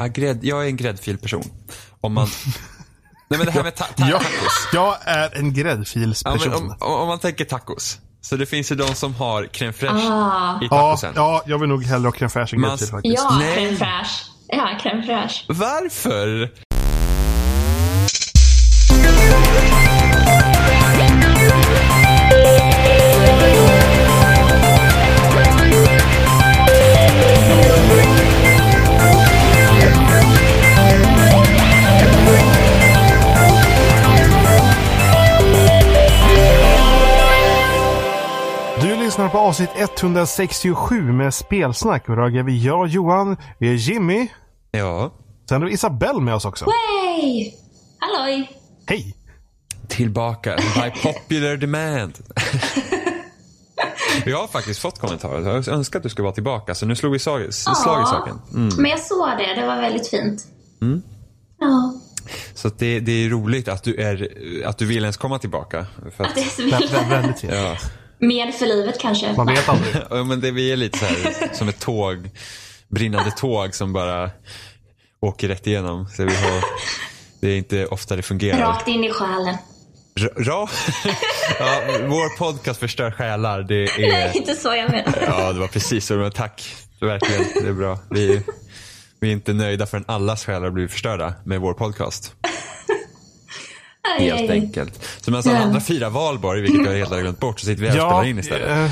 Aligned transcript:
Ja, 0.00 0.06
grädd, 0.06 0.38
jag 0.42 0.64
är 0.64 0.68
en 0.68 0.76
gräddfilperson. 0.76 1.44
Om 2.00 2.12
man... 2.14 2.28
Nej 3.30 3.38
men 3.38 3.46
det 3.46 3.52
här 3.52 3.62
med 3.62 3.76
ta 3.76 3.84
ta 3.96 4.08
Jag, 4.08 4.20
tacos. 4.20 4.68
jag 4.72 4.96
är 5.04 5.36
en 5.38 5.46
Ja, 5.46 5.50
gräddfilsperson. 5.62 6.50
men 6.50 6.76
om, 6.80 6.92
om 6.92 7.08
man 7.08 7.18
tänker 7.18 7.44
tacos. 7.44 7.98
Så 8.20 8.36
det 8.36 8.46
finns 8.46 8.72
ju 8.72 8.76
de 8.76 8.94
som 8.94 9.14
har 9.14 9.44
crème 9.44 9.72
fraîche 9.72 10.08
Ah. 10.10 10.62
i 10.62 10.68
ja, 10.70 10.76
tacosen. 10.76 11.12
ja, 11.16 11.42
jag 11.46 11.58
vill 11.58 11.68
nog 11.68 11.84
hellre 11.84 12.06
ha 12.06 12.12
crème 12.12 12.28
fraîche 12.28 12.54
än 12.56 12.62
gräddfil 12.62 12.88
faktiskt. 12.88 13.16
Ja, 13.16 13.40
crème 13.56 13.76
fraîche. 13.76 14.26
Ja, 14.48 14.68
crème 14.82 15.02
fraîche. 15.06 15.44
Varför? 15.48 16.50
Lyssnar 39.18 39.28
på 39.28 39.38
avsnitt 39.38 39.70
167 39.76 41.12
med 41.12 41.34
spelsnack. 41.34 42.08
Och 42.08 42.14
idag 42.14 42.36
är 42.36 42.42
vi 42.42 42.64
jag, 42.64 42.88
Johan, 42.88 43.36
vi 43.58 43.68
är 43.68 43.74
Jimmy. 43.74 44.28
Ja. 44.70 45.12
Sen 45.48 45.60
har 45.60 45.68
vi 45.68 45.74
Isabelle 45.74 46.20
med 46.20 46.34
oss 46.34 46.44
också. 46.44 46.64
Hey! 46.64 47.52
Halloj! 47.98 48.50
Hej! 48.86 49.16
Tillbaka 49.88 50.56
by 50.56 50.90
popular 51.02 51.56
demand. 51.56 52.12
Vi 54.24 54.32
har 54.32 54.46
faktiskt 54.46 54.80
fått 54.80 54.98
kommentarer. 54.98 55.40
Jag 55.40 55.68
önskar 55.68 55.98
att 55.98 56.02
du 56.02 56.08
skulle 56.08 56.24
vara 56.24 56.34
tillbaka. 56.34 56.74
Så 56.74 56.86
nu 56.86 56.96
slog 56.96 57.12
vi 57.12 57.18
slag, 57.18 57.54
slag 57.54 58.02
i 58.02 58.06
saken. 58.06 58.38
Mm. 58.54 58.68
Men 58.76 58.90
jag 58.90 59.00
såg 59.00 59.28
det, 59.38 59.60
det 59.60 59.66
var 59.66 59.80
väldigt 59.80 60.08
fint. 60.08 60.46
Ja, 61.60 61.94
Så 62.54 62.68
att 62.68 62.78
det, 62.78 63.00
det 63.00 63.12
är 63.12 63.28
roligt 63.28 63.68
att 63.68 63.82
du, 63.82 63.96
är, 63.96 64.30
att 64.66 64.78
du 64.78 64.86
vill 64.86 65.02
ens 65.02 65.16
komma 65.16 65.38
tillbaka. 65.38 65.86
För 66.16 66.24
att 66.24 66.30
att, 66.30 66.36
det 66.36 66.40
är 66.40 66.86
så 66.88 67.08
väldigt 67.10 67.40
fint. 67.40 67.52
ja. 67.52 67.76
Mer 68.18 68.52
för 68.52 68.66
livet 68.66 69.00
kanske. 69.00 69.32
Man 69.32 69.46
vet 69.46 69.68
aldrig. 69.68 69.94
Ja, 70.10 70.24
men 70.24 70.40
det, 70.40 70.50
vi 70.50 70.72
är 70.72 70.76
lite 70.76 70.98
så 70.98 71.04
här 71.04 71.54
som 71.54 71.68
ett 71.68 71.80
tåg, 71.80 72.30
brinnande 72.88 73.30
tåg 73.30 73.74
som 73.74 73.92
bara 73.92 74.30
åker 75.20 75.48
rätt 75.48 75.66
igenom. 75.66 76.06
Så 76.08 76.24
vi 76.24 76.34
har, 76.34 76.64
det 77.40 77.48
är 77.48 77.56
inte 77.56 77.86
ofta 77.86 78.16
det 78.16 78.22
fungerar. 78.22 78.58
Rakt 78.60 78.88
in 78.88 79.04
i 79.04 79.10
själen. 79.10 79.56
Ra, 80.36 80.68
ja, 81.58 81.80
vår 82.08 82.36
podcast 82.38 82.80
förstör 82.80 83.10
själar. 83.10 83.62
Det 83.62 83.88
Nej, 83.98 84.10
är, 84.10 84.36
inte 84.36 84.54
så 84.54 84.68
jag 84.68 84.90
menar. 84.90 85.24
ja, 85.26 85.52
det 85.52 85.60
var 85.60 85.68
precis 85.68 86.06
så. 86.06 86.14
Men 86.14 86.30
tack, 86.30 86.74
verkligen. 87.00 87.44
Det 87.62 87.68
är 87.68 87.72
bra. 87.72 87.98
Vi, 88.10 88.42
vi 89.20 89.28
är 89.28 89.32
inte 89.32 89.52
nöjda 89.52 89.86
förrän 89.86 90.04
allas 90.08 90.44
själar 90.44 90.70
blir 90.70 90.88
förstörda 90.88 91.34
med 91.44 91.60
vår 91.60 91.74
podcast. 91.74 92.32
Helt 94.18 94.50
enkelt. 94.50 95.04
Så 95.20 95.30
medan 95.30 95.48
alla 95.54 95.64
andra 95.64 95.80
firar 95.80 96.10
valborg, 96.10 96.60
vilket 96.60 96.86
jag 96.86 96.92
helt 96.98 97.10
har 97.10 97.20
glömt 97.20 97.40
bort, 97.40 97.60
så 97.60 97.66
sitter 97.66 97.82
vi 97.82 97.88
här 97.88 97.96
och 97.96 98.02
Ja, 98.02 98.08
spelar 98.10 98.24
in 98.24 98.38
istället. 98.38 98.68
eh, 98.70 98.90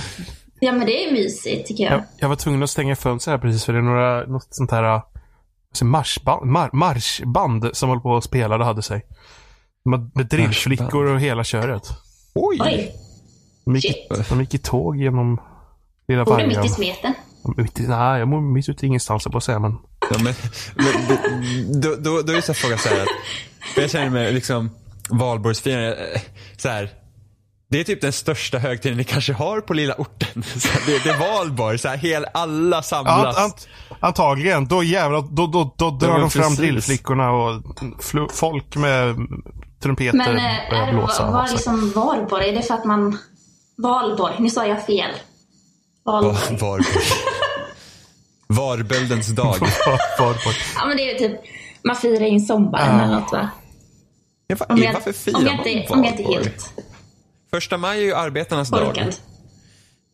Ja, 0.60 0.72
men 0.72 0.86
det 0.86 1.04
är 1.04 1.12
mysigt 1.12 1.66
tycker 1.68 1.84
jag. 1.84 1.92
jag, 1.92 2.02
jag 2.18 2.28
var 2.28 2.36
tvungen 2.36 2.62
att 2.62 2.70
stänga 2.70 2.96
fönstret 2.96 3.32
här 3.32 3.38
precis 3.38 3.64
för 3.64 3.72
det 3.72 3.78
är 3.78 3.82
några, 3.82 4.26
något 4.26 4.46
sånt 4.50 4.70
här 4.70 4.82
eh, 4.84 5.02
alltså 5.70 5.84
marschband, 5.84 6.46
mar, 6.50 6.70
marschband 6.72 7.70
som 7.72 7.88
håller 7.88 8.02
på 8.02 8.16
att 8.16 8.24
spela 8.24 8.56
och 8.56 8.64
hade 8.64 8.82
sig. 8.82 9.02
Med, 9.84 10.10
med 10.14 10.26
drillflickor 10.26 11.04
och 11.06 11.20
hela 11.20 11.44
köret. 11.44 11.82
Oj! 12.34 12.58
Oj, 12.60 12.92
De 13.64 13.74
gick, 13.76 13.84
Shit. 14.10 14.28
de 14.28 14.40
gick 14.40 14.54
i 14.54 14.58
tåg 14.58 14.96
genom 14.96 15.40
lilla 16.08 16.24
bor 16.24 16.36
du 16.38 16.46
mitt 16.46 16.64
i 16.64 16.68
smeten? 16.68 17.14
Mitt 17.56 17.80
i- 17.80 17.86
Nej, 17.88 18.18
jag 18.18 18.28
bor 18.30 18.40
mitt 18.40 18.68
ute 18.68 18.86
i 18.86 18.88
ingenstans 18.88 19.24
på 19.24 19.36
att 19.38 19.44
säga 19.44 19.58
men. 19.58 19.76
Ja, 20.10 20.16
men, 20.24 20.34
men, 20.76 21.80
då, 21.80 21.94
då, 21.94 22.22
då 22.22 22.32
är 22.32 22.36
det 22.36 22.42
så 22.42 22.52
här 22.52 22.54
fråga 22.54 22.78
så 22.78 22.88
här 22.88 23.00
att, 23.02 23.08
för 23.74 23.80
jag 23.80 23.90
känner 23.90 24.10
mig 24.10 24.32
liksom 24.32 24.70
valborgsfirande, 25.10 25.94
eh, 26.14 26.20
så 26.56 26.68
här. 26.68 26.90
Det 27.70 27.80
är 27.80 27.84
typ 27.84 28.00
den 28.00 28.12
största 28.12 28.58
högtiden 28.58 28.96
ni 28.98 29.04
kanske 29.04 29.32
har 29.32 29.60
på 29.60 29.74
lilla 29.74 29.94
orten. 29.94 30.42
Så 30.60 30.68
här, 30.68 30.80
det, 30.86 31.04
det 31.04 31.10
är 31.10 31.18
valborg, 31.18 31.78
så 31.78 31.88
här, 31.88 31.96
hel, 31.96 32.26
alla 32.34 32.82
samlas. 32.82 33.36
ant, 33.38 33.68
antagligen. 34.00 34.66
Då 34.66 34.82
jävlar, 34.82 35.22
då, 35.30 35.46
då, 35.46 35.74
då 35.76 35.90
drar 35.90 36.18
de 36.20 36.30
fram 36.30 36.54
drillflickorna 36.54 37.30
och 37.30 37.62
folk 38.32 38.76
med 38.76 39.16
trumpeter 39.82 40.16
Men 40.18 40.36
eh, 40.36 40.42
börjar 40.70 40.82
är 40.82 40.86
det, 40.86 40.92
blåsa. 40.98 41.30
vad, 41.30 41.46
sig. 41.48 41.56
liksom 41.56 41.90
valborg? 41.90 42.48
Är 42.48 42.52
det 42.56 42.62
för 42.62 42.74
att 42.74 42.84
man... 42.84 43.18
Valborg, 43.78 44.34
nu 44.38 44.50
sa 44.50 44.66
jag 44.66 44.86
fel. 44.86 45.10
Valborg. 46.04 46.34
Va- 46.34 46.40
Valborg. 46.50 46.84
Varböldens 48.46 49.26
dag. 49.28 49.56
Var- 49.60 50.18
var- 50.26 50.36
Ja, 50.76 50.86
men 50.86 50.96
det 50.96 51.02
är 51.02 51.12
ju 51.12 51.18
typ... 51.28 51.40
Man 51.84 51.96
firar 51.96 52.26
in 52.26 52.40
sommaren 52.40 52.98
Ja. 52.98 53.04
eller 53.04 53.20
något 53.20 53.32
va? 53.32 53.48
Ja, 54.46 54.56
va- 54.60 54.66
Om 54.68 54.82
jag, 54.82 54.92
varför 54.92 55.12
firar 55.12 55.38
om 55.38 55.46
jag, 55.46 55.56
man 55.56 55.66
inte, 55.66 55.92
om 55.92 56.04
jag 56.04 56.12
inte 56.12 56.22
är 56.22 56.26
valborg? 56.26 56.44
helt 56.44 56.70
Första 57.50 57.76
maj 57.76 57.98
är 58.00 58.04
ju 58.04 58.14
arbetarnas 58.14 58.68
dag. 58.70 58.86
korkad. 58.86 59.14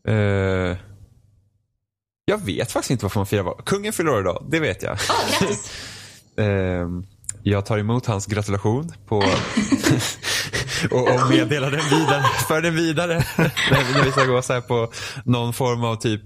Eh, 0.09 0.77
jag 2.25 2.45
vet 2.45 2.73
faktiskt 2.73 2.91
inte 2.91 3.05
varför 3.05 3.19
man 3.21 3.27
firar 3.27 3.43
valborg. 3.43 3.65
Kungen 3.67 3.93
fyller 3.93 4.11
år 4.11 4.21
idag, 4.21 4.47
det 4.51 4.61
vet 4.61 4.83
jag. 4.83 4.99
Ja, 5.09 5.15
grattis. 5.41 5.71
Ehm, 6.37 7.07
jag 7.43 7.67
tar 7.67 7.79
emot 7.79 8.07
hans 8.07 8.27
gratulation 8.27 8.93
på 9.09 9.17
och, 10.91 11.09
och 11.15 11.31
meddelar 11.31 11.71
den 11.71 11.85
vidare, 12.01 12.23
för 12.49 12.61
den 12.63 12.75
vidare 12.77 13.15
när, 13.71 14.05
vi 14.05 14.11
ska 14.13 14.25
gå 14.25 14.43
så 14.43 14.53
här 14.53 14.61
på 14.61 14.93
någon 15.25 15.53
form 15.53 15.85
av 15.85 15.97
typ 15.97 16.21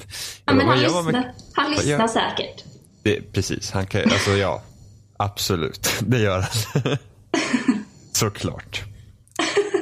Ja, 0.45 0.55
men 0.55 0.56
han 0.56 0.66
man 0.66 0.77
med- 1.05 1.15
lyssnar, 1.15 1.34
han 1.55 1.71
lyssnar 1.71 1.91
gör- 1.91 2.09
säkert. 2.09 2.65
det, 3.03 3.33
Precis, 3.33 3.71
han 3.71 3.87
kan, 3.87 4.03
alltså 4.03 4.31
ja, 4.31 4.62
absolut, 5.16 5.95
det 6.00 6.19
gör 6.19 6.41
han. 6.41 6.97
Såklart. 8.16 8.84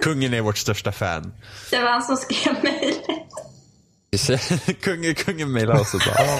Kungen 0.03 0.35
är 0.35 0.41
vårt 0.41 0.59
största 0.59 0.93
fan. 0.93 1.35
Det 1.71 1.81
var 1.81 1.91
han 1.91 2.03
som 2.03 2.17
skrev 2.17 2.55
mejlet. 2.63 3.01
kungen, 4.83 5.15
kungen 5.15 5.53
mejlar 5.53 5.81
oss 5.81 5.95
och 5.95 6.01
bara, 6.07 6.27
"Ja, 6.27 6.39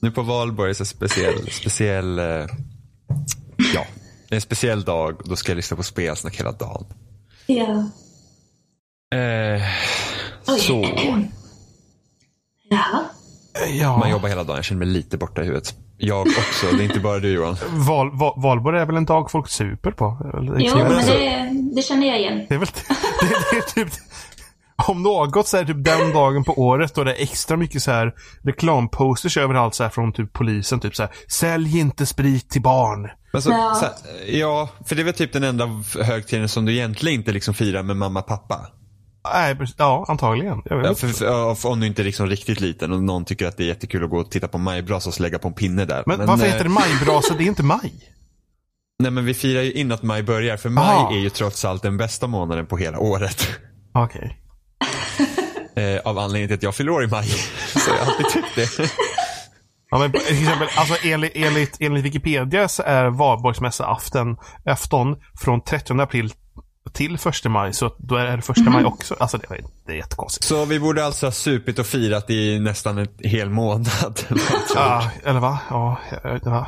nu 0.00 0.10
på 0.10 0.22
valborg 0.22 0.70
är 0.70 0.74
det 0.78 0.84
speciell, 0.84 1.50
speciell, 1.50 2.18
eh, 2.18 2.24
ja, 3.74 3.86
det 4.28 4.30
är 4.30 4.34
en 4.34 4.40
speciell 4.40 4.82
dag. 4.82 5.20
Då 5.24 5.36
ska 5.36 5.52
jag 5.52 5.56
lyssna 5.56 5.76
på 5.76 5.82
spelsnack 5.82 6.40
hela 6.40 6.52
dagen. 6.52 6.86
Ja. 7.46 7.90
Eh, 9.18 9.62
så, 10.58 10.82
Ja. 12.70 13.04
Ja, 13.68 13.96
man 13.96 14.10
jobbar 14.10 14.28
hela 14.28 14.44
dagen. 14.44 14.56
Jag 14.56 14.64
känner 14.64 14.78
mig 14.78 14.88
lite 14.88 15.18
borta 15.18 15.42
i 15.42 15.44
huvudet. 15.44 15.74
Jag 15.98 16.20
också, 16.20 16.66
det 16.76 16.82
är 16.82 16.84
inte 16.84 17.00
bara 17.00 17.18
du 17.18 17.32
Johan. 17.32 17.56
val, 17.70 18.10
val, 18.18 18.34
valborg 18.36 18.80
är 18.80 18.86
väl 18.86 18.96
en 18.96 19.04
dag 19.04 19.30
folk 19.30 19.48
super 19.48 19.90
på? 19.90 20.32
Eller, 20.38 20.56
Jo, 20.58 20.76
men 20.76 20.86
alltså- 20.96 21.12
det, 21.12 21.50
det 21.76 21.82
känner 21.82 22.06
jag 22.06 22.18
igen. 22.20 22.46
det 22.48 22.54
är 22.54 22.58
väl 22.58 22.68
det, 23.20 23.36
det 23.50 23.56
är 23.56 23.84
typ 23.84 23.88
om 24.88 25.02
något 25.02 25.48
så 25.48 25.56
är 25.56 25.64
det 25.64 25.74
typ 25.74 25.84
den 25.84 26.12
dagen 26.12 26.44
på 26.44 26.52
året 26.62 26.94
då 26.94 27.04
det 27.04 27.14
är 27.14 27.22
extra 27.22 27.56
mycket 27.56 27.82
så 27.82 27.90
här 27.90 28.12
reklamposters 28.42 29.36
överallt 29.36 29.74
så 29.74 29.82
här 29.82 29.90
från 29.90 30.12
typ 30.12 30.32
polisen. 30.32 30.80
Typ 30.80 30.96
så 30.96 31.02
här, 31.02 31.12
sälj 31.28 31.78
inte 31.78 32.06
sprit 32.06 32.50
till 32.50 32.62
barn. 32.62 33.10
Så, 33.42 33.50
Ja. 33.50 33.74
så 33.74 33.84
här, 33.84 33.94
ja, 34.38 34.68
för 34.86 34.94
det 34.96 35.02
är 35.02 35.04
väl 35.04 35.14
typ 35.14 35.32
den 35.32 35.44
enda 35.44 35.68
högtiden 36.02 36.48
som 36.48 36.64
du 36.64 36.72
egentligen 36.72 37.20
inte 37.20 37.32
liksom 37.32 37.54
firar 37.54 37.82
med 37.82 37.96
mamma 37.96 38.20
och 38.20 38.26
pappa. 38.26 38.66
Nej, 39.24 39.56
ja, 39.76 40.04
antagligen. 40.08 40.62
Jag 40.64 40.76
vet 40.76 40.84
Ja, 40.84 40.90
inte. 40.90 41.06
för, 41.06 41.54
för, 41.54 41.68
om 41.68 41.80
du 41.80 41.86
inte 41.86 42.02
är 42.02 42.04
liksom 42.04 42.26
riktigt 42.26 42.60
liten 42.60 42.92
och 42.92 43.02
någon 43.02 43.24
tycker 43.24 43.46
att 43.46 43.56
det 43.56 43.62
är 43.62 43.66
jättekul 43.66 44.04
att 44.04 44.10
gå 44.10 44.18
och 44.18 44.30
titta 44.30 44.48
på 44.48 44.58
majbrasa 44.58 45.10
och 45.10 45.20
lägga 45.20 45.38
på 45.38 45.48
en 45.48 45.54
pinne 45.54 45.84
där. 45.84 46.02
Men, 46.06 46.26
varför 46.26 46.44
eh, 46.46 46.50
heter 46.52 46.64
det 46.64 46.70
majbrasa? 46.70 47.34
Det 47.34 47.44
är 47.44 47.46
inte 47.46 47.62
maj. 47.62 47.92
Nej 49.02 49.10
men 49.10 49.24
vi 49.24 49.34
firar 49.34 49.62
ju 49.62 49.72
in 49.72 49.92
att 49.92 50.02
maj 50.02 50.22
börjar, 50.22 50.56
för 50.56 50.68
maj 50.68 50.84
Aha. 50.84 51.12
är 51.14 51.18
ju 51.18 51.30
trots 51.30 51.64
allt 51.64 51.82
den 51.82 51.96
bästa 51.96 52.26
månaden 52.26 52.66
på 52.66 52.76
hela 52.76 52.98
året. 52.98 53.48
Okej. 53.94 54.36
Eh, 55.76 56.00
av 56.04 56.18
anledning 56.18 56.48
till 56.48 56.54
att 56.56 56.62
jag 56.62 56.74
fyller 56.74 56.92
år 56.92 57.04
i 57.04 57.06
maj. 57.06 57.28
Så 57.66 57.90
jag 57.90 57.96
har 58.04 58.06
alltid 58.12 58.26
tyckt 58.28 58.54
det. 58.78 58.90
Ja, 59.90 59.98
men 59.98 60.12
till 60.12 60.20
exempel, 60.42 60.68
alltså 60.76 60.94
enligt, 61.06 61.32
enligt, 61.34 61.76
enligt 61.80 62.04
Wikipedia 62.04 62.68
så 62.68 62.82
är 62.82 63.10
valborgsmässoafton 63.10 64.36
afton 64.64 65.16
från 65.40 65.60
30 65.64 66.00
april 66.00 66.32
till 66.92 67.14
1 67.14 67.44
maj. 67.44 67.72
Så 67.72 67.94
då 67.98 68.16
är 68.16 68.24
det 68.26 68.32
1 68.32 68.56
maj 68.58 68.84
också. 68.84 69.16
Alltså 69.20 69.38
det, 69.38 69.50
är- 69.54 69.64
det 69.86 69.92
är 69.92 69.96
jättekonstigt. 69.96 70.44
Så 70.46 70.64
vi 70.64 70.80
borde 70.80 71.04
alltså 71.04 71.26
ha 71.26 71.32
supit 71.32 71.78
och 71.78 71.86
firat 71.86 72.30
i 72.30 72.58
nästan 72.58 72.98
en 72.98 73.08
hel 73.18 73.50
månad. 73.50 74.20
Ja, 74.74 75.10
eller 75.24 75.40
va? 75.40 75.58
Ja, 75.70 75.98
eh, 76.24 76.36
ja. 76.44 76.66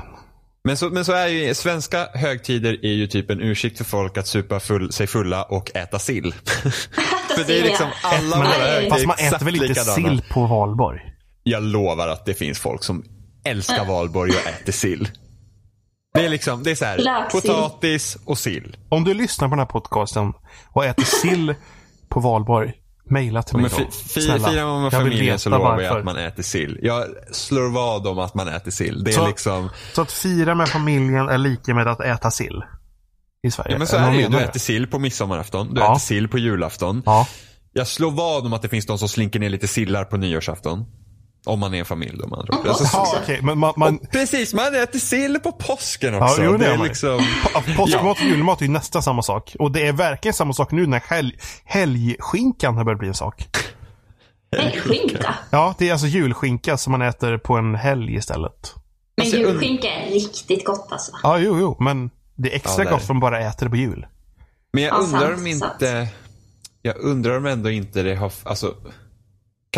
Men 0.65 0.77
så, 0.77 0.91
men 0.91 1.05
så 1.05 1.13
är 1.13 1.27
ju, 1.27 1.55
svenska 1.55 2.09
högtider 2.15 2.85
är 2.85 2.93
ju 2.93 3.07
typ 3.07 3.31
en 3.31 3.41
ursäkt 3.41 3.79
för 3.79 3.85
folk 3.85 4.19
att 4.19 4.27
supa 4.27 4.61
full, 4.61 4.93
sig 4.93 5.07
fulla 5.07 5.43
och 5.43 5.77
äta 5.77 5.99
sill. 5.99 6.35
för 7.37 7.45
det 7.47 7.59
är 7.59 7.63
liksom 7.63 7.87
alla 8.03 8.37
våra 8.37 8.47
högtider 8.47 8.91
fast 8.91 9.07
man 9.07 9.17
äter 9.19 9.45
väl 9.45 9.63
inte 9.65 9.81
sill 9.85 10.23
på 10.31 10.47
valborg? 10.47 11.01
Jag 11.43 11.63
lovar 11.63 12.09
att 12.09 12.27
det 12.27 12.35
finns 12.35 12.59
folk 12.59 12.85
som 12.85 13.05
älskar 13.45 13.85
valborg 13.85 14.31
och 14.33 14.47
äter 14.51 14.73
sill. 14.73 15.09
Det 16.15 16.25
är 16.25 16.29
liksom, 16.29 16.63
det 16.63 16.71
är 16.71 16.75
så 16.75 16.85
här, 16.85 17.31
potatis 17.31 18.17
och 18.25 18.39
sill. 18.39 18.77
Om 18.89 19.05
du 19.05 19.15
lyssnar 19.15 19.49
på 19.49 19.53
den 19.53 19.59
här 19.59 19.67
podcasten 19.67 20.33
och 20.71 20.85
äter 20.85 21.05
sill 21.05 21.55
på 22.09 22.21
valborg. 22.21 22.73
Mejla 23.05 23.43
till 23.43 23.57
mig 23.57 23.71
då. 23.79 23.91
firar 23.91 24.67
man 24.67 24.83
med 24.83 24.93
familjen 24.93 25.39
så 25.39 25.51
lovar 25.51 25.81
jag 25.81 25.99
att 25.99 26.05
man 26.05 26.17
äter 26.17 26.43
sill. 26.43 26.79
Jag 26.83 27.05
slår 27.33 27.71
vad 27.71 28.07
om 28.07 28.19
att 28.19 28.35
man 28.35 28.49
äter 28.49 28.71
sill. 28.71 29.05
Det 29.05 29.11
är 29.11 29.15
Så- 29.15 29.27
liksom, 29.27 29.69
Så 29.93 30.03
att 30.03 30.13
fira 30.13 30.55
med 30.55 30.69
familjen 30.69 31.29
är 31.29 31.39
lika 31.39 31.75
med 31.75 31.89
att 31.89 32.01
äta 32.01 32.31
sill? 32.31 32.63
I 33.47 33.51
Sverige? 33.51 33.73
ja 33.73 33.79
men 33.79 33.87
så 33.87 33.97
är 33.97 34.11
det 34.11 34.17
ju. 34.17 34.29
Du 34.29 34.41
äter 34.41 34.61
sill 34.61 34.87
på 34.87 34.99
midsommarafton, 34.99 35.75
du 35.75 35.81
Ja. 35.81 35.91
äter 35.93 36.01
sill 36.01 36.29
på 36.29 36.39
julafton. 36.39 37.03
Ja. 37.07 37.27
Jag 37.73 37.87
slår 37.87 38.11
vad 38.11 38.47
om 38.47 38.53
att 38.53 38.63
det 38.63 38.69
finns 38.69 38.87
de 38.87 38.99
som 38.99 39.09
slinker 39.09 39.41
ner 39.41 39.51
lite 39.51 39.69
sillar 39.69 40.05
på 40.05 40.17
nyårsafton. 40.17 40.85
Om 41.45 41.61
man 41.61 41.75
är 41.75 41.79
en 41.79 41.85
familj 41.85 42.17
då 42.19 42.27
med 42.29 42.39
andra 42.39 42.71
Alltså. 42.71 42.85
Ja, 42.93 43.17
okej. 43.23 43.41
Men 43.43 43.59
man, 43.59 43.75
man, 43.77 43.99
Precis, 44.13 44.55
man 44.55 44.75
äter 44.75 44.99
sill 44.99 45.39
på 45.43 45.53
påsken 45.53 46.15
Ja, 46.15 46.25
också. 46.25 46.43
jo, 46.45 46.53
det 46.53 46.59
det 46.59 46.67
är 46.67 46.77
man 46.77 46.87
liksom... 46.87 47.19
pa- 47.53 47.63
påskmat 47.77 48.19
och 48.21 48.25
julmat 48.27 48.61
är 48.61 48.65
ju 48.67 48.71
nästan 48.73 49.03
samma 49.03 49.23
sak. 49.23 49.57
Och 49.59 49.73
det 49.73 49.87
är 49.87 49.93
verkligen 49.93 50.35
samma 50.35 50.53
sak 50.53 50.71
nu 50.73 50.87
när 50.87 51.01
helg, 51.01 51.33
helgskinkan 51.65 52.77
har 52.77 52.85
börjat 52.85 52.99
bli 52.99 53.09
en 53.09 53.15
sak. 53.15 53.49
Nej, 54.57 54.81
skinka. 54.81 55.35
Ja, 55.51 55.75
det 55.79 55.89
är 55.89 55.93
alltså 55.93 56.07
julskinka 56.07 56.77
som 56.77 56.91
man 56.91 57.03
äter 57.03 57.39
på 57.39 57.55
en 57.57 57.75
helg 57.75 58.15
istället. 58.15 58.75
Men 59.17 59.25
Alltså, 59.27 59.39
julskinka 59.39 59.89
är 59.89 60.11
riktigt 60.11 60.65
gott 60.65 60.87
alltså. 60.91 61.13
Ja, 61.23 61.39
jo, 61.39 61.59
jo, 61.61 61.77
men 61.81 62.11
det 62.35 62.53
är 62.53 62.57
extra 62.57 62.85
Ja, 62.85 62.91
gott 62.91 63.03
att 63.03 63.09
man 63.09 63.21
bara 63.21 63.41
äter 63.41 63.67
det 63.67 63.71
på 63.71 63.77
jul. 63.77 64.07
Men 64.73 64.83
jag 64.83 64.93
Ja, 64.95 64.99
undrar 64.99 65.21
sant, 65.29 65.39
om 65.41 65.47
inte... 65.47 66.09
Jag 66.83 66.97
undrar 66.97 67.37
om 67.37 67.47
ändå 67.47 67.71
inte 67.71 68.03
det 68.03 68.15
har... 68.15 68.33
Alltså, 68.43 68.75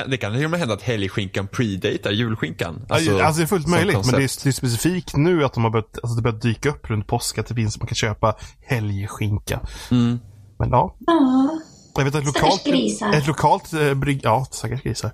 det 0.06 0.16
kan 0.16 0.32
till 0.34 0.44
och 0.44 0.50
med 0.50 0.60
hända 0.60 0.74
att 0.74 0.82
helgskinkan 0.82 1.46
predatar 1.48 2.10
julskinkan. 2.10 2.86
Alltså, 2.88 3.18
alltså 3.18 3.38
det 3.40 3.44
är 3.44 3.46
fullt 3.46 3.68
möjligt, 3.68 3.94
men 3.94 4.02
det 4.02 4.08
är, 4.08 4.20
koncept. 4.20 4.44
det 4.44 4.50
är 4.50 4.52
specifikt 4.52 5.16
nu 5.16 5.44
att 5.44 5.52
de 5.54 5.64
har 5.64 5.70
börjat, 5.70 5.98
alltså 6.02 6.16
det 6.16 6.22
börjat 6.22 6.42
dyka 6.42 6.68
upp 6.68 6.90
runt 6.90 7.06
påsk 7.06 7.38
att 7.38 7.46
det 7.46 7.54
finns, 7.54 7.78
man 7.78 7.86
kan 7.86 7.94
köpa 7.94 8.36
helgskinka. 8.60 9.60
Mm. 9.90 10.18
Men 10.58 10.70
ja, 10.70 10.96
Ja. 11.06 11.50
jag 11.96 12.04
vet 12.04 12.14
att 12.14 12.20
ett 12.20 12.26
lokalt, 12.26 12.66
ett 13.14 13.26
lokalt 13.26 13.72
eh, 13.72 13.94
brygg, 13.94 14.20
ja, 14.22 14.46
stackars 14.50 14.82
grisar. 14.82 15.10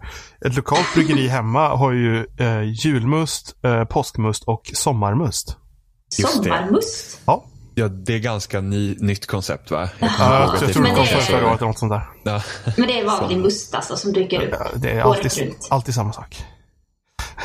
Ett 0.47 0.57
lokalt 0.57 0.95
bryggeri 0.95 1.29
hemma 1.29 1.69
har 1.77 1.93
ju 1.93 2.27
eh, 2.39 2.63
julmust, 2.63 3.57
eh, 3.65 3.85
påskmust 3.85 4.45
och 4.45 4.71
sommarmust. 4.75 5.57
Just 6.19 6.43
det. 6.43 6.49
Sommarmust. 6.49 7.21
Ja, 7.25 7.45
Ja, 7.75 7.89
det 7.89 8.15
är 8.15 8.19
ganska 8.19 8.61
ny, 8.61 8.97
nytt 9.01 9.27
koncept 9.27 9.71
va? 9.71 9.89
Jag 9.99 10.11
ja 10.19 10.55
tror 10.59 10.69
det 10.69 10.81
Men 10.81 10.95
kom 10.95 11.05
det 11.05 11.11
förra 11.11 11.21
är- 11.21 11.25
förra 11.25 11.47
året 11.51 11.57
eller 11.59 11.67
något 11.69 11.79
sånt 11.79 11.93
där. 11.93 12.03
Ja, 12.25 12.43
Men 12.77 12.87
det 12.87 13.01
är 13.01 13.05
vanlig 13.07 13.39
must 13.39 13.75
alltså 13.75 13.97
som 13.97 14.13
dyker 14.13 14.43
upp 14.43 14.55
Ja, 14.61 14.67
Det 14.75 14.91
är 14.91 15.01
alltid, 15.01 15.55
alltid 15.71 15.95
samma 15.95 16.13
sak. 16.13 16.45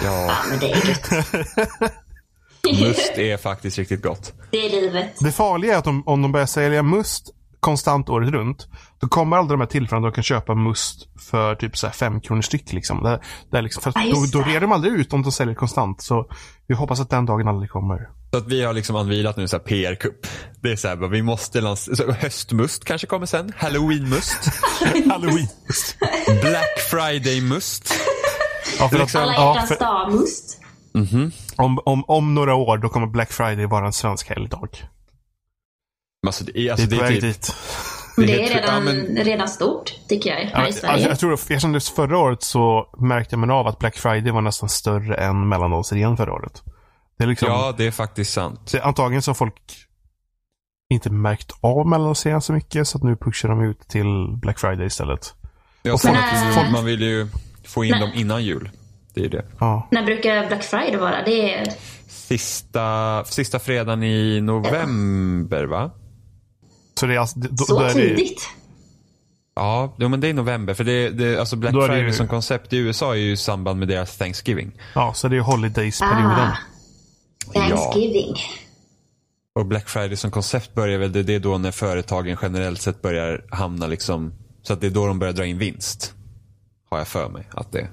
ja, 0.04 0.26
Ja, 0.28 0.32
men 0.50 0.60
det 0.60 0.72
är 0.72 0.88
gött. 0.88 1.10
must 2.82 3.18
är 3.18 3.38
faktiskt 3.38 3.78
riktigt 3.78 4.02
gott. 4.04 4.34
Det 4.52 4.66
är 4.66 4.70
livet. 4.82 5.16
Det 5.20 5.32
farliga 5.32 5.74
är 5.74 5.78
att 5.78 5.88
om, 5.88 6.04
om 6.08 6.22
de 6.22 6.32
börjar 6.32 6.46
sälja 6.46 6.84
must 6.84 7.30
konstant 7.60 8.10
året 8.10 8.30
runt, 8.30 8.68
då 9.00 9.08
kommer 9.08 9.38
aldrig 9.38 9.60
de 9.60 9.62
här 9.62 9.68
tillfällena 9.68 10.06
då 10.08 10.12
de 10.12 10.16
kan 10.16 10.24
köpa 10.24 10.56
must 10.56 11.08
för 11.30 11.56
typ 11.56 11.78
så 11.78 11.88
här 11.88 11.94
fem 11.94 12.22
kronor 12.22 12.42
styck. 12.42 12.74
Liksom. 12.74 13.04
Det, 13.04 13.20
det 13.52 13.58
är 13.58 13.62
liksom, 13.62 13.84
för 13.84 13.94
Ja, 13.96 14.14
då, 14.14 14.40
då 14.40 14.46
rear 14.48 14.62
de 14.62 14.72
aldrig 14.72 14.94
ut 14.94 15.14
om 15.14 15.22
de 15.24 15.32
säljer 15.32 15.56
konstant. 15.56 16.02
Så 16.02 16.26
vi 16.68 16.76
hoppas 16.76 17.00
att 17.00 17.10
den 17.10 17.26
dagen 17.26 17.48
aldrig 17.48 17.70
kommer. 17.70 18.10
Så 18.36 18.40
att 18.40 18.48
vi 18.48 18.64
har 18.64 18.74
liksom 18.74 18.96
anvilat 18.96 19.38
nu 19.38 19.48
så 19.48 19.58
här 19.58 19.64
PR-kupp. 19.64 20.28
Det 20.62 20.72
är 20.72 20.76
så 20.76 20.88
här, 20.88 20.96
vi 20.96 21.22
måste 21.22 21.62
lansera, 21.62 22.14
höstmust 22.14 22.86
kanske 22.86 23.08
kommer 23.08 23.26
sen. 23.26 23.54
Halloweenmust. 23.58 24.38
Halloween. 25.10 25.48
Black 26.42 26.80
Friday-must. 26.92 27.94
Ja, 28.80 28.90
för 28.90 29.00
Liksom- 29.00 29.22
Alla 29.22 29.34
ja, 29.34 29.54
hjärtans 29.54 29.68
för, 29.70 29.80
dag-must. 29.80 30.60
om, 31.56 31.80
om, 31.86 32.04
om 32.08 32.34
några 32.36 32.56
år 32.56 32.78
då 32.78 32.90
kommer 32.90 33.08
Black 33.08 33.32
Friday 33.32 33.66
vara 33.66 33.86
en 33.86 33.94
svensk 33.94 34.30
helgdag. 34.30 34.70
Alltså, 36.28 36.44
det 36.44 36.60
är, 36.60 36.72
alltså, 36.72 36.88
Det 36.88 36.96
är 36.96 37.00
det 37.00 37.06
är 37.08 37.12
typ, 37.12 37.22
dit. 37.22 37.56
Det, 38.16 38.26
Det 38.26 38.34
är 38.34 38.38
är 38.38 38.42
helt- 38.42 38.56
redan, 38.56 38.74
ja, 38.88 38.94
men- 38.94 39.24
redan 39.26 39.48
stort, 39.50 39.94
tycker 40.10 40.30
jag, 40.30 40.36
här 40.38 40.52
Ja, 40.54 40.62
i 40.64 40.66
alltså, 40.66 40.82
Sverige. 40.82 41.08
jag 41.08 41.20
tror, 41.20 41.40
jag 41.48 41.62
kände 41.62 41.80
förra 41.80 42.18
året 42.18 42.44
så 42.44 42.90
märkte 42.98 43.38
man 43.38 43.52
av 43.52 43.68
att 43.68 43.80
Black 43.80 43.96
Friday 43.98 44.32
var 44.32 44.42
nästan 44.42 44.70
större 44.70 45.16
än 45.16 45.50
mellandagsrean 45.50 46.18
förra 46.18 46.34
året. 46.34 46.64
Det 47.18 47.24
är 47.24 47.28
liksom, 47.28 47.48
ja, 47.48 47.74
det 47.78 47.88
är 47.88 47.92
faktiskt 47.92 48.34
sant. 48.34 48.62
Så 48.66 48.80
antagligen 48.82 49.22
så 49.22 49.30
har 49.30 49.36
folk 49.36 49.56
inte 50.90 51.10
märkt 51.10 51.52
av 51.62 51.88
mellandagsrean 51.88 52.42
så 52.42 52.54
mycket 52.54 52.88
så 52.88 52.98
att 52.98 53.04
nu 53.04 53.16
pushar 53.16 53.50
de 53.50 53.62
ut 53.64 53.80
till 53.88 54.38
Black 54.42 54.60
Friday 54.60 54.86
istället. 54.86 55.34
Tror 55.84 55.98
folk- 55.98 56.18
att 56.18 56.56
folk- 56.56 56.72
man 56.72 56.86
vill 56.86 57.02
ju 57.02 57.28
få 57.66 57.84
in 57.84 57.92
Nej. 57.92 58.00
dem 58.00 58.12
innan 58.16 58.44
jul. 58.44 58.70
Det 59.14 59.26
är 59.26 59.30
det. 59.30 59.46
Ja. 59.60 59.88
När 59.92 60.06
brukar 60.06 60.48
Black 60.48 60.64
Friday 60.64 60.98
vara? 60.98 61.24
Det 61.26 61.54
är... 61.54 61.68
Sista, 62.08 63.24
sista 63.26 63.60
fredagen 63.60 64.04
i 64.04 64.42
november 64.42 65.64
va? 65.64 65.92
Så 67.00 67.06
det 67.06 67.16
är 67.16 67.20
alltså, 67.20 67.40
då, 67.40 67.64
Så 67.66 67.80
då 67.80 67.86
är 67.86 67.88
det, 67.88 67.94
tidigt. 67.94 68.50
Ja, 69.56 69.96
jo, 70.00 70.10
men 70.10 70.22
det 70.22 70.28
är 70.30 70.34
november. 70.34 70.74
För 70.74 70.84
det, 70.84 71.10
det, 71.10 71.40
alltså 71.40 71.56
Black 71.56 71.74
det 71.74 71.82
Friday 71.82 72.04
ju- 72.06 72.14
som 72.14 72.28
koncept 72.28 72.74
i 72.74 72.78
USA 72.78 73.12
är 73.14 73.20
ju 73.20 73.32
i 73.32 73.38
samband 73.38 73.80
med 73.80 73.88
deras 73.88 74.18
Thanksgiving. 74.18 74.72
ja, 74.96 75.14
så 75.14 75.28
det 75.28 75.38
är 75.38 75.42
holidays-perioden. 75.42 76.40
Ah, 76.40 76.58
Thanksgiving. 77.54 78.36
Och 79.56 79.66
Black 79.66 79.90
Friday 79.90 80.16
som 80.18 80.32
koncept 80.32 80.74
börjar 80.74 81.00
väl, 81.00 81.12
det, 81.12 81.30
är 81.36 81.40
då 81.40 81.58
när 81.58 81.72
företagen 81.72 82.38
generellt 82.42 82.82
sett 82.82 83.02
börjar 83.02 83.46
hamna 83.52 83.88
liksom, 83.88 84.34
så 84.62 84.74
att 84.74 84.82
det 84.82 84.88
är 84.88 84.92
då 84.92 85.08
de 85.08 85.20
börjar 85.20 85.34
dra 85.34 85.46
in 85.46 85.58
vinst. 85.58 86.14
Har 86.90 86.98
jag 86.98 87.08
för 87.08 87.30
mig 87.30 87.48
att 87.52 87.72
det, 87.72 87.88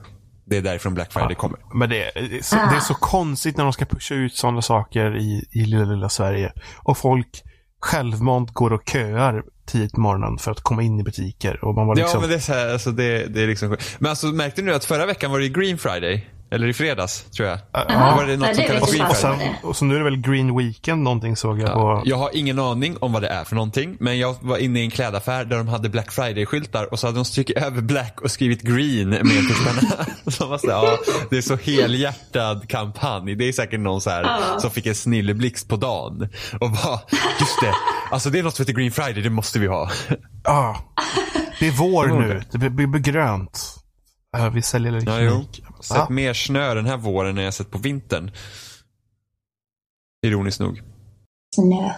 det 0.44 0.56
är 0.56 0.62
därifrån 0.62 0.94
Black 0.94 1.12
Friday 1.12 1.34
kommer. 1.34 1.58
Men 1.74 1.90
det, 1.90 2.02
är- 2.18 2.28
det, 2.28 2.38
är 2.38 2.42
så, 2.42 2.56
det 2.56 2.76
är 2.76 2.80
så 2.80 2.94
konstigt 2.94 3.56
när 3.56 3.64
de 3.64 3.72
ska 3.72 3.84
pusha 3.84 4.14
ut 4.14 4.34
sådana 4.36 4.62
saker 4.62 5.16
i, 5.16 5.48
i 5.50 5.64
lilla, 5.64 5.84
lilla 5.84 6.08
Sverige. 6.08 6.52
Och 6.76 6.98
folk 6.98 7.42
självmant 7.80 8.52
går 8.52 8.72
och 8.72 8.82
köar 8.88 9.42
tidigt 9.66 9.92
på 9.92 10.00
morgonen 10.00 10.38
för 10.38 10.50
att 10.50 10.60
komma 10.60 10.82
in 10.82 11.00
i 11.00 11.02
butiker. 11.02 11.64
Och 11.64 11.74
man 11.74 11.86
var 11.86 11.94
liksom, 11.96 12.10
Ja 12.14 12.20
men 12.20 12.28
det 12.30 12.34
är 12.36 12.40
så 12.40 12.52
här, 12.52 12.72
alltså 12.72 12.90
det, 12.90 13.26
det 13.26 13.42
är 13.42 13.46
liksom 13.46 13.76
Men 13.98 14.10
alltså 14.10 14.26
märkte 14.26 14.62
du 14.62 14.74
att 14.74 14.84
förra 14.84 15.06
veckan 15.06 15.30
var 15.30 15.38
det 15.40 15.48
Green 15.48 15.78
Friday? 15.78 16.28
Eller 16.52 16.68
i 16.68 16.72
fredags, 16.72 17.22
tror 17.36 17.48
jag. 17.48 17.58
Ja. 17.72 17.84
Då 17.88 17.94
var 18.16 18.26
det 18.26 18.36
något 18.36 18.48
Ja, 18.48 18.54
som 18.54 18.64
vet 18.64 18.90
Green 18.92 19.06
och, 19.06 19.16
sen, 19.16 19.38
och 19.62 19.76
så 19.76 19.84
nu 19.84 19.94
är 19.94 19.98
det 19.98 20.04
väl 20.04 20.16
Green 20.16 20.56
Weekend 20.58 21.02
någonting 21.02 21.36
såg 21.36 21.60
jag 21.60 21.72
på. 21.72 22.02
Jag 22.04 22.16
har 22.16 22.30
ingen 22.36 22.58
aning 22.58 22.96
om 23.00 23.12
vad 23.12 23.22
det 23.22 23.28
är 23.28 23.44
för 23.44 23.54
någonting. 23.54 23.96
Men 24.00 24.18
jag 24.18 24.36
var 24.40 24.56
inne 24.58 24.80
i 24.80 24.84
en 24.84 24.90
klädaffär 24.90 25.44
där 25.44 25.56
de 25.56 25.68
hade 25.68 25.88
Black 25.88 26.10
Friday-skyltar 26.12 26.92
och 26.92 26.98
så 26.98 27.06
hade 27.06 27.18
de 27.18 27.24
strukit 27.24 27.56
över 27.56 27.80
black 27.82 28.20
och 28.20 28.30
skrivit 28.30 28.62
green 28.62 29.08
med 29.08 29.20
en 29.20 29.48
tuschpenna. 29.48 30.06
Så 30.26 30.46
var 30.46 30.58
så 30.58 30.66
här, 30.70 30.74
ja, 30.84 30.98
det 31.30 31.36
är 31.36 31.42
så 31.42 31.56
helhjärtad 31.56 32.68
kampanj. 32.68 33.34
Det 33.34 33.48
är 33.48 33.52
säkert 33.52 33.80
någon 33.80 34.00
så 34.00 34.10
här 34.10 34.22
Ja. 34.22 34.60
som 34.60 34.70
fick 34.70 34.86
en 34.86 34.94
snilleblixt 34.94 35.68
på 35.68 35.76
dagen. 35.76 36.28
Och 36.60 36.70
bara, 36.70 37.00
just 37.40 37.60
det. 37.62 37.74
Alltså 38.10 38.30
det 38.30 38.38
är 38.38 38.42
något 38.42 38.54
som 38.56 38.62
heter 38.62 38.72
Green 38.80 38.92
Friday, 38.92 39.22
det 39.22 39.30
måste 39.30 39.58
vi 39.58 39.66
ha. 39.66 39.90
Ja. 40.44 40.76
Det 41.60 41.66
är 41.68 41.72
vår 41.72 42.06
nu. 42.06 42.42
det. 42.52 42.70
Blir, 42.70 42.98
grönt. 42.98 43.78
Ja, 44.38 44.48
vi 44.48 44.62
säljer 44.62 44.92
Ja, 44.92 44.98
elektronik. 44.98 45.62
jo. 45.68 45.71
Sett 45.82 45.96
Ja. 45.96 46.06
mer 46.10 46.34
snö 46.34 46.74
den 46.74 46.86
här 46.86 46.96
våren 46.96 47.38
än 47.38 47.44
jag 47.44 47.54
sett 47.54 47.70
på 47.70 47.78
vintern. 47.78 48.30
Ironiskt 50.26 50.60
nog. 50.60 50.82
Snö. 51.54 51.90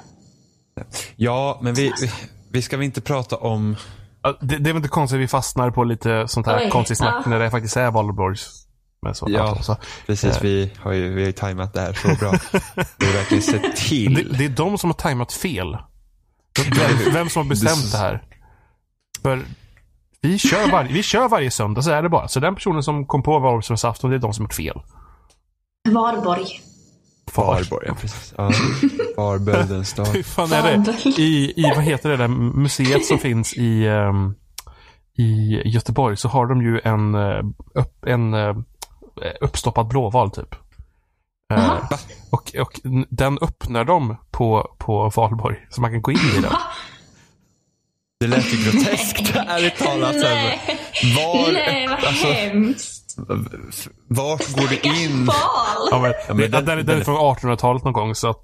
Ja, 1.16 1.58
men 1.62 1.74
vi, 1.74 1.92
vi, 2.00 2.10
vi 2.50 2.62
ska 2.62 2.76
väl 2.76 2.84
inte 2.84 3.00
prata 3.00 3.36
om... 3.36 3.76
Det, 4.40 4.58
det 4.58 4.70
är 4.70 4.72
väl 4.72 4.76
inte 4.76 4.88
konstigt 4.88 5.16
att 5.16 5.22
vi 5.22 5.28
fastnar 5.28 5.70
på 5.70 5.84
lite 5.84 6.28
sånt 6.28 6.46
här 6.46 6.58
Oj, 6.64 6.70
konstigt 6.70 6.98
snack 6.98 7.22
ja. 7.24 7.30
när 7.30 7.38
det 7.40 7.50
faktiskt 7.50 7.76
är 7.76 7.90
valborgs. 7.90 8.66
Men 9.02 9.14
så, 9.14 9.26
Ja. 9.30 9.62
så. 9.62 9.76
Precis, 10.06 10.36
Eh. 10.36 10.42
vi 10.42 10.72
har 10.78 10.92
ju 10.92 11.14
vi 11.14 11.20
har 11.20 11.26
ju 11.26 11.32
tajmat 11.32 11.72
det 11.74 11.80
här 11.80 11.92
så 11.92 12.08
bra. 12.08 12.30
Vi 12.98 13.06
har 13.06 13.12
verkligen 13.12 13.42
sett 13.42 13.62
Det, 13.62 13.76
till. 13.76 14.34
det 14.38 14.44
är 14.44 14.48
de 14.48 14.78
som 14.78 14.90
har 14.90 14.94
tajmat 14.94 15.32
fel. 15.32 15.76
Vem, 16.76 17.12
vem 17.12 17.28
som 17.30 17.42
har 17.42 17.48
bestämt 17.50 17.92
det 17.92 17.98
här. 17.98 18.22
För 19.22 19.44
vi 20.24 20.38
kör, 20.38 20.70
var, 20.70 20.84
vi 20.84 21.02
kör 21.02 21.28
varje 21.28 21.50
söndag, 21.50 21.82
så 21.82 21.90
är 21.90 22.02
det 22.02 22.08
bara. 22.08 22.28
Så 22.28 22.40
den 22.40 22.54
personen 22.54 22.82
som 22.82 23.06
kom 23.06 23.22
på 23.22 23.38
valborgsmässoafton, 23.38 24.10
det 24.10 24.16
är 24.16 24.20
de 24.20 24.34
som 24.34 24.42
har 24.42 24.46
gjort 24.46 24.54
fel. 24.54 24.82
Varborg. 25.90 26.60
Varborg, 27.36 27.86
ja 27.86 27.94
precis. 27.94 28.34
Ja. 28.36 28.50
Varböldens 29.16 29.92
dag. 29.94 30.04
Hur 30.06 30.22
fan 30.22 30.52
är 30.52 30.62
det? 30.62 31.20
I, 31.20 31.52
I, 31.56 31.72
vad 31.74 31.84
heter 31.84 32.10
det 32.10 32.16
där 32.16 32.28
museet 32.28 33.04
som 33.04 33.18
finns 33.18 33.54
i, 33.54 33.86
ehm, 33.86 34.34
i 35.18 35.60
Göteborg 35.64 36.16
så 36.16 36.28
har 36.28 36.46
de 36.46 36.62
ju 36.62 36.80
en, 36.84 37.14
eh, 37.14 37.44
upp, 37.74 38.04
en 38.06 38.34
eh, 38.34 38.56
uppstoppad 39.40 39.88
blåval 39.88 40.30
typ. 40.30 40.54
Jaha. 41.48 41.80
och, 42.30 42.54
och 42.60 42.80
den 43.10 43.38
öppnar 43.38 43.84
de 43.84 44.16
på, 44.30 44.74
på 44.78 45.12
valborg. 45.16 45.66
Så 45.70 45.80
man 45.80 45.90
kan 45.90 46.02
gå 46.02 46.12
in 46.12 46.18
i 46.38 46.40
den. 46.40 46.52
Det 48.24 48.36
lät 48.36 48.52
ju 48.52 48.56
groteskt, 48.70 49.36
ärligt 49.48 49.76
talat. 49.78 50.12
så 50.14 50.20
Nej, 50.20 50.60
Var, 51.16 51.52
nej 51.52 51.86
vad 51.88 52.04
alltså, 52.04 52.26
hemskt. 52.26 53.16
vart 54.08 54.48
går 54.56 54.68
du 54.68 54.76
in? 55.04 55.24
Val. 55.26 55.34
Ja, 55.90 55.98
men, 56.02 56.12
men 56.28 56.36
den, 56.36 56.50
den- 56.50 56.64
den, 56.64 56.76
den 56.76 56.86
den- 56.86 57.00
är 57.00 57.04
från 57.04 57.16
1800-talet 57.36 57.84
någon 57.84 57.92
gång 57.92 58.14
så 58.14 58.30
att 58.30 58.42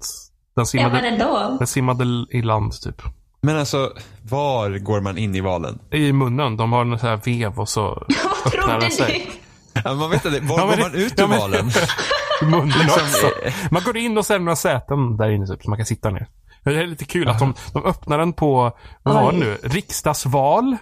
den 0.55 0.61
Ja, 0.61 0.65
simmade, 0.65 0.89
men 0.91 1.05
ändå. 1.13 1.55
den 1.59 1.67
simmade 1.67 2.03
i 2.31 2.41
land 2.41 2.81
typ. 2.81 3.01
Men 3.41 3.57
alltså, 3.59 3.91
var 4.29 4.69
går 4.77 5.01
man 5.01 5.17
in 5.17 5.35
i 5.35 5.41
valen? 5.41 5.79
I 5.91 6.13
munnen. 6.13 6.57
De 6.57 6.71
har 6.73 6.81
en 6.81 6.99
sån 6.99 7.09
här 7.09 7.19
vev 7.25 7.59
och 7.59 7.69
så 7.69 7.81
Vad 8.45 8.53
öppnar 8.55 8.79
den 8.79 8.91
sig. 8.91 9.31
Ja, 9.83 9.93
man 9.93 10.09
vet 10.09 10.25
inte, 10.25 10.39
var 10.39 10.59
Ja, 10.59 10.65
går 10.65 10.75
det- 10.75 10.81
man 10.81 10.95
ut 10.95 11.13
ja, 11.17 11.23
ur 11.23 11.27
men- 11.27 11.39
valen? 11.39 11.71
I 12.41 12.45
munnen 12.45 12.67
Liksom, 12.67 13.01
också. 13.03 13.27
eh, 13.45 13.53
Man 13.71 13.83
går 13.83 13.97
in 13.97 14.17
och 14.17 14.25
ser 14.25 14.39
några 14.39 14.55
säten 14.55 15.17
där 15.17 15.29
inne 15.29 15.47
typ, 15.47 15.63
så 15.63 15.69
man 15.69 15.77
kan 15.79 15.85
sitta 15.85 16.09
ner. 16.09 16.27
Det 16.63 16.79
är 16.79 16.87
lite 16.87 17.05
kul 17.05 17.29
att 17.29 17.39
de, 17.39 17.53
de 17.73 17.85
öppnar 17.85 18.17
den 18.17 18.33
på, 18.33 18.77
vad 19.03 19.15
var 19.15 19.31
det 19.31 19.37
nu? 19.37 19.57
Riksdagsval. 19.63 20.77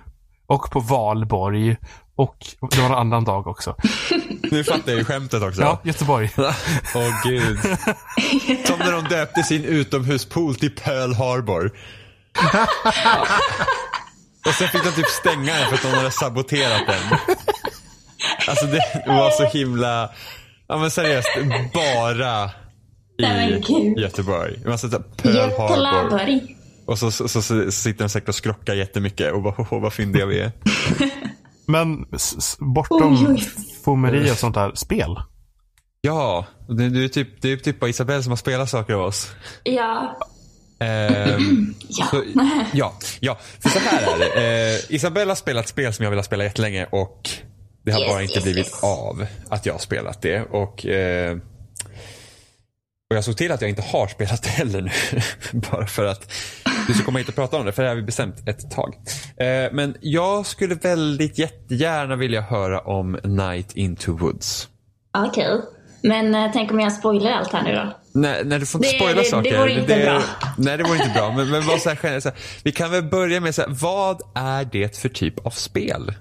Och 0.47 0.71
på 0.71 0.79
valborg. 0.79 1.77
Och 2.15 2.45
det 2.71 2.77
var 2.81 2.85
en 2.85 2.95
annan 2.95 3.23
dag 3.23 3.47
också. 3.47 3.75
Nu 4.51 4.63
fattar 4.63 4.91
jag 4.91 4.97
ju 4.97 5.05
skämtet 5.05 5.43
också. 5.43 5.61
Ja, 5.61 5.79
Göteborg. 5.83 6.29
Åh 6.95 7.21
gud. 7.23 7.59
Som 8.65 8.79
när 8.79 8.91
de 8.91 9.03
döpte 9.03 9.43
sin 9.43 9.63
utomhuspool 9.63 10.55
till 10.55 10.75
Pearl 10.75 11.13
Harbor. 11.13 11.65
Och 14.47 14.53
sen 14.53 14.67
fick 14.67 14.83
de 14.83 14.91
typ 14.91 15.07
stänga 15.07 15.53
den 15.55 15.67
för 15.67 15.75
att 15.75 15.81
de 15.81 15.87
hade 15.97 16.11
saboterat 16.11 16.81
den. 16.87 17.17
Alltså 18.47 18.65
det 18.65 19.03
var 19.07 19.31
så 19.31 19.43
himla, 19.57 20.09
ja 20.67 20.77
men 20.77 20.91
seriöst, 20.91 21.29
bara 21.73 22.51
i. 23.19 23.93
Göteborg. 24.01 24.59
Man 24.65 24.79
sätter 24.79 24.99
Pearl 24.99 25.85
Harbor. 25.85 26.39
Och 26.85 26.99
så, 26.99 27.11
så, 27.11 27.27
så, 27.27 27.41
så 27.41 27.71
sitter 27.71 28.03
de 28.03 28.09
säkert 28.09 28.29
och 28.29 28.35
skrockar 28.35 28.73
jättemycket 28.73 29.33
och 29.33 29.41
bara, 29.41 29.55
"Åh, 29.57 29.81
vad 29.81 29.93
fyndiga 29.93 30.25
vi 30.25 30.39
är. 30.39 30.51
Men 31.65 32.05
bortom 32.59 33.27
oj. 33.29 33.49
fomeri 33.85 34.31
och 34.31 34.37
sånt 34.37 34.55
där, 34.55 34.71
spel. 34.75 35.15
Ja, 36.01 36.45
det, 36.69 36.89
det, 36.89 37.03
är 37.03 37.07
typ, 37.07 37.41
det 37.41 37.51
är 37.51 37.57
typ 37.57 37.79
bara 37.79 37.89
Isabelle 37.89 38.23
som 38.23 38.31
har 38.31 38.37
spelat 38.37 38.69
saker 38.69 38.93
av 38.93 39.01
oss. 39.01 39.31
Ja. 39.63 40.17
Ehm, 40.79 41.75
Ja. 41.89 42.05
Så, 42.11 42.23
ja, 42.73 42.93
ja, 43.19 43.37
för 43.59 43.69
så 43.69 43.79
här 43.79 44.01
är 44.01 44.19
det. 44.19 44.73
Eh, 44.75 44.95
Isabella 44.95 45.31
har 45.31 45.35
spelat 45.35 45.67
spel 45.67 45.93
som 45.93 46.03
jag 46.03 46.09
vill 46.09 46.19
ha 46.19 46.23
spelat 46.23 46.45
jättelänge 46.45 46.85
och 46.91 47.29
det 47.85 47.91
har 47.91 47.99
Yes, 47.99 48.09
bara 48.11 48.21
inte 48.21 48.33
yes, 48.33 48.43
blivit 48.43 48.65
yes. 48.65 48.83
av 48.83 49.25
att 49.49 49.65
jag 49.65 49.73
har 49.73 49.79
spelat 49.79 50.21
det. 50.21 50.41
Och, 50.41 50.85
eh, 50.85 51.37
och 53.09 53.15
jag 53.15 53.23
såg 53.23 53.37
till 53.37 53.51
att 53.51 53.61
jag 53.61 53.69
inte 53.69 53.81
har 53.81 54.07
spelat 54.07 54.43
det 54.43 54.49
heller 54.49 54.81
nu. 54.81 54.91
bara 55.71 55.87
för 55.87 56.05
att 56.05 56.31
du 56.87 56.93
ska 56.93 57.03
komma 57.05 57.19
hit 57.19 57.27
och 57.29 57.35
prata 57.35 57.57
om 57.57 57.65
det, 57.65 57.71
för 57.71 57.83
det 57.83 57.89
har 57.89 57.95
vi 57.95 58.01
bestämt 58.01 58.47
ett 58.47 58.71
tag. 58.71 58.95
Eh, 59.37 59.71
men 59.71 59.95
jag 60.01 60.45
skulle 60.45 60.75
väldigt 60.75 61.37
jättegärna 61.39 62.15
vilja 62.15 62.41
höra 62.41 62.79
om 62.79 63.19
Night 63.23 63.71
into 63.75 64.17
Woods. 64.17 64.67
Okej. 65.17 65.61
Men 66.03 66.35
eh, 66.35 66.49
tänk 66.53 66.71
om 66.71 66.79
jag 66.79 66.93
spoilar 66.93 67.31
allt 67.31 67.53
här 67.53 67.63
nu 67.63 67.75
då? 67.75 67.93
Nej, 68.13 68.41
nej, 68.45 68.59
du 68.59 68.65
får 68.65 68.85
inte 68.85 68.89
Det- 68.95 68.99
spoila 68.99 69.13
det- 69.15 69.21
det 69.21 69.25
saker. 69.29 69.57
vore 69.59 69.71
inte 69.71 69.97
bra. 70.05 70.21
Nej, 70.57 70.77
det 70.77 70.83
vore 70.83 70.97
inte 70.97 71.11
bra. 71.15 71.31
Men, 71.31 71.49
men 71.49 71.67
vad 71.67 71.79
så 71.81 71.89
här, 71.89 72.19
så 72.19 72.29
här, 72.29 72.37
vi 72.63 72.71
kan 72.71 72.91
väl 72.91 73.03
börja 73.03 73.39
med 73.39 73.55
så 73.55 73.61
här, 73.61 73.69
vad 73.69 74.21
är 74.35 74.65
det 74.65 74.97
för 74.97 75.09
typ 75.09 75.45
av 75.45 75.49
spel? 75.51 76.13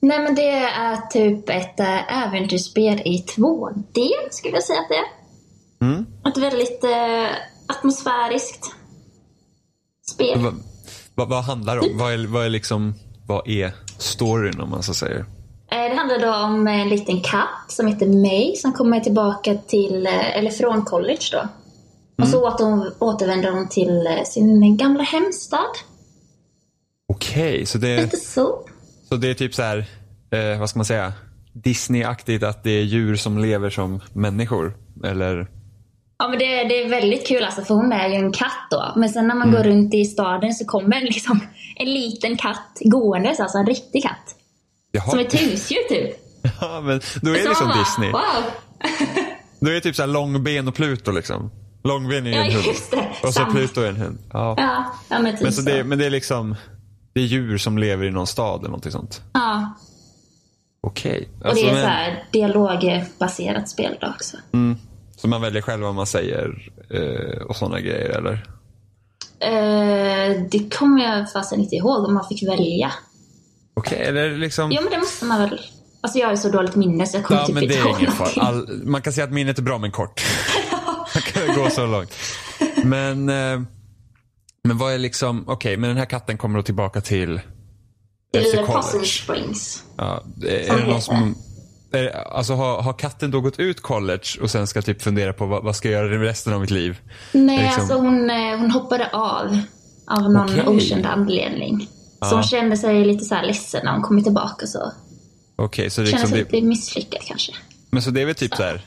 Nej 0.00 0.18
men 0.18 0.34
det 0.34 0.50
är 0.58 0.96
typ 1.10 1.48
ett 1.48 1.80
äh, 1.80 2.22
äventyrsspel 2.22 3.00
i 3.04 3.24
2D 3.36 4.08
skulle 4.30 4.54
jag 4.54 4.64
säga 4.64 4.78
att 4.80 4.88
det 4.88 4.94
är. 4.94 5.17
Mm. 5.80 6.06
Ett 6.28 6.36
väldigt 6.36 6.84
äh, 6.84 7.36
atmosfäriskt 7.66 8.64
spel. 10.12 10.38
Vad, 10.40 10.54
vad, 11.14 11.28
vad 11.28 11.44
handlar 11.44 11.76
det 11.76 11.80
om? 11.80 11.98
Vad 11.98 12.12
är, 12.12 12.26
vad 12.26 12.44
är 12.44 12.48
liksom, 12.50 12.94
vad 13.26 13.48
är 13.48 13.72
storyn 13.98 14.60
om 14.60 14.70
man 14.70 14.82
så 14.82 14.94
säger? 14.94 15.18
Eh, 15.70 15.90
Det 15.90 15.94
handlar 15.94 16.18
då 16.18 16.34
om 16.34 16.66
en 16.66 16.88
liten 16.88 17.20
katt 17.20 17.64
som 17.68 17.86
heter 17.86 18.06
May 18.06 18.56
som 18.56 18.72
kommer 18.72 19.00
tillbaka 19.00 19.54
till, 19.54 20.06
eh, 20.06 20.38
eller 20.38 20.50
från 20.50 20.84
college 20.84 21.22
då. 21.32 21.48
Och 22.22 22.28
så 22.28 22.48
åter, 22.48 22.92
återvänder 22.98 23.50
hon 23.50 23.68
till 23.68 24.06
eh, 24.06 24.24
sin 24.24 24.76
gamla 24.76 25.02
hemstad. 25.02 25.70
Okej, 27.12 27.66
så, 27.66 27.78
det, 27.78 28.02
Lite 28.02 28.16
så. 28.16 28.64
så 29.08 29.16
det 29.16 29.30
är 29.30 29.34
typ 29.34 29.54
så 29.54 29.62
här, 29.62 29.78
eh, 30.30 30.60
vad 30.60 30.70
ska 30.70 30.78
man 30.78 30.86
säga, 30.86 31.12
Disney-aktigt 31.52 32.42
att 32.46 32.64
det 32.64 32.70
är 32.70 32.82
djur 32.82 33.16
som 33.16 33.38
lever 33.38 33.70
som 33.70 34.00
människor? 34.12 34.76
Eller? 35.04 35.48
Ja 36.18 36.28
men 36.28 36.38
det, 36.38 36.44
det 36.64 36.82
är 36.82 36.88
väldigt 36.88 37.26
kul 37.28 37.44
alltså 37.44 37.62
för 37.62 37.74
hon 37.74 37.92
är 37.92 38.08
ju 38.08 38.14
en 38.14 38.32
katt 38.32 38.66
då. 38.70 38.92
Men 38.96 39.08
sen 39.08 39.26
när 39.28 39.34
man 39.34 39.50
går 39.52 39.62
runt 39.62 39.94
i 39.94 40.04
staden 40.04 40.54
så 40.54 40.64
kommer 40.64 40.96
en 40.96 41.04
liksom 41.04 41.40
en 41.76 41.94
liten 41.94 42.36
katt 42.36 42.78
gåendes, 42.80 43.40
alltså 43.40 43.58
en 43.58 43.66
riktig 43.66 44.02
katt. 44.02 44.34
Jaha. 44.92 45.10
Som 45.10 45.18
ett 45.18 45.34
husdjur 45.42 45.88
typ. 45.88 46.16
Ja, 46.60 46.80
men 46.80 47.00
då 47.22 47.30
är 47.30 47.34
det 47.34 47.42
Så 47.44 47.54
som 47.54 47.68
man 47.68 47.76
bara, 47.76 47.84
Disney. 47.84 48.10
Wow! 48.10 48.44
Då 49.60 49.70
är 49.70 49.74
det 49.74 49.80
typ 49.80 49.96
så 49.96 50.02
här 50.02 50.06
Långben 50.06 50.68
och 50.68 50.74
Pluto 50.74 51.10
liksom. 51.10 51.50
Långben 51.84 52.26
är 52.26 52.30
ju 52.30 52.36
Ja, 52.36 52.44
en 52.44 52.52
hund. 52.52 52.66
Och 53.22 53.34
så. 53.34 53.44
Pluto 53.44 53.80
är 53.80 53.88
en 53.88 53.96
hund. 53.96 54.18
Ja. 54.32 54.54
Ja, 54.58 54.84
ja 55.08 55.18
men 55.18 55.32
typ 55.32 55.42
Men, 55.42 55.52
så 55.52 55.62
så. 55.62 55.68
det, 55.70 55.84
men 55.84 55.98
det 55.98 56.06
är 56.06 56.10
liksom, 56.10 56.56
det 57.12 57.20
är 57.20 57.24
djur 57.24 57.58
som 57.58 57.78
lever 57.78 58.04
i 58.06 58.10
någon 58.10 58.26
stad 58.26 58.58
eller 58.60 58.68
någonting 58.68 58.92
sånt? 58.92 59.22
Ja, 59.32 59.74
Okej. 60.80 61.28
och 61.40 61.46
Alltså, 61.46 61.64
det 61.64 61.70
är 61.70 61.74
men- 61.74 61.82
så 61.84 61.88
här 61.88 62.24
dialogbaserat 62.32 63.68
spel 63.68 63.96
då 64.00 64.06
också. 64.06 64.36
Så 65.20 65.28
man 65.28 65.40
väljer 65.40 65.62
själv 65.62 65.82
vad 65.82 65.94
man 65.94 66.06
säger 66.06 66.72
eh, 66.90 67.42
och 67.42 67.56
sådana 67.56 67.80
grejer 67.80 68.08
eller? 68.08 68.32
Eh, 69.40 70.42
det 70.50 70.74
kommer 70.74 71.04
jag 71.04 71.32
fasen 71.32 71.60
inte 71.60 71.76
ihåg 71.76 72.04
om 72.04 72.14
man 72.14 72.28
fick 72.28 72.48
välja. 72.48 72.92
Okej, 73.74 73.98
eller 73.98 74.36
liksom... 74.36 74.72
Jo 74.72 74.82
men 74.82 74.90
det 74.92 74.98
måste 74.98 75.24
man 75.24 75.40
väl. 75.40 75.60
Alltså 76.00 76.18
jag 76.18 76.28
har 76.28 76.36
så 76.36 76.48
dåligt 76.48 76.74
minne 76.74 77.06
så 77.06 77.16
jag 77.16 77.24
kommer 77.24 77.40
Ja, 77.40 77.46
typ 77.46 77.54
men 77.54 77.68
det 77.68 77.74
inte 77.74 77.88
är 77.88 77.90
ihåg 77.90 78.00
ingen 78.00 78.12
någonting. 78.12 78.42
All, 78.42 78.82
man 78.84 79.02
kan 79.02 79.12
säga 79.12 79.24
att 79.24 79.32
minnet 79.32 79.58
är 79.58 79.62
bra 79.62 79.78
men 79.78 79.90
kort. 79.92 80.24
man 81.14 81.22
kan 81.22 81.56
gå 81.64 81.70
så 81.70 81.86
långt. 81.86 82.14
Men, 82.84 83.28
eh, 83.28 83.60
men 84.64 84.78
vad 84.78 84.92
är 84.92 84.98
liksom, 84.98 85.44
okej, 85.46 85.76
men 85.76 85.88
den 85.88 85.98
här 85.98 86.06
katten 86.06 86.38
kommer 86.38 86.58
då 86.58 86.62
tillbaka 86.62 87.00
till 87.00 87.40
Till 88.32 88.64
college. 88.66 89.06
Springs. 89.06 89.84
Ja, 89.96 90.22
är 90.46 90.66
Som 90.66 90.76
det 90.76 90.86
någon 90.86 91.02
som, 91.02 91.16
är, 91.16 91.47
alltså 92.26 92.54
har, 92.54 92.82
har 92.82 92.92
katten 92.92 93.30
då 93.30 93.40
gått 93.40 93.58
ut 93.58 93.80
college 93.82 94.22
och 94.42 94.50
sen 94.50 94.66
ska 94.66 94.82
typ 94.82 95.02
fundera 95.02 95.32
på 95.32 95.46
vad, 95.46 95.64
vad 95.64 95.76
ska 95.76 95.90
jag 95.90 96.04
göra 96.06 96.22
resten 96.22 96.52
av 96.52 96.60
mitt 96.60 96.70
liv? 96.70 96.98
Nej, 97.32 97.62
Liksom- 97.62 97.80
alltså 97.82 97.96
hon, 97.96 98.30
eh, 98.30 98.58
hon 98.58 98.70
hoppade 98.70 99.10
av. 99.12 99.58
Av 100.06 100.22
någon 100.32 100.44
Okej. 100.50 100.66
okänd 100.66 101.06
anledning. 101.06 101.80
Så 101.80 101.86
Ja. 102.20 102.30
hon 102.34 102.42
kände 102.42 102.76
sig 102.76 103.04
lite 103.04 103.24
så 103.24 103.34
här 103.34 103.46
ledsen 103.46 103.80
när 103.84 103.92
hon 103.92 104.02
kom 104.02 104.22
tillbaka 104.24 104.66
så. 104.66 104.92
Okej, 105.56 105.90
så 105.90 106.00
det 106.00 106.04
är 106.08 106.10
Kände 106.10 106.22
liksom 106.22 106.36
sig 106.36 106.44
det, 106.50 106.56
lite 106.56 106.66
misslyckad 106.66 107.20
kanske. 107.26 107.52
men 107.90 108.02
så 108.02 108.10
det 108.10 108.22
är 108.22 108.26
väl 108.26 108.34
typ 108.34 108.54
så 108.56 108.62
här. 108.62 108.80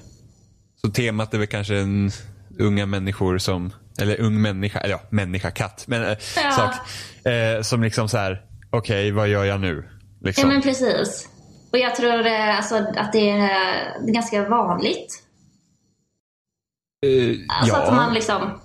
Så 0.81 0.91
temat 0.91 1.33
är 1.33 1.37
väl 1.37 1.47
kanske 1.47 1.77
en 1.77 2.11
unga 2.59 2.85
människor 2.85 3.37
som, 3.37 3.71
eller 3.99 4.21
ung 4.21 4.41
människa, 4.41 4.79
eller 4.79 4.93
ja, 4.93 5.01
människa, 5.09 5.51
katt, 5.51 5.83
men 5.87 6.03
eh, 6.03 6.17
Ja. 6.35 6.51
sak. 6.51 6.73
Eh, 7.33 7.61
som 7.61 7.83
liksom 7.83 8.09
så 8.09 8.17
här, 8.17 8.41
okej, 8.69 9.11
vad 9.11 9.27
gör 9.27 9.43
jag 9.45 9.61
nu? 9.61 9.83
Liksom. 10.21 10.41
Ja 10.49 10.53
men 10.53 10.61
precis. 10.61 11.27
Och 11.71 11.77
jag 11.77 11.95
tror 11.95 12.25
eh, 12.25 12.57
alltså, 12.57 12.75
att 12.97 13.11
det 13.13 13.29
är, 13.29 13.37
är 13.37 14.11
ganska 14.13 14.49
vanligt. 14.49 15.23
Eh, 17.05 17.57
Alltså 17.59 17.75
ja. 17.75 17.83
att 17.83 17.93
man 17.95 18.13
liksom... 18.13 18.41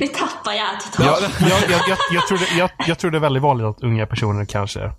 nu, 0.00 0.06
tappar 0.06 0.52
jag 0.52 0.80
totalt. 0.80 1.32
Ja, 1.40 1.46
Jag, 1.48 1.70
jag, 1.70 1.80
jag, 1.88 1.98
jag, 2.12 2.26
tror 2.28 2.38
det, 2.38 2.58
jag, 2.58 2.70
jag 2.86 2.98
tror 2.98 3.10
det 3.10 3.18
är 3.18 3.20
väldigt 3.20 3.42
vanligt 3.42 3.66
att 3.66 3.82
unga 3.82 4.06
personer 4.06 4.44
kanske... 4.44 4.92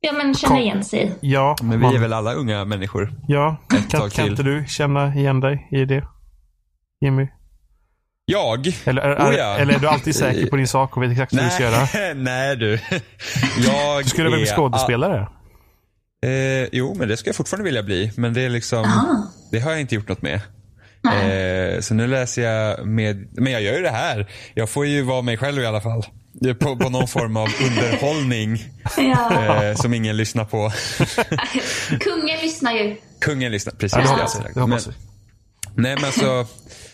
Ja 0.00 0.12
men 0.12 0.34
känner 0.34 0.60
igen 0.60 0.84
sig. 0.84 1.12
Ja, 1.20 1.56
men 1.62 1.70
vi 1.70 1.76
man- 1.76 1.94
är 1.94 1.98
väl 1.98 2.12
alla 2.12 2.32
unga 2.34 2.64
människor? 2.64 3.12
Ja, 3.28 3.56
ett 3.76 3.90
kan, 3.90 4.10
kan 4.10 4.26
inte 4.26 4.42
du 4.42 4.64
känna 4.68 5.14
igen 5.14 5.40
dig 5.40 5.68
i 5.70 5.84
det? 5.84 6.04
Jimmy? 7.00 7.28
Jag? 8.24 8.66
Eller 8.84 9.02
är, 9.02 9.30
Oh, 9.30 9.34
ja. 9.34 9.56
eller 9.56 9.74
är 9.74 9.78
du 9.78 9.88
alltid 9.88 10.14
säker 10.16 10.46
på 10.46 10.56
din 10.56 10.68
sak 10.68 10.96
och 10.96 11.02
vet 11.02 11.10
exakt 11.12 11.32
vad 11.34 11.44
du 11.44 11.50
ska 11.50 11.62
göra? 11.62 12.14
Nej, 12.14 12.56
du. 12.56 12.78
Jag 13.66 14.04
Du 14.04 14.08
skulle 14.08 14.30
väl 14.30 14.38
bli 14.38 14.46
skådespelare? 14.46 15.28
Eh, 16.30 16.68
jo, 16.72 16.94
men 16.94 17.08
det 17.08 17.16
ska 17.16 17.28
jag 17.28 17.36
fortfarande 17.36 17.64
vilja 17.64 17.82
bli. 17.82 18.12
Men 18.16 18.34
det 18.34 18.40
är 18.40 18.48
liksom, 18.48 18.84
Ah. 18.84 19.22
det 19.50 19.60
har 19.60 19.70
jag 19.70 19.80
inte 19.80 19.94
gjort 19.94 20.08
något 20.08 20.22
med. 20.22 20.40
Eh, 21.06 21.80
så 21.80 21.94
nu 21.94 22.06
läser 22.06 22.42
jag 22.42 22.86
med, 22.86 23.28
men 23.32 23.52
jag 23.52 23.62
gör 23.62 23.76
ju 23.76 23.82
det 23.82 23.90
här. 23.90 24.30
Jag 24.54 24.70
får 24.70 24.86
ju 24.86 25.02
vara 25.02 25.22
mig 25.22 25.36
själv 25.36 25.62
i 25.62 25.66
alla 25.66 25.80
fall. 25.80 26.02
På, 26.60 26.76
på 26.76 26.88
någon 26.90 27.08
form 27.08 27.36
av 27.36 27.48
underhållning 27.66 28.64
Ja. 28.96 29.64
eh, 29.64 29.74
som 29.76 29.94
ingen 29.94 30.16
lyssnar 30.16 30.44
på. 30.44 30.72
Kungen 32.00 32.38
lyssnar 32.42 32.72
ju. 32.72 32.96
Kungen 33.20 33.52
lyssnar, 33.52 33.72
precis. 33.74 33.98
Ja, 33.98 34.00
det 34.02 34.06
det 34.54 34.60
hoppas 34.60 34.86
hoppas 34.86 34.86
men. 34.86 34.94
Nej 35.84 35.94
men 35.94 36.04
alltså, 36.04 36.46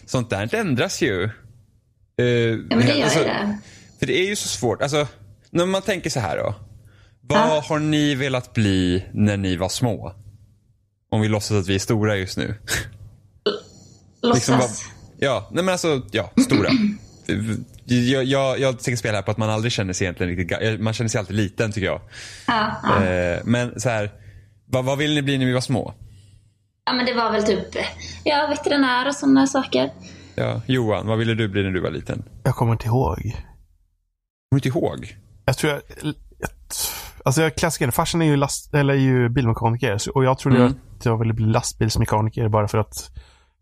sånt 0.07 0.31
där 0.31 0.55
ändras 0.55 1.03
ju. 1.03 1.25
Eh, 1.25 2.25
Ja 2.25 2.77
men 2.77 2.79
det 2.79 2.95
gör 2.95 3.05
alltså, 3.05 3.19
ju 3.19 3.25
det. 3.25 3.59
För 3.99 4.07
det 4.07 4.19
är 4.21 4.27
ju 4.27 4.37
så 4.37 4.49
svårt. 4.49 4.83
Alltså, 4.83 5.07
när 5.51 5.67
man 5.67 5.83
tänker 5.83 6.11
så 6.11 6.21
här 6.21 6.37
då. 6.37 6.55
Vad 7.33 7.57
Ja. 7.57 7.65
har 7.69 7.79
ni 7.79 8.15
velat 8.15 8.53
bli 8.55 9.05
när 9.13 9.37
ni 9.37 9.57
var 9.57 9.69
små? 9.69 10.15
Om 11.11 11.21
vi 11.21 11.29
låtsas 11.29 11.57
att 11.61 11.69
vi 11.69 11.75
är 11.75 11.79
stora 11.79 12.17
just 12.17 12.37
nu. 12.37 12.55
Låtsas. 14.23 14.49
Liksom 14.59 14.91
Ja, 15.19 15.49
nej 15.53 15.65
men 15.65 15.73
alltså, 15.73 16.03
ja, 16.11 16.31
stora. 16.45 16.69
jag, 17.85 18.25
jag, 18.25 18.59
jag 18.61 18.79
tänker 18.81 18.97
spela 18.97 19.15
här 19.15 19.23
på 19.23 19.31
att 19.31 19.39
man 19.39 19.51
aldrig 19.51 19.73
känner 19.73 19.93
sig 19.93 20.05
egentligen 20.05 20.37
riktigt 20.37 20.81
Man 20.81 20.93
känner 20.95 21.09
sig 21.09 21.19
alltid 21.19 21.37
liten 21.37 21.73
tycker 21.73 21.87
jag. 21.87 22.01
Ja, 22.47 22.77
ja. 22.83 23.05
Eh, 23.05 23.41
men 23.45 23.81
så 23.81 23.89
här, 23.89 24.11
vad, 24.67 24.85
vad 24.85 24.99
vill 24.99 25.15
ni 25.15 25.23
bli 25.23 25.39
när 25.39 25.47
vi 25.47 25.53
var 25.53 25.61
små? 25.61 25.95
ja 26.87 26.93
men 26.93 27.07
det 27.07 27.15
var 27.15 27.33
väl 27.33 27.43
typ 27.43 27.67
ja, 28.25 28.47
veterinär 28.51 29.09
och 29.09 29.15
sådana 29.15 29.47
saker. 29.47 29.91
Ja, 30.35 30.61
Johan, 30.67 31.07
vad 31.07 31.19
ville 31.19 31.35
du 31.35 31.49
bli 31.49 31.63
när 31.63 31.71
du 31.71 31.81
var 31.81 31.91
liten? 31.91 32.25
Jag 32.43 32.55
kommer 32.55 32.73
inte 32.73 32.87
ihåg. 32.87 33.17
Kommer 33.19 33.37
du 34.51 34.57
inte 34.57 34.69
ihåg? 34.69 35.17
Jag 35.45 35.57
tror 35.59 35.73
jag... 35.73 35.83
jag 36.39 36.51
alltså 37.25 37.43
jag 37.43 37.57
klassiker. 37.57 37.91
Farsan 37.91 38.23
är 38.23 38.27
ju, 38.27 38.37
last, 38.37 38.75
eller 38.75 38.95
är 38.95 38.99
ju 38.99 39.29
bilmekaniker. 39.29 39.99
Och 40.15 40.25
jag 40.25 40.39
trodde 40.39 40.57
Mm. 40.57 40.75
att 40.99 41.05
jag 41.05 41.19
ville 41.19 41.33
bli 41.33 41.47
lastbilsmekaniker 41.47 42.49
bara 42.49 42.69
för 42.69 42.79
att 42.79 43.11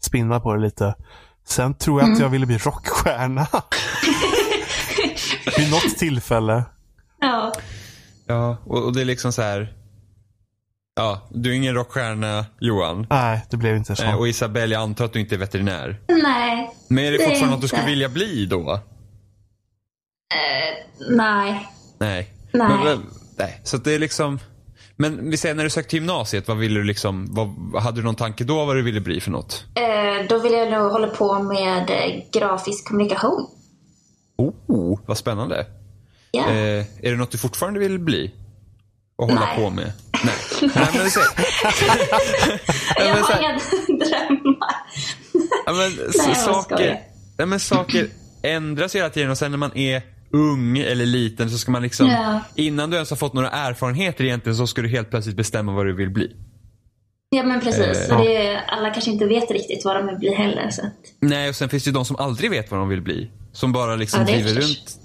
spinna 0.00 0.40
på 0.40 0.54
det 0.54 0.60
lite. 0.60 0.94
Sen 1.46 1.74
tror 1.74 2.00
jag 2.02 2.12
att 2.12 2.18
jag 2.20 2.28
ville 2.28 2.46
bli 2.46 2.58
rockstjärna. 2.58 3.46
Vid 5.58 5.70
något 5.70 5.98
tillfälle. 5.98 6.64
Ja. 7.20 7.52
Ja, 8.26 8.56
och, 8.64 8.84
och 8.84 8.92
det 8.94 9.00
är 9.00 9.04
liksom 9.04 9.32
så 9.32 9.42
här. 9.42 9.72
Ja, 10.96 11.28
du 11.30 11.50
är 11.50 11.54
ingen 11.56 11.74
rockstjärna 11.74 12.44
Johan. 12.60 13.06
Nej, 13.10 13.46
det 13.50 13.56
blev 13.56 13.76
inte 13.76 13.96
så. 13.96 14.04
Eh, 14.04 14.14
Och 14.14 14.28
Isabelle, 14.28 14.74
jag 14.74 14.82
antar 14.82 15.04
att 15.04 15.12
du 15.12 15.20
inte 15.20 15.34
är 15.34 15.38
veterinär. 15.38 16.00
Nej. 16.08 16.70
Men 16.88 17.04
är 17.04 17.10
det 17.12 17.18
Det 17.18 17.24
är 17.24 17.28
fortfarande 17.28 17.54
något 17.56 17.60
du 17.60 17.66
inte. 17.66 17.76
skulle 17.76 17.86
vilja 17.90 18.08
bli 18.08 18.46
då? 18.46 18.80
Nej. 21.10 21.10
Nej. 21.10 21.68
Nej. 21.98 22.34
Men, 22.52 22.84
men, 22.84 23.06
nej. 23.40 23.60
Så 23.64 23.76
att 23.76 23.84
det 23.84 23.92
är 23.94 23.98
liksom. 23.98 24.38
Men 24.96 25.30
vi 25.30 25.36
säger 25.36 25.54
när 25.54 25.64
du 25.64 25.70
sökte 25.70 25.96
gymnasiet, 25.96 26.48
vad 26.48 26.56
ville 26.56 26.80
du 26.80 26.84
liksom, 26.84 27.26
vad, 27.30 27.82
hade 27.82 28.00
du 28.00 28.04
någon 28.04 28.14
tanke 28.14 28.44
då 28.44 28.64
vad 28.64 28.76
du 28.76 28.82
ville 28.82 29.00
bli 29.00 29.20
för 29.20 29.30
något? 29.30 29.64
Eh, 29.74 30.26
då 30.28 30.38
vill 30.38 30.52
jag 30.52 30.70
nog 30.70 30.92
hålla 30.92 31.08
på 31.08 31.42
med 31.42 31.90
eh, 31.90 32.22
grafisk 32.32 32.88
kommunikation. 32.88 33.46
Oh, 34.66 35.00
vad 35.06 35.18
spännande. 35.18 35.66
Ja. 36.30 36.48
Eh, 36.50 36.84
är 37.02 37.10
det 37.10 37.16
något 37.16 37.30
du 37.30 37.38
fortfarande 37.38 37.80
vill 37.80 37.98
bli? 37.98 38.34
Och 39.16 39.26
hålla 39.28 39.40
Nej. 39.40 39.56
på 39.56 39.70
med? 39.70 39.92
Nej. 40.24 40.34
Nej 40.60 40.88
men 40.94 41.10
säger. 41.10 41.26
jag 42.98 43.14
men 43.14 43.24
så 43.24 43.32
har 43.32 43.40
inga 43.40 43.52
drömmar. 44.06 44.76
Ja, 45.66 45.72
men, 45.72 45.92
Nej, 46.26 46.34
saker, 46.34 47.00
ja, 47.36 47.46
men 47.46 47.60
saker 47.60 48.08
ändras 48.42 48.94
hela 48.94 49.10
tiden 49.10 49.30
och 49.30 49.38
sen 49.38 49.50
när 49.50 49.58
man 49.58 49.76
är 49.76 50.02
ung 50.32 50.78
eller 50.78 51.06
liten 51.06 51.50
så 51.50 51.58
ska 51.58 51.70
man 51.72 51.82
liksom, 51.82 52.06
Ja. 52.06 52.40
innan 52.54 52.90
du 52.90 52.96
ens 52.96 53.10
har 53.10 53.16
fått 53.16 53.32
några 53.32 53.50
erfarenheter 53.50 54.24
egentligen 54.24 54.56
så 54.56 54.66
ska 54.66 54.82
du 54.82 54.88
helt 54.88 55.10
plötsligt 55.10 55.36
bestämma 55.36 55.72
vad 55.72 55.86
du 55.86 55.92
vill 55.96 56.10
bli. 56.10 56.36
Ja 57.30 57.42
men 57.42 57.60
precis. 57.60 58.08
Eh, 58.08 58.16
och 58.18 58.24
det 58.24 58.36
är, 58.36 58.56
alla 58.68 58.90
kanske 58.90 59.10
inte 59.10 59.26
vet 59.26 59.50
riktigt 59.50 59.84
vad 59.84 59.96
de 59.96 60.06
vill 60.06 60.16
bli 60.16 60.34
heller. 60.34 60.70
Så 60.70 60.80
att, 60.82 60.92
Nej, 61.20 61.48
och 61.48 61.54
sen 61.54 61.68
finns 61.68 61.84
det 61.84 61.88
ju 61.88 61.94
de 61.94 62.04
som 62.04 62.16
aldrig 62.16 62.50
vet 62.50 62.70
vad 62.70 62.80
de 62.80 62.88
vill 62.88 63.02
bli. 63.02 63.30
Som 63.52 63.72
bara 63.72 63.96
liksom 63.96 64.20
Ja, 64.20 64.26
driver 64.34 64.50
runt 64.60 64.98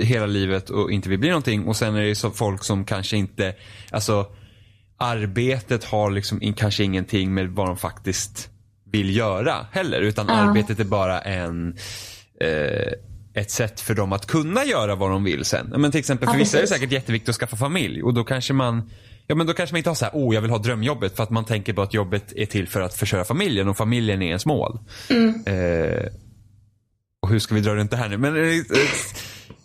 eh, 0.00 0.06
hela 0.06 0.26
livet 0.26 0.70
och 0.70 0.90
inte 0.92 1.08
vill 1.08 1.18
bli 1.18 1.28
någonting. 1.28 1.66
Och 1.68 1.76
sen 1.76 1.94
är 1.96 2.02
det 2.02 2.14
så 2.14 2.30
folk 2.30 2.64
som 2.64 2.84
kanske 2.84 3.16
inte, 3.16 3.54
alltså 3.90 4.26
arbetet 4.98 5.84
har 5.84 6.10
liksom 6.10 6.42
in, 6.42 6.54
kanske 6.54 6.84
ingenting 6.84 7.34
med 7.34 7.48
vad 7.50 7.66
de 7.66 7.76
faktiskt 7.76 8.48
vill 8.92 9.16
göra 9.16 9.66
heller. 9.72 10.00
Utan 10.00 10.26
Ja. 10.28 10.34
arbetet 10.34 10.80
är 10.80 10.84
bara 10.84 11.20
en 11.20 11.76
eh, 12.40 12.92
ett 13.34 13.50
sätt 13.50 13.80
för 13.80 13.94
dem 13.94 14.12
att 14.12 14.26
kunna 14.26 14.64
göra 14.64 14.94
vad 14.94 15.10
de 15.10 15.24
vill 15.24 15.44
sen. 15.44 15.74
Men 15.76 15.90
till 15.90 16.00
exempel 16.00 16.28
för 16.28 16.34
Ja, 16.34 16.38
vissa 16.38 16.58
är 16.58 16.62
det 16.62 16.68
säkert 16.68 16.92
jätteviktigt 16.92 17.28
att 17.28 17.36
skaffa 17.36 17.56
familj 17.56 18.02
och 18.02 18.14
då 18.14 18.24
kanske 18.24 18.52
man 18.52 18.90
Ja 19.26 19.34
men 19.34 19.46
då 19.46 19.52
kanske 19.52 19.74
man 19.74 19.78
inte 19.78 19.90
har 19.90 19.94
så 19.94 20.04
här, 20.04 20.12
oh 20.14 20.34
jag 20.34 20.42
vill 20.42 20.50
ha 20.50 20.58
drömjobbet 20.58 21.16
för 21.16 21.22
att 21.22 21.30
man 21.30 21.44
tänker 21.44 21.72
på 21.72 21.82
att 21.82 21.94
jobbet 21.94 22.32
är 22.36 22.46
till 22.46 22.68
för 22.68 22.80
att 22.80 22.94
försörja 22.94 23.24
familjen 23.24 23.68
och 23.68 23.76
familjen 23.76 24.22
är 24.22 24.26
ens 24.26 24.46
mål. 24.46 24.78
Eh, 25.46 26.06
och 27.22 27.28
hur 27.28 27.38
ska 27.38 27.54
vi 27.54 27.60
dra 27.60 27.74
runt 27.74 27.90
det 27.90 27.96
här 27.96 28.08
nu? 28.08 28.18
Men 28.18 28.36
eh, 28.36 28.42
eh, 28.42 28.62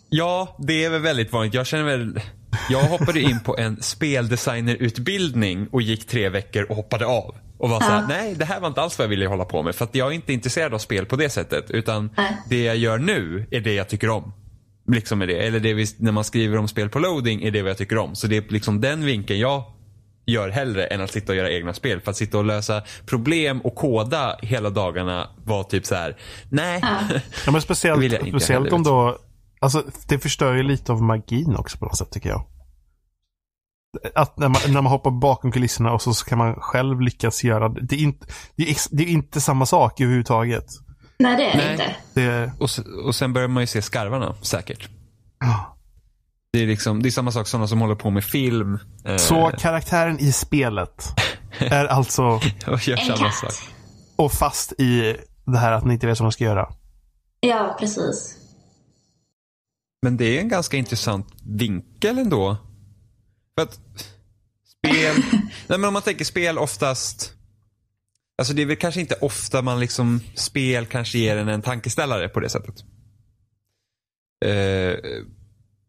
ja, 0.08 0.56
det 0.58 0.84
är 0.84 0.90
väl 0.90 1.02
väldigt 1.02 1.32
vanligt. 1.32 1.54
Jag 1.54 1.66
känner 1.66 1.84
väl, 1.84 2.20
jag 2.70 2.82
hoppade 2.82 3.20
in 3.20 3.40
på 3.40 3.56
en 3.56 3.82
speldesignerutbildning 3.82 5.68
och 5.72 5.82
gick 5.82 6.06
tre 6.06 6.28
veckor 6.28 6.62
och 6.62 6.76
hoppade 6.76 7.06
av. 7.06 7.34
Och 7.58 7.70
var 7.70 7.80
så 7.80 7.86
här, 7.86 8.00
Ja. 8.00 8.06
nej 8.08 8.34
det 8.34 8.44
här 8.44 8.60
var 8.60 8.68
inte 8.68 8.80
alls 8.82 8.98
vad 8.98 9.04
jag 9.04 9.10
ville 9.10 9.26
hålla 9.26 9.44
på 9.44 9.62
med. 9.62 9.74
För 9.74 9.84
att 9.84 9.94
jag 9.94 10.08
är 10.08 10.12
inte 10.12 10.32
intresserad 10.32 10.74
av 10.74 10.78
spel 10.78 11.06
på 11.06 11.16
det 11.16 11.28
sättet. 11.30 11.70
Utan 11.70 12.10
Nej. 12.16 12.36
det 12.48 12.62
jag 12.64 12.76
gör 12.76 12.98
nu 12.98 13.46
är 13.50 13.60
det 13.60 13.74
jag 13.74 13.88
tycker 13.88 14.10
om. 14.10 14.32
Liksom 14.88 15.22
är 15.22 15.26
det. 15.26 15.46
Eller 15.46 15.60
det 15.60 15.74
vi, 15.74 15.86
när 15.98 16.12
man 16.12 16.24
skriver 16.24 16.58
om 16.58 16.68
spel 16.68 16.88
på 16.88 16.98
loading 16.98 17.42
är 17.42 17.50
det 17.50 17.62
vad 17.62 17.70
jag 17.70 17.78
tycker 17.78 17.98
om. 17.98 18.14
Så 18.14 18.26
det 18.26 18.36
är 18.36 18.44
liksom 18.48 18.80
den 18.80 19.04
vinkeln 19.04 19.40
jag 19.40 19.62
gör 20.26 20.48
hellre 20.48 20.86
än 20.86 21.00
att 21.00 21.10
sitta 21.12 21.32
och 21.32 21.36
göra 21.36 21.50
egna 21.50 21.74
spel. 21.74 22.00
För 22.00 22.10
att 22.10 22.16
sitta 22.16 22.38
och 22.38 22.44
lösa 22.44 22.82
problem 23.06 23.60
och 23.60 23.74
koda 23.74 24.36
hela 24.42 24.70
dagarna 24.70 25.28
var 25.44 25.62
typ 25.62 25.86
så 25.86 25.94
här. 25.94 26.16
nej. 26.48 26.78
Ja. 26.82 26.98
Ja, 27.46 27.52
men 27.52 27.62
speciellt, 27.62 28.00
vill 28.02 28.12
jag 28.12 28.26
inte 28.26 28.40
speciellt 28.40 28.72
om 28.72 28.82
då... 28.82 29.18
Alltså, 29.60 29.84
det 30.08 30.18
förstör 30.18 30.54
ju 30.54 30.62
lite 30.62 30.92
av 30.92 31.02
magin 31.02 31.56
också 31.56 31.78
på 31.78 31.84
något 31.84 31.96
sätt 31.98 32.10
tycker 32.10 32.28
jag. 32.28 32.46
Att 34.14 34.38
när 34.38 34.48
man, 34.48 34.60
när 34.66 34.82
man 34.82 34.86
hoppar 34.92 35.10
bakom 35.10 35.52
kulisserna 35.52 35.92
och 35.92 36.02
så 36.02 36.12
kan 36.14 36.38
man 36.38 36.54
själv 36.54 37.00
lyckas 37.00 37.44
göra 37.44 37.68
det. 37.68 37.80
Det 37.80 37.94
är 37.96 38.00
inte, 38.00 38.26
det 38.56 38.70
är, 38.70 38.76
det 38.96 39.02
är 39.02 39.06
inte 39.08 39.40
samma 39.40 39.66
sak 39.66 40.00
överhuvudtaget. 40.00 40.64
nej 41.18 41.36
det 41.36 41.50
är 41.50 41.56
Nej. 41.56 41.72
inte. 41.72 41.96
Det, 42.14 42.52
Och, 42.58 42.64
s- 42.64 42.80
och 43.06 43.14
sen 43.14 43.32
börjar 43.32 43.48
man 43.48 43.62
ju 43.62 43.66
se 43.66 43.82
skarvarna 43.82 44.34
säkert. 44.42 44.88
Det 46.52 46.62
är, 46.62 46.66
liksom, 46.66 47.02
det 47.02 47.08
är 47.08 47.10
samma 47.10 47.32
sak 47.32 47.46
sådana 47.46 47.68
som 47.68 47.80
håller 47.80 47.94
på 47.94 48.10
med 48.10 48.24
film. 48.24 48.78
Eh, 49.04 49.16
så 49.16 49.50
karaktären 49.58 50.18
i 50.20 50.32
spelet 50.32 51.04
är 51.58 51.84
alltså 51.94 52.22
och 52.66 52.88
gör 52.88 52.98
En 53.00 53.06
samma 53.06 53.16
katt. 53.30 53.34
sak. 53.34 53.68
och 54.16 54.32
fast 54.32 54.72
i 54.72 55.16
det 55.44 55.58
här 55.58 55.72
att 55.72 55.84
ni 55.84 55.94
inte 55.94 56.06
vet 56.06 56.18
vad 56.20 56.24
man 56.24 56.32
ska 56.32 56.44
göra. 56.44 56.68
Ja, 57.40 57.76
precis. 57.80 58.36
Men 60.02 60.16
det 60.16 60.24
är 60.24 60.40
en 60.40 60.48
ganska 60.48 60.76
intressant 60.76 61.26
vinkel 61.44 62.18
ändå. 62.18 62.56
För 63.58 63.62
att 63.62 63.80
spel, 64.78 65.16
nej 65.66 65.78
men 65.78 65.84
om 65.84 65.92
man 65.92 66.02
tänker 66.02 66.24
spel 66.24 66.58
oftast, 66.58 67.32
alltså 68.38 68.54
det 68.54 68.62
är 68.62 68.66
väl 68.66 68.76
kanske 68.76 69.00
inte 69.00 69.14
ofta 69.20 69.62
man 69.62 69.80
liksom, 69.80 70.20
spel 70.34 70.86
kanske 70.86 71.18
ger 71.18 71.36
en 71.36 71.48
en 71.48 71.62
tankeställare 71.62 72.28
på 72.28 72.40
det 72.40 72.48
sättet. 72.48 72.74
Eh, 74.44 74.94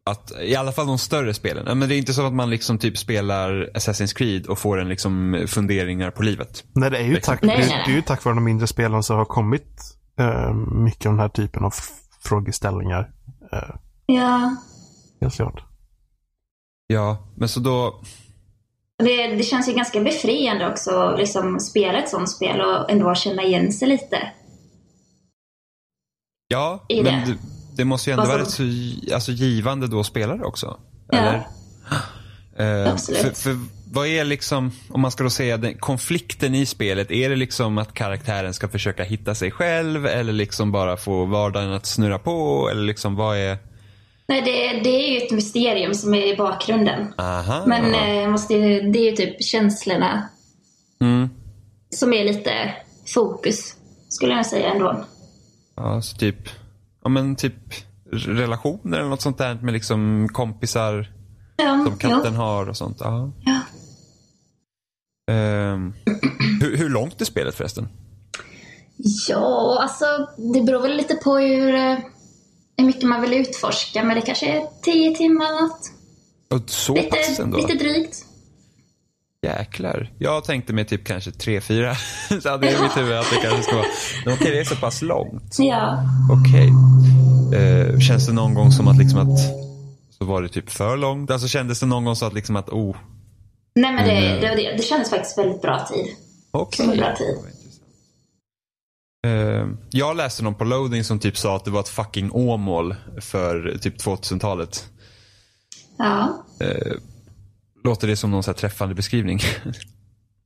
att, 0.05 0.31
I 0.41 0.55
alla 0.55 0.71
fall 0.71 0.87
de 0.87 0.97
större 0.97 1.33
spelen. 1.33 1.79
Men 1.79 1.89
det 1.89 1.95
är 1.95 1.97
inte 1.97 2.13
så 2.13 2.25
att 2.27 2.33
man 2.33 2.49
liksom 2.49 2.77
typ 2.77 2.97
spelar 2.97 3.69
Assassin's 3.73 4.15
Creed 4.15 4.45
och 4.47 4.59
får 4.59 4.77
en 4.79 4.89
liksom 4.89 5.43
funderingar 5.47 6.11
på 6.11 6.23
livet. 6.23 6.63
Nej, 6.73 6.91
det 6.91 6.97
är 6.97 7.03
ju 7.03 7.19
tack, 7.19 7.41
Nej, 7.41 7.57
nej, 7.57 7.67
nej. 7.69 7.83
det 7.85 7.91
är 7.91 7.95
ju 7.95 8.01
tack 8.01 8.23
vare 8.23 8.35
de 8.35 8.43
mindre 8.43 8.67
spelen 8.67 9.03
som 9.03 9.17
har 9.17 9.25
kommit 9.25 9.81
eh, 10.19 10.53
mycket 10.53 11.05
av 11.05 11.13
den 11.13 11.19
här 11.19 11.29
typen 11.29 11.63
av 11.63 11.73
frågeställningar. 12.23 13.11
Uh, 13.53 13.75
Ja. 14.05 14.55
helt 15.21 15.35
klart. 15.35 15.63
Ja, 16.87 17.17
men 17.35 17.49
så 17.49 17.59
då, 17.59 18.01
Det, 18.97 19.27
det 19.27 19.43
känns 19.43 19.69
ju 19.69 19.73
ganska 19.73 20.01
befriande 20.01 20.67
också 20.67 20.91
att 20.91 21.19
liksom 21.19 21.59
spela 21.59 21.99
ett 21.99 22.09
sånt 22.09 22.29
spel 22.29 22.61
och 22.61 22.91
ändå 22.91 23.15
känna 23.15 23.43
igen 23.43 23.71
sig 23.73 23.87
lite. 23.87 24.31
ja, 26.47 26.85
I 26.89 27.03
men 27.03 27.29
det. 27.29 27.37
det, 27.75 27.85
måste 27.85 28.09
ju 28.09 28.13
ändå 28.13 28.25
vara 28.25 28.41
rätt 28.41 28.49
så 28.49 28.63
alltså, 29.13 29.31
givande 29.31 29.87
då 29.87 29.99
att 29.99 30.05
spela 30.05 30.37
det 30.37 30.45
också. 30.45 30.79
Ja. 31.11 31.17
Eller? 31.17 31.47
Eh, 32.57 32.91
Absolut. 32.91 33.21
För, 33.21 33.31
för 33.31 33.57
vad 33.91 34.07
är 34.07 34.25
liksom, 34.25 34.71
om 34.89 35.01
man 35.01 35.11
ska 35.11 35.23
då 35.23 35.29
säga 35.29 35.57
den, 35.57 35.77
konflikten 35.77 36.55
i 36.55 36.65
spelet, 36.65 37.11
är 37.11 37.29
det 37.29 37.35
liksom 37.35 37.77
att 37.77 37.93
karaktären 37.93 38.53
ska 38.53 38.67
försöka 38.67 39.03
hitta 39.03 39.35
sig 39.35 39.51
själv 39.51 40.05
eller 40.05 40.33
liksom 40.33 40.71
bara 40.71 40.97
få 40.97 41.25
vardagen 41.25 41.73
att 41.73 41.85
snurra 41.85 42.19
på 42.19 42.69
eller 42.71 42.83
liksom 42.83 43.15
vad 43.15 43.37
är, 43.37 43.57
Nej, 44.27 44.41
det, 44.41 44.79
det 44.83 44.89
är 44.89 45.11
ju 45.11 45.17
ett 45.17 45.31
mysterium 45.31 45.93
som 45.93 46.13
är 46.13 46.33
i 46.33 46.35
bakgrunden. 46.35 47.13
aha. 47.17 47.63
Men 47.65 47.93
eh, 47.93 48.29
måste, 48.29 48.53
det 48.79 48.99
är 48.99 49.09
ju 49.09 49.15
typ 49.15 49.43
känslorna 49.43 50.29
mm. 51.01 51.29
som 51.89 52.13
är 52.13 52.23
lite 52.23 52.73
fokus, 53.13 53.75
skulle 54.09 54.33
jag 54.33 54.45
säga 54.45 54.71
ändå. 54.71 55.05
Ja, 55.75 56.01
så 56.01 56.17
typ, 56.17 56.49
ja 57.03 57.09
men 57.09 57.35
typ 57.35 57.53
relationer 58.11 58.97
eller 58.97 59.09
något 59.09 59.21
sånt 59.21 59.37
där 59.37 59.55
med 59.55 59.73
liksom 59.73 60.29
kompisar 60.31 61.11
Ja, 61.57 61.85
som 61.85 61.97
katten 61.97 62.33
jo. 62.33 62.39
har 62.39 62.69
och 62.69 62.77
sånt. 62.77 62.97
Ja. 62.99 63.31
Ja. 63.45 63.59
Ehm, 65.33 65.93
hur, 66.61 66.77
hur 66.77 66.89
långt 66.89 67.21
är 67.21 67.25
spelet 67.25 67.55
förresten? 67.55 67.87
Ja, 69.29 69.77
alltså 69.81 70.05
det 70.53 70.61
beror 70.61 70.81
väl 70.81 70.97
lite 70.97 71.15
på 71.15 71.37
hur, 71.37 71.75
eh, 71.75 71.97
hur 72.77 72.85
mycket 72.85 73.03
man 73.03 73.21
vill 73.21 73.33
utforska. 73.33 74.03
Men 74.03 74.15
det 74.15 74.21
kanske 74.21 74.45
är 74.47 74.63
tio 74.83 75.15
timmar 75.15 75.45
eller 75.45 75.61
något. 75.61 75.91
Och 76.49 76.69
så 76.69 76.93
pass 76.95 77.03
Lite, 77.29 77.41
ändå? 77.43 77.57
lite 77.57 77.73
drygt. 77.73 78.23
Jäklar. 79.41 80.11
Jag 80.19 80.43
tänkte 80.43 80.73
mig 80.73 80.85
typ 80.85 81.05
kanske 81.07 81.31
tre 81.31 81.61
fyra. 81.61 81.95
så 82.41 82.49
hade 82.49 82.71
jag 82.71 82.79
i 82.79 82.83
mitt 82.83 82.97
huvud 82.97 83.13
att 83.17 83.29
det 83.29 83.35
kanske 83.35 83.63
ska 83.63 83.75
vara. 83.75 83.85
Men 84.25 84.33
okej, 84.33 84.51
det 84.51 84.59
är 84.59 84.63
så 84.63 84.75
pass 84.75 85.01
långt. 85.01 85.55
Ja. 85.59 86.03
Okej. 86.31 86.69
Eh, 87.59 87.99
känns 87.99 88.27
det 88.27 88.33
någon 88.33 88.53
gång 88.53 88.71
som 88.71 88.87
att 88.87 88.97
liksom 88.97 89.19
att 89.19 89.39
så 90.19 90.25
var 90.25 90.41
det 90.41 90.49
typ 90.49 90.69
för 90.69 90.97
långt? 90.97 91.31
Alltså 91.31 91.47
kändes 91.47 91.79
det 91.79 91.85
någon 91.85 92.05
gång 92.05 92.15
så 92.15 92.25
att 92.25 92.33
liksom 92.33 92.55
att 92.55 92.69
oh, 92.69 92.95
Nej 93.75 93.93
men 93.93 94.05
det, 94.07 94.11
Mm. 94.11 94.41
det, 94.41 94.55
det, 94.55 94.73
det 94.77 94.83
kändes 94.83 95.09
faktiskt 95.09 95.37
väldigt 95.37 95.61
bra 95.61 95.85
tid. 95.87 96.05
okej. 96.51 96.97
Bra 96.97 97.15
tid. 97.15 97.37
Eh, 99.25 99.67
jag 99.89 100.17
läste 100.17 100.43
någon 100.43 100.55
på 100.55 100.63
loading 100.63 101.03
som 101.03 101.19
typ 101.19 101.37
sa 101.37 101.55
att 101.55 101.65
det 101.65 101.71
var 101.71 101.79
ett 101.79 101.89
fucking 101.89 102.31
Åmål 102.31 102.95
för 103.21 103.77
typ 103.81 103.97
2000-talet. 104.01 104.89
Ja. 105.97 106.45
Låter 107.83 108.07
det 108.07 108.15
som 108.15 108.31
någon 108.31 108.43
så 108.43 108.51
här 108.51 108.55
träffande 108.57 108.95
beskrivning? 108.95 109.39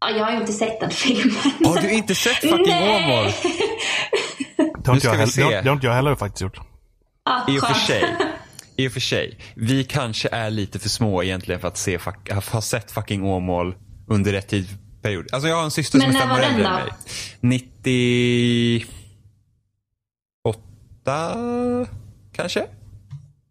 ja. 0.02 0.10
Jag 0.10 0.26
har 0.26 0.32
ju 0.32 0.38
inte 0.38 0.54
sett 0.54 0.80
den 0.80 0.90
filmen. 0.92 1.36
Har 1.66 1.82
du 1.82 1.92
inte 1.92 2.16
sett 2.16 2.36
fucking 2.36 2.66
Nej. 2.68 3.06
Åmål? 3.06 3.32
Det 4.84 4.88
har, 4.88 4.94
inte 4.96 5.00
ska 5.00 5.08
jag 5.10 5.14
heller, 5.18 5.26
se. 5.32 5.62
det, 5.62 5.70
har, 5.70 5.74
inte 5.74 5.88
jag 5.88 5.94
heller 5.94 6.16
faktiskt 6.16 6.42
gjort. 6.42 6.60
Ja, 7.26 7.46
I 7.50 7.60
och 7.60 7.64
för 7.64 7.74
sig. 7.74 8.04
I 8.78 8.88
och 8.88 8.92
för 8.92 9.00
sig. 9.00 9.38
Vi 9.56 9.84
kanske 9.84 10.30
är 10.32 10.50
lite 10.50 10.80
för 10.80 10.90
små 10.90 11.24
egentligen 11.24 11.62
för 11.62 11.68
att 11.68 11.78
se, 11.78 12.00
fuck, 12.00 12.32
ha- 12.52 12.62
sett 12.62 12.92
fucking 12.92 13.24
Åmål 13.24 13.76
under 14.08 14.32
rätt 14.32 14.54
tidsperiod. 15.02 15.28
Alltså 15.32 15.48
jag 15.50 15.56
har 15.56 15.64
en 15.64 15.72
syster 15.72 15.98
Men 16.00 16.08
som 16.14 16.16
är 16.16 16.22
fem 16.22 16.32
år 16.32 16.40
äldre 16.42 16.68
än 16.68 16.74
då? 16.74 16.86
mig. 16.86 16.94
98 17.40 18.92
kanske? 22.34 22.66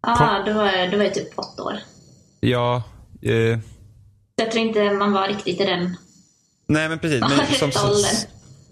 Ja, 0.01 0.43
då 0.45 0.53
var, 0.53 0.91
då 0.91 0.97
var 0.97 1.03
jag 1.03 1.13
typ 1.13 1.39
åtta 1.39 1.63
år. 1.63 1.79
Ja, 2.39 2.83
Eh, 3.23 3.59
Jag 4.35 4.51
tror 4.51 4.65
inte 4.65 4.91
man 4.91 5.11
var 5.11 5.27
riktigt 5.27 5.61
i 5.61 5.65
den. 5.65 5.97
nej 6.67 6.89
men 6.89 6.99
precis. 6.99 7.19
Men 7.59 7.71
som, 7.71 7.71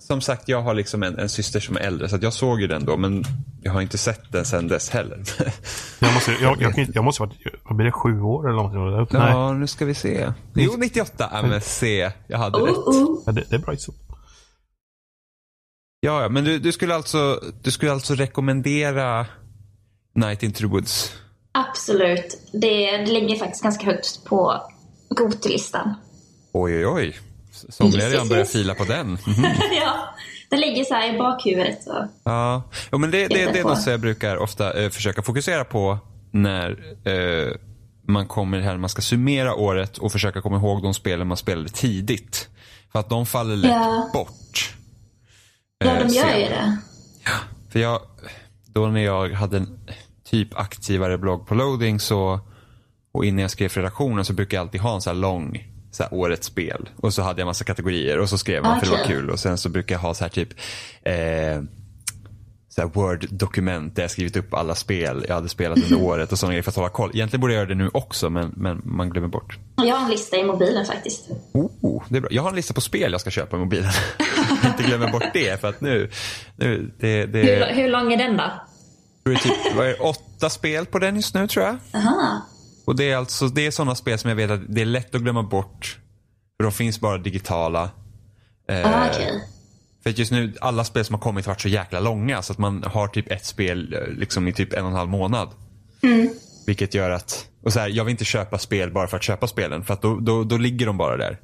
som, 0.10 0.22
sagt, 0.22 0.48
jag 0.50 0.62
har 0.62 0.74
liksom 0.74 1.04
en, 1.04 1.20
en 1.20 1.30
syster 1.30 1.60
som 1.60 1.76
är 1.76 1.80
äldre 1.80 2.10
så 2.10 2.16
att 2.16 2.24
jag 2.24 2.34
såg 2.34 2.62
ju 2.62 2.68
den 2.68 2.86
då 2.86 2.98
men 2.98 3.24
jag 3.62 3.72
har 3.72 3.82
inte 3.82 3.98
sett 3.98 4.32
den 4.32 4.46
sedan 4.46 4.68
dess 4.68 4.90
heller. 4.90 5.24
Jag 6.00 6.14
måste, 6.14 6.32
jag, 6.42 6.62
jag, 6.62 6.78
inte- 6.80 6.92
jag 6.96 7.04
måste 7.04 7.22
varit, 7.22 7.38
vad 7.64 7.76
blir 7.76 7.86
det, 7.86 7.92
sju 7.92 8.22
år 8.22 8.50
eller 8.50 8.56
någonting? 8.56 9.20
Nej, 9.20 9.32
ja, 9.32 9.54
nu 9.54 9.68
ska 9.68 9.86
vi 9.86 9.94
se. 9.96 10.32
Jo, 10.54 10.74
98. 10.78 11.30
Ja, 11.32 11.42
men 11.42 11.62
se. 11.62 12.12
Jag 12.28 12.38
hade 12.38 12.58
Oh, 12.58 12.66
rätt. 12.66 12.76
oh. 12.78 13.24
Ja, 13.26 13.32
det, 13.32 13.44
det 13.50 13.56
är 13.56 13.60
bra 13.60 13.78
så. 13.78 13.94
Ja, 16.00 16.22
ja, 16.22 16.30
men 16.30 16.44
du, 16.44 16.60
du, 16.60 16.72
skulle 16.72 16.96
alltså, 16.96 17.42
du 17.62 17.72
skulle 17.72 17.92
alltså 17.92 18.16
rekommendera 18.16 19.26
Night 20.16 20.44
into 20.44 20.60
the 20.60 20.66
Woods? 20.66 21.12
Absolut. 21.52 22.38
Det, 22.54 22.98
det 22.98 23.12
ligger 23.12 23.36
faktiskt 23.36 23.64
ganska 23.64 23.86
högt 23.86 24.26
på 24.26 24.62
Gotelistan. 25.10 25.94
Oj, 26.54 26.78
oj, 26.78 26.88
oj. 26.88 27.20
Somliga 27.70 28.10
redan 28.10 28.28
börjar 28.30 28.46
fila 28.46 28.76
på 28.76 28.84
den. 28.84 29.08
Mhm. 29.28 29.46
ja, 29.82 29.94
den 30.50 30.60
ligger 30.60 30.84
så 30.84 30.94
här 30.94 31.16
i 31.16 31.18
bakhuvudet. 31.18 31.84
Så. 31.84 32.08
Ja, 32.24 32.64
jo, 32.92 32.98
men 32.98 33.12
det, 33.12 33.28
det, 33.28 33.46
det 33.54 33.60
är 33.60 33.64
något 33.64 33.82
som 33.82 33.92
jag 33.92 34.00
brukar 34.02 34.38
ofta 34.38 34.84
eh, 34.84 34.90
försöka 34.90 35.22
fokusera 35.22 35.64
på 35.66 35.98
när 36.32 36.70
eh, 37.08 37.52
man 38.08 38.28
kommer 38.28 38.60
här, 38.60 38.78
man 38.78 38.90
ska 38.90 39.02
summera 39.02 39.56
året 39.56 39.98
och 39.98 40.12
försöka 40.12 40.42
komma 40.42 40.58
ihåg 40.58 40.84
de 40.84 40.94
spelen 40.94 41.28
man 41.28 41.38
spelade 41.38 41.70
tidigt. 41.70 42.50
För 42.92 43.00
att 43.00 43.10
de 43.10 43.26
faller 43.26 43.56
lätt 43.56 43.72
Ja. 43.72 44.10
bort. 44.14 44.76
Ja, 45.80 45.88
Eh, 45.92 46.08
de 46.08 46.14
gör 46.14 46.24
sen. 46.24 46.40
ju 46.40 46.46
det. 46.46 46.78
För 47.72 47.80
jag, 47.80 48.02
då 48.66 48.88
när 48.88 49.02
jag 49.02 49.30
hade 49.30 49.58
en 49.58 49.80
typ 50.30 50.60
aktivare 50.60 51.18
blogg 51.18 51.48
på 51.48 51.56
loading 51.56 52.00
så, 52.00 52.40
och 53.12 53.26
innan 53.26 53.40
jag 53.42 53.52
skrev 53.52 53.70
för 53.70 53.82
redaktionen 53.82 54.26
så 54.26 54.34
brukade 54.34 54.56
jag 54.56 54.62
alltid 54.66 54.82
ha 54.82 54.96
en 54.96 55.02
så 55.02 55.10
här 55.10 55.18
lång 55.18 55.68
så 55.92 56.04
här, 56.04 56.14
årets 56.14 56.48
spel. 56.48 56.90
Och 56.96 57.14
så 57.14 57.22
hade 57.22 57.42
jag 57.42 57.46
massa 57.46 57.64
kategorier 57.64 58.20
och 58.20 58.30
så 58.30 58.38
skrev 58.38 58.64
man 58.64 58.80
för 58.80 58.86
det 58.86 58.92
var 58.92 59.04
kul. 59.04 59.30
Och 59.30 59.40
sen 59.40 59.58
så 59.58 59.70
brukar 59.70 59.96
jag 59.96 60.00
ha 60.00 60.14
så 60.14 60.24
här 60.24 60.30
typ 60.30 60.50
eh, 61.04 61.64
så 62.70 62.82
här 62.82 62.88
Word-dokument 62.94 63.96
där 63.96 64.04
jag 64.04 64.12
skrivit 64.12 64.38
upp 64.38 64.54
alla 64.54 64.76
spel 64.76 65.26
jag 65.28 65.36
hade 65.36 65.50
spelat 65.50 65.78
under 65.78 66.02
året 66.08 66.32
och 66.32 66.40
sådana 66.40 66.54
grejer 66.54 66.64
för 66.64 66.72
att 66.72 66.76
hålla 66.76 66.90
koll. 66.90 67.12
Egentligen 67.14 67.42
borde 67.42 67.54
jag 67.54 67.60
göra 67.60 67.70
det 67.70 67.76
nu 67.76 67.90
också 67.94 68.30
men, 68.30 68.54
men 68.56 68.82
man 68.86 69.10
glömmer 69.10 69.28
bort. 69.28 69.58
Jag 69.76 69.96
har 69.96 70.06
en 70.06 70.12
lista 70.12 70.38
i 70.38 70.44
mobilen 70.44 70.86
faktiskt. 70.86 71.30
Oh, 71.52 72.04
det 72.10 72.18
är 72.18 72.22
bra. 72.22 72.30
Jag 72.32 72.42
har 72.42 72.50
en 72.50 72.56
lista 72.56 72.74
på 72.74 72.82
spel 72.82 73.12
jag 73.12 73.22
ska 73.22 73.30
köpa 73.30 73.58
i 73.58 73.60
mobilen. 73.60 73.92
jag 74.64 74.72
inte 74.72 74.84
glömmer 74.84 75.12
bort 75.12 75.34
det 75.34 75.62
för 75.62 75.68
att 75.68 75.82
nu, 75.82 76.10
nu 76.56 76.92
det, 77.00 77.26
det, 77.26 77.40
Hur, 77.40 77.82
hur 77.82 77.90
lång 77.90 78.14
är 78.14 78.18
den 78.18 78.38
då? 78.38 78.52
det 79.24 79.32
är 79.32 79.36
typ, 79.36 79.76
vad 79.76 79.86
är 79.86 79.90
det, 79.90 80.00
åtta 80.00 80.50
spel 80.50 80.86
på 80.86 81.00
den 81.00 81.16
just 81.16 81.36
nu 81.36 81.48
tror 81.48 81.66
jag. 81.66 81.78
Aha. 81.94 82.42
Och 82.90 82.96
det 82.96 83.12
är 83.12 83.18
alltså 83.18 83.48
det 83.48 83.66
är 83.66 83.72
sådana 83.72 83.96
spel 83.96 84.20
som 84.20 84.30
jag 84.30 84.36
vet 84.36 84.52
att 84.52 84.62
det 84.68 84.82
är 84.82 84.86
lätt 84.86 85.16
att 85.16 85.22
glömma 85.22 85.44
bort. 85.44 85.98
För 86.58 86.64
de 86.64 86.72
finns 86.72 87.00
bara 87.00 87.18
digitala. 87.18 87.90
Eh, 88.70 88.86
Ah, 89.02 89.08
okej. 89.10 89.44
För 90.04 90.10
att 90.10 90.18
just 90.18 90.32
nu, 90.32 90.54
alla 90.62 90.84
spel 90.84 91.06
som 91.06 91.14
har 91.14 91.22
kommit 91.22 91.46
har 91.46 91.54
varit 91.54 91.62
så 91.62 91.68
jäkla 91.70 92.00
långa 92.00 92.42
så 92.42 92.54
att 92.54 92.58
man 92.60 92.84
har 92.84 93.08
typ 93.08 93.32
ett 93.32 93.46
spel 93.46 93.94
eh, 93.94 94.14
liksom 94.20 94.48
i 94.48 94.54
typ 94.54 94.74
en 94.74 94.84
och 94.84 94.90
en 94.92 94.96
halv 94.98 95.10
månad. 95.10 95.50
Vilket 96.66 96.94
gör 96.94 97.10
att, 97.10 97.46
och 97.64 97.74
så 97.74 97.80
här, 97.80 97.88
jag 97.90 98.04
vill 98.06 98.12
inte 98.12 98.26
köpa 98.26 98.58
spel 98.58 98.92
bara 98.92 99.08
för 99.08 99.18
att 99.18 99.24
köpa 99.24 99.48
spelen 99.48 99.84
för 99.84 99.94
att 99.94 100.02
då, 100.02 100.20
då, 100.20 100.44
då 100.44 100.58
ligger 100.58 100.86
de 100.86 100.98
bara 100.98 101.18
där. 101.18 101.40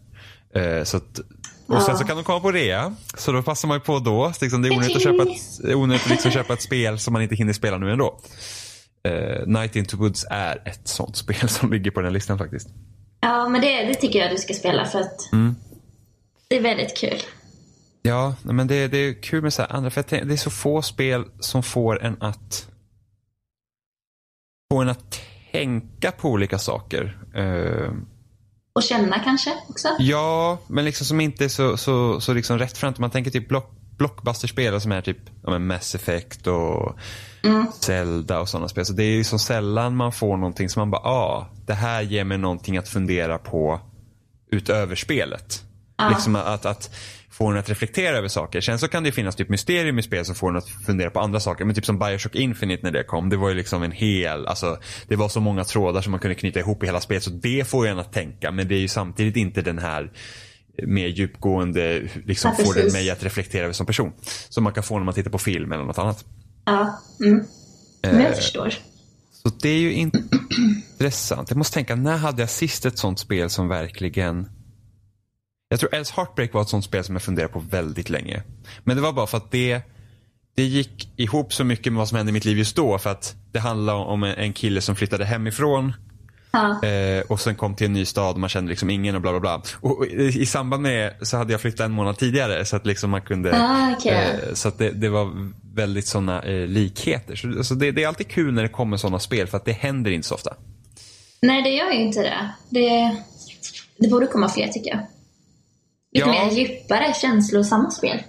Eh, 0.55 0.83
så 0.83 0.97
att, 0.97 1.19
och 1.67 1.81
sen 1.81 1.91
Ja. 1.93 1.97
så 1.97 2.03
kan 2.05 2.17
de 2.17 2.23
komma 2.23 2.39
på 2.39 2.51
rea, 2.51 2.95
så 3.17 3.31
då 3.31 3.43
passar 3.43 3.67
man 3.67 3.77
ju 3.77 3.81
på 3.81 3.99
då. 3.99 4.33
Så 4.33 4.45
liksom, 4.45 4.61
det 4.61 4.67
är 4.67 4.77
onödigt 4.77 4.95
att 4.95 5.03
köpa 5.03 5.23
ett, 5.23 5.75
onödigt 5.75 6.03
att 6.03 6.09
liksom 6.09 6.31
köpa 6.31 6.53
ett 6.53 6.61
spel 6.61 6.99
som 6.99 7.13
man 7.13 7.21
inte 7.21 7.35
hinner 7.35 7.53
spela 7.53 7.77
nu 7.77 7.91
ändå. 7.91 8.19
Uh, 9.05 9.47
Night 9.47 9.75
into 9.75 9.97
Woods 9.97 10.25
är 10.29 10.61
ett 10.65 10.87
sånt 10.87 11.15
spel 11.17 11.49
som 11.49 11.71
ligger 11.73 11.91
på 11.91 12.01
den 12.01 12.13
listan 12.13 12.37
faktiskt. 12.37 12.67
Ja, 13.19 13.49
men 13.49 13.61
det, 13.61 13.83
det 13.83 13.93
tycker 13.93 14.19
jag 14.19 14.31
du 14.31 14.37
ska 14.37 14.53
spela 14.53 14.85
för 14.85 14.99
att 14.99 15.31
Mm. 15.33 15.55
det 16.47 16.57
är 16.57 16.61
väldigt 16.61 16.97
kul. 16.97 17.19
Ja, 18.01 18.35
men 18.43 18.67
det, 18.67 18.87
det 18.87 18.97
är 18.97 19.21
kul 19.21 19.41
med 19.41 19.53
så 19.53 19.63
andra, 19.63 19.89
för 19.89 20.03
det 20.09 20.33
är 20.33 20.37
så 20.37 20.49
få 20.49 20.81
spel 20.81 21.23
som 21.39 21.63
får 21.63 22.03
en 22.03 22.21
att 22.21 22.69
få 24.71 24.81
en 24.81 24.89
att 24.89 25.21
tänka 25.51 26.11
på 26.11 26.29
olika 26.29 26.59
saker. 26.59 27.17
Eh, 27.35 27.91
Och 28.73 28.83
känna 28.83 29.19
kanske 29.19 29.53
också. 29.69 29.87
ja, 29.99 30.57
men 30.67 30.85
liksom 30.85 31.05
som 31.05 31.21
inte 31.21 31.43
är 31.45 31.49
så, 31.49 31.77
så, 31.77 32.21
så 32.21 32.33
liksom 32.33 32.59
rättframt. 32.59 32.97
Man 32.99 33.11
tänker 33.11 33.31
typ 33.31 33.47
block, 33.47 33.71
blockbusterspel 33.97 34.81
som 34.81 34.91
är 34.91 35.01
typ 35.01 35.17
ja, 35.43 35.59
Mass 35.59 35.95
Effect 35.95 36.47
och 36.47 36.95
Zelda 37.79 38.39
och 38.39 38.49
sådana 38.49 38.67
spel. 38.67 38.85
Så 38.85 38.93
det 38.93 39.03
är 39.03 39.15
ju 39.15 39.23
så 39.23 39.39
sällan 39.39 39.95
man 39.95 40.11
får 40.11 40.37
någonting 40.37 40.69
som 40.69 40.79
man 40.79 40.91
bara, 40.91 41.01
ah, 41.01 41.47
det 41.65 41.73
här 41.73 42.01
ger 42.01 42.23
mig 42.23 42.37
någonting 42.37 42.77
att 42.77 42.89
fundera 42.89 43.37
på 43.37 43.79
utöver 44.51 44.95
spelet. 44.95 45.63
Liksom 46.09 46.35
att, 46.35 46.65
att 46.65 46.95
få 47.29 47.47
en 47.47 47.57
att 47.57 47.69
reflektera 47.69 48.17
över 48.17 48.27
saker. 48.27 48.61
Sen 48.61 48.79
så 48.79 48.87
kan 48.87 49.03
det 49.03 49.11
finnas 49.11 49.35
typ 49.35 49.49
mysterium 49.49 49.99
i 49.99 50.03
spel 50.03 50.25
som 50.25 50.35
får 50.35 50.49
en 50.49 50.55
att 50.55 50.69
fundera 50.85 51.09
på 51.09 51.19
andra 51.19 51.39
saker. 51.39 51.65
Men 51.65 51.75
typ 51.75 51.85
som 51.85 51.99
Bioshock 51.99 52.35
Infinite 52.35 52.83
när 52.83 52.91
det 52.91 53.03
kom. 53.03 53.29
Det 53.29 53.37
var 53.37 53.49
ju 53.49 53.55
liksom 53.55 53.83
en 53.83 53.91
hel, 53.91 54.47
alltså 54.47 54.77
det 55.07 55.15
var 55.15 55.29
så 55.29 55.39
många 55.39 55.63
trådar 55.63 56.01
som 56.01 56.11
man 56.11 56.19
kunde 56.19 56.35
knyta 56.35 56.59
ihop 56.59 56.83
i 56.83 56.85
hela 56.85 57.01
spelet. 57.01 57.23
Så 57.23 57.29
det 57.29 57.67
får 57.67 57.87
en 57.87 57.99
att 57.99 58.13
tänka. 58.13 58.51
Men 58.51 58.67
det 58.67 58.75
är 58.75 58.79
ju 58.79 58.87
samtidigt 58.87 59.35
inte 59.35 59.61
den 59.61 59.79
här 59.79 60.11
mer 60.83 61.07
djupgående, 61.07 62.07
liksom 62.25 62.51
Ja, 62.57 62.65
får 62.65 62.73
det 62.73 62.93
mig 62.93 63.09
att 63.09 63.23
reflektera 63.23 63.63
över 63.63 63.73
som 63.73 63.85
person. 63.85 64.13
Som 64.49 64.63
man 64.63 64.73
kan 64.73 64.83
få 64.83 64.97
när 64.97 65.05
man 65.05 65.13
tittar 65.13 65.31
på 65.31 65.37
film 65.37 65.71
eller 65.71 65.83
något 65.83 65.97
annat. 65.97 66.25
Ja, 66.65 66.99
mm. 67.19 67.45
Men 68.01 68.15
Eh. 68.15 68.23
jag 68.23 68.35
förstår. 68.35 68.73
Så 69.31 69.49
det 69.61 69.69
är 69.69 69.77
ju 69.77 69.93
intressant. 70.93 71.49
Jag 71.49 71.57
måste 71.57 71.73
tänka, 71.73 71.95
när 71.95 72.17
hade 72.17 72.41
jag 72.41 72.49
sist 72.49 72.85
ett 72.85 72.97
sånt 72.97 73.19
spel 73.19 73.49
som 73.49 73.67
verkligen... 73.67 74.49
Jag 75.69 75.79
tror 75.79 75.95
Else 75.95 76.13
Heartbreak 76.15 76.53
var 76.53 76.61
ett 76.61 76.69
sånt 76.69 76.85
spel 76.85 77.03
som 77.03 77.15
jag 77.15 77.21
funderade 77.21 77.53
på 77.53 77.59
väldigt 77.59 78.09
länge. 78.09 78.43
Men 78.83 78.95
det 78.95 79.01
var 79.01 79.13
bara 79.13 79.27
för 79.27 79.37
att 79.37 79.51
det, 79.51 79.81
det 80.55 80.63
gick 80.63 81.09
ihop 81.15 81.53
så 81.53 81.63
mycket 81.63 81.93
med 81.93 81.97
vad 81.97 82.07
som 82.09 82.15
hände 82.17 82.29
i 82.29 82.33
mitt 82.33 82.45
liv 82.45 82.57
just 82.57 82.75
då. 82.75 82.97
För 82.97 83.09
att 83.09 83.35
det 83.51 83.59
handlade 83.59 83.99
om 83.99 84.23
en, 84.23 84.35
en 84.35 84.53
kille 84.53 84.81
som 84.81 84.95
flyttade 84.95 85.25
hemifrån. 85.25 85.93
Ja. 86.81 86.87
Eh, 86.87 87.21
och 87.21 87.39
sen 87.39 87.55
kom 87.55 87.75
till 87.75 87.85
en 87.87 87.93
ny 87.93 88.05
stad 88.05 88.33
och 88.33 88.39
man 88.39 88.49
kände 88.49 88.69
liksom 88.69 88.89
ingen 88.89 89.15
och 89.15 89.21
bla 89.21 89.31
bla 89.31 89.39
bla. 89.39 89.61
Och, 89.81 89.97
och 89.97 90.05
i, 90.05 90.41
i 90.41 90.45
samband 90.45 90.83
med 90.83 91.13
så 91.21 91.37
hade 91.37 91.51
jag 91.51 91.61
flyttat 91.61 91.79
en 91.85 91.91
månad 91.91 92.17
tidigare 92.17 92.65
så 92.65 92.75
att 92.75 92.85
liksom 92.85 93.09
man 93.09 93.21
kunde 93.21 93.57
Ah, 93.61 93.93
okej. 93.97 94.39
eh, 94.47 94.53
Så 94.53 94.67
att 94.67 94.77
det, 94.77 94.89
det 94.89 95.09
var 95.09 95.51
väldigt 95.75 96.07
sådana 96.07 96.41
eh, 96.43 96.67
likheter. 96.67 97.35
Så, 97.35 97.47
alltså 97.47 97.75
det, 97.75 97.91
det 97.91 98.03
är 98.03 98.07
alltid 98.07 98.27
kul 98.27 98.53
när 98.53 98.63
det 98.63 98.69
kommer 98.69 98.97
sådana 98.97 99.19
spel 99.19 99.47
för 99.47 99.57
att 99.57 99.65
det 99.65 99.71
händer 99.71 100.11
inte 100.11 100.27
så 100.27 100.35
ofta. 100.35 100.53
Nej, 101.41 101.61
det 101.63 101.69
gör 101.69 101.91
ju 101.91 101.99
inte 102.01 102.21
det. 102.21 102.49
Det, 102.69 103.15
det 103.97 104.07
borde 104.07 104.27
komma 104.27 104.49
fler 104.49 104.67
tycker 104.67 104.89
jag. 104.89 104.99
Lite 106.13 106.29
Ja. 106.29 106.45
mer 106.45 106.51
djupare, 106.51 107.13
känslosamma 107.21 107.91
spel. 107.91 108.23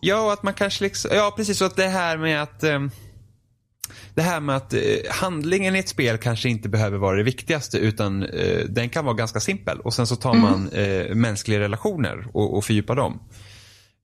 Ja, 0.00 0.20
och 0.20 0.32
att 0.32 0.42
man 0.42 0.54
kanske 0.54 0.84
liksom, 0.84 1.10
ja 1.14 1.32
precis 1.36 1.58
så 1.58 1.64
att 1.64 1.76
det 1.76 1.88
här 1.88 2.16
med 2.16 2.42
att 2.42 2.64
ehm, 2.64 2.90
det 4.18 4.24
här 4.24 4.40
med 4.40 4.56
att 4.56 4.74
eh, 4.74 4.80
handlingen 5.10 5.76
i 5.76 5.78
ett 5.78 5.88
spel 5.88 6.18
kanske 6.18 6.48
inte 6.48 6.68
behöver 6.68 6.98
vara 6.98 7.16
det 7.16 7.22
viktigaste 7.22 7.78
utan 7.78 8.22
eh, 8.22 8.64
den 8.68 8.88
kan 8.88 9.04
vara 9.04 9.14
ganska 9.14 9.40
simpel 9.40 9.80
och 9.80 9.94
sen 9.94 10.06
så 10.06 10.16
tar 10.16 10.34
man 10.34 10.68
eh, 10.68 11.14
mänskliga 11.14 11.60
relationer 11.60 12.26
och, 12.32 12.56
och 12.56 12.64
fördjupar 12.64 12.94
dem. 12.96 13.20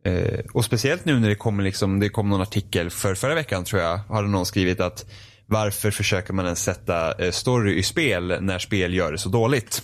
Eh, 0.04 0.40
och 0.52 0.64
speciellt 0.64 1.04
nu 1.04 1.20
när 1.20 1.28
det 1.28 1.34
kommer 1.34 1.62
liksom, 1.62 2.00
det 2.00 2.08
kom 2.08 2.28
någon 2.28 2.40
artikel 2.40 2.90
för 2.90 3.14
förra 3.14 3.34
veckan 3.34 3.64
tror 3.64 3.82
jag, 3.82 3.98
hade 3.98 4.28
någon 4.28 4.46
skrivit 4.46 4.80
att 4.80 5.06
varför 5.46 5.90
försöker 5.90 6.32
man 6.32 6.44
ens 6.44 6.62
sätta 6.62 7.12
eh, 7.24 7.30
story 7.30 7.78
i 7.78 7.82
spel 7.82 8.38
när 8.40 8.58
spel 8.58 8.94
gör 8.94 9.12
det 9.12 9.18
så 9.18 9.28
dåligt? 9.28 9.82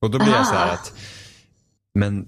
Och 0.00 0.10
då 0.10 0.18
blir 0.18 0.32
jag 0.32 0.46
så 0.46 0.54
här 0.54 0.68
Ah. 0.68 0.72
att, 0.72 0.92
men 1.94 2.26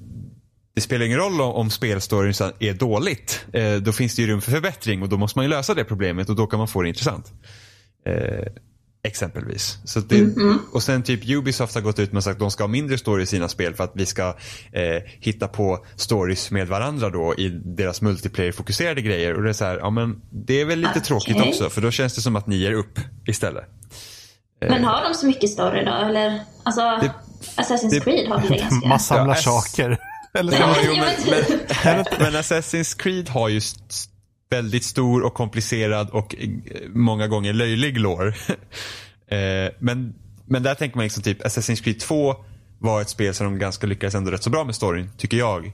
det 0.74 0.80
spelar 0.80 1.06
ingen 1.06 1.18
roll 1.18 1.40
om, 1.40 1.52
om 1.52 1.70
spelstoryn 1.70 2.34
är 2.58 2.74
dåligt. 2.74 3.44
Eh, 3.52 3.74
då 3.74 3.92
finns 3.92 4.16
det 4.16 4.22
ju 4.22 4.28
rum 4.28 4.40
för 4.40 4.50
förbättring 4.50 5.02
och 5.02 5.08
då 5.08 5.16
måste 5.16 5.38
man 5.38 5.44
ju 5.44 5.48
lösa 5.50 5.74
det 5.74 5.84
problemet 5.84 6.28
och 6.28 6.36
då 6.36 6.46
kan 6.46 6.58
man 6.58 6.68
få 6.68 6.82
det 6.82 6.88
intressant. 6.88 7.32
Eh, 8.06 8.46
exempelvis. 9.04 9.78
Så 9.84 10.00
det, 10.00 10.26
Och 10.72 10.82
sen 10.82 11.02
typ 11.02 11.28
Ubisoft 11.28 11.74
har 11.74 11.82
gått 11.82 11.98
ut 11.98 12.12
med 12.12 12.24
sagt 12.24 12.32
att 12.34 12.38
de 12.40 12.50
ska 12.50 12.62
ha 12.62 12.68
mindre 12.68 12.98
story 12.98 13.22
i 13.22 13.26
sina 13.26 13.48
spel 13.48 13.74
för 13.74 13.84
att 13.84 13.92
vi 13.94 14.06
ska 14.06 14.28
eh, 14.72 15.02
hitta 15.20 15.48
på 15.48 15.84
stories 15.96 16.50
med 16.50 16.68
varandra 16.68 17.10
då 17.10 17.34
i 17.34 17.48
deras 17.48 18.02
multiplayer-fokuserade 18.02 19.00
grejer. 19.00 19.34
Och 19.34 19.42
det 19.42 19.48
är 19.48 19.52
så 19.52 19.64
här, 19.64 19.78
ja 19.78 19.90
men 19.90 20.20
det 20.30 20.60
är 20.60 20.64
väl 20.64 20.78
lite 20.78 20.90
Okej. 20.90 21.02
tråkigt 21.02 21.40
också 21.40 21.70
för 21.70 21.80
då 21.80 21.90
känns 21.90 22.14
det 22.14 22.20
som 22.20 22.36
att 22.36 22.46
ni 22.46 22.56
ger 22.56 22.72
upp 22.72 22.98
istället. 23.26 23.64
Men 24.60 24.84
har 24.84 25.08
de 25.08 25.14
så 25.14 25.26
mycket 25.26 25.50
story 25.50 25.84
då? 25.84 25.92
Eller, 25.92 26.40
alltså, 26.62 26.80
Assassin's 27.56 27.90
det- 27.90 28.00
Creed 28.00 28.28
har 28.28 28.40
väl 28.40 28.48
det 28.50 28.58
ganska... 28.58 28.88
Man 28.88 29.00
samlar 29.00 29.34
Ja, 29.34 29.40
saker. 29.40 29.98
Eller 30.34 30.52
Ja, 30.52 30.76
jo, 30.84 30.92
men, 30.92 31.30
men- 31.84 32.04
men, 32.18 32.32
Assassin's 32.36 32.98
Creed 32.98 33.28
har 33.28 33.48
ju 33.48 33.60
väldigt 34.50 34.84
stor 34.84 35.22
och 35.22 35.34
komplicerad 35.34 36.10
och 36.10 36.34
eh, 36.38 36.48
många 36.88 37.26
gånger 37.28 37.52
löjlig 37.52 37.98
lore. 38.00 38.28
eh, 39.28 39.72
men, 39.78 40.14
men 40.46 40.62
där 40.62 40.74
tänker 40.74 40.96
man 40.96 41.04
liksom 41.04 41.22
typ 41.22 41.42
Assassin's 41.42 41.82
Creed 41.82 42.00
2 42.00 42.34
var 42.78 43.00
ett 43.00 43.08
spel 43.08 43.34
som 43.34 43.46
de 43.46 43.58
ganska 43.58 43.86
lyckades 43.86 44.14
ändå 44.14 44.30
rätt 44.30 44.42
så 44.42 44.50
bra 44.50 44.64
med 44.64 44.74
storyn, 44.74 45.10
tycker 45.16 45.36
jag. 45.36 45.72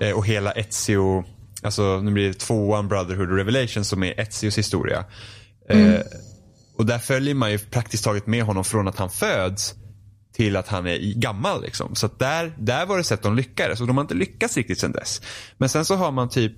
Eh, 0.00 0.10
och 0.16 0.26
hela 0.26 0.52
Ezio, 0.52 1.24
alltså 1.62 2.00
nu 2.00 2.10
blir 2.10 2.28
det 2.28 2.34
tvåan 2.34 2.88
Brotherhood 2.88 3.30
och 3.30 3.36
Revelation 3.36 3.84
som 3.84 4.02
är 4.02 4.20
Ezios 4.20 4.58
historia. 4.58 5.04
Eh, 5.68 6.00
och 6.78 6.86
där 6.86 6.98
följer 6.98 7.34
man 7.34 7.50
ju 7.52 7.58
praktiskt 7.58 8.04
taget 8.04 8.26
med 8.26 8.42
honom 8.44 8.64
från 8.64 8.88
att 8.88 8.98
han 8.98 9.10
föds 9.10 9.74
till 10.36 10.56
att 10.56 10.68
han 10.68 10.86
är 10.86 10.98
gammal. 11.14 11.62
Liksom. 11.62 11.94
Så 11.94 12.08
där, 12.18 12.52
där 12.58 12.86
var 12.86 12.96
det 12.96 13.04
sätt 13.04 13.22
de 13.22 13.36
lyckades 13.36 13.80
och 13.80 13.86
de 13.86 13.96
har 13.96 14.04
inte 14.04 14.14
lyckats 14.14 14.56
riktigt 14.56 14.80
sen 14.80 14.92
dess. 14.92 15.22
Men 15.58 15.68
sen 15.68 15.84
så 15.84 15.94
har 15.94 16.12
man 16.12 16.28
typ 16.28 16.52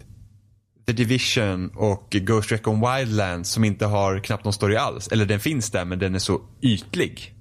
The 0.87 0.93
Division 0.93 1.71
och 1.77 2.09
Ghost 2.11 2.53
Recon 2.53 2.81
Wildlands 2.81 3.51
som 3.51 3.65
inte 3.65 3.87
har 3.87 4.21
knappt 4.21 4.45
någon 4.45 4.53
story 4.53 4.77
alls. 4.77 5.09
Eller 5.09 5.25
den 5.25 5.41
finns 5.41 5.71
där 5.71 5.85
men 5.85 5.99
den 5.99 6.15
är 6.15 6.19
så 6.19 6.41
ytlig. 6.63 7.35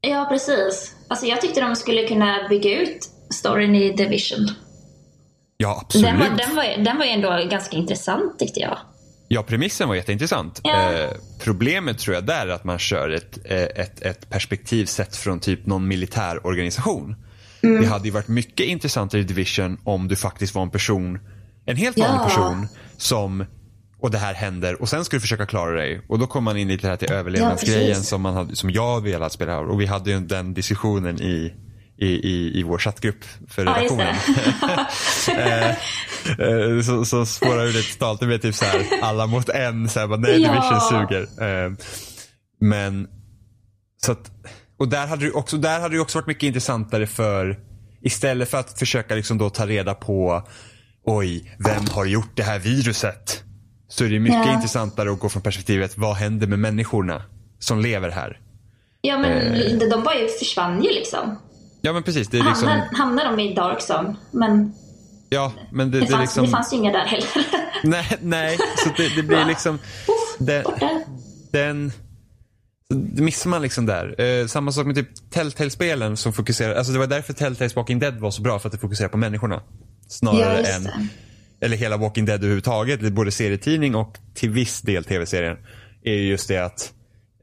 Ja, 0.00 0.26
precis. 0.30 0.94
Alltså 1.08 1.26
jag 1.26 1.40
tyckte 1.40 1.60
de 1.60 1.76
skulle 1.76 2.08
kunna 2.08 2.48
bygga 2.48 2.80
ut 2.80 3.08
storyn 3.34 3.74
i 3.74 3.92
Division. 3.92 4.48
Ja 5.56 5.80
absolut. 5.82 6.06
Den 6.06 6.18
var, 6.18 6.26
den, 6.26 6.56
var, 6.56 6.84
den 6.84 6.98
var 6.98 7.04
ju 7.04 7.10
ändå 7.10 7.48
ganska 7.50 7.76
intressant 7.76 8.38
tyckte 8.38 8.60
jag. 8.60 8.78
Ja, 9.28 9.42
premissen 9.42 9.88
var 9.88 9.94
jätteintressant. 9.94 10.60
Ja. 10.64 10.92
Eh, 10.92 11.10
problemet 11.44 11.98
tror 11.98 12.14
jag 12.14 12.24
där 12.26 12.46
är 12.46 12.50
att 12.52 12.64
man 12.64 12.78
kör 12.78 13.10
ett, 13.10 13.38
eh, 13.44 13.62
ett, 13.62 14.02
ett 14.02 14.30
perspektiv 14.30 14.86
sett 14.86 15.16
från 15.16 15.40
typ 15.40 15.66
någon 15.66 15.88
militär 15.88 16.46
organisation. 16.46 17.16
Mm. 17.62 17.82
Det 17.82 17.88
hade 17.88 18.04
ju 18.04 18.10
varit 18.10 18.28
mycket 18.28 18.66
intressantare 18.66 19.20
i 19.20 19.24
Division 19.24 19.78
om 19.84 20.08
du 20.08 20.16
faktiskt 20.16 20.54
var 20.54 20.62
en 20.62 20.70
person, 20.70 21.18
en 21.66 21.76
helt 21.76 21.98
Ja. 21.98 22.06
vanlig 22.06 22.26
person 22.28 22.68
som 22.96 23.44
och 24.00 24.10
det 24.10 24.18
här 24.18 24.34
händer 24.34 24.82
och 24.82 24.88
sen 24.88 25.04
ska 25.04 25.16
du 25.16 25.20
försöka 25.20 25.46
klara 25.46 25.76
dig. 25.76 26.00
Och 26.08 26.18
då 26.18 26.26
kommer 26.26 26.44
man 26.44 26.56
in 26.56 26.68
lite 26.68 26.88
här 26.88 26.96
till 26.96 27.12
överlevnadsgrejen 27.12 27.88
precis. 27.88 28.08
som, 28.08 28.22
man 28.22 28.34
hade, 28.34 28.56
som 28.56 28.70
jag 28.70 29.00
velat 29.02 29.32
spela 29.32 29.52
här. 29.52 29.68
Och 29.68 29.80
vi 29.80 29.86
hade 29.86 30.10
ju 30.10 30.20
den 30.20 30.54
diskussionen 30.54 31.22
i, 31.22 31.54
i, 32.00 32.06
i, 32.06 32.58
i 32.60 32.62
vår 32.62 32.78
chattgrupp 32.78 33.24
för 33.48 33.64
Ja, 33.64 33.70
redaktionen. 33.76 34.14
det. 35.26 35.76
Eh, 36.38 36.82
så, 36.82 37.04
så 37.04 37.26
spårar 37.26 37.64
ur 37.66 37.72
det 37.72 37.82
totalt. 37.82 38.20
Det 38.20 38.26
blir 38.26 38.38
typ 38.38 38.54
så 38.54 38.64
här 38.64 38.82
alla 39.02 39.26
mot 39.26 39.48
en. 39.48 39.88
Så 39.88 40.00
här, 40.00 40.06
bara, 40.06 40.18
nej, 40.20 40.42
Ja. 40.42 40.48
Division 40.52 40.80
suger. 40.80 41.22
Eh, 41.66 41.72
men 42.60 43.08
så 44.02 44.12
att, 44.12 44.30
och 44.78 44.88
där 44.88 45.06
hade, 45.06 45.24
det 45.26 45.32
också, 45.32 45.56
där 45.56 45.80
hade 45.80 45.94
det 45.94 46.00
också 46.00 46.18
varit 46.18 46.26
mycket 46.26 46.42
intressantare 46.42 47.06
för 47.06 47.58
istället 48.02 48.50
för 48.50 48.58
att 48.58 48.78
försöka 48.78 49.14
liksom 49.14 49.38
då 49.38 49.50
ta 49.50 49.66
reda 49.66 49.94
på 49.94 50.42
oj, 51.06 51.56
vem 51.58 51.84
har 51.92 52.04
gjort 52.04 52.30
det 52.36 52.42
här 52.42 52.58
viruset? 52.58 53.42
Så 53.88 54.04
är 54.04 54.08
det 54.08 54.20
mycket 54.20 54.46
Ja. 54.46 54.54
intressantare 54.54 55.10
att 55.12 55.18
gå 55.20 55.28
från 55.28 55.42
perspektivet 55.42 55.98
vad 55.98 56.16
händer 56.16 56.46
med 56.46 56.58
människorna 56.58 57.22
som 57.58 57.80
lever 57.80 58.10
här? 58.10 58.40
Ja, 59.00 59.18
men 59.18 59.32
Eh. 59.32 59.88
de 59.90 60.02
bara 60.02 60.18
ju 60.18 60.28
försvann 60.28 60.82
ju 60.84 60.88
liksom. 60.90 61.38
Ja 61.80 61.92
men 61.92 62.02
precis, 62.02 62.28
det 62.28 62.38
är 62.38 62.44
liksom, 62.44 62.68
Hamnade, 62.68 62.96
hamnade 62.96 63.30
de 63.30 63.42
i 63.42 63.54
Dark 63.54 63.78
Zone. 63.90 64.16
Men 64.30 64.74
ja 65.28 65.52
men 65.72 65.90
det, 65.90 66.00
det, 66.00 66.06
fanns, 66.06 66.20
liksom, 66.20 66.44
det 66.44 66.50
fanns 66.50 66.72
ju 66.72 66.76
inga 66.76 66.92
där 66.92 67.04
heller. 67.04 67.28
nej, 67.82 68.18
nej, 68.22 68.56
så 68.56 68.90
det, 68.96 69.16
det 69.16 69.22
blir 69.22 69.44
liksom, 69.44 69.78
borta. 70.64 70.90
den 71.52 71.92
det 72.94 73.22
missar 73.22 73.50
man 73.50 73.62
liksom 73.62 73.86
där. 73.86 74.20
Eh, 74.20 74.46
samma 74.46 74.72
sak 74.72 74.86
med 74.86 74.94
typ 74.94 75.30
Telltale-spelen 75.30 76.16
som 76.16 76.32
fokuserar, 76.32 76.74
alltså 76.74 76.92
det 76.92 76.98
var 76.98 77.06
därför 77.06 77.32
Telltales 77.32 77.76
Walking 77.76 77.98
Dead 77.98 78.20
var 78.20 78.30
så 78.30 78.42
bra 78.42 78.58
för 78.58 78.68
att 78.68 78.72
det 78.72 78.78
fokuserar 78.78 79.08
på 79.08 79.16
människorna. 79.16 79.62
Snarare 80.08 80.62
Ja, 80.62 80.76
än, 80.76 81.08
eller 81.60 81.76
hela 81.76 81.96
Walking 81.96 82.24
Dead 82.24 82.38
överhuvudtaget, 82.38 83.12
både 83.12 83.30
serietidning 83.30 83.94
och 83.94 84.18
till 84.34 84.50
viss 84.50 84.80
del 84.80 85.04
tv-serien. 85.04 85.56
Är 86.02 86.14
ju 86.14 86.28
just 86.28 86.48
det 86.48 86.58
att 86.58 86.92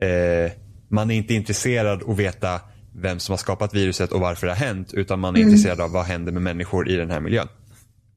eh, 0.02 0.52
man 0.90 1.12
är 1.12 1.16
inte 1.16 1.34
intresserad 1.34 2.04
att 2.10 2.18
veta 2.18 2.62
vem 3.02 3.20
som 3.20 3.34
har 3.34 3.38
skapat 3.38 3.74
viruset 3.74 4.12
och 4.12 4.20
varför 4.20 4.48
det 4.48 4.54
har 4.54 4.66
hänt. 4.66 4.94
Utan 4.94 5.20
man 5.20 5.36
är 5.36 5.40
Mm. 5.40 5.50
intresserad 5.52 5.82
av 5.82 5.92
vad 5.92 6.06
händer 6.06 6.32
med 6.32 6.42
människor 6.42 6.90
i 6.90 6.96
den 6.96 7.12
här 7.12 7.20
miljön. 7.20 7.48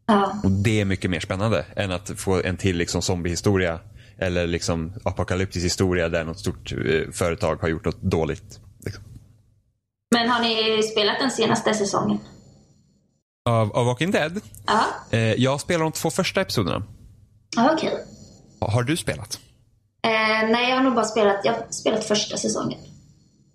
Ja. 0.06 0.40
Och 0.44 0.50
det 0.50 0.80
är 0.80 0.84
mycket 0.84 1.10
mer 1.10 1.20
spännande 1.20 1.64
än 1.76 1.90
att 1.92 2.10
få 2.16 2.42
en 2.42 2.56
till 2.56 2.76
liksom 2.76 3.02
zombiehistoria. 3.02 3.80
Eller 4.20 4.46
liksom 4.46 4.92
apokalyptisk 5.04 5.64
historia 5.64 6.08
där 6.08 6.24
något 6.24 6.38
stort 6.40 6.72
eh, 6.72 7.10
företag 7.12 7.56
har 7.56 7.68
gjort 7.68 7.84
något 7.84 8.02
dåligt. 8.02 8.60
Liksom. 8.84 9.04
Men 10.14 10.28
har 10.28 10.40
ni 10.42 10.82
spelat 10.82 11.18
den 11.20 11.30
senaste 11.30 11.74
säsongen? 11.74 12.18
Av, 13.48 13.72
av 13.76 13.86
Walking 13.86 14.10
Dead. 14.10 14.40
Ja, 14.66 14.84
Eh, 15.10 15.20
jag 15.20 15.60
spelar 15.60 15.82
de 15.84 15.92
två 15.92 16.10
första 16.10 16.40
episoderna. 16.40 16.82
okej. 17.72 17.94
Ha- 18.60 18.70
Har 18.70 18.82
du 18.82 18.96
spelat? 18.96 19.38
Eh, 20.06 20.50
nej, 20.50 20.68
jag 20.70 20.76
har 20.76 20.82
nog 20.84 20.94
bara 20.94 21.04
spelat, 21.04 21.40
jag 21.44 21.52
har 21.52 21.66
spelat 21.70 22.04
första 22.04 22.36
säsongen. 22.36 22.78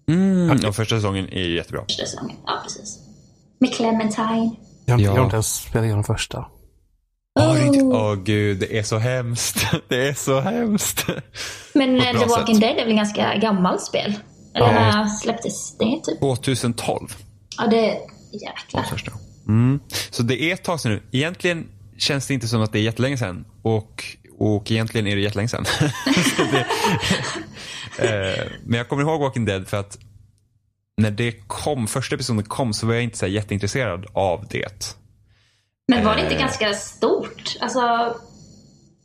Mm. 0.08 0.60
Ja, 0.64 0.74
första 0.74 0.96
säsongen 0.96 1.30
är 1.34 1.42
jättebra. 1.56 1.82
Första 1.82 2.06
säsongen, 2.06 2.38
ja 2.46 2.60
precis. 2.64 3.00
Med 3.60 3.74
Clementine. 3.74 4.56
Jag, 4.86 4.94
har 4.94 5.00
inte- 5.00 5.04
Ja. 5.06 5.12
jag 5.12 5.12
har 5.12 5.24
inte 5.24 5.36
ens 5.36 5.56
spelat 5.56 5.86
igenom 5.86 6.04
första. 6.04 6.38
Åh 7.40 7.54
Oh. 7.54 7.94
oh, 7.94 8.16
gud, 8.24 8.60
det 8.60 8.78
är 8.80 8.84
så 8.84 8.98
hemskt. 8.98 9.58
Det 9.90 10.08
är 10.08 10.14
så 10.14 10.40
hemskt. 10.40 11.06
Men 11.74 11.96
eh, 11.96 12.12
The 12.12 12.26
Walking 12.26 12.56
sätt. 12.56 12.62
Dead 12.62 12.78
är 12.78 12.86
väl 12.86 12.96
ganska 12.96 13.36
gammalt 13.36 13.82
spel? 13.82 14.14
Eller 14.56 14.68
Ja. 14.68 14.74
när 14.74 15.08
släpptes 15.08 15.78
det 15.78 16.00
typ? 16.04 16.20
2012 16.20 17.08
Ja, 17.58 17.68
det... 17.68 17.82
var 17.82 18.40
Jäklar. 18.42 18.84
första. 18.84 19.12
Mm. 19.48 19.80
Så 20.12 20.24
det 20.24 20.42
är 20.42 20.54
ett 20.54 20.64
tag 20.64 20.80
sedan 20.80 20.92
nu. 20.92 21.04
Egentligen 21.12 21.68
känns 21.98 22.28
det 22.28 22.34
inte 22.34 22.48
som 22.48 22.62
att 22.62 22.72
det 22.72 22.80
är 22.80 22.84
jättelänge 22.84 23.18
sedan. 23.18 23.46
Och, 23.62 24.06
och 24.38 24.72
egentligen 24.72 25.08
är 25.08 25.16
det 25.16 25.22
jättelänge 25.22 25.48
sedan. 25.48 25.66
Det, 27.98 28.36
eh, 28.40 28.46
men 28.66 28.78
jag 28.78 28.90
kommer 28.90 29.04
ihåg 29.04 29.20
Walking 29.22 29.46
Dead 29.46 29.68
för 29.68 29.78
att 29.78 29.98
när 30.98 31.12
det 31.12 31.32
kom, 31.48 31.88
första 31.88 32.16
episoden 32.16 32.44
kom 32.44 32.74
så 32.74 32.88
var 32.88 32.94
jag 32.94 33.04
inte 33.04 33.18
så 33.18 33.26
här 33.26 33.34
jätteintresserad 33.34 34.06
av 34.14 34.46
det. 34.50 34.96
Men 35.88 36.06
var 36.06 36.16
det 36.16 36.22
inte 36.22 36.34
Eh. 36.36 36.40
ganska 36.42 36.74
stort? 36.74 37.58
Alltså, 37.62 38.16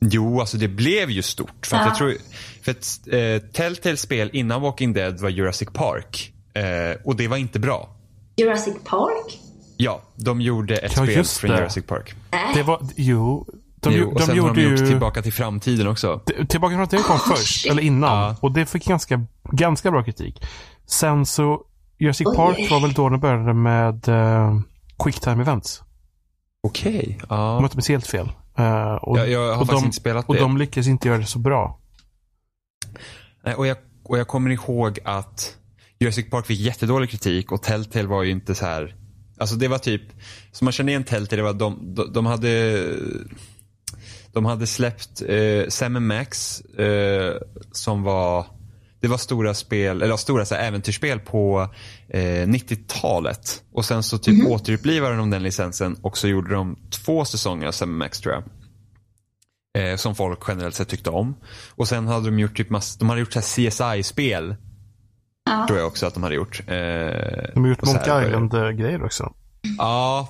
Jo, 0.01 0.41
alltså 0.41 0.57
det 0.57 0.69
blev 0.69 1.11
ju 1.11 1.23
stort. 1.23 1.67
För 1.67 1.77
att 1.77 1.83
Ja. 1.83 1.88
jag 1.88 1.97
tror, 1.97 2.14
för 2.62 2.71
att 2.73 2.99
eh, 3.45 3.51
Telltales 3.53 4.01
spel 4.01 4.31
innan 4.33 4.62
Walking 4.62 4.93
Dead 4.93 5.21
var 5.21 5.29
Jurassic 5.29 5.69
Park. 5.73 6.33
Eh, 6.55 7.01
och 7.05 7.17
det 7.17 7.29
var 7.29 7.37
inte 7.37 7.59
bra. 7.59 7.97
Jurassic 8.37 8.75
Park? 8.85 9.38
Ja, 9.77 10.03
de 10.17 10.41
gjorde 10.41 10.77
ett 10.77 10.93
Ja, 10.97 11.03
spel 11.05 11.25
från. 11.25 11.51
Jurassic 11.57 11.85
Park. 11.87 12.14
Nej. 12.33 12.51
Det 12.55 12.62
var, 12.62 12.87
jo. 12.97 13.47
De, 13.81 13.93
jo, 13.95 14.09
och 14.09 14.14
de 14.19 14.27
sen 14.27 14.37
gjorde 14.37 14.49
har 14.51 14.55
de 14.55 14.62
gjort 14.62 14.81
ju... 14.81 14.87
Tillbaka 14.87 15.23
till 15.23 15.33
framtiden 15.33 15.87
också. 15.87 16.21
Tillbaka 16.49 16.71
till 16.71 16.77
framtiden 16.79 17.03
kom 17.05 17.19
först, 17.19 17.61
shit. 17.62 17.73
eller 17.73 17.83
innan. 17.83 18.11
Ja. 18.19 18.37
Och 18.41 18.53
det 18.53 18.67
fick 18.67 18.85
ganska, 18.87 19.27
ganska 19.53 19.91
bra 19.91 20.03
kritik. 20.05 20.45
Sen 20.87 21.27
så, 21.27 21.61
Jurassic 21.99 22.27
Oj. 22.27 22.37
Park 22.37 22.71
var 22.71 22.81
väl 22.81 22.93
då 22.93 23.09
de 23.09 23.21
började 23.21 23.55
med 23.55 24.09
uh, 24.09 24.61
Quicktime 25.05 25.43
Events. 25.43 25.83
Okej. 26.62 27.19
Om 27.23 27.27
Ja. 27.37 27.55
jag 27.55 27.64
inte 27.64 27.77
minns 27.77 27.88
helt 27.88 28.07
fel. 28.07 28.29
Eh, 28.59 28.93
och, 28.95 29.19
Jag, 29.19 29.31
jag 29.31 29.41
har 29.41 29.53
och 29.53 29.59
faktiskt 29.59 29.83
de, 29.83 29.85
inte 29.87 29.97
spelat 29.97 30.29
och 30.29 30.35
det. 30.35 30.41
de 30.41 30.57
lyckades 30.59 30.87
inte 30.88 31.09
göra 31.09 31.19
det 31.19 31.27
så 31.27 31.38
bra. 31.38 31.79
Nej, 33.45 33.55
och, 33.55 33.67
jag, 33.67 33.77
och 34.05 34.19
jag 34.19 34.29
kommer 34.29 34.51
ihåg 34.51 34.99
att 35.05 35.57
Jurassic 36.01 36.31
Park 36.31 36.47
fick 36.47 36.61
jättedålig 36.61 37.11
kritik 37.11 37.53
och 37.53 37.62
Telltale 37.62 38.09
var 38.09 38.23
ju 38.23 38.31
inte 38.31 38.55
så 38.55 38.67
här. 38.67 38.95
Alltså 39.38 39.57
det 39.57 39.69
var 39.69 39.79
typ, 39.79 40.03
som 40.53 40.64
man 40.64 40.73
känner 40.73 40.91
igen 40.91 41.05
Telltale, 41.05 41.43
det 41.43 41.47
var 41.47 41.55
de, 41.55 41.95
de, 41.95 42.12
de 42.12 42.27
hade 42.27 42.85
de 44.38 44.44
hade 44.46 44.66
släppt 44.66 45.22
eh, 45.29 45.68
Sam 45.68 46.07
Max 46.07 46.61
eh, 46.61 47.35
som 47.72 48.03
var 48.03 48.46
det 49.01 49.09
var 49.09 49.16
stora 49.18 49.55
spel, 49.55 50.03
eller 50.03 50.16
stora 50.16 50.44
så 50.44 50.55
här, 50.55 50.62
äventyrsspel 50.68 51.20
på 51.20 51.68
eh, 52.09 52.20
90-talet. 52.46 53.62
Och 53.72 53.85
sen 53.85 54.03
så 54.03 54.18
typ 54.18 54.46
återupplivade 54.46 55.16
de 55.16 55.31
den 55.31 55.42
licensen 55.42 55.96
och 56.03 56.18
så 56.18 56.29
gjorde 56.29 56.55
de 56.55 56.77
två 56.90 57.24
säsonger 57.24 57.66
av 57.66 57.72
Sam 57.72 57.98
Max 57.98 58.20
tror 58.20 58.35
jag. 58.35 58.42
Eh, 59.79 59.96
som 59.96 60.14
folk 60.14 60.38
generellt 60.48 60.74
sett 60.74 60.88
tyckte 60.88 61.11
om. 61.11 61.37
Och 61.70 61.88
sen 61.88 62.07
hade 62.07 62.24
de 62.31 62.38
gjort 62.38 62.57
typ 62.57 62.70
mass, 62.70 62.96
de 62.96 63.09
hade 63.09 63.20
gjort 63.20 63.33
CSI-spel. 63.35 64.57
Ja. 65.51 65.64
Tror 65.66 65.79
jag 65.79 65.87
också 65.88 66.07
att 66.07 66.14
de 66.14 66.22
hade 66.22 66.35
gjort. 66.35 66.61
Eh, 66.66 66.74
De 67.55 67.61
har 67.62 67.68
gjort 67.68 67.81
började- 67.81 68.27
Island-grejer 68.27 69.05
också. 69.05 69.33
Ja, 69.79 70.29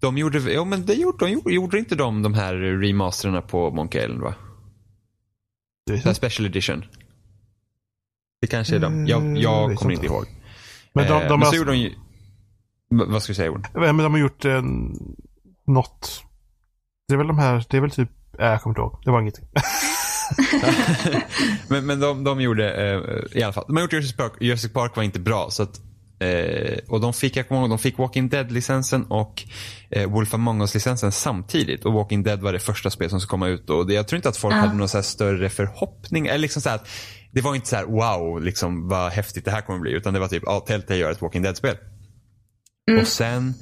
de 0.00 0.18
gjorde, 0.18 0.38
ja 0.52 0.64
men 0.64 0.86
det 0.86 0.94
gjorde 0.94 1.24
de. 1.26 1.30
Gjorde, 1.32 1.54
gjorde 1.54 1.78
inte 1.78 1.94
de 1.94 2.22
de 2.22 2.34
här 2.34 2.54
remasterna 2.54 3.42
på 3.42 3.70
Monkey 3.70 4.02
Island 4.02 4.20
va? 4.20 4.34
Det 5.86 6.04
jag. 6.04 6.16
special 6.16 6.46
edition. 6.46 6.84
Det 8.40 8.46
kanske 8.46 8.74
är 8.76 8.80
de. 8.80 9.06
Jag, 9.06 9.20
Mm, 9.20 9.36
jag 9.36 9.68
vet 9.68 9.78
kommer 9.78 9.94
inte. 9.94 10.06
ihåg. 10.06 10.26
Men 10.92 11.06
de, 11.06 11.12
Eh, 11.12 11.20
de, 11.20 11.28
men 11.28 11.40
har, 11.42 11.50
så 11.52 11.56
gjorde 11.56 11.70
de 11.70 11.78
ju... 11.78 11.94
Vad 12.88 13.22
ska 13.22 13.30
du 13.30 13.34
säga 13.34 13.46
Jon? 13.46 13.64
men 13.74 13.96
de 13.96 14.12
har 14.12 14.18
gjort 14.20 14.44
eh, 14.44 14.62
något. 15.66 16.24
Det 17.08 17.14
är 17.14 17.18
väl 17.18 17.26
de 17.26 17.38
här, 17.38 17.64
det 17.70 17.76
är 17.76 17.80
väl 17.80 17.90
typ, 17.90 18.10
äh, 18.38 18.46
jag 18.46 18.62
kommer 18.62 18.70
inte 18.72 18.80
ihåg. 18.80 19.02
Det 19.04 19.10
var 19.10 19.20
ingenting. 19.20 19.48
men 21.68 21.86
men 21.86 22.00
de, 22.00 22.24
de 22.24 22.40
gjorde 22.40 22.72
eh, 22.72 23.38
i 23.40 23.42
alla 23.42 23.52
fall. 23.52 23.64
De 23.66 23.76
har 23.76 23.82
gjort 23.82 23.92
Jurassic 23.92 24.16
Park. 24.16 24.32
Jurassic 24.40 24.72
Park 24.72 24.96
var 24.96 25.02
inte 25.02 25.20
bra. 25.20 25.46
Så 25.50 25.62
att, 25.62 25.80
eh, 26.20 26.78
och 26.88 27.00
de 27.00 27.12
fick, 27.12 27.36
jag 27.36 27.48
kommer 27.48 27.60
ihåg, 27.60 27.70
de 27.70 27.78
fick 27.78 27.98
Walking 27.98 28.28
Dead-licensen 28.28 29.04
och 29.04 29.42
eh, 29.90 30.10
Wolf 30.10 30.34
Among 30.34 30.60
Us-licensen 30.60 31.12
samtidigt. 31.12 31.84
Och 31.84 31.92
Walking 31.92 32.22
Dead 32.22 32.40
var 32.42 32.52
det 32.52 32.58
första 32.58 32.90
spel 32.90 33.10
som 33.10 33.20
skulle 33.20 33.30
komma 33.30 33.48
ut. 33.48 33.70
Och 33.70 33.86
det, 33.86 33.94
jag 33.94 34.08
tror 34.08 34.16
inte 34.16 34.28
att 34.28 34.36
folk 34.36 34.54
Ja. 34.54 34.58
hade 34.58 34.74
någon 34.74 34.88
så 34.88 34.96
här 34.98 35.02
större 35.02 35.50
förhoppning. 35.50 36.26
Eller 36.26 36.38
liksom 36.38 36.62
så 36.62 36.70
att 36.70 36.88
det 37.32 37.40
var 37.40 37.54
inte 37.54 37.68
så 37.68 37.76
här 37.76 37.84
wow, 37.84 38.42
liksom, 38.42 38.88
vad 38.88 39.12
häftigt 39.12 39.44
det 39.44 39.50
här 39.50 39.60
kommer 39.60 39.78
bli. 39.80 39.92
Utan 39.92 40.14
det 40.14 40.20
var 40.20 40.28
typ, 40.28 40.42
ja, 40.46 40.60
Telltale 40.60 40.98
gör 41.00 41.10
ett 41.10 41.22
Walking 41.22 41.42
Dead-spel. 41.42 41.76
Och 43.00 43.06
sen, 43.06 43.54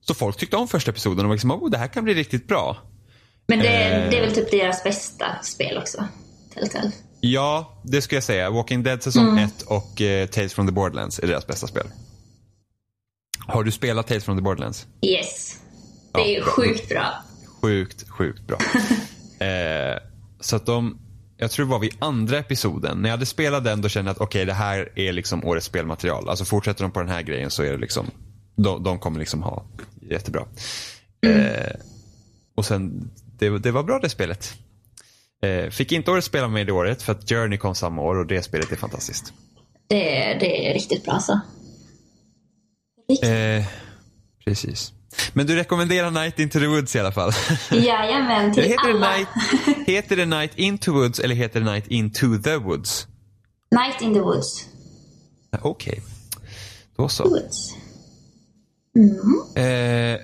så 0.00 0.14
folk 0.14 0.36
tyckte 0.36 0.56
om 0.56 0.68
första 0.68 0.90
episoden 0.90 1.24
och 1.24 1.28
var 1.28 1.34
liksom, 1.34 1.50
oh, 1.50 1.70
det 1.70 1.78
här 1.78 1.86
kan 1.88 2.04
bli 2.04 2.14
riktigt 2.14 2.48
bra. 2.48 2.76
Men 3.48 3.58
det, 3.58 3.68
Eh. 3.84 4.10
det 4.10 4.16
är 4.18 4.20
väl 4.20 4.34
typ 4.34 4.50
deras 4.50 4.84
bästa 4.84 5.26
spel 5.42 5.78
också. 5.78 6.08
Telltale. 6.54 6.92
Ja, 7.26 7.72
det 7.82 8.02
skulle 8.02 8.16
jag 8.16 8.24
säga. 8.24 8.50
Walking 8.50 8.82
Dead 8.82 9.02
säsong 9.02 9.38
1 9.38 9.62
och 9.62 10.00
eh, 10.00 10.26
Tales 10.26 10.54
from 10.54 10.66
the 10.66 10.72
Borderlands 10.72 11.18
är 11.18 11.26
deras 11.26 11.46
bästa 11.46 11.66
spel. 11.66 11.86
Har 13.46 13.64
du 13.64 13.70
spelat 13.70 14.06
Tales 14.06 14.24
from 14.24 14.36
the 14.36 14.42
Borderlands? 14.42 14.86
Yes. 15.02 15.60
Det 16.14 16.20
är 16.20 16.38
Ja, 16.38 16.44
bra. 16.44 16.52
sjukt 16.52 16.88
bra. 16.88 17.14
Sjukt, 17.62 18.08
sjukt 18.08 18.46
bra. 18.46 18.58
eh, 19.46 19.98
så 20.40 20.56
att 20.56 20.66
de, 20.66 20.98
jag 21.36 21.50
tror 21.50 21.66
det 21.66 21.70
var 21.72 21.78
vid 21.78 21.94
andra 21.98 22.38
episoden, 22.38 22.98
när 23.02 23.08
jag 23.08 23.16
hade 23.16 23.26
spelat 23.26 23.64
den 23.64 23.80
då 23.80 23.88
kände 23.88 24.08
jag 24.08 24.14
att 24.14 24.20
okej 24.20 24.44
det 24.44 24.52
här 24.52 24.92
är 24.98 25.12
liksom 25.12 25.44
årets 25.44 25.66
spelmaterial. 25.66 26.28
Alltså 26.28 26.44
fortsätter 26.44 26.82
de 26.82 26.90
på 26.90 27.00
den 27.00 27.08
här 27.08 27.22
grejen 27.22 27.50
så 27.50 27.62
är 27.62 27.72
det 27.72 27.78
liksom, 27.78 28.10
de, 28.56 28.82
de 28.82 28.98
kommer 28.98 29.18
liksom 29.18 29.42
ha 29.42 29.64
jättebra. 30.10 30.46
Eh, 31.26 31.76
och 32.54 32.64
sen, 32.66 33.10
det, 33.38 33.58
det 33.58 33.70
var 33.70 33.82
bra 33.82 33.98
det 33.98 34.08
spelet. 34.08 34.54
Eh, 35.44 35.70
fick 35.70 35.92
inte 35.92 36.10
årets 36.10 36.26
spel 36.26 36.48
med 36.48 36.66
det 36.66 36.72
året 36.72 37.02
för 37.02 37.12
att 37.12 37.28
Journey 37.28 37.58
kom 37.58 37.74
samma 37.74 38.02
år 38.02 38.16
och 38.16 38.26
det 38.26 38.42
spelet 38.42 38.72
är 38.72 38.76
fantastiskt. 38.76 39.32
Det, 39.88 40.22
är- 40.22 40.40
det 40.40 40.70
är 40.70 40.74
riktigt 40.74 41.04
bra 41.04 41.12
alltså. 41.14 41.40
Riktigt. 43.08 43.28
Eh, 43.30 43.64
precis. 44.44 44.92
Men 45.32 45.46
du 45.46 45.56
rekommenderar 45.56 46.10
Night 46.10 46.38
into 46.38 46.58
the 46.58 46.66
Woods 46.66 46.96
i 46.96 47.00
alla 47.00 47.12
fall. 47.12 47.32
Jajamän, 47.70 48.54
till 48.54 48.62
heter, 48.62 48.86
det 48.86 48.94
alla. 48.94 49.16
night, 49.16 49.28
heter 49.86 50.16
det 50.16 50.26
Night 50.26 50.52
into 50.58 50.92
Woods 50.92 51.18
eller 51.20 51.34
heter 51.34 51.60
det 51.60 51.72
Night 51.72 51.86
into 51.88 52.38
the 52.42 52.56
Woods? 52.56 53.06
Night 53.70 54.02
in 54.02 54.14
the 54.14 54.20
Woods. 54.20 54.66
Okej, 55.62 56.02
då 56.96 57.08
så. 57.08 57.24
Woods. 57.24 57.74
Eh, 59.56 60.20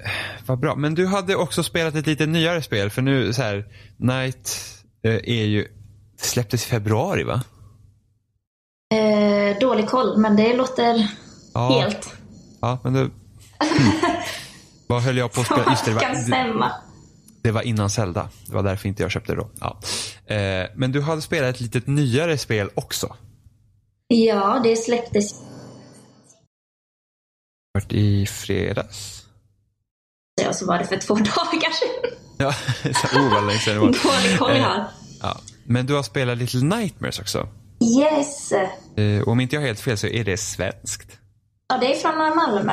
vad 0.46 0.61
bra. 0.61 0.74
Men 0.76 0.94
du 0.94 1.06
hade 1.06 1.37
också 1.37 1.62
spelat 1.62 1.94
ett 1.94 2.06
lite 2.06 2.26
nyare 2.26 2.62
spel 2.62 2.90
för 2.90 3.02
nu 3.02 3.33
så 3.33 3.42
här, 3.42 3.64
Night 3.96 4.59
är 5.08 5.44
ju, 5.44 5.62
det 6.18 6.24
släpptes 6.24 6.66
i 6.66 6.68
februari 6.68 7.22
va? 7.24 7.42
Eh, 8.94 9.58
dålig 9.58 9.88
koll, 9.88 10.18
men 10.20 10.36
det 10.36 10.56
låter 10.56 11.08
Ja. 11.54 11.80
helt. 11.80 12.14
Ja, 12.60 12.78
men 12.84 12.92
du. 12.92 13.10
Vad 14.86 15.02
höll 15.02 15.16
jag 15.16 15.32
på 15.32 15.40
att 15.40 15.46
spela? 15.46 15.64
Just 15.70 15.84
det, 15.84 15.94
det 15.94 16.00
kan 16.00 16.14
var, 16.14 16.20
stämma. 16.22 16.72
det 17.42 17.50
var 17.50 17.62
innan 17.62 17.90
Zelda. 17.90 18.28
Det 18.46 18.54
var 18.54 18.62
därför 18.62 18.88
inte 18.88 19.02
jag 19.02 19.10
köpte 19.10 19.32
det 19.32 19.36
då. 19.40 19.50
Ja. 19.60 19.78
Eh, 20.34 20.66
men 20.76 20.92
du 20.92 21.00
hade 21.00 21.22
spelat 21.22 21.54
ett 21.54 21.60
litet 21.60 21.86
nyare 21.86 22.38
spel 22.38 22.70
också. 22.74 23.16
Ja, 24.06 24.60
det 24.64 24.76
släpptes. 24.76 25.42
Vart 27.74 27.92
i 27.92 28.26
fredags. 28.26 29.26
Ja, 30.42 30.52
så 30.52 30.66
var 30.66 30.78
det 30.78 30.84
för 30.86 30.96
två 30.96 31.14
dagar 31.14 31.70
sedan. 31.72 31.89
Ja, 32.40 32.55
oh 33.14 33.35
vad 33.35 33.46
länge 33.46 33.59
sedan 33.59 33.74
det 33.74 33.81
var. 33.81 33.87
Dålig 33.87 34.38
koll 34.38 34.57
jag 34.57 34.64
har. 34.64 34.85
Ja. 35.22 35.37
Men 35.64 35.87
du 35.87 35.94
har 35.94 36.03
spelat 36.03 36.38
Little 36.38 36.61
Nightmares 36.76 37.18
också. 37.18 37.48
Yes. 38.00 38.53
Eh, 38.96 39.20
och 39.22 39.29
om 39.29 39.40
inte 39.40 39.57
jag 39.57 39.61
har 39.62 39.66
helt 39.66 39.81
fel 39.81 39.98
så 39.98 40.07
är 40.07 40.24
det 40.24 40.37
svenskt. 40.37 41.11
Ja, 41.68 41.79
det 41.79 41.94
är 41.94 41.98
från 41.98 42.18
Malmö. 42.37 42.72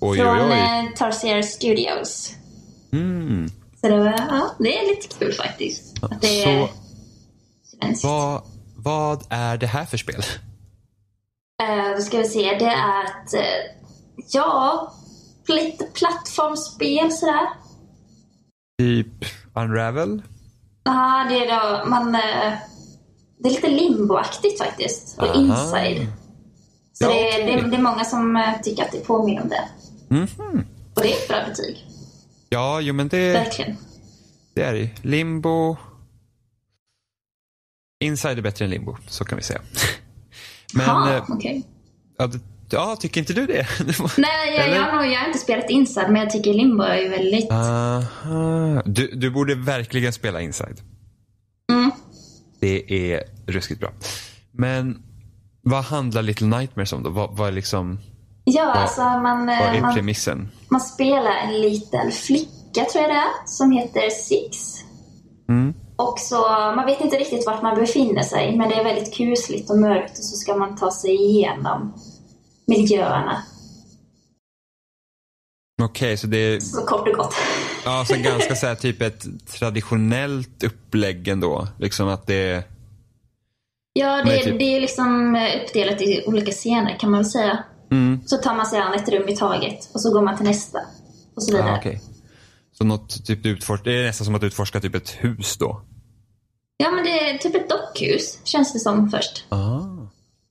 Oj, 0.00 0.18
från 0.18 0.36
oj, 0.40 0.42
oj. 0.52 0.58
eh, 0.58 0.96
Tarsier 0.96 1.42
Studios. 1.42 2.32
Mm. 2.92 3.48
Så 3.80 3.88
det, 3.88 3.96
var, 3.98 4.06
ja, 4.28 4.50
det 4.58 4.78
är 4.78 4.88
lite 4.88 5.08
kul 5.18 5.32
faktiskt. 5.32 6.04
Att 6.04 6.20
det 6.20 6.44
är 6.44 6.66
Så 6.66 6.72
svenskt. 7.80 8.04
vad, 8.04 8.42
vad 8.76 9.26
är 9.30 9.56
det 9.56 9.66
här 9.66 9.84
för 9.86 9.96
spel? 9.96 10.22
Eh, 11.62 11.96
då 11.96 12.02
ska 12.02 12.18
vi 12.18 12.24
se. 12.28 12.40
Det 12.58 12.64
är 12.64 13.04
ett, 13.04 13.34
eh, 13.34 13.76
ja, 14.32 14.92
lite 15.48 15.84
plattformsspel 15.84 17.12
sådär. 17.12 17.48
Typ 18.80 19.24
Unravel? 19.54 20.22
Ja, 20.84 21.26
det 21.28 21.34
är 21.46 21.80
då, 21.82 21.88
man, 21.90 22.14
eh, 22.14 22.52
det 23.38 23.48
är 23.48 23.52
lite 23.52 23.68
limboaktigt 23.68 24.58
faktiskt. 24.58 25.18
Och 25.18 25.24
Aha. 25.24 25.34
inside. 25.34 26.06
Så 26.92 27.04
Ja, 27.04 27.08
det, 27.08 27.28
är, 27.28 27.42
okej. 27.42 27.46
det, 27.46 27.52
är- 27.66 27.70
det 27.70 27.76
är 27.76 27.82
många 27.82 28.04
som 28.04 28.36
eh, 28.36 28.60
tycker 28.62 28.82
att 28.84 28.92
det 28.92 29.00
påminner 29.06 29.42
om 29.42 29.48
det. 29.48 29.68
Mhm. 30.08 30.64
Och 30.96 31.02
det 31.02 31.12
är 31.12 31.16
ett 31.16 31.28
bra 31.28 31.36
betyg. 31.48 31.86
Ja, 32.48 32.80
jo 32.80 32.94
men 32.94 33.08
det, 33.08 33.32
Verkligen. 33.32 33.76
det 34.54 34.62
är 34.62 34.74
det. 34.74 34.90
Limbo. 35.04 35.76
Inside 38.04 38.38
är 38.38 38.42
bättre 38.42 38.64
än 38.64 38.70
Limbo, 38.70 38.96
så 39.08 39.24
kan 39.24 39.36
vi 39.36 39.42
säga. 39.44 39.60
Men, 40.74 40.86
Ja, 40.86 41.14
eh, 41.16 41.24
okej. 41.28 41.64
ja, 42.18 42.26
det- 42.26 42.40
ja, 42.72 42.96
tycker 42.96 43.20
inte 43.20 43.32
du 43.32 43.46
det? 43.46 43.66
Nej, 44.18 44.56
jag, 44.56 44.68
jag, 44.68 44.82
har 44.82 45.04
jag 45.04 45.20
har 45.20 45.26
inte 45.26 45.38
spelat 45.38 45.70
Inside, 45.70 46.10
men 46.10 46.22
jag 46.22 46.30
tycker 46.30 46.54
Limbo 46.54 46.82
är 46.82 46.96
ju 46.96 47.08
väldigt... 47.08 47.52
Aha. 47.52 48.82
Du, 48.84 49.10
du 49.14 49.30
borde 49.30 49.54
verkligen 49.54 50.12
spela 50.12 50.40
Inside. 50.40 50.80
Mm. 51.72 51.90
Det 52.60 53.12
är 53.12 53.22
ruskigt 53.46 53.80
bra. 53.80 53.90
Men 54.52 55.02
vad 55.62 55.84
handlar 55.84 56.22
Little 56.22 56.46
Nightmares 56.46 56.92
om 56.92 57.02
då? 57.02 57.10
Vad, 57.10 57.36
vad 57.36 57.48
är 57.48 57.52
liksom, 57.52 57.98
Ja, 58.44 58.72
alltså 58.72 59.00
man, 59.00 59.48
eh, 59.48 59.58
vad 59.58 59.76
är 59.76 59.80
man, 59.80 59.94
premissen? 59.94 60.48
man 60.68 60.80
spelar 60.80 61.32
en 61.36 61.60
liten 61.60 62.12
flicka, 62.12 62.84
tror 62.92 63.02
jag 63.02 63.10
det 63.10 63.16
är, 63.16 63.46
som 63.46 63.70
heter 63.70 64.10
Six. 64.10 64.56
Mm. 65.48 65.74
Och 65.96 66.18
så, 66.18 66.40
man 66.76 66.86
vet 66.86 67.00
inte 67.00 67.16
riktigt 67.16 67.46
vart 67.46 67.62
man 67.62 67.74
befinner 67.74 68.22
sig, 68.22 68.56
men 68.56 68.68
det 68.68 68.74
är 68.74 68.84
väldigt 68.84 69.14
kusligt 69.14 69.70
och 69.70 69.78
mörkt 69.78 70.18
och 70.18 70.24
så 70.24 70.36
ska 70.36 70.56
man 70.56 70.76
ta 70.76 70.90
sig 70.90 71.14
igenom 71.14 71.94
miljöerna. 72.70 73.42
Okej, 75.82 76.16
så 76.16 76.26
det 76.26 76.36
är 76.38 76.60
Så 76.60 76.84
kort 76.86 77.08
och 77.08 77.14
gott. 77.14 77.34
ja, 77.84 78.04
så 78.08 78.16
ganska 78.16 78.54
så 78.56 78.66
här, 78.66 78.74
typ 78.80 79.02
ett 79.02 79.26
traditionellt 79.46 80.62
upplägg 80.64 81.28
ändå. 81.28 81.68
Liksom 81.78 82.08
att 82.08 82.26
det. 82.26 82.64
Ja, 83.92 84.24
det, 84.24 84.40
är 84.40 84.44
typ- 84.44 84.58
det 84.58 84.76
är 84.76 84.80
liksom 84.80 85.36
eh, 85.36 85.62
uppdelat 85.64 86.00
i 86.02 86.22
olika 86.26 86.52
scener 86.52 86.98
kan 86.98 87.10
man 87.10 87.20
väl 87.20 87.30
säga. 87.30 87.64
Mm. 87.90 88.20
Så 88.26 88.36
tar 88.36 88.54
man 88.54 88.66
sig 88.66 88.78
an 88.80 88.94
ett 88.94 89.08
rum 89.08 89.28
i 89.28 89.36
taget 89.36 89.90
och 89.94 90.00
så 90.02 90.12
går 90.12 90.22
man 90.22 90.36
till 90.36 90.46
nästa. 90.46 90.78
Och 91.36 91.42
så 91.42 91.52
vidare. 91.52 91.72
Ah, 91.72 91.76
okej. 91.78 92.00
Så 92.72 92.84
något 92.84 93.26
typ 93.26 93.44
utforsk- 93.46 93.84
det 93.84 93.92
är 93.92 94.06
nästan 94.06 94.24
som 94.24 94.34
att 94.34 94.42
utforska 94.42 94.80
typ 94.80 94.94
ett 94.94 95.10
hus 95.10 95.56
då? 95.56 95.82
Ja, 96.76 96.90
men 96.90 97.04
det 97.04 97.30
är 97.30 97.38
typ 97.38 97.54
ett 97.54 97.68
dockhus, 97.70 98.38
känns 98.44 98.72
det 98.72 98.78
som 98.78 99.10
först. 99.10 99.44
Ah. 99.48 99.80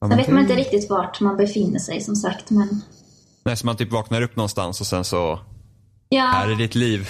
Ja, 0.01 0.07
Sen 0.07 0.17
vet 0.17 0.27
man 0.27 0.39
inte 0.41 0.55
riktigt 0.55 0.89
vart 0.89 1.19
man 1.19 1.37
befinner 1.37 1.79
sig 1.79 2.01
som 2.01 2.15
sagt, 2.15 2.49
men... 2.49 2.81
Nej, 3.45 3.57
så 3.57 3.65
man 3.65 3.77
typ 3.77 3.91
vaknar 3.91 4.21
upp 4.21 4.35
någonstans 4.35 4.81
och 4.81 4.87
sen 4.87 5.03
så, 5.05 5.39
Ja, 6.09 6.21
här 6.25 6.49
är 6.49 6.55
ditt 6.55 6.75
liv. 6.75 7.09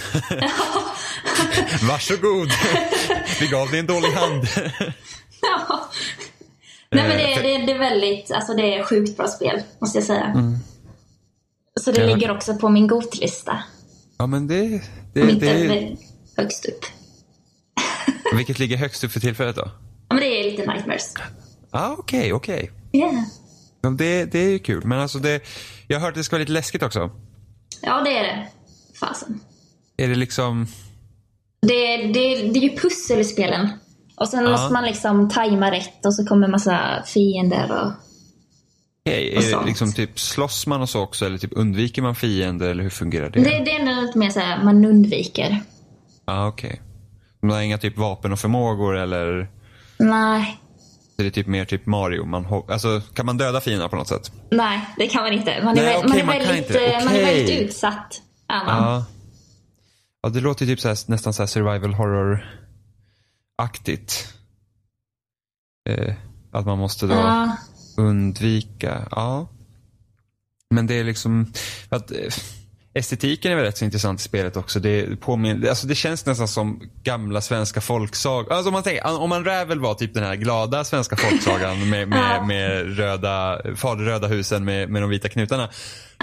Varsågod. 1.88 2.48
Vi 3.40 3.46
gav 3.46 3.70
dig 3.70 3.80
en 3.80 3.86
dålig 3.86 4.08
hand. 4.08 4.44
ja. 5.42 5.88
Nej 6.92 7.08
men 7.08 7.16
det, 7.16 7.24
Eh, 7.32 7.38
är- 7.38 7.42
det, 7.42 7.54
är- 7.54 7.66
det 7.66 7.72
är 7.72 7.78
väldigt, 7.78 8.30
alltså 8.30 8.54
det 8.54 8.74
är 8.78 8.84
sjukt 8.84 9.16
bra 9.16 9.28
spel, 9.28 9.62
måste 9.80 9.98
jag 9.98 10.04
säga. 10.06 10.34
Så 11.80 11.92
det 11.92 12.00
Ja. 12.00 12.14
ligger 12.14 12.30
också 12.36 12.54
på 12.56 12.68
min 12.68 12.86
gotlista. 12.86 13.62
ja, 14.18 14.26
men 14.26 14.46
det... 14.46 14.82
det, 15.14 15.22
Om 15.22 15.28
inte 15.28 15.46
det 15.54 15.96
högst 16.36 16.64
upp. 16.66 16.84
vilket 18.36 18.58
ligger 18.58 18.76
högst 18.76 19.04
upp 19.04 19.12
för 19.12 19.20
tillfället 19.20 19.56
då? 19.56 19.62
Ja, 20.08 20.14
men 20.14 20.18
det 20.18 20.26
är 20.40 20.50
lite 20.50 20.66
Nightmares. 20.72 21.14
ah, 21.70 21.90
okej, 21.98 22.32
okej. 22.32 22.70
Yeah. 22.92 23.14
Ja, 23.82 23.90
Det, 23.90 24.24
det 24.24 24.38
är 24.38 24.48
ju 24.50 24.58
kul. 24.58 24.82
Men 24.86 24.98
alltså 25.00 25.18
det, 25.18 25.42
jag 25.86 25.96
har 25.96 26.00
hört 26.06 26.12
att 26.12 26.14
det 26.18 26.24
ska 26.24 26.36
vara 26.36 26.40
lite 26.40 26.52
läskigt 26.52 26.82
också. 26.82 27.10
Ja, 27.82 28.00
det 28.04 28.18
är 28.18 28.22
det. 28.22 28.48
Fasen. 29.00 29.40
Är 29.96 30.08
det 30.08 30.14
liksom... 30.14 30.66
Det, 31.62 31.96
det, 31.96 32.12
det 32.52 32.58
är 32.58 32.62
ju 32.70 32.76
pussel 32.76 33.20
i 33.20 33.24
spelen. 33.24 33.68
Och 34.16 34.28
sen 34.28 34.44
Ja. 34.44 34.50
måste 34.50 34.72
man 34.72 34.84
liksom 34.84 35.28
tajma 35.30 35.70
rätt 35.70 36.06
och 36.06 36.14
så 36.14 36.26
kommer 36.26 36.48
massa 36.48 37.02
fiender 37.06 37.72
och... 37.82 37.92
Okej, 39.06 39.36
Och 39.36 39.42
är 39.42 39.46
det 39.46 39.52
sånt. 39.52 39.66
liksom 39.66 39.92
typ 39.92 40.20
slåss 40.20 40.66
man 40.66 40.80
och 40.80 40.88
så 40.88 41.00
också 41.00 41.26
eller 41.26 41.38
typ 41.38 41.52
undviker 41.56 42.02
man 42.02 42.14
fiender 42.14 42.68
eller 42.70 42.82
hur 42.82 42.90
fungerar 42.90 43.30
det? 43.30 43.40
Det, 43.40 43.50
det 43.64 43.70
är 43.72 43.80
ändå 43.80 44.00
lite 44.02 44.18
mer 44.18 44.30
såhär, 44.30 44.64
man 44.64 44.84
undviker. 44.84 45.62
Ja, 46.26 46.46
okej. 46.48 46.80
Man 47.42 47.50
har 47.50 47.60
inga 47.60 47.78
typ 47.78 47.98
vapen 47.98 48.32
och 48.32 48.38
förmågor 48.38 48.96
eller 48.96 49.48
Nej, 49.98 50.60
är 51.20 51.24
det 51.24 51.30
typ 51.30 51.46
mer 51.46 51.64
typ 51.64 51.86
Mario? 51.86 52.24
Man, 52.24 52.46
alltså, 52.68 53.02
kan 53.14 53.26
man 53.26 53.38
döda 53.38 53.60
fiender 53.60 53.88
på 53.88 53.96
något 53.96 54.08
sätt? 54.08 54.32
nej, 54.50 54.80
det 54.96 55.06
kan 55.06 55.22
man 55.22 55.32
inte. 55.32 55.60
Man 55.64 55.78
är, 55.78 55.82
Nej, 55.82 56.02
man 56.08 56.18
är, 56.18 56.24
man 56.24 56.38
väldigt, 56.38 56.74
eh, 56.76 57.04
man 57.04 57.14
är 57.14 57.62
utsatt. 57.62 58.22
Är 58.48 58.64
man. 58.64 58.82
Ja. 58.82 59.04
Ja, 60.22 60.28
det 60.28 60.40
låter 60.40 60.66
typ 60.66 60.80
så 60.80 60.88
här, 60.88 60.98
nästan 61.06 61.32
så 61.32 61.46
survival 61.46 61.94
horror-aktigt. 61.94 64.34
Eh, 65.88 66.14
att 66.52 66.66
man 66.66 66.78
måste 66.78 67.06
då 67.06 67.14
Ja. 67.14 67.56
undvika, 67.96 69.08
ja. 69.10 69.48
Men 70.70 70.86
det 70.86 70.94
är 70.94 71.04
liksom, 71.04 71.52
att, 71.88 72.10
eh, 72.10 72.16
estetiken 72.94 73.52
är 73.52 73.56
väl 73.56 73.64
rätt 73.64 73.78
så 73.78 73.84
intressant 73.84 74.20
i 74.20 74.22
spelet 74.22 74.56
också. 74.56 74.80
Det, 74.80 75.20
påminner, 75.20 75.68
alltså 75.68 75.86
det 75.86 75.94
känns 75.94 76.26
nästan 76.26 76.48
som 76.48 76.80
gamla 77.02 77.40
svenska 77.40 77.80
folksagor. 77.80 78.52
Alltså 78.52 78.68
om 78.68 78.72
man 78.72 78.82
tänker, 78.82 79.20
om 79.20 79.28
man 79.28 79.44
Rävel 79.44 79.80
var 79.80 79.94
typ 79.94 80.14
den 80.14 80.24
här 80.24 80.36
glada 80.36 80.84
svenska 80.84 81.16
folksagan 81.16 81.88
med, 81.90 82.08
med, 82.08 82.46
med 82.46 82.96
röda, 82.96 83.60
faderröda 83.76 84.26
husen 84.26 84.64
med, 84.64 84.88
med 84.90 85.02
de 85.02 85.10
vita 85.10 85.28
knutarna. 85.28 85.68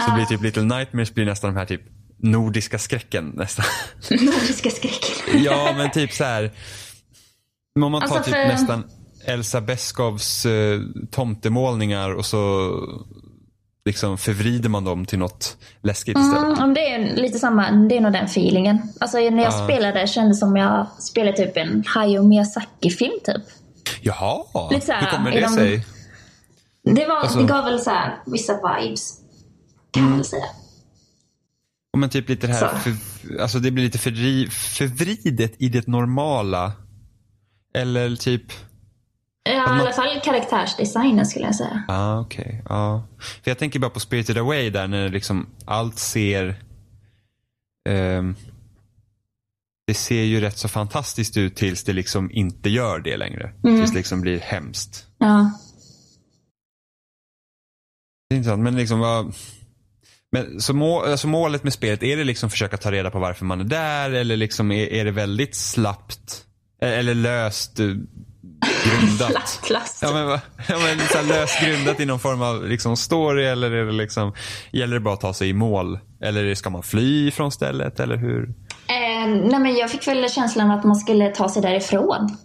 Så 0.07 0.13
blir 0.15 0.25
typ 0.25 0.41
Little 0.41 0.63
Nightmares 0.63 1.13
blir 1.13 1.25
nästan 1.25 1.53
de 1.53 1.59
här 1.59 1.65
typ 1.65 1.81
nordiska 2.19 2.79
skräcken 2.79 3.31
nästan. 3.35 3.65
Nordiska 4.11 4.69
skräcken. 4.69 5.43
ja 5.43 5.73
men 5.77 5.91
typ 5.91 6.13
så 6.13 6.23
här. 6.23 6.51
Om 7.85 7.91
man 7.91 8.01
tar 8.01 8.07
Alltså, 8.07 8.23
typ 8.23 8.33
för- 8.33 8.47
nästan 8.47 8.83
Elsa 9.25 9.61
Beskows 9.61 10.45
eh, 10.45 10.79
tomtemålningar 11.11 12.13
och 12.13 12.25
så 12.25 12.71
liksom 13.87 14.17
förvrider 14.17 14.69
man 14.69 14.83
dem 14.83 15.05
till 15.05 15.19
något 15.19 15.57
läskigt 15.83 16.17
istället. 16.17 16.57
Mm, 16.59 16.73
det 16.73 16.91
är 16.93 17.15
lite 17.15 17.39
samma, 17.39 17.71
det 17.71 17.97
är 17.97 18.01
nog 18.01 18.13
den 18.13 18.25
feelingen. 18.25 18.81
Alltså 18.99 19.17
när 19.17 19.43
jag 19.43 19.53
Ja. 19.53 19.63
spelade 19.67 20.07
kändes 20.07 20.37
det 20.37 20.45
som 20.45 20.55
jag 20.57 20.87
spelade 20.99 21.37
typ 21.37 21.57
en 21.57 21.83
Hayao 21.87 22.23
Miyazaki-film 22.23 23.19
typ. 23.25 23.41
Jaha, 24.01 24.69
Lite 24.71 24.85
så 24.85 24.91
här, 24.91 25.01
hur 25.01 25.11
kommer 25.17 25.31
det 25.31 25.41
de- 25.41 25.47
sig? 25.49 25.85
Det, 26.95 27.05
var, 27.07 27.15
Alltså- 27.15 27.39
det 27.39 27.45
gav 27.47 27.65
väl 27.65 27.79
så 27.79 27.89
här 27.89 28.17
vissa 28.25 28.53
vibes. 28.53 29.13
Kan 29.91 30.03
man 30.03 30.13
väl 30.15 30.25
säga. 30.25 30.43
Ja, 31.91 31.99
Men 31.99 32.09
typ 32.09 32.29
lite 32.29 32.47
det 32.47 32.53
här, 32.53 32.69
för, 32.75 32.93
alltså 33.41 33.59
det 33.59 33.71
blir 33.71 33.83
lite 33.83 33.97
förri, 33.97 34.47
förvridet 34.51 35.53
i 35.61 35.69
det 35.69 35.87
normala. 35.87 36.71
Eller 37.75 38.15
typ, 38.15 38.43
Ja, 39.47 39.77
i 39.77 39.81
alla 39.81 39.93
fall 39.93 40.21
karaktärsdesignen 40.23 41.25
skulle 41.25 41.45
jag 41.45 41.55
säga. 41.55 41.83
ja 41.87 41.93
ah, 41.95 42.19
okej. 42.19 42.63
ja. 42.69 43.03
För 43.43 43.51
jag 43.51 43.57
tänker 43.57 43.79
bara 43.79 43.91
på 43.91 43.99
Spirited 43.99 44.37
Away 44.37 44.69
där 44.69 44.87
när 44.87 45.09
liksom 45.09 45.49
allt 45.65 45.99
ser, 45.99 46.55
ehm, 47.89 48.35
det 49.87 49.93
ser 49.93 50.23
ju 50.23 50.41
rätt 50.41 50.57
så 50.57 50.67
fantastiskt 50.67 51.37
ut 51.37 51.55
tills 51.55 51.83
det 51.83 51.93
liksom 51.93 52.31
inte 52.31 52.69
gör 52.69 52.99
det 52.99 53.17
längre. 53.17 53.53
Tills 53.63 53.91
det 53.91 53.97
liksom 53.97 54.21
blir 54.21 54.39
hemskt. 54.39 55.07
Ja. 55.17 55.51
Det 58.29 58.35
är 58.35 58.37
intressant, 58.37 58.63
men 58.63 58.75
liksom 58.75 58.99
vad... 58.99 59.33
Men, 60.31 60.61
så, 60.61 60.73
må, 60.73 61.01
alltså 61.01 61.27
målet 61.27 61.63
med 61.63 61.73
spelet, 61.73 62.03
är 62.03 62.17
det 62.17 62.23
liksom 62.23 62.49
försöka 62.49 62.77
ta 62.77 62.91
reda 62.91 63.11
på 63.11 63.19
varför 63.19 63.45
man 63.45 63.59
är 63.59 63.63
där 63.63 64.11
eller 64.11 64.37
liksom 64.37 64.71
är, 64.71 64.93
är 64.93 65.05
det 65.05 65.11
väldigt 65.11 65.55
slappt 65.55 66.45
eh, 66.81 66.91
eller 66.91 67.13
löst 67.13 67.79
eh, 68.93 68.99
grundat? 69.17 69.59
Plast. 69.67 69.99
Ja 70.01 70.13
men, 70.13 70.39
ja, 70.67 70.75
men 71.17 71.27
löst 71.27 71.59
grundat 71.65 71.99
i 71.99 72.05
någon 72.05 72.19
form 72.19 72.41
av 72.41 72.65
liksom 72.67 72.97
story 72.97 73.45
eller 73.45 73.71
är 73.71 73.85
det 73.85 73.91
liksom, 73.91 74.33
gäller 74.71 74.93
det 74.93 74.99
bara 74.99 75.13
att 75.13 75.21
ta 75.21 75.33
sig 75.33 75.49
i 75.49 75.53
mål? 75.53 75.99
Eller 76.21 76.55
ska 76.55 76.69
man 76.69 76.83
fly 76.83 77.31
från 77.31 77.51
stället 77.51 77.99
eller 77.99 78.17
hur? 78.17 78.43
Eh, 78.89 79.27
nej 79.27 79.59
men 79.59 79.75
jag 79.75 79.91
fick 79.91 80.07
väl 80.07 80.29
känslan 80.31 80.71
att 80.71 80.83
man 80.83 80.95
skulle 80.95 81.29
ta 81.29 81.49
sig 81.49 81.61
därifrån. 81.61 82.37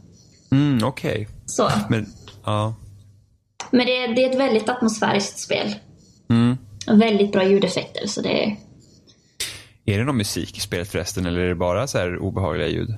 Mm, 0.52 0.84
okej. 0.84 1.28
Så. 1.46 1.70
Men, 1.88 2.06
ja. 2.44 2.74
Men 3.70 3.86
det, 3.86 3.96
är- 4.04 4.14
det 4.14 4.24
är 4.24 4.30
ett 4.30 4.38
väldigt 4.40 4.68
atmosfäriskt 4.68 5.38
spel. 5.38 5.74
Mm. 6.30 6.56
Väldigt 6.86 7.32
bra 7.32 7.44
ljudeffekter. 7.44 8.06
Så 8.06 8.20
det 8.20 8.44
är... 8.44 8.56
Är 9.84 9.98
det 9.98 10.04
någon 10.04 10.16
musik 10.16 10.56
i 10.56 10.60
spelet 10.60 10.88
förresten 10.90 11.26
eller 11.26 11.40
är 11.40 11.48
det 11.48 11.54
bara 11.54 11.86
så 11.86 11.98
här 11.98 12.18
obehagliga 12.18 12.68
ljud? 12.68 12.96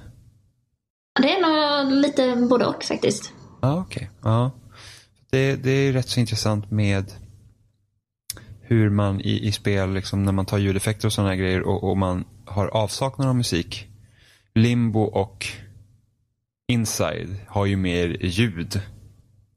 Det 1.22 1.32
är 1.32 1.40
nog 1.84 1.92
lite 1.92 2.46
både 2.50 2.66
och 2.66 2.84
faktiskt. 2.84 3.32
Ja, 3.62 3.80
okej. 3.80 4.10
Ja. 4.22 4.50
Det, 5.30 5.56
det 5.56 5.70
är 5.70 5.92
rätt 5.92 6.08
så 6.08 6.20
intressant 6.20 6.70
med 6.70 7.12
hur 8.60 8.90
man 8.90 9.20
i, 9.20 9.46
i 9.46 9.52
spel, 9.52 9.92
liksom, 9.92 10.22
när 10.24 10.32
man 10.32 10.46
tar 10.46 10.58
ljudeffekter 10.58 11.08
och 11.08 11.12
sådana 11.12 11.30
här 11.30 11.36
grejer 11.36 11.62
och, 11.62 11.90
och 11.90 11.96
man 11.96 12.24
har 12.46 12.66
avsaknad 12.66 13.28
av 13.28 13.36
musik. 13.36 13.86
Limbo 14.54 15.00
och 15.00 15.46
Inside 16.68 17.36
har 17.48 17.66
ju 17.66 17.76
mer 17.76 18.16
ljud 18.20 18.80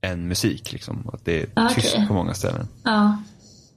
än 0.01 0.28
musik. 0.28 0.72
Liksom. 0.72 1.10
Att 1.14 1.26
det 1.26 1.41
är 1.41 1.49
Ah, 1.53 1.70
tyst 1.70 1.97
på 2.08 2.14
många 2.14 2.34
ställen. 2.34 2.68
Ja. 2.84 3.24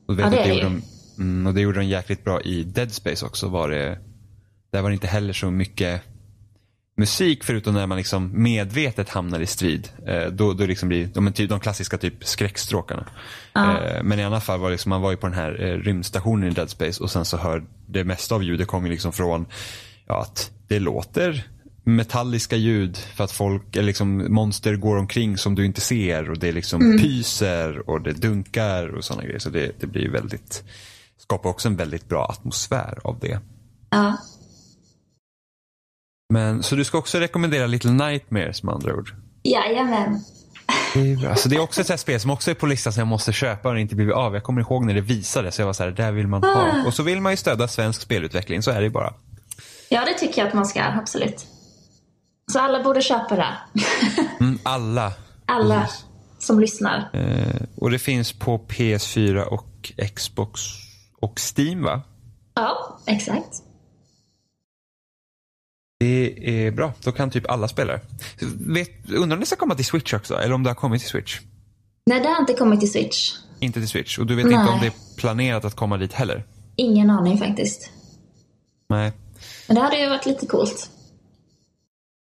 Och, 0.07 0.18
vet 0.18 0.20
Ja, 0.20 0.26
att 0.26 0.33
det 0.33 0.39
är 0.39 0.49
det 0.49 0.55
gjorde 0.55 0.62
de, 0.62 0.83
mm, 1.18 1.47
och 1.47 1.55
det 1.55 1.61
gjorde 1.61 1.81
de 1.81 1.87
jäkligt 1.87 2.24
bra 2.24 2.41
i 2.41 2.62
Dead 2.62 2.93
Space 2.93 3.26
också. 3.26 3.49
Var 3.49 3.68
det, 3.68 3.99
där 4.70 4.83
var 4.83 4.91
det 4.91 4.95
inte 4.95 5.07
heller 5.07 5.33
så 5.33 5.51
mycket 5.51 6.03
musik 7.01 7.44
förutom 7.44 7.74
när 7.74 7.86
man 7.86 7.98
liksom 7.98 8.42
medvetet 8.42 9.09
hamnar 9.09 9.40
i 9.40 9.46
strid. 9.46 9.88
Eh, 10.07 10.26
då, 10.26 10.53
då 10.53 10.66
liksom 10.66 10.88
blir 10.88 11.07
de, 11.07 11.32
typ, 11.32 11.51
de 11.51 11.61
klassiska 11.61 11.98
typ 11.98 12.24
skräckstråkarna. 12.24 13.07
Eh, 13.57 14.03
men 14.03 14.18
i 14.18 14.24
alla 14.24 14.40
fall 14.40 14.61
var 14.61 14.70
liksom, 14.70 14.90
man 14.90 15.01
var 15.01 15.11
ju 15.11 15.16
på 15.16 15.26
den 15.26 15.36
här 15.36 15.62
eh, 15.62 15.78
rymdstationen 15.78 16.48
i 16.48 16.51
Dead 16.51 16.70
Space 16.70 17.03
och 17.03 17.11
sen 17.11 17.24
så 17.24 17.36
hör 17.36 17.64
det 17.86 18.05
mesta 18.05 18.34
av 18.34 18.42
ljudet 18.42 18.68
kommer 18.68 18.88
liksom 18.88 19.12
från 19.12 19.46
ja, 20.07 20.20
att 20.20 20.51
det 20.68 20.78
låter 20.78 21.46
metalliska 21.84 22.57
ljud 22.57 22.96
för 22.96 23.24
att 23.24 23.32
folk, 23.32 23.76
eller 23.76 23.86
liksom 23.86 24.34
monster 24.34 24.76
går 24.76 24.96
omkring 24.96 25.38
som 25.38 25.55
du 25.55 25.66
inte 25.66 25.80
ser 25.80 26.30
och 26.30 26.38
det 26.38 26.53
liksom 26.53 26.98
pyser 27.01 27.90
och 27.90 28.03
det 28.03 28.12
dunkar 28.12 28.96
och 28.96 29.05
sådana 29.05 29.24
grejer. 29.24 29.38
Så 29.38 29.51
det, 29.51 29.80
det 29.80 29.86
blir 29.86 30.09
väldigt, 30.09 30.64
skapar 31.18 31.51
också 31.51 31.68
en 31.68 31.76
väldigt 31.76 32.09
bra 32.09 32.26
atmosfär 32.26 32.98
av 33.05 33.18
det. 33.20 33.40
Ja. 33.90 34.16
Men, 36.31 36.62
så 36.62 36.76
du 36.76 36.85
ska 36.85 36.99
också 36.99 37.18
rekommendera 37.18 37.66
Little 37.66 37.91
Nightmares 37.91 38.62
med 38.62 38.74
andra 38.74 38.95
ord? 38.95 39.14
Jajamän. 39.43 40.20
Alltså 41.31 41.49
det 41.49 41.57
är 41.57 41.61
också 41.61 41.81
ett 41.81 41.87
sånt 41.87 42.01
spel 42.01 42.20
som 42.20 42.31
också 42.31 42.51
är 42.51 42.55
på 42.55 42.66
listan 42.66 42.93
som 42.93 43.01
jag 43.01 43.07
måste 43.09 43.33
köpa 43.33 43.68
och 43.68 43.78
inte 43.78 43.95
blivit 43.95 44.14
av. 44.14 44.35
Jag 44.35 44.43
kommer 44.43 44.61
ihåg 44.61 44.85
när 44.85 44.95
det 44.95 45.01
visades 45.01 45.59
jag 45.59 45.66
var 45.66 45.72
så 45.72 45.83
här, 45.83 45.91
där 45.91 46.12
vill 46.12 46.26
man 46.26 46.43
ha. 46.43 46.85
Och 46.87 46.95
så 46.95 47.03
vill 47.03 47.20
man 47.20 47.33
ju 47.33 47.37
stödja 47.37 47.68
svensk 47.68 48.03
spelutveckling, 48.03 48.62
så 48.62 48.70
är 48.70 48.74
det 48.74 48.83
ju 48.85 48.91
bara. 48.91 49.14
Ja, 49.89 50.05
det 50.05 50.14
tycker 50.14 50.41
jag 50.41 50.49
att 50.49 50.55
man 50.55 50.66
ska. 50.66 50.83
Absolut. 50.83 51.47
Så 52.53 52.59
alla 52.59 52.83
borde 52.83 53.03
köpa 53.03 53.37
det. 53.37 53.55
Mm, 54.41 54.59
alla. 54.62 55.12
Alla 55.47 55.89
som 56.39 56.61
lyssnar. 56.61 57.11
Eh, 57.12 57.62
och 57.76 57.91
det 57.91 57.99
finns 57.99 58.33
på 58.33 58.59
PS4 58.59 59.43
och 59.43 59.93
Xbox 60.14 60.61
och 61.20 61.41
Steam 61.57 61.83
va? 61.83 62.03
Ja, 62.55 62.99
exakt. 63.07 63.62
Det 66.01 66.34
är 66.66 66.70
bra. 66.70 66.92
Då 67.03 67.12
kan 67.12 67.30
typ 67.30 67.51
alla 67.51 67.68
spela 67.68 67.92
det. 67.92 68.01
Vet, 68.61 69.11
undrar 69.11 69.36
om 69.36 69.40
det 69.40 69.46
ska 69.46 69.57
komma 69.57 69.74
till 69.74 69.84
Switch 69.84 70.14
också? 70.14 70.34
Eller 70.34 70.55
om 70.55 70.62
det 70.62 70.70
har 70.70 70.74
kommit 70.74 71.01
till 71.01 71.11
Switch? 71.11 71.40
Nej, 72.07 72.20
det 72.20 72.28
har 72.28 72.40
inte 72.40 72.55
kommit 72.55 72.80
till 72.80 72.92
Switch. 72.92 73.32
Inte 73.59 73.80
till 73.80 73.88
Switch. 73.88 74.18
Och 74.18 74.26
du 74.26 74.34
vet 74.36 74.44
inte 74.44 74.57
Nej. 74.57 74.68
om 74.68 74.80
det 74.80 74.86
är 74.86 75.16
planerat 75.16 75.64
att 75.64 75.76
komma 75.76 75.96
dit 75.96 76.12
heller? 76.12 76.46
Ingen 76.76 77.11
aning 77.11 77.38
faktiskt. 77.38 77.90
Nej. 78.88 79.12
Men 79.66 79.74
det 79.74 79.82
hade 79.82 80.01
ju 80.01 80.09
varit 80.09 80.26
lite 80.26 80.46
coolt. 80.46 80.90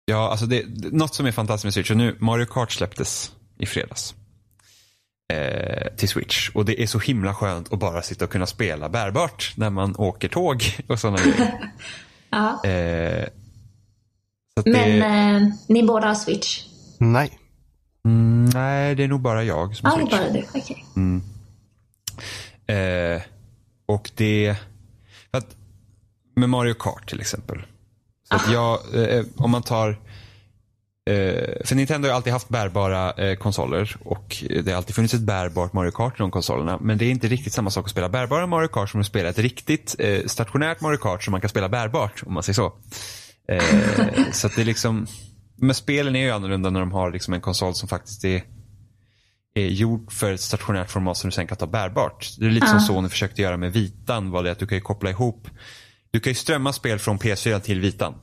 Ja, 0.05 0.31
alltså 0.31 0.47
det, 0.47 0.65
något 0.93 1.15
som 1.15 1.27
är 1.27 1.33
fantastiskt 1.33 1.65
med 1.65 1.75
Switch, 1.75 1.91
och 1.91 1.97
nu 1.97 2.17
Mario 2.21 2.47
Kart 2.47 2.73
släpptes 2.73 3.33
i 3.59 3.67
fredags. 3.67 4.15
Eh, 5.33 5.95
till 5.97 6.09
Switch. 6.09 6.51
Och 6.51 6.65
det 6.65 6.83
är 6.83 6.87
så 6.87 6.99
himla 6.99 7.35
skönt 7.35 7.73
att 7.73 7.79
bara 7.79 8.03
sitta 8.03 8.25
och 8.25 8.31
kunna 8.31 8.47
spela 8.47 8.89
bärbart 8.89 9.53
när 9.57 9.71
man 9.71 9.97
åker 9.97 10.29
tåg 10.29 10.63
och 10.89 10.99
sådana 10.99 11.19
grejer. 11.19 11.73
Ja. 12.31 12.65
Eh, 12.65 13.27
så 14.57 14.61
att 14.61 14.67
Men 14.67 15.01
det, 15.01 15.47
eh, 15.47 15.53
ni 15.69 15.83
båda 15.83 16.07
har 16.07 16.15
Switch? 16.15 16.65
Nej. 16.99 17.39
mm, 18.05 18.45
nej, 18.45 18.95
det 18.95 19.05
är 19.05 19.09
nog 19.09 19.21
bara 19.21 19.45
jag 19.45 19.77
som 19.77 19.91
har 19.91 19.97
det 19.97 20.03
är 20.03 20.07
Switch. 20.07 20.21
bara 20.21 20.33
du. 20.33 20.61
Okej. 20.61 20.85
Eh, 22.67 23.23
och 23.87 24.11
det... 24.15 24.57
För 25.31 25.39
att, 25.39 25.57
med 26.37 26.49
Mario 26.49 26.75
Kart 26.75 27.09
till 27.09 27.21
exempel. 27.21 27.63
Så 28.29 28.35
att 28.37 28.53
jag, 28.53 28.79
eh, 28.95 29.25
om 29.37 29.51
man 29.51 29.63
tar... 29.63 29.89
Eh, 31.11 31.65
för 31.65 31.75
Nintendo 31.75 32.09
har 32.09 32.15
alltid 32.15 32.33
haft 32.33 32.49
bärbara 32.49 33.13
eh, 33.13 33.37
konsoler 33.37 33.97
och 34.05 34.45
det 34.65 34.71
har 34.71 34.77
alltid 34.77 34.95
funnits 34.95 35.15
ett 35.15 35.21
bärbart 35.21 35.73
Mario 35.73 35.91
Kart 35.91 36.15
i 36.15 36.19
de 36.19 36.31
konsolerna. 36.31 36.79
Men 36.81 36.99
det 36.99 37.05
är 37.05 37.11
inte 37.11 37.29
riktigt 37.29 37.53
samma 37.53 37.71
sak 37.71 37.85
att 37.85 37.91
spela 37.91 38.09
bärbara 38.09 38.47
Mario 38.47 38.69
Kart 38.69 38.91
som 38.91 39.01
att 39.01 39.07
spela 39.07 39.29
ett 39.29 39.39
riktigt 39.39 39.97
eh, 39.99 40.27
stationärt 40.27 40.81
Mario 40.81 40.97
Kart 40.97 41.25
som 41.25 41.33
man 41.33 41.41
kan 41.41 41.51
spela 41.51 41.69
bärbart 41.69 42.23
om 42.27 42.35
man 42.35 42.43
säger 42.43 42.55
så. 42.55 42.73
Eh, 43.49 44.33
så 44.33 44.49
det 44.49 44.61
är 44.61 44.65
liksom... 44.65 45.07
Men 45.57 45.75
spelen 45.75 46.17
är 46.17 46.21
ju 46.21 46.31
annorlunda 46.31 46.71
när 46.71 46.81
de 46.81 46.93
har 46.93 47.13
liksom 47.13 47.35
en 47.35 47.41
konsol 47.41 47.75
som 47.75 47.89
faktiskt 47.89 48.25
är 48.25 48.43
är 49.55 49.67
gjord 49.67 50.13
för 50.13 50.33
ett 50.33 50.41
stationärt 50.41 50.91
format 50.91 51.17
som 51.17 51.31
du 51.31 51.35
sen 51.35 51.47
kan 51.47 51.57
ta 51.57 51.67
bärbart. 51.67 52.35
Det 52.39 52.47
är 52.47 52.51
lite 52.51 52.67
som 52.67 52.81
Sony 52.81 53.09
försökte 53.09 53.43
göra 53.43 53.57
med 53.57 53.73
Vitan. 53.73 54.31
Var 54.31 54.43
det 54.43 54.51
att 54.51 54.59
du 54.59 54.67
kan 54.67 54.79
ju 54.79 54.83
koppla 54.83 55.11
ihop. 55.11 55.49
Du 56.11 56.21
kan 56.21 56.31
ju 56.31 56.35
strömma 56.35 56.73
spel 56.73 56.99
från 56.99 57.19
PS4 57.19 57.61
till 57.61 57.81
Vitan. 57.81 58.15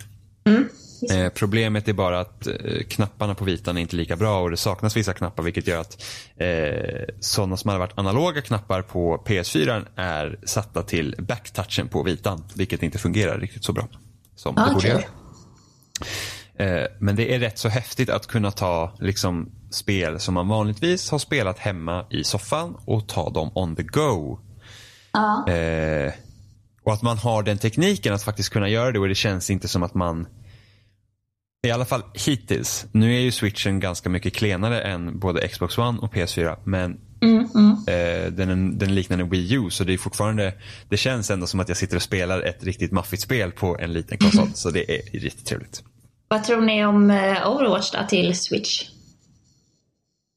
Eh, 1.12 1.30
problemet 1.30 1.88
är 1.88 1.94
bara 1.94 2.20
att 2.20 2.48
eh, 2.48 2.54
knapparna 2.90 3.36
på 3.36 3.46
Vitan 3.46 3.78
är 3.78 3.82
inte 3.82 3.96
lika 3.96 4.16
bra 4.16 4.42
och 4.42 4.52
det 4.52 4.58
saknas 4.58 4.98
vissa 4.98 5.14
knappar 5.14 5.44
vilket 5.44 5.68
gör 5.68 5.82
att 5.82 6.04
eh, 6.38 7.16
sådana 7.20 7.58
som 7.58 7.70
hade 7.70 7.80
varit 7.80 7.98
analoga 7.98 8.42
knappar 8.42 8.82
på 8.82 9.24
PS4 9.28 9.86
är 9.96 10.40
satta 10.44 10.84
till 10.84 11.16
backtouchen 11.20 11.88
på 11.88 12.04
Vitan. 12.04 12.44
Vilket 12.56 12.84
inte 12.84 12.98
fungerar 12.98 13.40
riktigt 13.40 13.64
så 13.64 13.74
bra 13.74 13.88
som 14.36 14.56
det 14.56 14.62
borde 14.62 14.76
Okej. 14.76 14.90
göra. 14.90 15.04
Eh, 16.56 16.88
Men 17.00 17.16
det 17.16 17.36
är 17.36 17.40
rätt 17.40 17.58
så 17.58 17.70
häftigt 17.70 18.10
att 18.10 18.28
kunna 18.28 18.52
ta 18.52 18.92
liksom, 19.00 19.52
spel 19.72 20.20
som 20.20 20.34
man 20.34 20.48
vanligtvis 20.48 21.12
har 21.12 21.20
spelat 21.20 21.60
hemma 21.60 22.06
i 22.10 22.24
soffan 22.24 22.78
och 22.86 23.08
ta 23.08 23.30
dem 23.30 23.52
on 23.56 23.76
the 23.76 23.84
go. 23.84 24.40
Ja. 25.14 25.48
Eh, 25.52 26.14
och 26.84 26.94
att 26.94 27.02
man 27.02 27.18
har 27.18 27.44
den 27.44 27.58
tekniken 27.58 28.14
att 28.14 28.24
faktiskt 28.24 28.50
kunna 28.50 28.70
göra 28.70 28.92
det 28.92 29.00
och 29.00 29.08
det 29.08 29.16
känns 29.16 29.50
inte 29.50 29.68
som 29.68 29.84
att 29.84 29.94
man 29.94 30.28
i 31.68 31.72
alla 31.72 31.86
fall 31.86 32.04
hittills. 32.14 32.86
Nu 32.92 33.16
är 33.16 33.20
ju 33.20 33.32
switchen 33.32 33.80
ganska 33.80 34.10
mycket 34.10 34.34
klenare 34.36 34.82
än 34.82 35.20
både 35.20 35.48
Xbox 35.48 35.78
One 35.78 36.00
och 36.00 36.14
PS4 36.14 36.58
men 36.64 37.00
Mm, 37.24 37.48
mm. 37.56 37.72
eh, 37.88 38.32
den, 38.32 38.78
den 38.78 38.96
liknar 38.96 39.18
en 39.18 39.30
Wii 39.30 39.54
U 39.54 39.70
så 39.70 39.84
det 39.84 39.94
är 39.94 39.98
fortfarande 39.98 40.54
Det 40.90 40.98
känns 40.98 41.32
ändå 41.32 41.48
som 41.48 41.60
att 41.60 41.68
jag 41.68 41.78
sitter 41.78 41.96
och 41.96 42.02
spelar 42.02 42.42
ett 42.42 42.64
riktigt 42.64 42.92
maffigt 42.92 43.24
spel 43.24 43.52
på 43.52 43.78
en 43.80 43.94
liten 43.94 44.18
konsol 44.18 44.48
så 44.54 44.70
det 44.70 44.92
är 44.92 45.20
riktigt 45.20 45.46
trevligt. 45.46 45.84
Vad 46.28 46.44
tror 46.44 46.62
ni 46.62 46.86
om 46.86 47.12
eh, 47.12 47.50
Overwatch 47.50 47.92
då 47.92 48.00
till 48.10 48.38
Switch? 48.38 48.90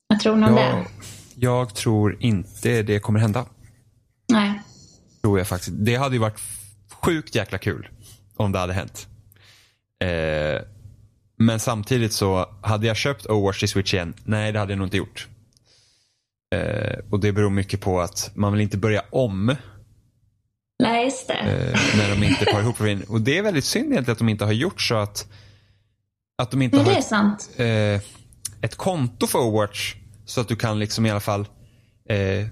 Vad 0.09 0.21
tror 0.21 0.37
ni 0.37 0.47
om 0.47 0.55
det? 0.55 0.61
Jag, 0.61 0.87
jag 1.35 1.75
tror 1.75 2.17
inte 2.21 2.83
det 2.83 2.99
kommer 2.99 3.21
hända. 3.21 3.47
Tror 5.23 5.39
jag 5.39 5.49
faktiskt. 5.49 5.77
Det 5.79 5.97
hade 5.97 6.15
ju 6.15 6.21
varit 6.21 6.41
sjukt 7.03 7.35
jäkla 7.35 7.59
kul 7.59 7.89
om 8.37 8.53
det 8.53 8.59
hade 8.59 8.73
hänt. 8.73 9.09
Eh, 10.05 10.63
men 11.39 11.61
samtidigt 11.61 12.13
så, 12.13 12.49
hade 12.63 12.87
jag 12.87 12.97
köpt 12.97 13.27
Overwatch 13.27 13.59
till 13.59 13.69
Switch 13.69 13.95
igen? 13.95 14.15
Nej, 14.25 14.53
det 14.53 14.59
hade 14.59 14.73
jag 14.73 14.79
nog 14.79 14.87
inte 14.87 14.97
gjort. 14.97 15.29
Eh, 16.57 16.99
och 17.11 17.21
det 17.21 17.33
beror 17.33 17.51
mycket 17.51 17.81
på 17.81 18.01
att 18.01 18.31
man 18.35 18.53
vill 18.53 18.61
inte 18.63 18.77
börja 18.77 19.03
om 19.11 19.57
Nej, 20.83 21.05
just 21.05 21.29
det. 21.29 21.35
eh, 21.35 21.81
när 21.99 22.11
de 22.21 22.27
inte 22.27 22.45
par 22.45 22.61
ihop. 22.61 22.81
Och 23.09 23.21
det 23.21 23.39
är 23.39 23.43
väldigt 23.43 23.65
synd 23.65 23.93
egentligen 23.93 24.13
att 24.13 24.19
de 24.19 24.29
inte 24.29 24.45
har 24.45 24.53
gjort 24.53 24.81
så 24.81 24.95
att, 24.97 25.27
att 26.43 26.51
de 26.51 26.63
inte 26.63 26.77
Men 26.77 26.87
har 26.87 26.93
är 26.93 26.99
ett, 26.99 27.05
sant. 27.07 27.51
eh, 27.57 28.01
ett 28.61 28.77
konto 28.77 29.27
för 29.27 29.39
Overwatch. 29.39 29.95
Så 30.25 30.41
att 30.41 30.49
du 30.49 30.57
kan 30.57 30.79
liksom 30.79 31.07
i 31.07 31.11
alla 31.11 31.21
fall, 31.21 31.41
eh, 32.09 32.47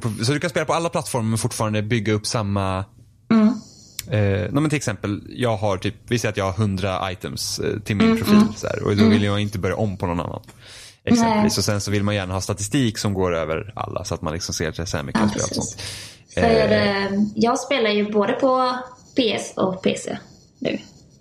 på, 0.00 0.24
så 0.24 0.32
du 0.32 0.40
kan 0.40 0.50
spela 0.50 0.66
på 0.66 0.72
alla 0.72 0.88
plattformar 0.88 1.28
men 1.28 1.38
fortfarande 1.38 1.82
bygga 1.82 2.12
upp 2.12 2.26
samma 2.26 2.84
Mm. 3.32 3.54
Eh, 4.10 4.52
no, 4.52 4.60
men 4.60 4.70
till 4.70 4.76
exempel, 4.76 5.22
jag 5.28 5.56
har 5.56 5.76
typ, 5.76 5.94
vi 6.08 6.18
säger 6.18 6.30
att 6.32 6.36
jag 6.36 6.44
har 6.44 6.52
100 6.52 7.12
items 7.12 7.58
eh, 7.58 7.78
till 7.80 7.94
Mm, 7.96 8.08
min 8.08 8.16
profil. 8.18 8.42
Så 8.56 8.66
här, 8.66 8.82
och 8.82 8.96
då 8.96 9.08
vill 9.08 9.22
jag 9.22 9.40
inte 9.40 9.58
börja 9.58 9.76
om 9.76 9.96
på 9.96 10.06
någon 10.06 10.20
annan. 10.20 10.42
Exempelvis. 11.06 11.56
Nej. 11.56 11.58
Och 11.60 11.64
sen 11.64 11.80
så 11.80 11.90
vill 11.90 12.02
man 12.02 12.14
gärna 12.14 12.34
ha 12.34 12.40
statistik 12.40 12.98
som 12.98 13.14
går 13.14 13.34
över 13.34 13.72
alla 13.76 14.04
så 14.04 14.14
att 14.14 14.22
man 14.22 14.32
liksom 14.32 14.54
ser 14.54 14.72
till 14.72 14.86
så 14.86 14.96
här 14.96 15.04
mycket 15.04 15.20
Ja, 15.22 15.28
spel 15.28 15.42
och 15.42 15.48
precis. 15.48 15.70
sånt. 15.70 15.82
För 16.34 16.72
eh, 16.72 17.20
jag 17.34 17.58
spelar 17.58 17.90
ju 17.90 18.12
både 18.12 18.32
på 18.32 18.72
PS 19.16 19.52
och 19.56 19.82
PC 19.82 20.18
nu. 20.58 20.78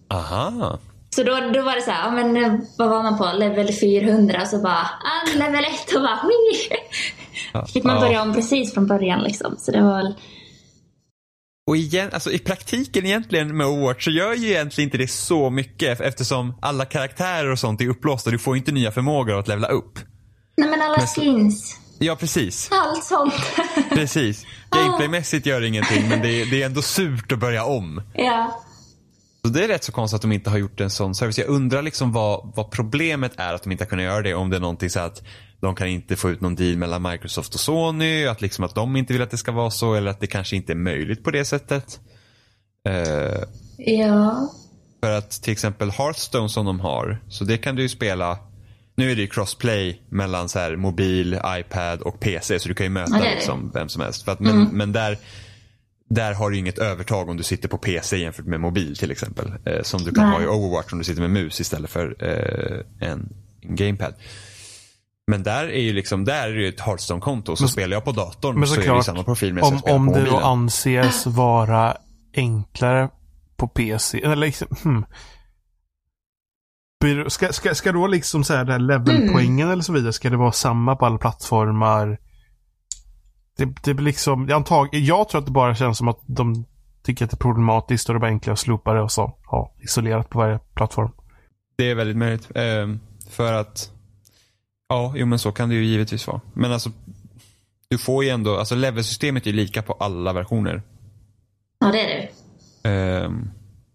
Aha. 0.09 0.79
Så 1.15 1.23
då, 1.23 1.31
då 1.53 1.61
var 1.61 1.75
det 1.75 1.81
så 1.81 1.91
här, 1.91 2.05
ja, 2.05 2.11
men 2.11 2.37
eh, 2.43 2.59
vad 2.77 2.89
var 2.89 3.03
man 3.03 3.17
på? 3.17 3.31
Level 3.37 3.73
400 3.73 4.45
så 4.45 4.57
bara, 4.57 4.73
ah, 4.81 5.37
level 5.37 5.65
1 5.65 5.95
och 5.95 6.01
bara, 6.01 6.19
hui! 6.21 6.77
Fick 7.73 7.83
man 7.83 7.95
Ja. 7.95 8.01
börja 8.01 8.21
om 8.21 8.33
precis 8.33 8.73
från 8.73 8.87
början 8.87 9.23
liksom. 9.23 9.55
Så 9.59 9.71
det 9.71 9.81
var 9.81 10.13
Och 11.67 11.77
igen, 11.77 12.09
alltså 12.13 12.31
i 12.31 12.39
praktiken 12.39 13.05
egentligen 13.05 13.57
med 13.57 13.67
Overwatch 13.67 14.03
så 14.05 14.11
gör 14.11 14.33
ju 14.33 14.47
egentligen 14.49 14.87
inte 14.87 14.97
det 14.97 15.07
så 15.07 15.49
mycket 15.49 16.01
eftersom 16.01 16.57
alla 16.61 16.85
karaktärer 16.85 17.51
och 17.51 17.59
sånt 17.59 17.81
är 17.81 17.87
upplåsta. 17.87 18.29
Du 18.31 18.39
får 18.39 18.55
ju 18.55 18.59
inte 18.59 18.71
nya 18.71 18.91
förmågor 18.91 19.39
att 19.39 19.47
levla 19.47 19.67
upp. 19.67 19.99
nej 20.57 20.69
men 20.69 20.81
alla 20.81 20.97
Men 20.97 21.07
skins, 21.07 21.79
Ja, 21.99 22.15
precis. 22.15 22.69
allt 22.71 23.03
sånt. 23.03 23.33
Precis. 23.89 24.45
Gameplaymässigt 24.71 25.45
gör 25.45 25.61
det 25.61 25.67
ingenting 25.67 26.09
men 26.09 26.21
det 26.21 26.41
är, 26.41 26.45
det 26.45 26.61
är 26.61 26.65
ändå 26.65 26.81
surt 26.81 27.31
att 27.31 27.39
börja 27.39 27.63
om. 27.65 28.01
ja. 28.13 28.59
Så 29.45 29.49
det 29.49 29.63
är 29.63 29.67
rätt 29.67 29.83
så 29.83 29.91
konstigt 29.91 30.15
att 30.15 30.21
de 30.21 30.31
inte 30.31 30.49
har 30.49 30.57
gjort 30.57 30.79
en 30.79 30.89
sån 30.89 31.15
service. 31.15 31.37
Jag 31.37 31.47
undrar 31.47 31.81
liksom 31.81 32.11
vad, 32.11 32.51
vad 32.55 32.71
problemet 32.71 33.31
är 33.37 33.53
att 33.53 33.63
de 33.63 33.71
inte 33.71 33.83
har 33.83 33.89
kunnat 33.89 34.03
göra 34.05 34.21
det. 34.21 34.33
Om 34.33 34.49
det 34.49 34.55
är 34.55 34.59
någonting 34.61 34.89
så 34.89 34.99
att 34.99 35.21
de 35.63 35.75
kan 35.75 35.87
inte 35.87 36.15
få 36.15 36.29
ut 36.29 36.41
någon 36.41 36.55
deal 36.55 36.77
mellan 36.77 37.01
Microsoft 37.11 37.53
och 37.53 37.59
Sony. 37.59 38.25
Att, 38.25 38.41
liksom 38.41 38.63
att 38.65 38.75
de 38.75 38.95
inte 38.95 39.13
vill 39.13 39.21
att 39.21 39.31
det 39.31 39.37
ska 39.37 39.51
vara 39.51 39.69
så 39.71 39.93
eller 39.93 40.11
att 40.11 40.19
det 40.19 40.27
kanske 40.27 40.55
inte 40.55 40.73
är 40.73 40.75
möjligt 40.75 41.23
på 41.23 41.31
det 41.31 41.45
sättet. 41.45 41.99
Eh, 42.89 43.43
Ja. 43.77 44.51
för 45.03 45.11
att 45.17 45.31
till 45.31 45.53
exempel 45.53 45.91
Hearthstone 45.91 46.49
som 46.49 46.65
de 46.65 46.79
har. 46.79 47.21
Så 47.29 47.43
det 47.43 47.57
kan 47.57 47.75
du 47.75 47.81
ju 47.81 47.89
spela. 47.89 48.37
Nu 48.95 49.11
är 49.11 49.15
det 49.15 49.21
ju 49.21 49.27
crossplay 49.27 50.01
mellan 50.09 50.49
så 50.49 50.59
här 50.59 50.75
mobil, 50.75 51.39
iPad 51.47 52.01
och 52.01 52.19
PC. 52.19 52.59
Så 52.59 52.67
du 52.67 52.73
kan 52.75 52.85
ju 52.85 52.89
möta 52.89 53.17
det. 53.19 53.35
liksom 53.35 53.71
vem 53.73 53.89
som 53.89 54.01
helst. 54.01 54.23
För 54.25 54.31
att, 54.31 54.39
men, 54.39 54.63
men 54.63 54.91
där, 54.91 55.17
där 56.09 56.33
har 56.33 56.49
du 56.49 56.57
inget 56.57 56.77
övertag 56.77 57.29
om 57.29 57.37
du 57.37 57.43
sitter 57.43 57.67
på 57.69 57.77
PC 57.77 58.17
jämfört 58.17 58.45
med 58.45 58.59
mobil 58.59 58.97
till 58.97 59.11
exempel. 59.11 59.51
Eh, 59.65 59.81
som 59.81 60.01
du 60.03 60.11
kan 60.11 60.29
Nej. 60.29 60.33
ha 60.35 60.43
i 60.43 60.47
Overwatch 60.47 60.91
om 60.93 60.97
du 60.99 61.03
sitter 61.05 61.21
med 61.21 61.29
mus 61.31 61.59
istället 61.59 61.89
för 61.89 62.15
eh, 62.19 63.09
en, 63.09 63.29
en 63.61 63.75
gamepad. 63.75 64.13
Men 65.27 65.43
där 65.43 65.65
är 65.65 65.81
ju 65.81 65.93
liksom, 65.93 66.25
där 66.25 66.47
är 66.47 66.53
det 66.53 66.61
ju 66.61 66.69
ett 66.69 66.79
Hearthstone-konto. 66.79 67.55
Så 67.55 67.67
spelar 67.67 67.95
jag 67.95 68.03
på 68.03 68.11
datorn 68.11 68.59
Men 68.59 68.67
så 68.67 68.73
är 68.73 68.77
det 68.77 68.83
ju 68.83 68.87
såklart, 68.87 69.05
samma 69.05 69.23
profil 69.23 69.59
Om, 69.59 69.81
om 69.83 70.07
på 70.07 70.13
det 70.13 70.25
då 70.25 70.39
anses 70.39 71.25
vara 71.25 71.97
enklare 72.33 73.09
på 73.57 73.67
PC. 73.67 74.21
Eller 74.21 74.35
liksom, 74.35 74.67
hmm. 74.83 75.05
Ska, 77.27 77.53
ska, 77.53 77.75
ska 77.75 77.91
då 77.91 78.07
liksom 78.07 78.43
så 78.43 78.53
här, 78.53 78.65
det 78.65 78.71
här 78.71 78.79
levelpoängen 78.79 79.69
eller 79.69 79.83
så 79.83 79.93
vidare, 79.93 80.13
ska 80.13 80.29
det 80.29 80.37
vara 80.37 80.51
samma 80.51 80.95
på 80.95 81.05
alla 81.05 81.17
plattformar? 81.17 82.19
Det, 83.57 83.65
det 83.83 83.93
blir 83.93 84.05
liksom, 84.05 84.47
jag, 84.49 84.55
antag, 84.55 84.89
jag 84.91 85.29
tror 85.29 85.39
att 85.39 85.45
det 85.45 85.51
bara 85.51 85.75
känns 85.75 85.97
som 85.97 86.07
att 86.07 86.19
de 86.25 86.65
tycker 87.03 87.25
att 87.25 87.31
det 87.31 87.35
är 87.35 87.37
problematiskt 87.37 88.09
och 88.09 88.15
det 88.15 88.17
är 88.17 88.19
bara 88.19 88.27
enklare 88.27 88.53
att 88.53 88.59
slopa 88.59 88.93
det 88.93 89.01
och 89.01 89.11
så 89.11 89.37
ha 89.45 89.75
isolerat 89.79 90.29
på 90.29 90.39
varje 90.39 90.59
plattform. 90.59 91.11
Det 91.77 91.91
är 91.91 91.95
väldigt 91.95 92.17
möjligt. 92.17 92.49
Ehm, 92.55 92.99
för 93.29 93.53
att, 93.53 93.91
ja, 94.93 95.13
jo 95.15 95.25
men 95.25 95.39
så 95.39 95.51
kan 95.51 95.69
det 95.69 95.75
ju 95.75 95.85
givetvis 95.85 96.27
vara. 96.27 96.41
Men 96.53 96.71
alltså, 96.71 96.91
du 97.87 97.97
får 97.97 98.23
ju 98.23 98.29
ändå, 98.29 98.57
alltså 98.57 98.75
levelsystemet 98.75 99.43
är 99.43 99.51
ju 99.51 99.55
lika 99.55 99.81
på 99.81 99.93
alla 99.93 100.33
versioner. 100.33 100.81
ja, 101.79 101.91
det 101.91 102.01
är 102.01 102.07
det. 102.07 102.29
Ehm, 102.89 103.49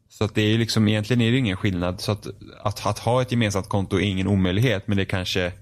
så 0.08 0.24
att 0.24 0.34
det 0.34 0.42
är 0.42 0.48
ju 0.48 0.58
liksom, 0.58 0.88
egentligen 0.88 1.22
är 1.22 1.32
det 1.32 1.38
ingen 1.38 1.56
skillnad. 1.56 2.00
Så 2.00 2.12
att, 2.12 2.26
att, 2.62 2.86
att 2.86 2.98
ha 2.98 3.22
ett 3.22 3.32
gemensamt 3.32 3.68
konto 3.68 3.96
är 3.96 4.00
ingen 4.00 4.26
omöjlighet, 4.26 4.88
men 4.88 4.96
det 4.96 5.02
är 5.02 5.04
kanske 5.04 5.52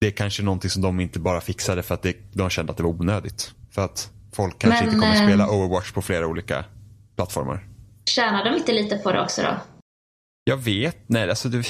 det 0.00 0.06
är 0.06 0.10
kanske 0.10 0.42
någonting 0.42 0.70
som 0.70 0.82
de 0.82 1.00
inte 1.00 1.18
bara 1.18 1.40
fixade 1.40 1.82
för 1.82 1.94
att 1.94 2.02
det, 2.02 2.16
de 2.32 2.50
kände 2.50 2.70
att 2.70 2.76
det 2.76 2.82
var 2.82 2.90
onödigt. 2.90 3.54
För 3.70 3.84
att 3.84 4.10
folk 4.32 4.58
kanske 4.58 4.84
Men, 4.84 4.94
inte 4.94 5.06
kommer 5.06 5.20
ehm, 5.20 5.28
spela 5.28 5.48
Overwatch 5.50 5.92
på 5.92 6.02
flera 6.02 6.26
olika 6.26 6.64
plattformar. 7.16 7.68
Tjänar 8.04 8.44
de 8.44 8.56
inte 8.56 8.72
lite 8.72 8.96
på 8.96 9.12
det 9.12 9.22
också 9.22 9.42
då? 9.42 9.56
Jag 10.44 10.56
vet, 10.56 10.96
nej 11.06 11.30
alltså, 11.30 11.48
det, 11.48 11.66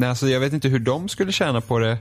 nej 0.00 0.08
alltså 0.08 0.28
jag 0.28 0.40
vet 0.40 0.52
inte 0.52 0.68
hur 0.68 0.78
de 0.78 1.08
skulle 1.08 1.32
tjäna 1.32 1.60
på 1.60 1.78
det. 1.78 1.98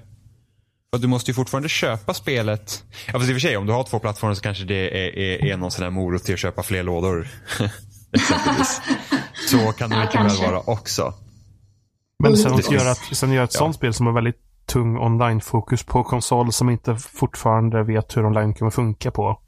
För 0.93 1.01
du 1.01 1.07
måste 1.07 1.31
ju 1.31 1.35
fortfarande 1.35 1.69
köpa 1.69 2.13
spelet. 2.13 2.83
Ja 3.07 3.11
fast 3.13 3.25
i 3.29 3.31
och 3.31 3.35
för 3.35 3.39
sig 3.39 3.57
om 3.57 3.65
du 3.65 3.73
har 3.73 3.83
två 3.83 3.99
plattformar 3.99 4.33
så 4.33 4.41
kanske 4.41 4.63
det 4.63 4.75
är, 5.07 5.17
är, 5.17 5.45
är 5.45 5.57
någon 5.57 5.71
sån 5.71 5.83
här 5.83 5.89
morot 5.91 6.23
till 6.23 6.33
att 6.33 6.39
köpa 6.39 6.63
fler 6.63 6.83
lådor. 6.83 7.27
Exempelvis. 8.11 8.81
Så 9.49 9.71
kan 9.71 9.89
det 9.89 9.95
Ja, 9.95 10.01
mycket 10.01 10.21
väl 10.41 10.51
vara 10.51 10.59
också. 10.59 11.13
Men 12.23 12.31
Mm. 12.31 12.37
sen 12.43 12.51
att 12.51 12.57
Precis. 12.57 12.71
göra, 12.73 12.91
ett- 12.91 13.17
sen 13.17 13.31
göra 13.31 13.43
ett 13.43 13.53
Ja. 13.53 13.59
sånt 13.59 13.75
spel 13.75 13.93
som 13.93 14.05
har 14.05 14.13
väldigt 14.13 14.41
tung 14.65 14.97
online-fokus 14.97 15.83
på 15.83 16.03
konsol 16.03 16.51
som 16.53 16.69
inte 16.69 16.95
fortfarande 16.95 17.83
vet 17.83 18.17
hur 18.17 18.25
online 18.25 18.53
kommer 18.53 18.71
funka 18.71 19.11
på. 19.11 19.39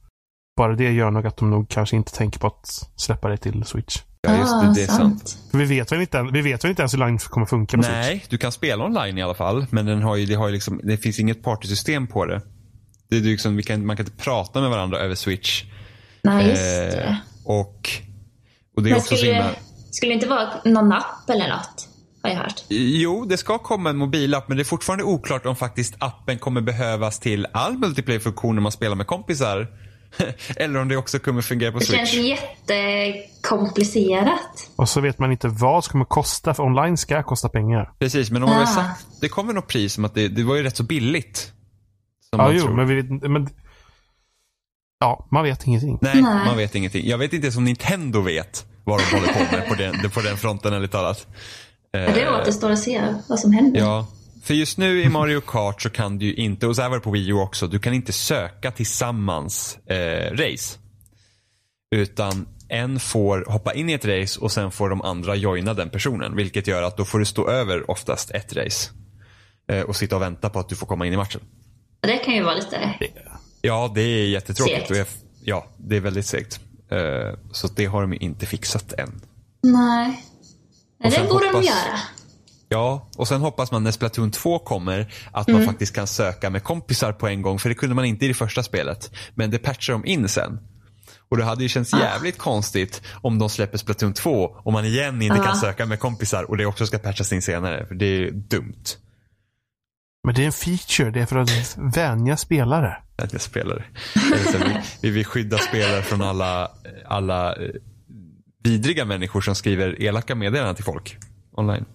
Bara 0.58 0.76
det 0.76 0.91
gör 0.91 1.12
nog 1.12 1.28
att 1.28 1.38
de 1.38 1.50
nog 1.50 1.70
kanske 1.70 1.95
inte 1.95 2.12
tänker 2.14 2.39
på 2.39 2.48
att 2.48 2.89
släppa 2.95 3.30
det 3.30 3.38
till 3.38 3.64
Switch. 3.66 4.02
Ja 4.28 4.38
just 4.40 4.62
det, 4.62 4.74
det 4.82 4.92
är 4.92 4.96
sant. 4.98 5.38
För 5.52 5.58
vi 5.58 5.66
vet 5.66 5.92
väl 5.92 6.02
inte, 6.02 6.24
vi 6.34 6.42
vet 6.42 6.64
väl 6.64 6.70
inte 6.70 6.82
ens 6.82 6.94
hur 6.94 7.02
online 7.02 7.18
kommer 7.20 7.46
funka? 7.48 7.78
Nej, 7.78 8.26
du 8.30 8.38
kan 8.38 8.52
spela 8.52 8.86
online 8.86 9.18
i 9.18 9.22
alla 9.22 9.34
fall. 9.36 9.66
Men 9.70 9.86
den 9.86 10.02
har 10.04 10.16
ju, 10.16 10.26
det, 10.26 10.36
har 10.36 10.48
ju 10.48 10.54
liksom, 10.54 10.82
det 10.84 10.98
finns 10.98 11.20
inget 11.20 11.44
partysystem 11.44 12.08
på 12.08 12.26
det. 12.26 12.42
det 13.10 13.18
är 13.18 13.22
liksom, 13.22 13.56
vi 13.56 13.64
kan, 13.64 13.86
man 13.86 13.98
kan 13.98 14.06
inte 14.06 14.24
prata 14.24 14.62
med 14.62 14.70
varandra 14.70 15.00
över 15.00 15.16
Switch. 15.16 15.64
Nej, 16.24 16.48
just 16.50 16.62
Eh, 16.62 16.68
det. 16.68 17.18
och, 17.46 17.90
och 18.76 18.84
det 18.84 18.90
är 18.90 18.92
Men 18.92 18.98
också 18.98 19.10
så 19.10 19.16
skulle, 19.18 19.34
himla... 19.34 19.50
skulle 19.92 20.10
det 20.12 20.14
inte 20.14 20.28
vara 20.28 20.50
någon 20.66 20.92
app 20.92 21.30
eller 21.30 21.50
något? 21.50 21.88
Har 22.24 22.30
jag 22.30 22.38
hört. 22.38 22.64
Jo, 22.70 23.26
det 23.26 23.38
ska 23.38 23.58
komma 23.58 23.90
en 23.90 23.98
mobilapp 23.98 24.48
men 24.48 24.58
det 24.58 24.64
är 24.64 24.66
fortfarande 24.66 25.04
oklart 25.04 25.46
om 25.46 25.56
faktiskt 25.56 25.96
appen 26.00 26.40
kommer 26.40 26.62
behövas 26.62 27.20
till 27.20 27.48
all 27.52 27.78
multiplayer-funktion 27.78 28.56
när 28.56 28.62
man 28.62 28.72
spelar 28.72 28.96
med 28.96 29.08
kompisar. 29.08 29.68
Eller 30.55 30.80
om 30.82 30.88
det 30.88 30.97
också 30.97 31.20
kommer 31.20 31.41
fungera 31.41 31.72
på 31.72 31.80
Det 31.80 31.86
känns 31.86 32.09
Switch. 32.11 32.41
jättekomplicerat. 32.68 34.70
Och 34.76 34.89
så 34.89 35.01
vet 35.01 35.20
man 35.20 35.32
inte 35.32 35.47
vad 35.47 35.84
det 35.84 35.89
kommer 35.89 36.05
kosta, 36.05 36.53
för 36.53 36.63
online 36.63 36.97
ska 36.97 37.24
kosta 37.24 37.49
pengar. 37.49 37.91
Precis, 37.99 38.32
men 38.32 38.41
väl 38.41 38.51
Ah. 38.51 38.65
sagt, 38.65 39.05
det 39.22 39.30
kommer 39.30 39.53
något 39.53 39.68
pris 39.68 39.93
som 39.93 40.05
att 40.05 40.13
det, 40.15 40.28
det 40.28 40.43
var 40.43 40.55
ju 40.55 40.63
rätt 40.63 40.78
så 40.78 40.84
billigt. 40.84 41.38
Som 42.30 42.39
Ja, 42.39 42.45
man 42.45 42.55
jo, 42.55 42.61
tror. 42.63 42.76
men 42.76 42.88
vi 42.88 42.95
vet 43.01 43.30
men... 43.32 43.49
Ja, 44.99 45.28
man 45.32 45.43
vet 45.43 45.68
ingenting. 45.68 45.97
Nej, 46.01 46.22
Nej. 46.22 46.45
man 46.45 46.57
vet 46.57 46.76
ingenting. 46.76 47.07
Jag 47.07 47.18
vet 47.18 47.34
inte 47.34 47.45
ens 47.45 47.57
om 47.57 47.63
Nintendo 47.63 48.22
vet 48.22 48.65
vad 48.84 48.99
de 48.99 49.15
håller 49.15 49.28
på 49.34 49.55
med 49.55 49.68
på 49.68 49.76
den, 49.76 50.09
på 50.09 50.22
den 50.22 50.38
fronten 50.38 50.74
ärligt 50.74 50.91
talat. 50.91 51.28
Det 51.91 52.22
Eh, 52.24 52.34
återstår 52.41 52.72
att 52.72 52.80
se 52.80 53.01
vad 53.30 53.39
som 53.39 53.51
händer. 53.53 53.80
Ja, 53.80 54.07
för 54.48 54.54
just 54.54 54.78
nu 54.78 55.02
i 55.02 55.10
Mario 55.10 55.41
Kart 55.41 55.82
så 55.82 55.89
kan 55.89 56.18
du 56.18 56.26
ju 56.26 56.34
inte, 56.34 56.68
och 56.68 56.76
så 56.76 56.82
här 56.82 56.89
var 56.89 56.98
det 56.98 57.04
på 57.04 57.12
Wii 57.12 57.30
U 57.30 57.34
också, 57.34 57.68
du 57.68 57.80
kan 57.80 57.93
inte 57.93 58.14
söka 58.14 58.72
tillsammans 58.72 59.78
eh, 59.78 60.32
race. 60.32 60.80
Utan 61.95 62.48
en 62.70 63.00
får 63.00 63.45
hoppa 63.48 63.74
in 63.74 63.89
i 63.89 63.93
ett 63.93 64.06
race 64.06 64.39
och 64.39 64.52
sen 64.52 64.72
får 64.72 64.89
de 64.89 65.02
andra 65.02 65.36
joina 65.36 65.74
den 65.74 65.89
personen. 65.89 66.36
Vilket 66.36 66.68
gör 66.68 66.82
att 66.84 66.98
då 66.98 67.06
får 67.06 67.20
du 67.20 67.26
stå 67.26 67.50
över 67.50 67.91
oftast 67.91 68.32
ett 68.32 68.54
race. 68.56 68.89
Eh, 69.72 69.82
och 69.82 69.95
sitta 69.95 70.16
och 70.16 70.22
vänta 70.22 70.50
på 70.50 70.60
att 70.60 70.70
du 70.70 70.76
får 70.76 70.88
komma 70.88 71.06
in 71.06 71.14
i 71.14 71.18
matchen. 71.18 71.41
Det 72.00 72.18
kan 72.18 72.34
ju 72.34 72.43
vara 72.43 72.56
lite... 72.56 72.93
Ja, 73.62 73.91
det 73.95 74.02
är 74.02 74.28
jättetråkigt. 74.28 74.88
Segt. 74.88 75.18
Ja, 75.43 75.68
det 75.78 75.95
är 75.95 76.00
väldigt 76.02 76.26
segt. 76.26 76.60
Eh, 76.91 77.39
så 77.52 77.68
det 77.68 77.86
har 77.86 78.02
de 78.02 78.14
ju 78.14 78.20
inte 78.20 78.45
fixat 78.45 78.93
än. 78.93 79.22
Nej. 79.64 80.24
Nej, 81.00 81.12
det 81.12 81.28
borde 81.30 81.45
de 81.45 81.54
hoppas- 81.56 81.66
göra. 81.66 82.00
Ja, 82.70 83.09
och 83.18 83.28
sen 83.28 83.41
hoppas 83.41 83.72
man 83.72 83.84
när 83.84 83.91
Splatoon 83.91 84.32
2 84.32 84.59
kommer 84.59 85.13
att 85.32 85.47
man 85.47 85.65
faktiskt 85.65 85.95
kan 85.95 86.07
söka 86.07 86.49
med 86.49 86.63
kompisar 86.63 87.11
på 87.11 87.28
en 87.28 87.41
gång. 87.41 87.59
För 87.59 87.70
det 87.70 87.76
kunde 87.76 87.95
man 87.95 88.05
inte 88.05 88.26
i 88.26 88.28
det 88.28 88.34
första 88.34 88.63
spelet. 88.63 89.11
Men 89.36 89.51
det 89.51 89.57
patchar 89.59 89.93
de 89.93 90.05
in 90.05 90.30
sen. 90.30 90.59
Och 91.30 91.38
det 91.38 91.43
hade 91.43 91.63
ju 91.63 91.70
känts 91.70 91.93
jävligt 91.93 92.38
konstigt 92.38 93.01
om 93.22 93.39
de 93.39 93.49
släpper 93.49 93.78
Splatoon 93.78 94.13
2 94.13 94.32
och 94.63 94.74
man 94.74 94.86
igen 94.86 95.22
inte 95.22 95.38
Ja. 95.38 95.43
kan 95.43 95.55
söka 95.55 95.86
med 95.86 95.99
kompisar 95.99 96.43
och 96.43 96.57
det 96.57 96.65
också 96.65 96.86
ska 96.86 96.97
patchas 96.97 97.34
in 97.34 97.41
senare. 97.41 97.86
För 97.88 97.95
det 97.95 98.05
är 98.05 98.32
dumt. 98.32 98.84
Men 100.24 100.36
det 100.36 100.41
är 100.41 100.45
en 100.45 100.51
feature, 100.51 101.11
det 101.11 101.22
är 101.22 101.26
för 101.26 101.38
att 101.38 101.78
vänja 101.95 102.38
spelare. 102.38 102.97
att 103.15 103.34
jag 103.34 103.41
spelar. 103.41 103.89
Eller 104.34 104.51
så, 104.51 104.57
vi, 104.57 104.82
vi 105.01 105.09
vill 105.09 105.26
skydda 105.26 105.57
spelare 105.57 106.01
från 106.01 106.22
alla, 106.22 106.72
alla 107.07 107.55
eh, 107.55 107.70
vidriga 108.63 109.05
människor 109.05 109.41
som 109.41 109.55
skriver 109.55 110.01
elaka 110.01 110.36
meddelanden 110.36 110.76
till 110.76 110.84
folk 110.86 111.18
online. 111.51 111.86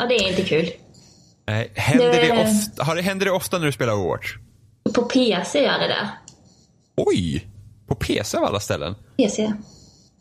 Ja, 0.00 0.06
det 0.06 0.14
är 0.14 0.28
inte 0.28 0.42
kul. 0.44 0.70
Nej, 1.46 1.72
händer 1.74 2.06
det, 2.12 2.20
Det- 2.20 2.42
ofta, 2.42 2.84
har 2.84 2.96
det, 2.96 3.02
händer 3.02 3.26
det 3.26 3.32
ofta 3.32 3.58
när 3.58 3.66
du 3.66 3.72
spelar 3.72 3.92
Overwatch? 3.92 4.34
På 4.94 5.02
PC 5.02 5.62
gör 5.62 5.78
det 5.78 5.88
det. 5.88 6.08
Oj! 6.96 7.46
På 7.88 7.94
PC 7.94 8.36
av 8.38 8.44
alla 8.44 8.60
ställen? 8.60 8.94
PC. 9.16 9.52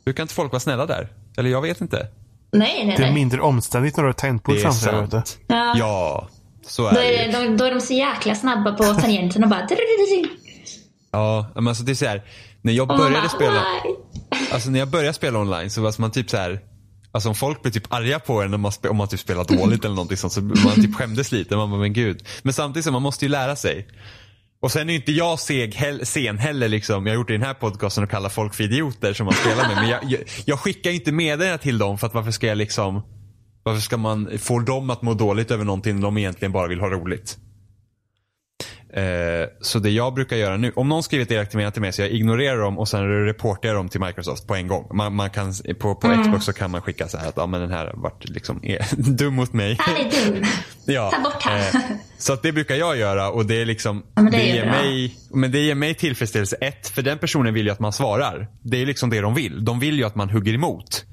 Hur 0.05 0.13
kan 0.13 0.23
inte 0.23 0.33
folk 0.33 0.51
vara 0.51 0.59
snälla 0.59 0.85
där? 0.85 1.09
Eller 1.37 1.49
jag 1.49 1.61
vet 1.61 1.81
inte. 1.81 2.07
Nej, 2.51 2.85
nej, 2.85 2.95
Det 2.97 3.03
är 3.03 3.05
nej. 3.05 3.13
mindre 3.13 3.41
omständigt 3.41 3.97
när 3.97 4.03
du 4.03 4.07
har 4.09 4.13
tangentbord 4.13 4.59
framför 4.59 4.91
dig. 4.91 5.01
vet 5.01 5.11
du. 5.11 5.17
Ja. 5.47 5.73
Ja, 5.77 6.27
så 6.65 6.81
Då 6.81 6.87
är 6.89 6.93
det 6.93 7.17
är, 7.23 7.25
ju. 7.25 7.31
de, 7.31 7.57
då 7.57 7.65
är 7.65 7.71
de 7.71 7.81
så 7.81 7.93
jäkla 7.93 8.35
snabba 8.35 8.71
på 8.71 8.83
tangenten 8.83 9.43
och 9.43 9.49
bara... 9.49 9.67
Ja, 11.11 11.47
men 11.55 11.67
alltså 11.67 11.83
det 11.83 11.91
är 11.91 11.95
så 11.95 12.05
här, 12.05 12.23
när 12.61 12.73
jag 12.73 12.83
Och 12.83 12.87
man 12.87 12.97
började 12.97 13.19
bara, 13.27 13.29
spela, 13.29 13.63
"Why?" 13.83 13.95
alltså 14.51 14.69
när 14.69 14.79
jag 14.79 14.87
började 14.87 15.13
spela 15.13 15.39
online 15.39 15.69
så 15.69 15.81
var 15.81 15.93
man 16.01 16.11
typ 16.11 16.29
så 16.29 16.37
här, 16.37 16.59
alltså 17.11 17.29
om 17.29 17.35
folk 17.35 17.61
blir 17.61 17.71
typ 17.71 17.93
arga 17.93 18.19
på 18.19 18.41
en 18.41 18.53
om 18.53 18.61
man, 18.61 18.71
om 18.89 18.97
man 18.97 19.07
typ 19.07 19.19
spelar 19.19 19.43
dåligt 19.43 19.85
eller 19.85 19.95
någonting 19.95 20.17
sånt 20.17 20.33
så 20.33 20.41
man 20.41 20.75
typ 20.75 20.95
skämdes 20.95 21.31
lite. 21.31 21.55
Man 21.55 21.71
bara, 21.71 21.79
men 21.79 21.93
gud. 21.93 22.23
Men 22.43 22.53
samtidigt 22.53 22.85
så 22.85 22.91
man 22.91 23.01
måste 23.01 23.25
ju 23.25 23.29
lära 23.29 23.55
sig. 23.55 23.87
Och 24.61 24.71
sen 24.71 24.89
är 24.89 24.93
ju 24.93 24.99
inte 24.99 25.11
jag 25.11 25.39
seg, 25.39 25.75
hell, 25.75 26.05
sen 26.05 26.37
heller 26.37 26.67
liksom. 26.67 27.05
Jag 27.05 27.13
har 27.13 27.15
gjort 27.15 27.27
det 27.27 27.33
i 27.33 27.37
den 27.37 27.47
här 27.47 27.53
podcasten 27.53 28.03
och 28.03 28.09
kallar 28.09 28.29
folk 28.29 28.53
för 28.53 28.63
idioter 28.63 29.13
som 29.13 29.25
man 29.25 29.33
spelar 29.35 29.67
med. 29.67 29.75
Men 29.75 29.89
jag, 29.89 30.03
jag, 30.03 30.21
jag 30.45 30.59
skickar 30.59 30.89
ju 30.89 30.95
inte 30.95 31.11
meddelanden 31.11 31.59
till 31.59 31.77
dem 31.77 31.97
för 31.97 32.07
att 32.07 32.13
varför 32.13 32.31
ska 32.31 32.47
jag 32.47 32.57
liksom, 32.57 33.01
varför 33.63 33.81
ska 33.81 33.97
man 33.97 34.37
få 34.39 34.59
dem 34.59 34.89
att 34.89 35.01
må 35.01 35.13
dåligt 35.13 35.51
över 35.51 35.65
någonting 35.65 36.01
de 36.01 36.17
egentligen 36.17 36.51
bara 36.51 36.67
vill 36.67 36.79
ha 36.79 36.89
roligt. 36.89 37.37
Eh, 38.93 39.47
så 39.61 39.79
det 39.79 39.89
jag 39.89 40.13
brukar 40.13 40.37
göra 40.37 40.57
nu, 40.57 40.71
om 40.75 40.89
någon 40.89 41.03
skriver 41.03 41.25
ett 41.25 41.31
elakt 41.31 41.53
meddelande 41.53 41.73
till 41.73 41.81
mig 41.81 41.91
så 41.93 42.01
jag 42.01 42.09
ignorerar 42.09 42.57
dem 42.61 42.79
och 42.79 42.87
sen 42.87 43.25
reportar 43.25 43.69
jag 43.69 43.75
dem 43.75 43.89
till 43.89 43.99
Microsoft 44.01 44.47
på 44.47 44.55
en 44.55 44.67
gång. 44.67 44.87
Man, 44.93 45.15
man 45.15 45.29
kan, 45.29 45.53
på 45.79 45.95
på 45.95 46.21
Xbox 46.23 46.45
så 46.45 46.53
kan 46.53 46.71
man 46.71 46.81
skicka 46.81 47.07
så 47.07 47.17
här 47.17 47.27
att 47.29 47.37
ja, 47.37 47.45
men 47.45 47.61
den 47.61 47.71
här 47.71 47.91
varit 47.95 48.29
liksom, 48.29 48.59
är 48.63 48.85
dum 49.11 49.35
mot 49.35 49.53
mig. 49.53 49.75
Han 49.79 49.95
är 49.95 50.31
dum. 50.31 50.43
Ja, 50.85 51.11
Ta 51.11 51.19
bort 51.23 51.43
han. 51.43 51.59
eh, 51.59 51.65
så 52.17 52.33
att 52.33 52.41
det 52.43 52.51
brukar 52.51 52.75
jag 52.75 52.97
göra 52.97 53.29
och 53.31 53.45
det 53.45 53.61
är 53.61 53.65
liksom, 53.65 54.03
Ja, 54.15 54.21
det 54.21 54.29
det, 54.31 54.37
är 54.51 54.55
ger 54.55 54.63
bra. 54.63 54.71
mig, 54.71 55.15
men 55.33 55.51
det 55.51 55.59
ger 55.59 55.75
mig 55.75 55.93
tillfredsställelse. 55.93 56.55
Ett, 56.61 56.87
för 56.87 57.01
den 57.01 57.17
personen 57.17 57.53
vill 57.53 57.65
ju 57.65 57.71
att 57.71 57.79
man 57.79 57.93
svarar. 57.93 58.47
Det 58.63 58.81
är 58.81 58.85
liksom 58.85 59.09
det 59.09 59.21
de 59.21 59.33
vill. 59.35 59.65
De 59.65 59.79
vill 59.79 59.97
ju 59.99 60.03
att 60.05 60.15
man 60.15 60.29
hugger 60.29 60.53
emot. 60.53 61.05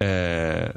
Eh, 0.00 0.70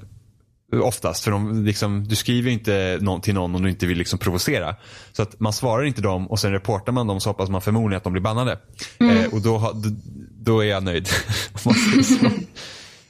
oftast, 0.81 1.23
för 1.23 1.31
de, 1.31 1.65
liksom, 1.65 2.07
du 2.07 2.15
skriver 2.15 2.51
inte 2.51 2.97
nå- 3.01 3.19
till 3.19 3.33
någon 3.33 3.55
om 3.55 3.63
du 3.63 3.69
inte 3.69 3.85
vill 3.85 3.97
liksom 3.97 4.19
provocera. 4.19 4.75
Så 5.13 5.21
att 5.21 5.39
man 5.39 5.53
svarar 5.53 5.83
inte 5.83 6.01
dem 6.01 6.27
och 6.31 6.39
sen 6.39 6.51
reportar 6.51 6.91
man 6.93 7.07
dem 7.07 7.19
så 7.21 7.29
hoppas 7.29 7.49
man 7.49 7.61
förmodligen 7.61 7.97
att 7.97 8.03
de 8.03 8.13
blir 8.13 8.21
bannade. 8.23 8.59
Mm. 8.99 9.17
Eh, 9.17 9.33
och 9.33 9.41
då, 9.41 9.57
har- 9.57 9.73
d- 9.73 9.95
då 10.39 10.59
är 10.59 10.65
jag 10.65 10.83
nöjd. 10.83 11.09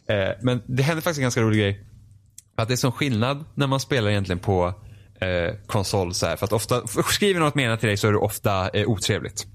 eh, 0.10 0.36
men 0.42 0.62
det 0.66 0.84
händer 0.84 1.02
faktiskt 1.02 1.18
en 1.18 1.22
ganska 1.24 1.42
rolig 1.42 1.60
grej. 1.60 1.86
Att 2.58 2.68
det 2.68 2.74
är 2.74 2.76
sån 2.76 2.92
skillnad 2.92 3.46
när 3.56 3.68
man 3.68 3.80
spelar 3.80 4.10
egentligen 4.10 4.40
på 4.40 4.74
eh, 5.22 5.56
konsol. 5.68 6.14
Så 6.14 6.26
här, 6.26 6.36
för 6.36 6.46
att 6.46 6.54
ofta, 6.54 6.88
skriver 7.12 7.40
något 7.40 7.56
menat 7.56 7.80
till 7.80 7.88
dig 7.88 7.98
så 7.98 8.08
är 8.08 8.12
det 8.12 8.18
ofta 8.18 8.70
eh, 8.70 8.88
otrevligt. 8.90 9.46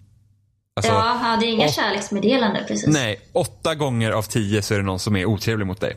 Alltså, 0.77 0.93
ja, 0.93 1.21
ja, 1.23 1.37
det 1.41 1.47
är 1.47 1.51
inga 1.53 1.67
och- 1.67 1.73
kärleksmeddelanden 1.73 2.65
precis. 2.69 2.87
Nej, 2.87 3.21
åtta 3.33 3.75
gånger 3.75 4.11
av 4.11 4.23
tio 4.23 4.63
så 4.63 4.75
är 4.75 4.79
det 4.79 4.85
någon 4.85 4.99
som 4.99 5.17
är 5.17 5.25
otrevlig 5.25 5.67
mot 5.67 5.81
dig. 5.81 5.97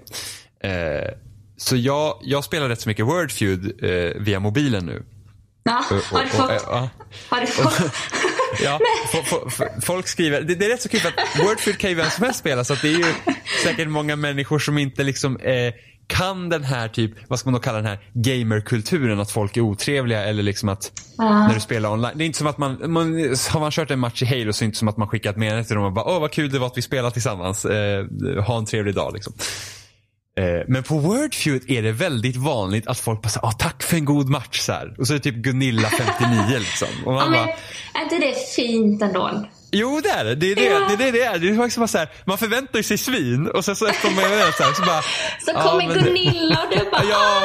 Eh, 0.63 1.11
så 1.57 1.75
jag, 1.75 2.19
jag 2.23 2.43
spelar 2.43 2.69
rätt 2.69 2.81
så 2.81 2.89
mycket 2.89 3.05
Wordfeud 3.05 3.83
eh, 3.83 4.21
via 4.21 4.39
mobilen 4.39 4.85
nu. 4.85 5.03
Ja, 5.63 5.83
Och- 5.91 5.95
har 5.95 6.19
du 6.19 6.25
och- 6.25 6.29
fått? 6.29 6.49
och- 6.49 6.55
ja. 6.67 6.89
Har 7.29 7.41
du 7.41 7.47
fått? 7.47 7.81
Ja, 8.63 8.79
fo- 9.13 9.23
fo- 9.23 9.49
fo- 9.49 9.81
folk 9.81 10.07
skriver, 10.07 10.41
det, 10.41 10.55
det 10.55 10.65
är 10.65 10.69
rätt 10.69 10.81
så 10.81 10.89
kul 10.89 10.99
för 10.99 11.09
att 11.09 11.39
Wordfeud 11.45 11.77
kan 11.77 11.89
ju 11.89 11.95
vem 11.95 12.09
som 12.09 12.23
helst 12.23 12.39
spela 12.39 12.63
så 12.63 12.75
det 12.81 12.87
är 12.87 12.97
ju 12.97 13.05
säkert 13.63 13.87
många 13.87 14.15
människor 14.15 14.59
som 14.59 14.77
inte 14.77 15.03
liksom 15.03 15.37
eh, 15.37 15.73
kan 16.07 16.49
den 16.49 16.63
här 16.63 16.87
typ, 16.87 17.11
vad 17.27 17.39
ska 17.39 17.49
man 17.49 17.53
då 17.53 17.59
kalla 17.63 17.77
den 17.77 17.85
här 17.87 17.99
gamerkulturen 18.13 19.19
att 19.19 19.31
folk 19.31 19.57
är 19.57 19.61
otrevliga 19.61 20.23
eller 20.23 20.43
liksom 20.43 20.69
att 20.69 20.91
Ja. 21.17 21.47
när 21.47 21.53
du 21.53 21.59
spelar 21.59 21.89
online. 21.91 22.17
Det 22.17 22.23
är 22.23 22.25
inte 22.25 22.37
som 22.37 22.47
att 22.47 22.57
man, 22.57 22.91
man 22.91 23.13
har 23.49 23.59
man 23.59 23.71
kört 23.71 23.91
en 23.91 23.99
match 23.99 24.21
i 24.21 24.25
Halo 24.25 24.53
så 24.53 24.59
är 24.63 24.65
det 24.65 24.65
inte 24.65 24.77
som 24.77 24.87
att 24.87 24.97
man 24.97 25.07
skickar 25.07 25.29
ett 25.29 25.37
meddelande 25.37 25.67
till 25.67 25.75
dem 25.75 25.85
och 25.85 25.93
bara 25.93 26.05
åh 26.05 26.19
vad 26.21 26.31
kul 26.31 26.49
det 26.51 26.59
var 26.59 26.67
att 26.67 26.77
vi 26.77 26.81
spelar 26.81 27.09
tillsammans. 27.09 27.65
Eh, 27.65 28.05
ha 28.43 28.57
en 28.57 28.65
trevlig 28.65 28.95
dag 28.95 29.13
liksom. 29.13 29.33
Eh, 30.39 30.43
Men 30.67 30.83
på 30.83 30.97
Wordfeud 30.97 31.63
är 31.67 31.81
det 31.81 31.91
väldigt 31.91 32.35
vanligt 32.35 32.87
att 32.87 32.99
folk 32.99 33.21
bara 33.21 33.29
säger 33.29 33.47
ah, 33.47 33.51
tack 33.51 33.83
för 33.83 33.97
en 33.97 34.05
god 34.05 34.29
match 34.29 34.59
så 34.59 34.71
här. 34.71 34.95
Och 34.99 35.07
så 35.07 35.13
är 35.13 35.17
det 35.17 35.23
typ 35.23 35.35
Gunilla 35.35 35.89
59 35.89 36.59
liksom. 36.59 36.87
Och 37.05 37.13
Ja, 37.13 37.15
man 37.19 37.31
men 37.31 37.45
bara, 37.45 37.55
är 37.99 38.03
inte 38.03 38.15
det 38.27 38.35
fint 38.55 39.01
ändå? 39.01 39.47
Jo 39.71 39.99
det 40.03 40.09
är 40.09 40.23
det. 40.25 40.35
Det 40.35 40.51
är 40.51 40.55
det 40.55 40.63
Ja. 40.65 40.79
det, 40.87 40.93
är 40.93 40.97
det, 40.97 41.11
det 41.11 41.23
är. 41.23 41.37
Det 41.39 41.49
är 41.49 41.55
faktiskt 41.57 41.77
bara 41.77 41.87
så 41.87 41.97
här, 41.97 42.09
man 42.25 42.37
förväntar 42.37 42.81
sig 42.81 42.97
svin 42.97 43.47
och 43.47 43.65
sen 43.65 43.75
så 43.75 43.87
efter 43.87 44.09
man 44.09 44.23
det 44.23 44.53
så 44.57 44.63
här 44.63 44.73
så 44.73 44.81
bara. 44.81 45.01
Så 45.45 45.51
ja, 45.53 45.61
kommer 45.63 45.87
men- 45.87 46.03
Gunilla 46.03 46.59
och 46.63 46.69
du 46.77 46.89
bara 46.91 47.03
Ja, 47.09 47.41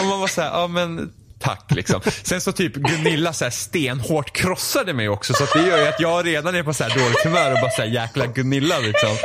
och 0.00 0.04
man 0.04 0.20
var 0.20 0.28
så 0.28 0.40
här, 0.40 0.48
ja 0.60 0.66
men 0.66 1.12
tack 1.40 1.64
liksom. 1.70 2.00
Sen 2.22 2.40
så 2.40 2.52
typ 2.52 2.74
Gunilla 2.74 3.32
så 3.32 3.44
här 3.44 3.50
stenhårt 3.50 4.32
krossade 4.36 4.92
mig 4.94 5.08
också 5.08 5.34
så 5.34 5.44
att 5.44 5.52
det 5.52 5.66
gör 5.66 5.78
ju 5.78 5.88
att 5.88 6.00
jag 6.00 6.26
redan 6.26 6.54
är 6.54 6.62
på 6.62 6.74
så 6.74 6.84
här 6.84 6.98
dåligt 6.98 7.24
humör 7.24 7.52
och 7.52 7.58
bara 7.60 7.70
så 7.70 7.82
här 7.82 7.88
jäkla 7.88 8.26
Gunilla 8.26 8.78
liksom. 8.78 9.16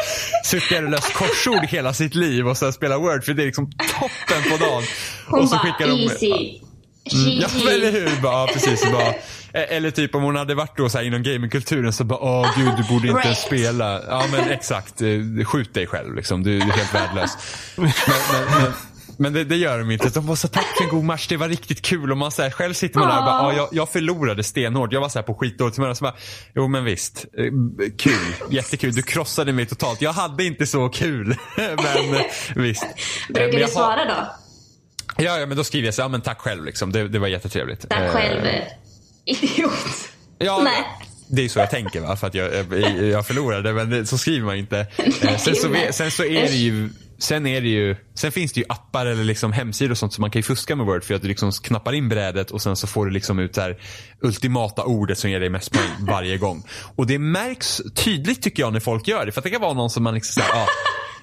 Suttit 0.45 0.77
och 0.83 0.89
löst 0.89 1.13
korsord 1.13 1.65
hela 1.65 1.93
sitt 1.93 2.15
liv 2.15 2.47
och 2.47 2.57
så 2.57 2.71
spelar 2.71 2.97
Word 2.97 3.23
för 3.23 3.33
det 3.33 3.43
är 3.43 3.45
liksom 3.45 3.71
toppen 3.71 4.51
på 4.51 4.65
dagen. 4.65 4.83
Hon 5.27 5.39
och 5.41 5.49
så 5.49 5.55
bara 5.55 5.63
skickar 5.63 5.87
de, 5.87 5.93
easy. 6.03 6.59
Mm, 7.13 7.39
Ja 7.41 7.47
men 7.63 7.73
eller 7.73 7.91
hur. 7.91 8.21
Bara, 8.21 8.47
precis. 8.47 8.91
Bara, 8.91 9.07
eh, 9.07 9.13
eller 9.77 9.91
typ 9.91 10.15
om 10.15 10.23
hon 10.23 10.35
hade 10.35 10.55
varit 10.55 10.77
då 10.77 10.89
så 10.89 10.97
här 10.97 11.05
inom 11.05 11.23
gamingkulturen 11.23 11.93
så 11.93 12.03
bara 12.03 12.19
åh 12.19 12.47
gud 12.57 12.73
du 12.77 12.83
borde 12.93 13.07
inte 13.07 13.19
Right. 13.21 13.37
spela. 13.37 14.01
Ja 14.07 14.25
men 14.31 14.49
exakt. 14.49 15.01
eh, 15.01 15.45
Skjut 15.45 15.73
dig 15.73 15.87
själv 15.87 16.15
liksom. 16.15 16.43
Du 16.43 16.57
är 16.57 16.61
helt 16.61 16.93
värdelös. 16.93 17.31
Men, 17.75 17.85
men, 18.31 18.61
men, 18.61 18.73
men 19.17 19.33
det, 19.33 19.43
det 19.43 19.55
gör 19.55 19.79
de 19.79 19.91
inte. 19.91 20.09
De 20.09 20.27
var 20.27 20.35
så 20.35 20.47
tack 20.47 20.65
för 20.77 20.83
en 20.83 20.89
god 20.89 21.03
match. 21.03 21.27
Det 21.27 21.37
var 21.37 21.49
riktigt 21.49 21.81
kul. 21.81 22.11
Och 22.11 22.17
man 22.17 22.31
så 22.31 22.41
här, 22.41 22.49
själv 22.51 22.73
sitter 22.73 22.99
man 22.99 23.09
där 23.09 23.17
och 23.17 23.23
bara, 23.25 23.53
ja, 23.53 23.57
jag, 23.57 23.69
jag 23.71 23.89
förlorade 23.89 24.43
stenhårt. 24.43 24.93
Jag 24.93 25.01
var 25.01 25.09
så 25.09 25.19
här 25.19 25.23
på 25.23 25.33
skitdåligt 25.35 25.77
humör. 25.77 25.89
och 25.89 25.97
Så 25.97 26.03
bara, 26.03 26.15
jo 26.55 26.67
men 26.67 26.83
visst. 26.83 27.25
eh, 27.37 27.43
Kul. 27.97 28.13
Jättekul. 28.49 28.93
Du 28.93 29.01
krossade 29.01 29.53
mig 29.53 29.65
totalt. 29.65 30.01
Jag 30.01 30.13
hade 30.13 30.43
inte 30.43 30.67
så 30.67 30.89
kul. 30.89 31.35
men 31.57 32.15
eh, 32.15 32.21
visst. 32.55 32.83
Eh, 32.83 32.89
men 33.29 33.33
Brukar 33.33 33.59
du 33.59 33.67
svara 33.67 34.05
då? 34.05 34.31
Ja, 35.23 35.39
ja 35.39 35.45
men 35.45 35.57
då 35.57 35.63
skriver 35.63 35.87
jag 35.87 35.93
så 35.93 36.01
ja 36.01 36.07
men 36.07 36.21
tack 36.21 36.39
själv 36.39 36.65
liksom. 36.65 36.91
Det, 36.91 37.07
det 37.07 37.19
var 37.19 37.27
jättetrevligt. 37.27 37.89
Tack 37.89 38.11
själv, 38.11 38.45
eh, 38.45 38.61
idiot. 39.25 39.71
Ja, 40.37 40.61
Nej. 40.63 40.83
det 41.27 41.45
är 41.45 41.49
så 41.49 41.59
jag 41.59 41.69
tänker 41.69 42.01
va, 42.01 42.15
för 42.15 42.27
att 42.27 42.33
jag, 42.33 42.53
jag, 43.03 43.27
förlorade, 43.27 43.73
men 43.73 44.07
så 44.07 44.17
skriver 44.17 44.45
man 44.45 44.55
inte. 44.55 44.87
Sen, 45.37 45.55
så, 45.55 45.75
sen 45.91 46.11
så 46.11 46.23
är 46.23 46.41
det 46.41 46.55
ju 46.55 46.89
Sen, 47.17 47.47
är 47.47 47.61
det 47.61 47.67
ju, 47.67 47.95
sen 48.13 48.31
finns 48.31 48.53
det 48.53 48.59
ju 48.59 48.65
appar 48.69 49.05
eller 49.05 49.23
liksom 49.23 49.51
hemsidor 49.53 49.91
och 49.91 49.97
sånt 49.97 50.13
som 50.13 50.21
man 50.21 50.31
kan 50.31 50.39
ju 50.39 50.43
fuska 50.43 50.75
med 50.75 50.85
Word 50.85 51.03
för 51.03 51.13
att 51.13 51.21
du 51.21 51.27
liksom 51.27 51.51
knappar 51.51 51.93
in 51.93 52.09
brädet 52.09 52.51
och 52.51 52.61
sen 52.61 52.75
så 52.75 52.87
får 52.87 53.05
du 53.05 53.11
liksom 53.11 53.39
ut 53.39 53.53
det 53.53 53.61
här 53.61 53.77
ultimata 54.21 54.83
ordet 54.83 55.17
som 55.17 55.31
ger 55.31 55.39
dig 55.39 55.49
mest 55.49 55.71
poäng 55.71 56.07
varje 56.07 56.37
gång. 56.37 56.63
Och 56.95 57.07
det 57.07 57.19
märks 57.19 57.81
tydligt 57.95 58.41
tycker 58.41 58.63
jag 58.63 58.73
när 58.73 58.79
folk 58.79 59.07
gör 59.07 59.25
det. 59.25 59.31
För 59.31 59.39
att 59.39 59.43
det 59.43 59.49
kan 59.49 59.61
vara 59.61 59.73
någon 59.73 59.89
som 59.89 60.03
man 60.03 60.13
liksom 60.13 60.41
såhär, 60.41 60.59
ja, 60.59 60.67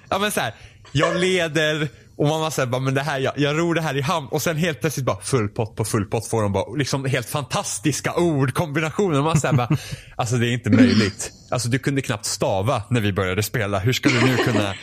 ja 0.09 0.19
men 0.19 0.31
såhär, 0.31 0.55
jag 0.93 1.17
leder 1.17 1.89
och 2.17 2.29
man 2.29 2.41
var 2.41 2.51
såhär, 2.51 2.81
men 2.81 2.95
det 2.95 3.01
här, 3.01 3.19
jag, 3.19 3.33
jag 3.37 3.59
ror 3.59 3.75
det 3.75 3.81
här 3.81 3.97
i 3.97 4.01
hamn 4.01 4.29
och 4.31 4.43
sen 4.43 4.57
helt 4.57 4.81
plötsligt 4.81 5.07
bara 5.07 5.21
full 5.21 5.49
pott 5.49 5.77
på 5.77 5.85
full 5.85 6.05
pott 6.05 6.27
får 6.27 6.43
de 6.43 6.53
bara 6.53 6.77
liksom 6.77 7.05
helt 7.05 7.29
fantastiska 7.29 8.13
ordkombinationer. 8.13 9.19
Och 9.19 9.25
Man 9.25 9.41
såhär 9.41 9.55
bara, 9.55 9.69
alltså 10.17 10.37
det 10.37 10.47
är 10.47 10.53
inte 10.53 10.71
möjligt. 10.71 11.33
Alltså 11.51 11.69
du 11.69 11.79
kunde 11.79 12.03
knappt 12.03 12.25
stava 12.25 12.83
när 12.91 13.01
vi 13.01 13.13
började 13.13 13.43
spela. 13.43 13.79
Hur 13.79 13.93
ska 13.93 14.09
du 14.09 14.21
nu 14.21 14.37
kunna? 14.37 14.75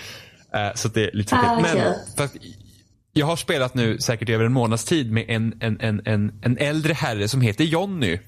Eh, 0.53 0.73
så 0.75 0.87
det 0.87 1.03
är 1.03 1.11
lite 1.13 1.35
Ah, 1.35 1.55
tråkigt. 1.55 1.75
Men 2.17 2.25
att, 2.25 2.35
jag 3.13 3.25
har 3.25 3.35
spelat 3.35 3.73
nu 3.73 3.97
säkert 3.99 4.29
över 4.29 4.45
en 4.45 4.53
månads 4.53 4.85
tid 4.85 5.11
med 5.11 5.25
en, 5.27 5.53
en, 5.59 5.77
en, 5.81 6.01
en, 6.05 6.31
en 6.41 6.57
äldre 6.57 6.93
herre 6.93 7.27
som 7.27 7.41
heter 7.41 7.63
Jonny. 7.63 8.19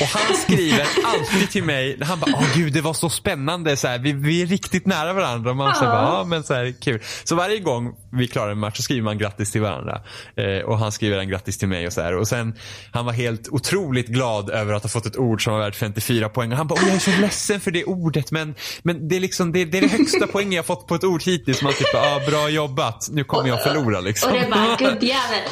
Och 0.00 0.06
han 0.06 0.36
skriver 0.36 0.86
alltid 1.04 1.50
till 1.50 1.64
mig, 1.64 1.98
han 2.02 2.20
bara, 2.20 2.30
åh 2.34 2.56
gud 2.56 2.72
det 2.72 2.80
var 2.80 2.94
så 2.94 3.10
spännande, 3.10 3.76
så 3.76 3.88
här, 3.88 3.98
vi, 3.98 4.12
vi 4.12 4.42
är 4.42 4.46
riktigt 4.46 4.86
nära 4.86 5.12
varandra. 5.12 5.50
Och 5.50 5.56
man 5.56 5.74
säger 5.74 5.92
bara, 5.92 6.02
ja 6.02 6.24
men 6.24 6.44
så 6.44 6.54
här, 6.54 6.74
kul. 6.80 7.02
Så 7.24 7.34
varje 7.34 7.58
gång 7.58 7.94
vi 8.12 8.28
klarar 8.28 8.50
en 8.52 8.58
match 8.58 8.76
så 8.76 8.82
skriver 8.82 9.02
man 9.02 9.18
grattis 9.18 9.52
till 9.52 9.60
varandra. 9.60 10.00
Eh, 10.36 10.64
och 10.64 10.78
han 10.78 10.92
skriver 10.92 11.18
en 11.18 11.28
grattis 11.28 11.58
till 11.58 11.68
mig 11.68 11.86
och 11.86 11.92
så 11.92 12.00
här. 12.00 12.16
Och 12.16 12.28
sen, 12.28 12.54
han 12.92 13.04
var 13.04 13.12
helt 13.12 13.48
otroligt 13.48 14.06
glad 14.08 14.50
över 14.50 14.74
att 14.74 14.82
ha 14.82 14.90
fått 14.90 15.06
ett 15.06 15.16
ord 15.16 15.44
som 15.44 15.52
var 15.52 15.60
värt 15.60 15.76
54 15.76 16.28
poäng. 16.28 16.52
Och 16.52 16.58
han 16.58 16.66
bara, 16.66 16.80
åh 16.82 16.86
jag 16.86 16.96
är 16.96 16.98
så 16.98 17.20
ledsen 17.20 17.60
för 17.60 17.70
det 17.70 17.84
ordet 17.84 18.30
men, 18.30 18.54
men 18.82 19.08
det 19.08 19.16
är 19.16 19.20
liksom, 19.20 19.52
det, 19.52 19.64
det 19.64 19.78
är 19.78 19.82
det 19.82 19.88
högsta 19.88 20.26
poängen 20.26 20.52
jag 20.52 20.66
fått 20.66 20.86
på 20.86 20.94
ett 20.94 21.04
ord 21.04 21.22
hittills. 21.22 21.62
Man 21.62 21.72
typ, 21.72 21.86
ja 21.92 22.20
bra 22.28 22.48
jobbat, 22.48 23.08
nu 23.10 23.24
kommer 23.24 23.48
jag 23.48 23.62
förlora 23.62 24.00
liksom. 24.00 24.32
Och 24.32 24.38
det 24.38 24.48
bara, 24.50 24.76
gubbjävel. 24.90 25.42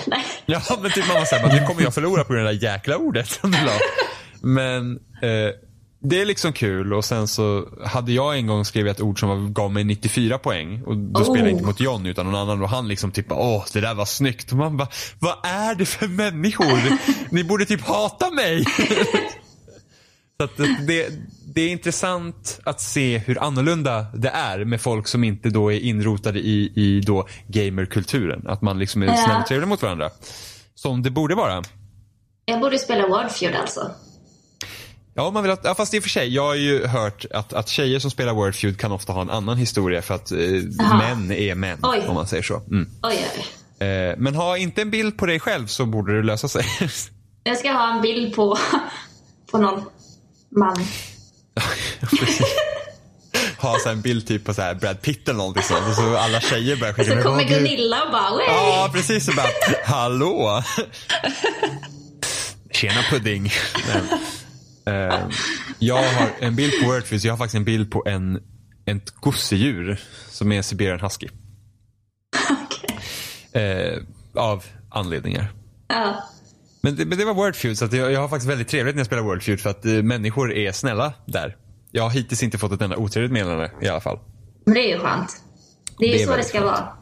Ja 0.47 0.61
men 0.83 0.91
typ 0.91 1.09
man 1.09 1.17
var 1.17 1.25
såhär, 1.25 1.61
nu 1.61 1.67
kommer 1.67 1.83
jag 1.83 1.95
förlora 1.95 2.25
på 2.25 2.33
grund 2.33 2.47
av 2.47 2.53
det 2.55 2.59
där 2.59 2.73
jäkla 2.73 2.97
ordet 2.97 3.29
som 3.41 3.51
du 3.51 3.59
la. 3.65 3.73
Men 4.43 4.93
eh, 5.23 5.55
det 6.05 6.21
är 6.21 6.27
liksom 6.27 6.53
kul 6.53 6.93
och 6.93 7.05
sen 7.05 7.29
så 7.29 7.69
hade 7.85 8.13
jag 8.13 8.37
en 8.37 8.47
gång 8.47 8.65
skrivit 8.65 8.93
ett 8.93 9.01
ord 9.01 9.21
som 9.21 9.29
var, 9.29 9.37
gav 9.49 9.73
mig 9.73 9.85
94 9.85 10.39
poäng. 10.39 10.83
Och 10.83 10.97
då 10.97 11.21
Oh. 11.21 11.25
spelade 11.25 11.51
jag 11.51 11.51
inte 11.51 11.65
mot 11.65 11.81
John 11.81 12.07
utan 12.07 12.27
någon 12.27 12.35
annan 12.35 12.63
och 12.63 12.69
han 12.69 12.89
liksom 12.89 13.11
typ 13.11 13.27
åh 13.33 13.65
det 13.73 13.81
där 13.81 13.95
var 13.95 14.05
snyggt. 14.05 14.53
Och 14.53 14.59
man 14.59 14.77
bara, 14.77 14.89
vad 15.19 15.37
är 15.43 15.75
det 15.75 15.87
för 15.87 16.09
människor? 16.09 16.99
Ni 17.35 17.45
borde 17.45 17.65
typ 17.65 17.81
hata 17.81 18.31
mig. 18.31 18.65
Så 20.37 20.45
att 20.45 20.57
det, 20.87 21.09
det, 21.55 21.61
är 21.61 21.69
intressant 21.69 22.61
att 22.65 22.81
se 22.81 23.19
hur 23.19 23.43
annorlunda 23.43 24.07
det 24.15 24.29
är 24.29 24.65
med 24.65 24.81
folk 24.81 25.09
som 25.09 25.25
inte 25.25 25.51
då 25.51 25.73
är 25.73 25.81
inrotade 25.81 26.39
i, 26.39 26.73
i 26.75 27.01
då 27.01 27.29
gamerkulturen. 27.47 28.49
Att 28.49 28.63
man 28.63 28.79
liksom 28.79 29.03
är 29.03 29.17
snäll 29.17 29.41
och 29.41 29.47
trevlig 29.47 29.69
mot 29.69 29.83
varandra. 29.83 30.11
Som 30.75 31.03
det 31.03 31.11
borde 31.11 31.35
vara. 31.35 31.63
Jag 32.45 32.61
borde 32.61 32.79
spela 32.79 33.07
Wordfeud 33.09 33.55
alltså. 33.55 33.91
Ja, 35.15 35.31
man 35.31 35.43
vill 35.43 35.53
att, 35.53 35.61
ja, 35.65 35.75
fast 35.75 35.95
i 35.95 35.99
och 35.99 36.03
för 36.03 36.11
sig, 36.11 36.35
jag 36.35 36.43
har 36.43 36.55
ju 36.55 36.87
hört 36.87 37.25
att, 37.31 37.53
att 37.53 37.69
tjejer 37.69 37.99
som 37.99 38.11
spelar 38.11 38.33
Wordfeud 38.33 38.81
kan 38.81 38.93
ofta 38.93 39.13
ha 39.13 39.23
en 39.23 39.31
annan 39.31 39.57
historia 39.57 40.03
för 40.03 40.15
att 40.15 40.33
eh, 40.33 40.39
män 40.99 41.33
är 41.33 41.55
män. 41.55 41.79
Oj. 41.83 42.05
Om 42.09 42.15
man 42.15 42.27
säger 42.27 42.43
så. 42.43 42.57
Mm. 42.57 42.91
Oj, 43.03 43.27
oj. 43.37 43.87
Eh, 43.87 44.15
men 44.19 44.35
ha 44.35 44.57
inte 44.57 44.83
en 44.83 44.91
bild 44.91 45.19
på 45.19 45.27
dig 45.27 45.41
själv 45.41 45.67
så 45.67 45.87
borde 45.87 46.17
det 46.17 46.23
lösa 46.23 46.49
sig. 46.49 46.65
Jag 47.45 47.59
ska 47.59 47.73
ha 47.73 47.95
en 47.95 48.03
bild 48.03 48.35
på, 48.35 48.59
på 49.51 49.59
någon 49.59 49.85
man. 50.57 50.77
Ha 53.59 53.79
så 53.79 53.89
en 53.89 54.01
bild 54.01 54.27
typ 54.27 54.45
på 54.45 54.55
så 54.55 54.63
här 54.63 54.75
Brad 54.75 55.03
Pitt 55.03 55.29
eller 55.29 55.39
någonting 55.39 55.63
sånt. 55.63 55.89
Och 55.89 55.95
så 55.95 56.17
alla 56.17 56.41
tjejer 56.41 56.77
börjar 56.77 56.95
skicka 56.95 57.11
Så 57.11 57.15
med, 57.15 57.25
kommer. 57.25 57.45
Gunilla 57.45 58.05
och 58.05 58.13
bara 58.13 58.37
Wey! 58.37 58.47
Ja, 58.47 58.91
precis. 58.93 59.27
Så 59.27 59.33
bara, 59.33 59.47
hallå. 59.85 60.63
Tjena 62.71 63.03
pudding. 63.11 63.53
Eh, 64.87 65.29
jag 65.79 65.95
har 65.97 66.31
en 66.41 66.57
bild 66.57 66.73
på 66.83 66.87
Wordfeud, 66.91 67.21
jag 67.25 67.33
har 67.33 67.39
faktiskt 67.39 67.55
en 67.57 67.65
bild 67.65 67.91
på 67.91 68.03
en, 68.07 68.43
ett 68.87 69.11
gosedjur 69.11 70.01
som 70.29 70.53
är 70.53 70.57
en 70.57 70.63
Siberian 70.63 71.01
husky. 71.01 71.29
Okej. 72.51 72.99
Eh, 73.63 74.03
av 74.43 74.65
anledningar. 74.91 75.53
Ja. 75.89 76.23
Men 76.81 76.97
det, 76.97 77.05
men 77.05 77.19
det 77.19 77.25
var 77.25 77.35
Wordfeud, 77.35 77.79
så 77.79 77.89
jag, 77.93 78.13
jag 78.13 78.21
har 78.21 78.29
faktiskt 78.29 78.51
väldigt 78.51 78.69
trevligt 78.69 78.95
när 78.95 79.01
jag 79.01 79.07
spelar 79.07 79.23
Wordfeud 79.23 79.61
för 79.61 79.71
att 79.71 79.85
eh, 79.85 79.93
människor 79.93 80.53
är 80.53 80.73
snälla 80.73 81.13
där. 81.27 81.57
Jag 81.91 82.03
har 82.03 82.11
hittills 82.11 82.43
inte 82.43 82.59
fått 82.59 82.73
ett 82.73 82.83
enda 82.83 82.97
otrevligt 82.97 83.33
meddelande 83.33 83.71
i 83.83 83.89
alla 83.89 84.01
fall. 84.01 84.19
Men 84.67 84.75
det 84.75 84.81
är 84.81 84.95
ju 84.95 84.99
skönt. 85.01 85.43
Det 85.99 86.05
är 86.05 86.09
ju 86.11 86.17
Det 86.17 86.23
är 86.23 86.27
så 86.27 86.37
det 86.37 86.45
ska 86.45 86.59
skönt. 86.61 86.71
vara. 86.71 86.97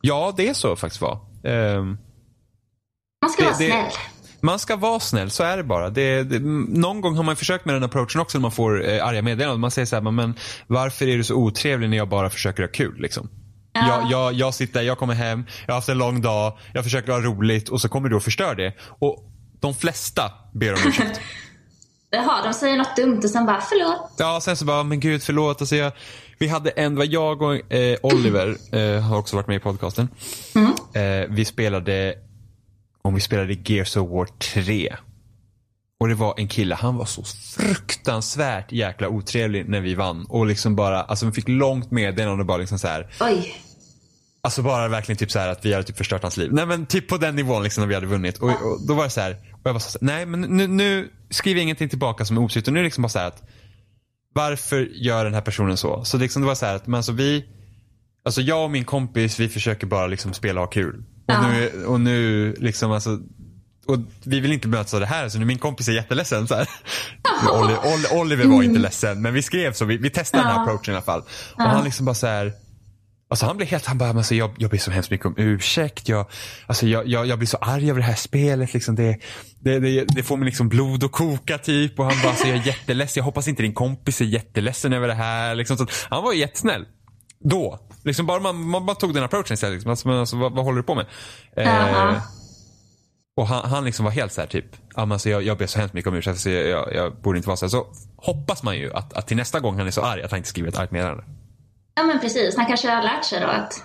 Ja, 0.00 0.34
det 0.36 0.48
är 0.48 0.54
så 0.54 0.76
faktiskt 0.76 1.02
var. 1.02 1.18
Ehm, 1.44 1.98
Man 3.22 3.30
ska 3.30 3.42
Det- 3.42 3.48
vara 3.48 3.58
det- 3.58 3.66
snäll. 3.66 3.92
Man 4.42 4.58
ska 4.58 4.76
vara 4.76 5.00
snäll, 5.00 5.30
så 5.30 5.42
är 5.42 5.56
det 5.56 5.64
bara. 5.64 5.90
Det, 5.90 6.22
det, 6.22 6.38
någon 6.68 7.00
gång 7.00 7.16
har 7.16 7.22
man 7.22 7.36
försökt 7.36 7.64
med 7.64 7.74
den 7.74 7.84
approachen 7.84 8.20
också 8.20 8.38
när 8.38 8.42
man 8.42 8.52
får 8.52 8.88
eh, 8.88 9.06
arga 9.06 9.22
meddelanden. 9.22 9.60
Man 9.60 9.70
säger 9.70 9.86
så 9.86 9.96
här, 9.96 10.02
men 10.02 10.34
varför 10.66 11.08
är 11.08 11.16
du 11.16 11.24
så 11.24 11.34
otrevlig 11.34 11.90
när 11.90 11.96
jag 11.96 12.08
bara 12.08 12.30
försöker 12.30 12.62
ha 12.62 12.70
kul? 12.70 13.00
Liksom? 13.00 13.28
Ja. 13.72 13.86
Jag, 13.88 14.10
jag, 14.10 14.32
jag 14.32 14.54
sitter, 14.54 14.82
jag 14.82 14.98
kommer 14.98 15.14
hem, 15.14 15.44
jag 15.66 15.72
har 15.72 15.78
haft 15.78 15.88
en 15.88 15.98
lång 15.98 16.20
dag, 16.20 16.58
jag 16.74 16.84
försöker 16.84 17.12
ha 17.12 17.20
roligt 17.20 17.68
och 17.68 17.80
så 17.80 17.88
kommer 17.88 18.08
du 18.08 18.16
och 18.16 18.22
förstör 18.22 18.54
det. 18.54 18.74
Och 18.98 19.24
de 19.60 19.74
flesta 19.74 20.32
ber 20.52 20.72
om 20.72 20.78
ursäkt. 20.88 21.20
Jaha, 22.10 22.44
de 22.44 22.54
säger 22.54 22.76
något 22.76 22.96
dumt 22.96 23.20
och 23.24 23.30
sen 23.30 23.46
bara 23.46 23.60
förlåt. 23.60 24.12
Ja, 24.18 24.40
sen 24.42 24.56
så 24.56 24.64
bara, 24.64 24.82
men 24.82 25.00
gud 25.00 25.22
förlåt. 25.22 25.60
Alltså 25.60 25.76
jag, 25.76 25.92
vi 26.38 26.48
hade 26.48 26.70
en, 26.70 26.96
var 26.96 27.04
jag 27.04 27.42
och 27.42 27.72
eh, 27.72 27.98
Oliver, 28.02 28.56
eh, 28.72 29.02
har 29.02 29.18
också 29.18 29.36
varit 29.36 29.46
med 29.46 29.56
i 29.56 29.60
podcasten. 29.60 30.08
Eh, 30.94 31.28
vi 31.28 31.44
spelade, 31.44 32.14
om 33.02 33.14
vi 33.14 33.20
spelade 33.20 33.56
Gears 33.64 33.96
of 33.96 34.10
War 34.10 34.26
3. 34.26 34.96
Och 36.00 36.08
det 36.08 36.14
var 36.14 36.34
en 36.36 36.48
kille, 36.48 36.74
han 36.74 36.96
var 36.96 37.04
så 37.04 37.22
fruktansvärt 37.56 38.72
jäkla 38.72 39.08
otrevlig 39.08 39.68
när 39.68 39.80
vi 39.80 39.94
vann. 39.94 40.26
Och 40.28 40.46
liksom 40.46 40.76
bara, 40.76 41.02
alltså 41.02 41.26
vi 41.26 41.32
fick 41.32 41.48
långt 41.48 41.90
meddelande 41.90 42.42
och 42.42 42.46
bara 42.46 42.58
liksom 42.58 42.78
så 42.78 42.88
här. 42.88 43.10
Oj. 43.20 43.54
Alltså 44.42 44.62
bara 44.62 44.88
verkligen 44.88 45.16
typ 45.16 45.30
så 45.30 45.38
här 45.38 45.48
att 45.48 45.64
vi 45.64 45.72
hade 45.72 45.84
typ 45.84 45.96
förstört 45.96 46.22
hans 46.22 46.36
liv. 46.36 46.52
Nej 46.52 46.66
men 46.66 46.86
typ 46.86 47.08
på 47.08 47.16
den 47.16 47.36
nivån 47.36 47.62
liksom 47.62 47.82
när 47.82 47.88
vi 47.88 47.94
hade 47.94 48.06
vunnit. 48.06 48.38
Och, 48.38 48.48
och 48.48 48.86
då 48.88 48.94
var 48.94 49.04
det 49.04 49.10
så 49.10 49.20
här, 49.20 49.36
och 49.52 49.60
jag 49.62 49.72
var 49.72 49.80
så 49.80 49.98
här, 50.00 50.06
nej 50.06 50.26
men 50.26 50.40
nu, 50.40 50.66
nu 50.66 51.10
skriver 51.30 51.60
ingenting 51.60 51.88
tillbaka 51.88 52.24
som 52.24 52.36
är 52.36 52.40
otrevligt. 52.40 52.66
Och 52.68 52.72
nu 52.72 52.78
är 52.78 52.82
det 52.82 52.86
liksom 52.86 53.02
bara 53.02 53.08
så 53.08 53.18
här 53.18 53.26
att 53.26 53.42
varför 54.34 54.88
gör 54.92 55.24
den 55.24 55.34
här 55.34 55.40
personen 55.40 55.76
så? 55.76 56.04
Så 56.04 56.18
liksom 56.18 56.42
det 56.42 56.48
var 56.48 56.54
så 56.54 56.66
här 56.66 56.76
att, 56.76 56.86
men 56.86 56.94
alltså 56.94 57.12
vi, 57.12 57.44
alltså 58.24 58.40
jag 58.40 58.64
och 58.64 58.70
min 58.70 58.84
kompis 58.84 59.40
vi 59.40 59.48
försöker 59.48 59.86
bara 59.86 60.06
liksom 60.06 60.32
spela 60.32 60.60
och 60.60 60.66
ha 60.66 60.72
kul. 60.72 61.04
Och 61.36 61.52
nu, 61.52 61.84
och 61.84 62.00
nu 62.00 62.54
liksom 62.58 62.92
alltså, 62.92 63.18
och 63.86 63.98
vi 64.24 64.40
vill 64.40 64.52
inte 64.52 64.68
mötas 64.68 64.94
av 64.94 65.00
det 65.00 65.06
här 65.06 65.28
så 65.28 65.38
nu 65.38 65.44
min 65.44 65.58
kompis 65.58 65.88
är 65.88 65.92
jätteledsen 65.92 66.48
så 66.48 66.54
här. 66.54 66.68
Oli, 67.52 67.74
Oli, 67.74 68.20
Oliver 68.20 68.44
var 68.44 68.62
inte 68.62 68.78
ledsen 68.78 69.22
men 69.22 69.34
vi 69.34 69.42
skrev 69.42 69.72
så, 69.72 69.84
vi, 69.84 69.96
vi 69.96 70.10
testade 70.10 70.42
den 70.42 70.52
här 70.52 70.62
approachen 70.62 70.94
i 70.94 70.96
alla 70.96 71.04
fall. 71.04 71.22
Och 71.54 71.62
han 71.62 71.84
liksom 71.84 72.06
bara 72.06 72.14
så 72.14 72.26
här. 72.26 72.52
Alltså 73.30 73.46
han 73.46 73.56
blev 73.56 73.68
helt, 73.68 73.86
han 73.86 73.98
bara, 73.98 74.10
alltså 74.10 74.34
jag, 74.34 74.50
jag 74.58 74.70
ber 74.70 74.78
så 74.78 74.90
hemskt 74.90 75.10
mycket 75.10 75.26
om 75.26 75.34
ursäkt. 75.36 76.08
Jag, 76.08 76.26
alltså 76.66 76.86
jag, 76.86 77.06
jag, 77.08 77.26
jag 77.26 77.38
blir 77.38 77.48
så 77.48 77.56
arg 77.56 77.90
över 77.90 78.00
det 78.00 78.06
här 78.06 78.14
spelet. 78.14 78.74
Liksom 78.74 78.94
det, 78.94 79.18
det, 79.60 79.78
det, 79.78 80.04
det 80.04 80.22
får 80.22 80.36
mig 80.36 80.46
liksom 80.46 80.68
blod 80.68 81.04
att 81.04 81.12
koka 81.12 81.58
typ. 81.58 81.98
Och 81.98 82.04
han 82.04 82.22
bara, 82.22 82.28
alltså 82.28 82.46
jag 82.46 82.56
är 82.56 82.66
jätteledsen. 82.66 83.20
Jag 83.20 83.24
hoppas 83.24 83.48
inte 83.48 83.62
din 83.62 83.74
kompis 83.74 84.20
är 84.20 84.24
jätteledsen 84.24 84.92
över 84.92 85.08
det 85.08 85.14
här. 85.14 85.54
Liksom, 85.54 85.76
så 85.76 85.86
han 86.08 86.24
var 86.24 86.32
jättesnäll. 86.32 86.86
Då. 87.44 87.78
Liksom 88.04 88.26
bara 88.26 88.40
man, 88.40 88.68
man 88.68 88.86
bara 88.86 88.96
tog 88.96 89.14
den 89.14 89.24
approachen 89.24 89.54
istället. 89.54 89.74
Liksom. 89.74 89.90
Alltså, 89.90 90.08
alltså, 90.08 90.36
vad, 90.36 90.52
vad 90.52 90.64
håller 90.64 90.76
du 90.76 90.82
på 90.82 90.94
med? 90.94 91.06
Eh, 91.56 92.22
och 93.36 93.46
han, 93.46 93.70
han 93.70 93.84
liksom 93.84 94.04
var 94.04 94.12
helt 94.12 94.32
så 94.32 94.40
här 94.40 94.48
typ, 94.48 94.66
men 94.96 95.12
alltså 95.12 95.30
jag, 95.30 95.42
jag 95.42 95.58
ber 95.58 95.66
så 95.66 95.78
hemskt 95.78 95.94
mycket 95.94 96.08
om 96.08 96.14
ursäkt. 96.14 96.40
Så 96.40 96.50
jag, 96.50 96.68
jag, 96.68 96.94
jag 96.94 97.16
borde 97.16 97.38
inte 97.38 97.48
vara 97.48 97.56
så 97.56 97.64
här. 97.64 97.70
Så 97.70 97.86
hoppas 98.16 98.62
man 98.62 98.76
ju 98.76 98.92
att, 98.92 99.12
att 99.12 99.26
till 99.26 99.36
nästa 99.36 99.60
gång 99.60 99.78
han 99.78 99.86
är 99.86 99.90
så 99.90 100.02
arg 100.02 100.22
att 100.22 100.30
han 100.30 100.38
inte 100.38 100.48
skriver 100.48 100.68
ett 100.68 100.78
argt 100.78 100.90
meddelande. 100.90 101.24
Ja 101.94 102.02
men 102.02 102.20
precis, 102.20 102.56
han 102.56 102.66
kanske 102.66 102.90
har 102.90 103.02
lärt 103.02 103.24
sig 103.24 103.40
då 103.40 103.46
att... 103.46 103.84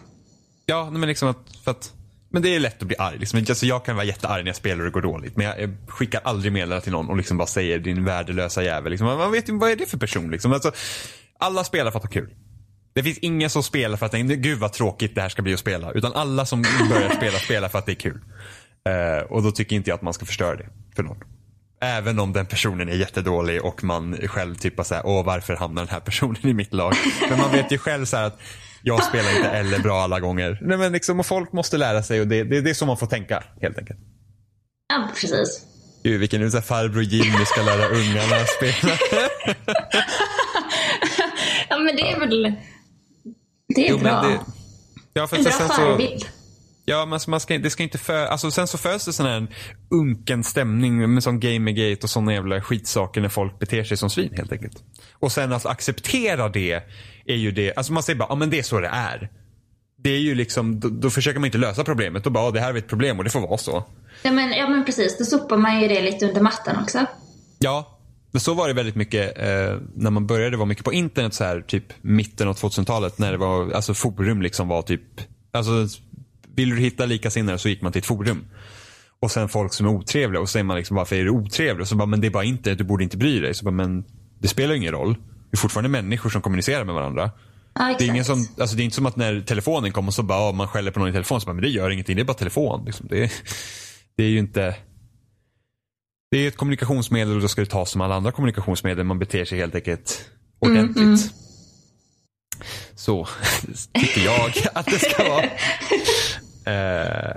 Ja, 0.65 0.89
men 0.89 1.09
liksom 1.09 1.29
att, 1.29 1.57
för 1.63 1.71
att 1.71 1.93
men 2.29 2.41
det 2.41 2.55
är 2.55 2.59
lätt 2.59 2.81
att 2.81 2.87
bli 2.87 2.97
arg. 2.97 3.17
Liksom. 3.17 3.39
Alltså, 3.39 3.65
jag 3.65 3.85
kan 3.85 3.95
vara 3.95 4.05
jättearg 4.05 4.43
när 4.43 4.49
jag 4.49 4.55
spelar 4.55 4.79
och 4.79 4.85
det 4.85 4.91
går 4.91 5.01
dåligt. 5.01 5.37
Men 5.37 5.45
jag, 5.45 5.61
jag 5.61 5.75
skickar 5.87 6.21
aldrig 6.23 6.53
meddelande 6.53 6.83
till 6.83 6.91
någon 6.91 7.09
och 7.09 7.17
liksom 7.17 7.37
bara 7.37 7.47
säger 7.47 7.79
din 7.79 8.05
värdelösa 8.05 8.63
jävel. 8.63 8.91
Liksom. 8.91 9.07
Man 9.07 9.31
vet 9.31 9.49
ju 9.49 9.57
vad 9.57 9.71
är 9.71 9.75
det 9.75 9.85
för 9.85 9.97
person. 9.97 10.31
Liksom. 10.31 10.53
Alltså, 10.53 10.71
alla 11.39 11.63
spelar 11.63 11.91
för 11.91 11.99
att 11.99 12.05
ha 12.05 12.11
kul. 12.11 12.33
Det 12.95 13.03
finns 13.03 13.17
ingen 13.17 13.49
som 13.49 13.63
spelar 13.63 13.97
för 13.97 14.05
att 14.05 14.11
tänka, 14.11 14.35
gud 14.35 14.59
vad 14.59 14.73
tråkigt 14.73 15.15
det 15.15 15.21
här 15.21 15.29
ska 15.29 15.41
bli 15.41 15.53
att 15.53 15.59
spela. 15.59 15.91
Utan 15.91 16.13
alla 16.13 16.45
som 16.45 16.61
börjar 16.89 17.09
spela 17.09 17.39
spelar 17.39 17.69
för 17.69 17.79
att 17.79 17.85
det 17.85 17.91
är 17.91 17.95
kul. 17.95 18.19
Eh, 18.89 19.23
och 19.31 19.43
då 19.43 19.51
tycker 19.51 19.75
inte 19.75 19.89
jag 19.89 19.95
att 19.95 20.01
man 20.01 20.13
ska 20.13 20.25
förstöra 20.25 20.55
det 20.55 20.69
för 20.95 21.03
någon. 21.03 21.17
Även 21.81 22.19
om 22.19 22.33
den 22.33 22.45
personen 22.45 22.89
är 22.89 22.93
jättedålig 22.93 23.65
och 23.65 23.83
man 23.83 24.17
själv 24.27 24.55
typ 24.55 24.75
bara 24.75 24.83
såhär, 24.83 25.05
åh 25.05 25.25
varför 25.25 25.55
hamnar 25.55 25.81
den 25.81 25.91
här 25.91 25.99
personen 25.99 26.47
i 26.47 26.53
mitt 26.53 26.73
lag? 26.73 26.93
Men 27.29 27.39
man 27.39 27.51
vet 27.51 27.71
ju 27.71 27.77
själv 27.77 28.05
så 28.05 28.17
att 28.17 28.39
jag 28.81 29.03
spelar 29.03 29.35
inte 29.37 29.49
eller 29.49 29.79
bra 29.79 30.01
alla 30.01 30.19
gånger. 30.19 30.59
Nej, 30.61 30.77
men 30.77 30.91
liksom, 30.91 31.19
och 31.19 31.25
folk 31.25 31.53
måste 31.53 31.77
lära 31.77 32.03
sig 32.03 32.21
och 32.21 32.27
det, 32.27 32.43
det, 32.43 32.61
det 32.61 32.69
är 32.69 32.73
så 32.73 32.85
man 32.85 32.97
får 32.97 33.07
tänka 33.07 33.43
helt 33.61 33.77
enkelt. 33.77 33.99
Ja, 34.87 35.09
precis. 35.21 35.65
Gud, 36.03 36.19
vilken 36.19 36.41
nu 36.41 36.49
farbror 36.49 37.03
Jimmy 37.03 37.45
ska 37.45 37.61
lära 37.61 37.87
ungarna 37.87 38.35
att 38.35 38.49
spela. 38.49 38.97
Ja 41.69 41.77
men 41.79 41.95
det 41.95 42.11
är 42.11 42.19
väl... 42.19 42.55
Det 43.75 43.87
är 43.87 43.91
Jo, 43.91 43.97
bra. 43.97 44.21
det, 44.21 44.39
ja, 45.13 45.27
för 45.27 45.37
En 45.37 45.43
bra 45.43 45.51
sen 45.51 45.67
så, 45.67 45.73
förebild. 45.73 46.25
Ja, 46.85 47.05
men 47.05 47.19
man 47.27 47.39
ska, 47.39 47.57
det 47.57 47.69
ska 47.69 47.83
inte 47.83 47.97
för, 47.97 48.25
alltså 48.25 48.51
sen 48.51 48.67
så 48.67 48.77
föds 48.77 49.05
det 49.05 49.13
sån 49.13 49.25
här 49.25 49.47
unken 49.91 50.43
stämning 50.43 51.13
med 51.13 51.23
sån 51.23 51.39
gamergate 51.39 52.03
och 52.03 52.09
såna 52.09 52.33
jävla 52.33 52.61
skitsaker 52.61 53.21
när 53.21 53.29
folk 53.29 53.59
beter 53.59 53.83
sig 53.83 53.97
som 53.97 54.09
svin 54.09 54.33
helt 54.37 54.51
enkelt. 54.51 54.83
Och 55.13 55.31
sen 55.31 55.53
att 55.53 55.65
acceptera 55.65 56.49
det 56.49 56.81
är 57.25 57.35
ju 57.35 57.51
det, 57.51 57.73
alltså 57.77 57.93
man 57.93 58.03
säger 58.03 58.19
bara, 58.19 58.29
ja 58.29 58.35
men 58.35 58.49
det 58.49 58.59
är 58.59 58.63
så 58.63 58.79
det 58.79 58.87
är. 58.87 59.29
Det 59.97 60.09
är 60.09 60.19
ju 60.19 60.35
liksom, 60.35 60.79
då, 60.79 60.89
då 60.89 61.09
försöker 61.09 61.39
man 61.39 61.45
inte 61.45 61.57
lösa 61.57 61.83
problemet. 61.83 62.23
Då 62.23 62.29
bara, 62.29 62.51
det 62.51 62.59
här 62.59 62.73
är 62.73 62.77
ett 62.77 62.87
problem 62.87 63.17
och 63.17 63.23
det 63.23 63.29
får 63.29 63.39
vara 63.41 63.57
så. 63.57 63.83
Ja 64.23 64.31
men, 64.31 64.51
ja 64.51 64.69
men 64.69 64.85
precis, 64.85 65.17
då 65.17 65.25
sopar 65.25 65.57
man 65.57 65.81
ju 65.81 65.87
det 65.87 66.01
lite 66.01 66.27
under 66.27 66.41
mattan 66.41 66.83
också. 66.83 67.05
Ja, 67.59 67.94
men 68.35 68.39
så 68.39 68.53
var 68.53 68.67
det 68.67 68.73
väldigt 68.73 68.95
mycket 68.95 69.37
eh, 69.37 69.77
när 69.95 70.09
man 70.09 70.27
började 70.27 70.57
vara 70.57 70.65
mycket 70.65 70.85
på 70.85 70.93
internet 70.93 71.33
så 71.33 71.43
här 71.43 71.61
typ 71.61 71.83
mitten 72.01 72.47
av 72.47 72.55
2000-talet 72.55 73.19
när 73.19 73.31
det 73.31 73.37
var, 73.37 73.71
alltså 73.71 73.93
forum 73.93 74.41
liksom 74.41 74.67
var 74.67 74.81
typ, 74.81 75.01
alltså 75.53 75.87
vill 76.55 76.69
du 76.69 76.77
hitta 76.77 77.05
likasinnade 77.05 77.57
så 77.57 77.69
gick 77.69 77.81
man 77.81 77.91
till 77.91 77.99
ett 77.99 78.05
forum. 78.05 78.45
Och 79.19 79.31
sen 79.31 79.49
folk 79.49 79.73
som 79.73 79.85
är 79.85 79.89
otrevliga 79.89 80.41
och 80.41 80.49
så 80.49 80.51
säger 80.51 80.63
man 80.63 80.77
liksom 80.77 80.97
varför 80.97 81.15
är 81.15 81.23
du 81.23 81.29
otrevlig? 81.29 81.81
Och 81.81 81.87
så 81.87 81.95
bara, 81.95 82.05
men 82.05 82.21
det 82.21 82.27
är 82.27 82.31
bara 82.31 82.43
internet, 82.43 82.77
du 82.77 82.83
borde 82.83 83.03
inte 83.03 83.17
bry 83.17 83.39
dig. 83.39 83.53
Så 83.53 83.65
bara, 83.65 83.71
men 83.71 84.03
det 84.39 84.47
spelar 84.47 84.73
ju 84.73 84.79
ingen 84.79 84.93
roll. 84.93 85.13
Det 85.51 85.55
är 85.55 85.57
fortfarande 85.57 85.89
människor 85.89 86.29
som 86.29 86.41
kommunicerar 86.41 86.83
med 86.83 86.95
varandra. 86.95 87.31
Exakt. 87.75 87.99
Det 87.99 88.05
är, 88.05 88.09
ingen 88.09 88.25
som, 88.25 88.47
alltså 88.59 88.75
det 88.75 88.81
är 88.81 88.85
inte 88.85 88.95
som 88.95 89.05
att 89.05 89.15
när 89.15 89.41
telefonen 89.41 89.91
kommer 89.91 90.11
så 90.11 90.23
bara, 90.23 90.39
ja, 90.39 90.51
man 90.51 90.67
skäller 90.67 90.91
på 90.91 90.99
någon 90.99 91.09
i 91.09 91.13
telefon, 91.13 91.41
så 91.41 91.45
bara, 91.45 91.53
men 91.53 91.63
det 91.63 91.69
gör 91.69 91.89
ingenting, 91.89 92.15
det 92.15 92.21
är 92.21 92.25
bara 92.25 92.33
telefon. 92.33 92.85
Liksom. 92.85 93.07
Det, 93.09 93.31
det 94.17 94.23
är 94.23 94.29
ju 94.29 94.39
inte... 94.39 94.75
Det 96.35 96.39
är 96.39 96.47
ett 96.47 96.57
kommunikationsmedel 96.57 97.35
och 97.35 97.41
då 97.41 97.47
ska 97.47 97.61
det 97.61 97.67
tas 97.67 97.91
som 97.91 98.01
alla 98.01 98.15
andra 98.15 98.31
kommunikationsmedel. 98.31 99.03
Man 99.03 99.19
beter 99.19 99.45
sig 99.45 99.59
helt 99.59 99.75
enkelt 99.75 100.29
ordentligt. 100.59 101.33
Så 102.95 103.27
tycker 103.93 104.21
jag 104.25 104.51
att 104.73 104.85
det 104.85 104.99
ska 104.99 105.29
vara. 105.29 105.45
Eh, 106.67 107.35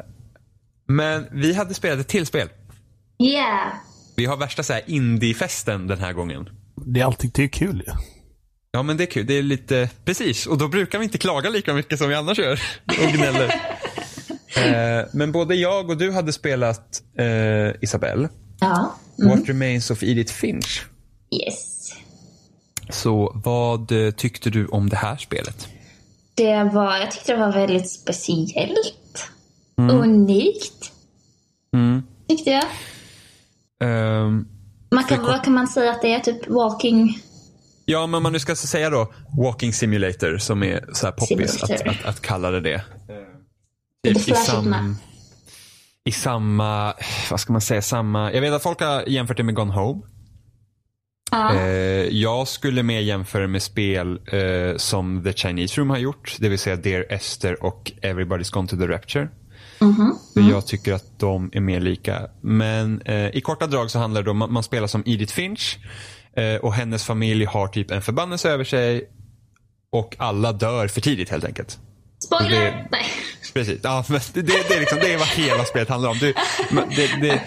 men 0.88 1.26
vi 1.32 1.54
hade 1.54 1.74
spelat 1.74 1.98
ett 1.98 2.08
till 2.08 2.26
spel. 2.26 2.48
Yeah. 3.22 3.72
Vi 4.16 4.26
har 4.26 4.36
värsta 4.36 4.62
så 4.62 4.72
här 4.72 4.82
indie-festen 4.86 5.86
den 5.86 5.98
här 5.98 6.12
gången. 6.12 6.48
Det 6.86 7.00
är 7.00 7.04
alltid 7.04 7.30
det 7.34 7.44
är 7.44 7.48
kul 7.48 7.82
ju. 7.86 7.92
Ja 8.70 8.82
men 8.82 8.96
det 8.96 9.04
är 9.04 9.10
kul. 9.10 9.26
Det 9.26 9.34
är 9.34 9.42
lite, 9.42 9.90
precis. 10.04 10.46
Och 10.46 10.58
då 10.58 10.68
brukar 10.68 10.98
vi 10.98 11.04
inte 11.04 11.18
klaga 11.18 11.50
lika 11.50 11.74
mycket 11.74 11.98
som 11.98 12.08
vi 12.08 12.14
annars 12.14 12.38
gör. 12.38 12.60
Och 12.86 13.12
gnäller. 13.12 13.54
eh, 14.56 15.06
men 15.12 15.32
både 15.32 15.54
jag 15.54 15.90
och 15.90 15.96
du 15.96 16.12
hade 16.12 16.32
spelat 16.32 17.02
eh, 17.18 17.82
Isabelle. 17.82 18.28
Ja. 18.60 18.94
What 19.16 19.48
Remains 19.48 19.90
of 19.90 20.02
Edith 20.02 20.32
Finch. 20.32 20.86
Yes. 21.46 21.92
Så 22.90 23.32
vad 23.44 23.92
eh, 23.92 24.10
tyckte 24.10 24.50
du 24.50 24.66
om 24.66 24.88
det 24.88 24.96
här 24.96 25.16
spelet? 25.16 25.68
Det 26.34 26.64
var, 26.64 26.96
jag 26.96 27.10
tyckte 27.10 27.32
det 27.32 27.38
var 27.38 27.52
väldigt 27.52 27.90
speciellt. 27.90 29.28
Unikt. 29.76 30.92
Mm. 31.74 32.02
Tyckte 32.28 32.50
jag. 32.50 32.64
Ehm, 33.80 34.48
Man 34.90 35.04
kan, 35.04 35.22
vad 35.22 35.44
kan 35.44 35.52
man 35.54 35.68
säga 35.68 35.90
att 35.90 36.02
det 36.02 36.14
är? 36.14 36.20
Typ 36.20 36.48
walking... 36.48 37.18
ja, 37.84 38.06
men 38.06 38.14
om 38.14 38.22
man 38.22 38.32
nu 38.32 38.38
ska 38.38 38.56
säga 38.56 38.90
då 38.90 39.12
Walking 39.38 39.72
Simulator 39.72 40.38
som 40.38 40.62
är 40.62 40.84
så 40.92 41.06
här 41.06 41.12
poppis 41.12 41.62
att, 41.62 41.86
att, 41.86 42.04
att 42.04 42.20
kalla 42.20 42.50
det 42.50 42.60
det. 42.60 42.82
Typ 44.04 44.28
i, 44.28 44.34
sam. 44.34 44.96
I 46.08 46.12
samma, 46.12 46.94
vad 47.30 47.40
ska 47.40 47.52
man 47.52 47.60
säga, 47.62 47.82
samma. 47.82 48.32
Jag 48.32 48.40
vet 48.40 48.52
att 48.52 48.62
folk 48.62 48.80
har 48.80 49.04
jämfört 49.08 49.36
det 49.36 49.42
med 49.42 49.54
Gone 49.54 49.72
Home. 49.72 50.02
Ja. 51.30 51.54
Eh, 51.54 51.60
jag 52.08 52.48
skulle 52.48 52.82
mer 52.82 53.00
jämföra 53.00 53.46
med 53.46 53.62
spel 53.62 54.20
eh, 54.32 54.76
som 54.76 55.24
The 55.24 55.32
Chinese 55.32 55.80
Room 55.80 55.90
har 55.90 55.98
gjort. 55.98 56.36
Det 56.38 56.48
vill 56.48 56.58
säga 56.58 56.76
Dear 56.76 57.04
Esther 57.08 57.64
och 57.64 57.92
Everybody's 58.02 58.52
Gone 58.52 58.68
to 58.68 58.76
the 58.76 58.86
Rapture. 58.86 59.28
Mhm. 59.80 60.14
Så 60.34 60.40
jag 60.40 60.66
tycker 60.66 60.92
att 60.92 61.18
de 61.18 61.50
är 61.52 61.60
mer 61.60 61.80
lika. 61.80 62.28
Men 62.40 63.00
eh, 63.02 63.28
i 63.36 63.40
korta 63.40 63.66
drag 63.66 63.90
så 63.90 63.98
handlar 63.98 64.22
det 64.22 64.30
om 64.30 64.42
att 64.42 64.50
man 64.50 64.62
spelar 64.62 64.86
som 64.86 65.02
Edith 65.06 65.34
Finch. 65.34 65.78
Eh, 66.36 66.56
och 66.56 66.74
hennes 66.74 67.04
familj 67.04 67.44
har 67.44 67.68
typ 67.68 67.90
en 67.90 68.02
förbannelse 68.02 68.50
över 68.50 68.64
sig. 68.64 69.08
Och 69.92 70.16
alla 70.18 70.52
dör 70.52 70.88
för 70.88 71.00
tidigt 71.00 71.30
helt 71.30 71.44
enkelt. 71.44 71.78
Spoiler! 72.24 72.50
det- 72.50 72.88
Nej. 72.90 73.04
Precis. 73.58 73.80
Ja, 73.82 74.04
men 74.08 74.20
det, 74.32 74.42
det, 74.42 74.74
är 74.74 74.80
liksom, 74.80 74.98
det 75.00 75.12
är 75.12 75.18
vad 75.18 75.28
hela 75.28 75.64
spelet 75.64 75.88
handlar 75.88 76.10
om. 76.10 76.18
Du, 76.18 76.34
det, 76.96 77.20
det, 77.20 77.42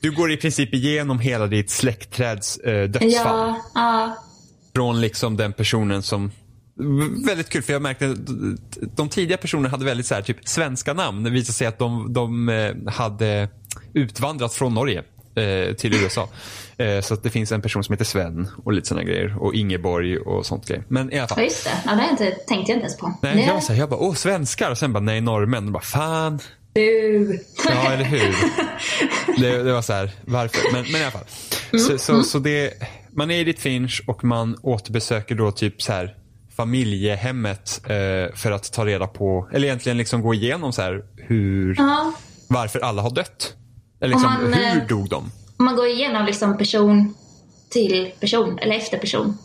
du 0.00 0.10
går 0.10 0.32
i 0.32 0.36
princip 0.36 0.74
igenom 0.74 1.18
hela 1.18 1.46
ditt 1.46 1.70
släktträds 1.70 2.58
eh, 2.58 2.88
dödsfall. 2.88 3.10
Ja, 3.10 3.62
ja. 3.74 4.16
Från 4.74 5.00
liksom 5.00 5.36
den 5.36 5.52
personen 5.52 6.02
som 6.02 6.30
Väldigt 7.26 7.48
kul 7.48 7.62
för 7.62 7.72
jag 7.72 7.82
märkte 7.82 8.10
att 8.10 8.96
de 8.96 9.08
tidiga 9.08 9.36
personerna 9.36 9.68
hade 9.68 9.84
väldigt 9.84 10.06
så 10.06 10.14
här, 10.14 10.22
typ 10.22 10.48
svenska 10.48 10.92
namn. 10.92 11.22
Det 11.22 11.30
visade 11.30 11.52
sig 11.52 11.66
att 11.66 11.78
de, 11.78 12.12
de 12.12 12.48
eh, 12.48 12.92
hade 12.92 13.48
utvandrat 13.94 14.54
från 14.54 14.74
Norge 14.74 15.04
eh, 15.36 15.74
till 15.74 15.94
USA. 15.94 16.28
Eh, 16.78 17.00
så 17.00 17.14
att 17.14 17.22
det 17.22 17.30
finns 17.30 17.52
en 17.52 17.62
person 17.62 17.84
som 17.84 17.92
heter 17.92 18.04
Sven 18.04 18.48
och 18.64 18.72
lite 18.72 18.88
sådana 18.88 19.04
grejer. 19.04 19.36
Och 19.42 19.54
Ingeborg 19.54 20.18
och 20.18 20.46
sånt 20.46 20.66
grejer. 20.68 20.84
Men 20.88 21.12
i 21.12 21.18
alla 21.18 21.22
Ja, 21.30 21.34
fall. 21.34 21.44
just 21.44 21.64
det. 21.64 21.70
Ja, 21.86 21.94
det 21.94 22.08
inte, 22.10 22.24
tänkte 22.30 22.54
jag 22.54 22.76
inte 22.76 22.86
ens 22.86 22.96
på. 22.96 23.14
Nej, 23.22 23.34
det... 23.36 23.42
jag, 23.42 23.54
var 23.54 23.60
så 23.60 23.72
här, 23.72 23.80
jag 23.80 23.88
bara, 23.88 24.00
åh 24.00 24.14
svenskar. 24.14 24.70
Och 24.70 24.78
sen 24.78 24.92
bara, 24.92 25.00
nej 25.00 25.20
norrmän. 25.20 25.66
Och 25.66 25.72
bara, 25.72 25.82
fan. 25.82 26.38
Du! 26.72 27.40
Ja, 27.68 27.92
eller 27.92 28.04
hur? 28.04 28.36
Det, 29.40 29.62
det 29.62 29.72
var 29.72 29.82
så 29.82 29.92
här, 29.92 30.10
varför? 30.24 30.72
Men, 30.72 30.84
men 30.92 31.00
i 31.00 31.04
alla 31.04 31.10
fall. 31.12 31.24
Så, 31.80 31.98
så, 31.98 32.22
så 32.22 32.38
det, 32.38 32.72
man 33.12 33.30
är 33.30 33.38
i 33.38 33.44
ditt 33.44 33.60
Finch 33.60 34.02
och 34.06 34.24
man 34.24 34.56
återbesöker 34.62 35.34
då 35.34 35.52
typ 35.52 35.82
så 35.82 35.92
här 35.92 36.14
familjehemmet 36.56 37.80
eh, 37.84 38.34
för 38.36 38.50
att 38.50 38.72
ta 38.72 38.86
reda 38.86 39.06
på, 39.06 39.48
eller 39.52 39.66
egentligen 39.66 39.98
liksom 39.98 40.22
gå 40.22 40.34
igenom 40.34 40.72
så 40.72 40.82
här 40.82 41.04
hur, 41.16 41.74
Ja. 41.78 42.12
varför 42.48 42.80
alla 42.80 43.02
har 43.02 43.10
dött. 43.10 43.54
Eller 44.00 44.14
liksom, 44.14 44.36
Om 44.36 44.50
man, 44.50 44.52
hur 44.52 44.82
eh, 44.82 44.86
dog 44.88 45.08
de? 45.08 45.30
Om 45.58 45.64
man 45.64 45.76
går 45.76 45.86
igenom 45.86 46.26
liksom 46.26 46.58
person 46.58 47.14
till 47.70 48.12
person, 48.20 48.58
eller 48.58 48.74
efter 48.76 48.98
person. 48.98 49.38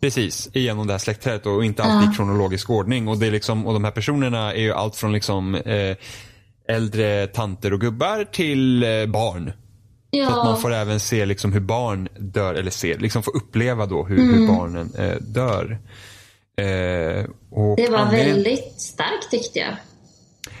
Precis, 0.00 0.48
igenom 0.52 0.86
det 0.86 0.92
här 0.92 0.98
släktträdet 0.98 1.46
och 1.46 1.64
inte 1.64 1.82
alltid 1.82 2.12
i 2.12 2.16
kronologisk 2.16 2.70
ordning. 2.70 3.08
Och, 3.08 3.18
det 3.18 3.26
är 3.26 3.30
liksom, 3.30 3.66
och 3.66 3.72
de 3.72 3.84
här 3.84 3.90
personerna 3.90 4.52
är 4.54 4.60
ju 4.60 4.72
allt 4.72 4.96
från 4.96 5.12
liksom 5.12 5.54
eh, 5.54 5.96
äldre 6.68 7.26
tanter 7.26 7.72
och 7.72 7.80
gubbar 7.80 8.24
till 8.32 8.82
eh, 8.82 9.06
barn. 9.06 9.52
Ja, 10.10 10.28
Så 10.30 10.38
att 10.40 10.44
man 10.46 10.60
får 10.60 10.72
även 10.72 11.00
se 11.00 11.26
liksom 11.26 11.52
hur 11.52 11.60
barn 11.60 12.08
dör, 12.18 12.54
eller 12.54 12.70
se, 12.70 12.96
liksom 12.98 13.22
få 13.22 13.30
uppleva 13.30 13.86
då 13.86 14.04
hur, 14.04 14.16
hur 14.34 14.46
barnen 14.46 14.92
eh, 14.98 15.16
dör. 15.20 15.78
Eh, 16.56 17.24
och 17.50 17.76
det 17.76 17.90
var 17.90 17.98
anledningen- 17.98 18.34
väldigt 18.34 18.80
starkt 18.80 19.30
tyckte 19.30 19.58
jag. 19.58 19.76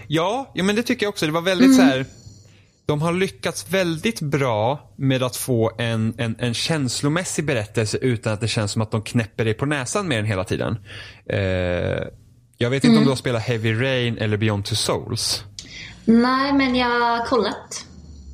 Ja, 0.06 0.50
ja, 0.54 0.64
men 0.64 0.76
det 0.76 0.82
tycker 0.82 1.06
jag 1.06 1.10
också. 1.10 1.26
Det 1.26 1.32
var 1.32 1.40
väldigt 1.40 1.76
så 1.76 1.82
här. 1.82 2.06
De 2.90 3.02
har 3.02 3.12
lyckats 3.12 3.68
väldigt 3.68 4.20
bra 4.20 4.90
med 4.96 5.22
att 5.22 5.36
få 5.36 5.72
en, 5.78 6.14
en, 6.18 6.36
en 6.38 6.54
känslomässig 6.54 7.44
berättelse 7.44 7.98
utan 7.98 8.32
att 8.32 8.40
det 8.40 8.48
känns 8.48 8.72
som 8.72 8.82
att 8.82 8.90
de 8.90 9.02
knäpper 9.02 9.44
dig 9.44 9.54
på 9.54 9.66
näsan 9.66 10.08
med 10.08 10.18
den 10.18 10.24
hela 10.24 10.44
tiden. 10.44 10.78
Eh, 11.26 11.38
jag 12.58 12.70
vet 12.70 12.84
inte 12.84 12.98
om 12.98 13.04
du 13.04 13.08
har 13.08 13.16
spelat 13.16 13.42
Heavy 13.42 13.82
Rain 13.82 14.18
eller 14.18 14.36
Beyond 14.36 14.64
Two 14.64 14.74
Souls. 14.74 15.44
Nej, 16.04 16.52
men 16.52 16.76
jag 16.76 17.00
har 17.00 17.26
kollat. 17.26 17.86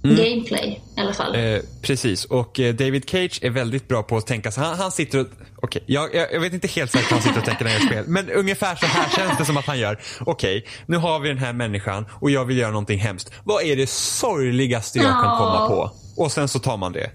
Gameplay 0.08 0.82
i 0.96 1.00
alla 1.00 1.12
fall. 1.12 1.34
Eh, 1.34 1.60
precis, 1.82 2.24
och 2.24 2.60
eh, 2.60 2.74
David 2.74 3.10
Cage 3.10 3.38
är 3.42 3.50
väldigt 3.50 3.88
bra 3.88 4.02
på 4.02 4.16
att 4.16 4.26
tänka 4.26 4.50
så 4.50 4.60
han, 4.60 4.78
han 4.78 4.92
sitter 4.92 5.20
och, 5.20 5.26
okej, 5.56 5.82
jag, 5.86 6.14
jag, 6.14 6.32
jag 6.32 6.40
vet 6.40 6.52
inte 6.52 6.68
helt 6.68 6.90
säkert 6.90 7.10
hur 7.10 7.16
han 7.16 7.22
sitter 7.22 7.38
och 7.38 7.44
tänker 7.44 7.64
när 7.64 7.72
jag 7.72 7.80
gör 7.80 7.86
spel, 7.86 8.04
men 8.08 8.30
ungefär 8.30 8.76
så 8.76 8.86
här 8.86 9.10
känns 9.16 9.38
det 9.38 9.44
som 9.44 9.56
att 9.56 9.66
han 9.66 9.78
gör. 9.78 9.98
Okej, 10.20 10.66
nu 10.86 10.96
har 10.96 11.20
vi 11.20 11.28
den 11.28 11.38
här 11.38 11.52
människan 11.52 12.06
och 12.12 12.30
jag 12.30 12.44
vill 12.44 12.58
göra 12.58 12.70
någonting 12.70 12.98
hemskt. 12.98 13.32
Vad 13.44 13.62
är 13.64 13.76
det 13.76 13.90
sorgligaste 13.90 14.98
jag 14.98 15.22
kan 15.22 15.38
komma 15.38 15.68
på? 15.68 15.90
Och 16.16 16.32
sen 16.32 16.48
så 16.48 16.58
tar 16.58 16.76
man 16.76 16.92
det. 16.92 17.10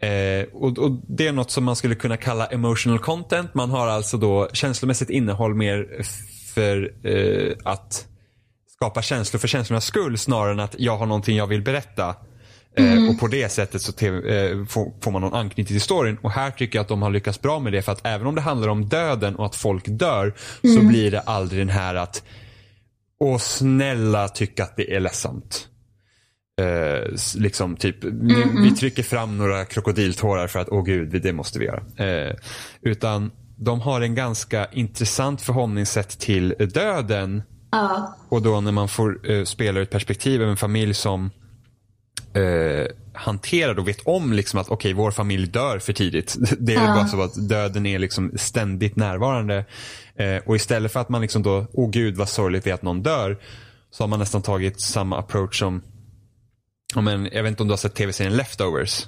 Eh, 0.00 0.46
och, 0.52 0.78
och 0.78 0.90
Det 1.08 1.26
är 1.26 1.32
något 1.32 1.50
som 1.50 1.64
man 1.64 1.76
skulle 1.76 1.94
kunna 1.94 2.16
kalla 2.16 2.46
emotional 2.46 2.98
content. 2.98 3.54
Man 3.54 3.70
har 3.70 3.86
alltså 3.86 4.16
då 4.16 4.48
känslomässigt 4.52 5.10
innehåll 5.10 5.54
mer 5.54 6.02
för 6.54 6.92
eh, 7.04 7.56
att 7.64 8.06
skapa 8.80 9.02
känslor 9.02 9.38
för 9.38 9.48
känslornas 9.48 9.84
skull 9.84 10.18
snarare 10.18 10.52
än 10.52 10.60
att 10.60 10.74
jag 10.78 10.96
har 10.96 11.06
någonting 11.06 11.36
jag 11.36 11.46
vill 11.46 11.62
berätta. 11.62 12.16
Eh, 12.76 13.10
och 13.10 13.18
på 13.20 13.26
det 13.26 13.48
sättet 13.48 13.82
så 13.82 14.06
eh, 14.06 14.66
får, 14.66 15.02
får 15.02 15.10
man 15.10 15.22
någon 15.22 15.34
anknytning 15.34 15.66
till 15.66 15.80
storyn. 15.80 16.18
Och 16.22 16.30
här 16.30 16.50
tycker 16.50 16.78
jag 16.78 16.82
att 16.82 16.88
de 16.88 17.02
har 17.02 17.10
lyckats 17.10 17.40
bra 17.40 17.58
med 17.58 17.72
det 17.72 17.82
för 17.82 17.92
att 17.92 18.06
även 18.06 18.26
om 18.26 18.34
det 18.34 18.40
handlar 18.40 18.68
om 18.68 18.88
döden 18.88 19.36
och 19.36 19.46
att 19.46 19.54
folk 19.54 19.84
dör 19.86 20.34
så 20.62 20.82
blir 20.82 21.10
det 21.10 21.20
aldrig 21.20 21.60
den 21.60 21.68
här 21.68 21.94
att 21.94 22.22
Åh 23.20 23.38
snälla 23.38 24.28
tycka 24.28 24.64
att 24.64 24.76
det 24.76 24.94
är 24.94 25.00
ledsamt. 25.00 25.68
Eh, 26.60 27.14
liksom 27.36 27.76
typ, 27.76 27.96
nu, 28.02 28.44
vi 28.62 28.70
trycker 28.70 29.02
fram 29.02 29.38
några 29.38 29.64
krokodiltårar 29.64 30.46
för 30.46 30.58
att 30.58 30.68
åh 30.68 30.84
gud, 30.84 31.22
det 31.22 31.32
måste 31.32 31.58
vi 31.58 31.64
göra. 31.64 31.82
Eh, 31.96 32.36
utan 32.80 33.30
de 33.56 33.80
har 33.80 34.00
en 34.00 34.14
ganska 34.14 34.66
intressant 34.72 35.42
förhållningssätt 35.42 36.18
till 36.18 36.54
döden 36.74 37.42
Ja, 37.70 38.16
och 38.28 38.42
då 38.42 38.60
när 38.60 38.72
man 38.72 38.88
får 38.88 39.30
eh, 39.30 39.44
spela 39.44 39.78
ur 39.78 39.82
ett 39.82 39.90
perspektiv 39.90 40.42
av 40.42 40.48
en 40.48 40.56
familj 40.56 40.94
som 40.94 41.30
eh, 42.34 42.86
hanterar 43.14 43.78
och 43.78 43.88
vet 43.88 44.00
om 44.06 44.32
liksom 44.32 44.60
att 44.60 44.68
okej, 44.68 44.92
vår 44.92 45.10
familj 45.10 45.46
dör 45.46 45.78
för 45.78 45.92
tidigt. 45.92 46.36
Det 46.58 46.74
är 46.74 46.84
Ja. 46.86 46.94
bara 46.94 47.06
så 47.08 47.22
att 47.22 47.48
döden 47.48 47.86
är 47.86 47.98
liksom 47.98 48.32
ständigt 48.36 48.96
närvarande. 48.96 49.64
Eh, 50.16 50.36
och 50.46 50.56
istället 50.56 50.92
för 50.92 51.00
att 51.00 51.08
man 51.08 51.20
liksom 51.22 51.42
då, 51.42 51.66
åh 51.72 51.90
gud 51.90 52.16
vad 52.16 52.28
sorgligt 52.28 52.64
det 52.64 52.70
är 52.70 52.74
att 52.74 52.82
någon 52.82 53.02
dör. 53.02 53.38
Så 53.90 54.02
har 54.02 54.08
man 54.08 54.18
nästan 54.18 54.42
tagit 54.42 54.80
samma 54.80 55.18
approach 55.18 55.58
som, 55.58 55.82
ja, 56.94 57.00
men, 57.00 57.28
jag 57.32 57.42
vet 57.42 57.50
inte 57.50 57.62
om 57.62 57.68
du 57.68 57.72
har 57.72 57.76
sett 57.78 57.94
tv-serien 57.94 58.36
Leftovers. 58.36 59.06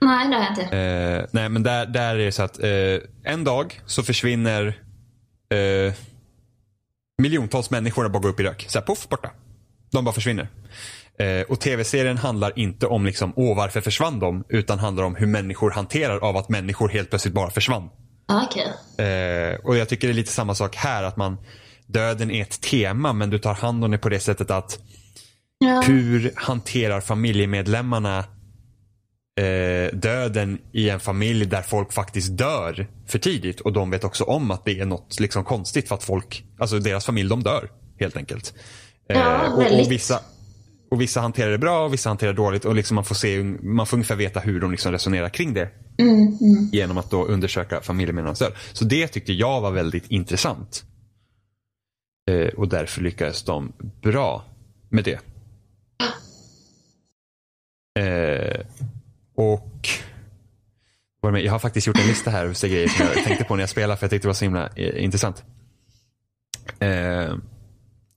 nej 0.00 0.28
det 0.28 0.34
har 0.36 0.42
jag 0.42 0.52
inte. 0.52 0.76
Eh, 0.76 1.26
nej 1.32 1.48
men 1.48 1.62
där, 1.62 1.86
där 1.86 2.14
är 2.14 2.18
det 2.24 2.32
så 2.32 2.42
att 2.42 2.62
eh, 2.62 3.32
en 3.32 3.44
dag 3.44 3.80
så 3.86 4.02
försvinner 4.02 4.66
eh, 5.50 5.92
miljontals 7.18 7.70
människor 7.70 8.08
bara 8.08 8.18
går 8.22 8.28
upp 8.28 8.40
i 8.40 8.42
rök. 8.42 8.66
Så 8.68 8.78
här, 8.78 8.86
poff, 8.86 9.08
borta. 9.08 9.30
De 9.92 10.04
bara 10.04 10.14
försvinner. 10.14 10.48
Eh, 11.18 11.40
och 11.48 11.60
tv-serien 11.60 12.18
handlar 12.18 12.58
inte 12.58 12.86
om 12.86 13.06
liksom, 13.06 13.32
åh 13.36 13.56
varför 13.56 13.80
försvann 13.80 14.18
de? 14.18 14.44
Utan 14.48 14.78
handlar 14.78 15.04
om 15.04 15.14
hur 15.16 15.26
människor 15.26 15.70
hanterar 15.70 16.18
av 16.18 16.36
att 16.36 16.48
människor 16.48 16.88
helt 16.88 17.10
plötsligt 17.10 17.34
bara 17.34 17.50
försvann. 17.50 17.88
Ja, 18.28 18.48
Okej. 18.50 19.06
Eh, 19.06 19.54
och 19.64 19.76
jag 19.76 19.88
tycker 19.88 20.08
det 20.08 20.12
är 20.12 20.16
lite 20.16 20.32
samma 20.32 20.54
sak 20.54 20.76
här. 20.76 21.02
att 21.02 21.16
man 21.16 21.36
Döden 21.86 22.30
är 22.30 22.42
ett 22.42 22.60
tema 22.60 23.12
men 23.12 23.30
du 23.30 23.38
tar 23.38 23.54
hand 23.54 23.84
om 23.84 23.90
det 23.90 23.98
på 23.98 24.08
det 24.08 24.20
sättet 24.20 24.50
att 24.50 24.78
Ja. 25.58 25.80
hur 25.86 26.32
hanterar 26.36 27.00
familjemedlemmarna 27.00 28.24
eh, 29.40 29.98
döden 29.98 30.58
i 30.72 30.90
en 30.90 31.00
familj 31.00 31.46
där 31.46 31.62
folk 31.62 31.92
faktiskt 31.92 32.36
dör 32.38 32.86
för 33.06 33.18
tidigt 33.18 33.60
och 33.60 33.72
de 33.72 33.90
vet 33.90 34.04
också 34.04 34.24
om 34.24 34.50
att 34.50 34.64
det 34.64 34.80
är 34.80 34.86
något 34.86 35.20
liksom 35.20 35.44
konstigt 35.44 35.88
för 35.88 35.94
att 35.94 36.04
folk, 36.04 36.44
alltså 36.58 36.78
deras 36.78 37.06
familj, 37.06 37.28
de 37.28 37.42
dör 37.42 37.70
helt 38.00 38.16
enkelt. 38.16 38.54
Eh, 39.08 39.18
Ja, 39.18 39.48
och, 39.52 39.80
och, 39.80 39.90
vissa, 39.90 40.20
och 40.90 41.00
vissa 41.00 41.20
hanterar 41.20 41.50
det 41.50 41.58
bra 41.58 41.84
och 41.84 41.92
vissa 41.92 42.10
hanterar 42.10 42.32
det 42.32 42.36
dåligt 42.36 42.64
och 42.64 42.74
liksom 42.74 42.94
man 42.94 43.04
får 43.04 43.14
se, 43.14 43.42
man 43.62 43.86
får 43.86 43.96
ungefär 43.96 44.16
veta 44.16 44.40
hur 44.40 44.60
de 44.60 44.70
liksom 44.70 44.92
resonerar 44.92 45.28
kring 45.28 45.54
det. 45.54 45.68
Genom 46.72 46.98
att 46.98 47.10
då 47.10 47.24
undersöka 47.24 47.80
familjemedlemmarnas. 47.80 48.42
Så 48.72 48.84
det 48.84 49.08
tyckte 49.08 49.32
jag 49.32 49.60
var 49.60 49.70
väldigt 49.70 50.10
intressant. 50.10 50.84
Eh, 52.30 52.48
och 52.48 52.68
därför 52.68 53.02
lyckades 53.02 53.42
de 53.42 53.72
bra 54.02 54.44
med 54.88 55.04
det. 55.04 55.18
Eh, 58.00 58.66
och 59.36 59.88
jag 61.20 61.52
har 61.52 61.58
faktiskt 61.58 61.86
gjort 61.86 61.98
en 61.98 62.06
lista 62.06 62.30
här 62.30 62.44
över 62.44 62.68
grejer 62.68 62.88
som 62.88 63.06
jag 63.06 63.24
tänkte 63.24 63.44
på 63.44 63.56
när 63.56 63.62
jag 63.62 63.70
spelade 63.70 63.96
för 63.96 64.04
jag 64.04 64.10
tyckte 64.10 64.26
det 64.26 64.28
var 64.28 64.34
så 64.34 64.44
himla 64.44 64.68
eh, 64.76 65.04
intressant. 65.04 65.44
Eh, 66.78 67.36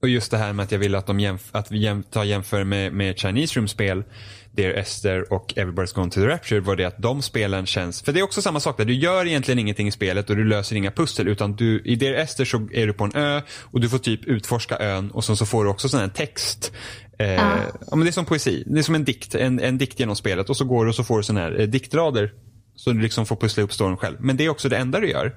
och 0.02 0.08
just 0.08 0.30
det 0.30 0.38
här 0.38 0.52
med 0.52 0.64
att 0.64 0.72
jag 0.72 0.78
vill 0.78 0.94
att, 0.94 1.06
de 1.06 1.20
jämf- 1.20 1.50
att 1.52 1.70
vi 1.70 1.78
jäm- 1.78 2.02
tar 2.10 2.24
jämför 2.24 2.64
med, 2.64 2.92
med 2.92 3.18
Chinese 3.18 3.58
Room-spel, 3.58 4.04
Dear 4.52 4.70
Esther 4.74 5.32
och 5.32 5.54
Everybody's 5.56 5.94
Gone 5.94 6.10
to 6.10 6.20
the 6.20 6.26
Rapture 6.26 6.60
var 6.60 6.76
det 6.76 6.84
att 6.84 6.98
de 6.98 7.22
spelen 7.22 7.66
känns, 7.66 8.02
för 8.02 8.12
det 8.12 8.20
är 8.20 8.24
också 8.24 8.42
samma 8.42 8.60
sak 8.60 8.76
där, 8.76 8.84
du 8.84 8.94
gör 8.94 9.26
egentligen 9.26 9.58
ingenting 9.58 9.88
i 9.88 9.92
spelet 9.92 10.30
och 10.30 10.36
du 10.36 10.44
löser 10.44 10.76
inga 10.76 10.90
pussel 10.90 11.28
utan 11.28 11.56
du, 11.56 11.82
i 11.84 11.96
Dear 11.96 12.14
Esther 12.14 12.44
så 12.44 12.68
är 12.72 12.86
du 12.86 12.92
på 12.92 13.04
en 13.04 13.16
ö 13.16 13.42
och 13.62 13.80
du 13.80 13.88
får 13.88 13.98
typ 13.98 14.24
utforska 14.24 14.78
ön 14.78 15.10
och 15.10 15.24
sen 15.24 15.36
så 15.36 15.46
får 15.46 15.64
du 15.64 15.70
också 15.70 15.88
sån 15.88 16.00
här 16.00 16.08
text. 16.08 16.72
Eh, 17.18 17.34
ja. 17.34 17.72
men 17.90 18.00
det 18.00 18.08
är 18.08 18.12
som 18.12 18.24
poesi, 18.24 18.64
det 18.66 18.78
är 18.78 18.82
som 18.82 18.94
en 18.94 19.04
dikt, 19.04 19.34
en, 19.34 19.60
en 19.60 19.78
dikt 19.78 20.00
genom 20.00 20.16
spelet 20.16 20.50
och 20.50 20.56
så 20.56 20.64
går 20.64 20.84
du 20.84 20.88
och 20.88 20.94
så 20.94 21.04
får 21.04 21.16
du 21.16 21.22
sån 21.22 21.36
här 21.36 21.60
eh, 21.60 21.66
diktrader. 21.66 22.32
Så 22.74 22.92
du 22.92 23.00
liksom 23.00 23.26
får 23.26 23.36
pussla 23.36 23.60
ihop 23.60 23.72
storyn 23.72 23.96
själv. 23.96 24.16
Men 24.20 24.36
det 24.36 24.44
är 24.44 24.48
också 24.48 24.68
det 24.68 24.76
enda 24.76 25.00
du 25.00 25.10
gör. 25.10 25.34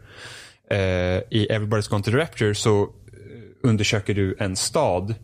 Eh, 0.72 0.78
I 1.30 1.48
Everybody's 1.50 1.90
Gone 1.90 2.04
to 2.04 2.12
the 2.12 2.18
Rapture 2.18 2.56
så 2.56 2.82
eh, 2.82 2.88
undersöker 3.64 4.14
du 4.14 4.36
en 4.40 4.56
stad. 4.56 5.16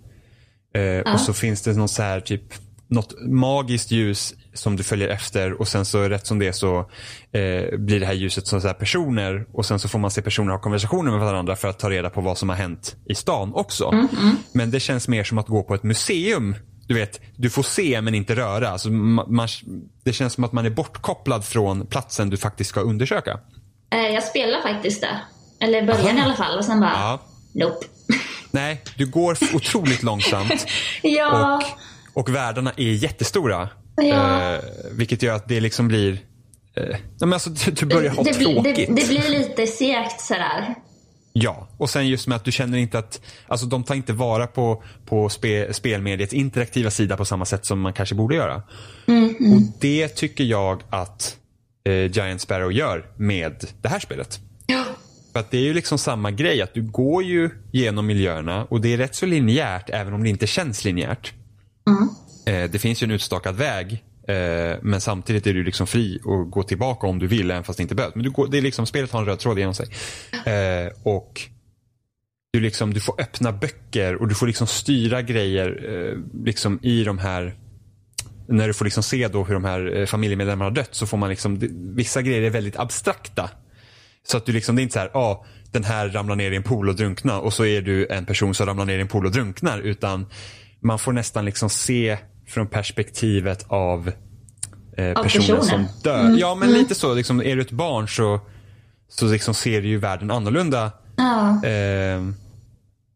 Eh, 0.73 0.81
ja. 0.81 1.13
Och 1.13 1.19
så 1.19 1.33
finns 1.33 1.61
det 1.61 1.73
någon 1.73 1.89
så 1.89 2.01
här 2.01 2.19
typ 2.19 2.53
något 2.87 3.13
magiskt 3.21 3.91
ljus 3.91 4.33
som 4.53 4.75
du 4.75 4.83
följer 4.83 5.07
efter 5.07 5.53
och 5.53 5.67
sen 5.67 5.85
så 5.85 5.99
rätt 6.09 6.27
som 6.27 6.39
det 6.39 6.53
så 6.53 6.79
eh, 7.31 7.77
blir 7.77 7.99
det 7.99 8.05
här 8.05 8.13
ljuset 8.13 8.47
som 8.47 8.61
så 8.61 8.73
personer 8.73 9.45
och 9.53 9.65
sen 9.65 9.79
så 9.79 9.87
får 9.87 9.99
man 9.99 10.11
se 10.11 10.21
personer 10.21 10.51
ha 10.51 10.59
konversationer 10.59 11.11
med 11.11 11.19
varandra 11.19 11.55
för 11.55 11.67
att 11.67 11.79
ta 11.79 11.89
reda 11.89 12.09
på 12.09 12.21
vad 12.21 12.37
som 12.37 12.49
har 12.49 12.55
hänt 12.55 12.95
i 13.09 13.15
stan 13.15 13.53
också. 13.53 13.87
Mm, 13.87 14.07
mm. 14.21 14.35
Men 14.51 14.71
det 14.71 14.79
känns 14.79 15.07
mer 15.07 15.23
som 15.23 15.37
att 15.37 15.47
gå 15.47 15.63
på 15.63 15.75
ett 15.75 15.83
museum. 15.83 16.55
Du 16.87 16.93
vet, 16.93 17.21
du 17.35 17.49
får 17.49 17.63
se 17.63 18.01
men 18.01 18.15
inte 18.15 18.35
röra. 18.35 18.69
Alltså, 18.69 18.89
man, 18.89 19.47
det 20.03 20.13
känns 20.13 20.33
som 20.33 20.43
att 20.43 20.51
man 20.51 20.65
är 20.65 20.69
bortkopplad 20.69 21.45
från 21.45 21.87
platsen 21.87 22.29
du 22.29 22.37
faktiskt 22.37 22.69
ska 22.69 22.79
undersöka. 22.79 23.39
Eh, 23.93 23.99
jag 23.99 24.23
spelar 24.23 24.61
faktiskt 24.61 25.01
det. 25.01 25.21
Eller 25.59 25.81
början 25.81 26.07
Aha. 26.07 26.17
i 26.17 26.21
alla 26.21 26.35
fall 26.35 26.57
och 26.57 26.65
sen 26.65 26.79
bara, 26.79 26.91
ja. 26.91 27.19
nope. 27.53 27.85
Nej, 28.51 28.81
du 28.97 29.05
går 29.05 29.37
otroligt 29.55 30.03
långsamt. 30.03 30.65
ja. 31.01 31.55
Och 31.55 31.63
och 32.15 32.35
världarna 32.35 32.71
är 32.77 32.91
jättestora. 32.91 33.69
Ja. 33.95 34.53
Eh, 34.53 34.59
vilket 34.91 35.23
gör 35.23 35.35
att 35.35 35.47
det 35.47 35.59
liksom 35.59 35.87
blir... 35.87 36.17
Eh, 36.75 36.97
men 37.19 37.33
alltså, 37.33 37.49
du 37.71 37.85
börjar 37.85 38.11
ha 38.11 38.23
det, 38.23 38.33
tråkigt. 38.33 38.75
Det, 38.75 38.85
det, 38.95 39.07
blir 39.07 39.29
lite 39.29 39.67
segt 39.67 40.21
sådär. 40.21 40.75
Ja, 41.33 41.67
och 41.77 41.89
sen 41.89 42.07
just 42.07 42.27
med 42.27 42.35
att 42.35 42.43
du 42.43 42.51
känner 42.51 42.77
inte 42.77 42.99
att, 42.99 43.21
alltså 43.47 43.65
de 43.65 43.83
tar 43.83 43.95
inte 43.95 44.13
vara 44.13 44.47
på, 44.47 44.83
på 45.05 45.29
spe, 45.29 45.73
spelmediets 45.73 46.33
interaktiva 46.33 46.91
sida 46.91 47.17
på 47.17 47.25
samma 47.25 47.45
sätt 47.45 47.65
som 47.65 47.79
man 47.81 47.93
kanske 47.93 48.15
borde 48.15 48.35
göra. 48.35 48.61
Mm, 49.07 49.35
mm. 49.39 49.53
Och 49.53 49.61
det 49.79 50.07
tycker 50.07 50.43
jag 50.43 50.83
att 50.89 51.37
eh, 51.85 52.11
Giant 52.11 52.41
Sparrow 52.41 52.73
gör 52.73 53.05
med 53.17 53.65
det 53.81 53.89
här 53.89 53.99
spelet. 53.99 54.39
Ja. 54.67 54.83
För 55.33 55.39
att 55.39 55.51
det 55.51 55.57
är 55.57 55.61
ju 55.61 55.73
liksom 55.73 55.97
samma 55.97 56.31
grej, 56.31 56.61
att 56.61 56.73
du 56.73 56.81
går 56.81 57.23
ju 57.23 57.49
genom 57.71 58.05
miljöerna 58.05 58.65
och 58.65 58.81
det 58.81 58.93
är 58.93 58.97
rätt 58.97 59.15
så 59.15 59.25
linjärt 59.25 59.89
även 59.89 60.13
om 60.13 60.23
det 60.23 60.29
inte 60.29 60.47
känns 60.47 60.85
linjärt. 60.85 61.33
Mm. 61.87 62.09
Eh, 62.45 62.71
det 62.71 62.79
finns 62.79 63.03
ju 63.03 63.05
en 63.05 63.11
utstakad 63.11 63.55
väg 63.55 64.03
eh, 64.27 64.79
men 64.81 65.01
samtidigt 65.01 65.47
är 65.47 65.53
du 65.53 65.63
liksom 65.63 65.87
fri 65.87 66.19
att 66.19 66.51
gå 66.51 66.63
tillbaka 66.63 67.07
om 67.07 67.19
du 67.19 67.27
vill 67.27 67.51
även 67.51 67.63
fast 67.63 67.77
det 67.77 67.81
inte 67.81 67.95
behövs. 67.95 68.15
Men 68.15 68.23
du 68.23 68.31
går, 68.31 68.47
det 68.47 68.57
är 68.57 68.61
liksom, 68.61 68.85
spelet 68.85 69.11
har 69.11 69.19
en 69.19 69.25
röd 69.25 69.39
tråd 69.39 69.59
genom 69.59 69.73
sig. 69.73 69.87
Eh, 70.45 70.91
och 71.03 71.41
du, 72.53 72.59
liksom, 72.59 72.93
du 72.93 72.99
får 72.99 73.21
öppna 73.21 73.51
böcker 73.51 74.15
och 74.15 74.27
du 74.27 74.35
får 74.35 74.47
liksom 74.47 74.67
styra 74.67 75.21
grejer 75.21 75.85
eh, 75.93 76.43
liksom 76.45 76.79
i 76.81 77.03
de 77.03 77.17
här 77.17 77.55
när 78.47 78.67
du 78.67 78.73
får 78.73 78.85
liksom 78.85 79.03
se 79.03 79.27
då 79.27 79.43
hur 79.43 79.53
de 79.53 79.63
här 79.63 80.05
familjemedlemmarna 80.05 80.69
har 80.69 80.75
dött 80.75 80.95
så 80.95 81.07
får 81.07 81.17
man 81.17 81.29
liksom, 81.29 81.59
vissa 81.95 82.21
grejer 82.21 82.41
är 82.41 82.49
väldigt 82.49 82.79
abstrakta. 82.79 83.49
Så 84.27 84.37
att 84.37 84.45
du 84.45 84.51
liksom, 84.51 84.75
det 84.75 84.81
är 84.81 84.83
inte 84.83 84.93
så 84.93 84.99
här, 84.99 85.11
ah, 85.13 85.45
den 85.71 85.83
här 85.83 86.09
ramlar 86.09 86.35
ner 86.35 86.51
i 86.51 86.55
en 86.55 86.63
pool 86.63 86.89
och 86.89 86.95
drunknar 86.95 87.39
och 87.39 87.53
så 87.53 87.65
är 87.65 87.81
du 87.81 88.07
en 88.07 88.25
person 88.25 88.53
som 88.55 88.65
ramlar 88.65 88.85
ner 88.85 88.97
i 88.97 89.01
en 89.01 89.07
pool 89.07 89.25
och 89.25 89.31
drunknar. 89.31 89.79
Utan 89.79 90.25
man 90.79 90.99
får 90.99 91.13
nästan 91.13 91.45
liksom 91.45 91.69
se 91.69 92.17
från 92.47 92.67
perspektivet 92.67 93.65
av, 93.67 94.11
eh, 94.97 95.11
av 95.11 95.23
personen 95.23 95.63
som 95.63 95.87
dör. 96.03 96.19
Mm. 96.19 96.37
Ja 96.37 96.55
men 96.55 96.69
mm. 96.69 96.81
lite 96.81 96.95
så, 96.95 97.13
liksom, 97.13 97.41
är 97.41 97.55
du 97.55 97.61
ett 97.61 97.71
barn 97.71 98.07
så, 98.07 98.39
så 99.09 99.25
liksom 99.25 99.53
ser 99.53 99.81
du 99.81 99.87
ju 99.87 99.97
världen 99.97 100.31
annorlunda. 100.31 100.91
Ja. 101.15 101.65
Eh, 101.69 102.21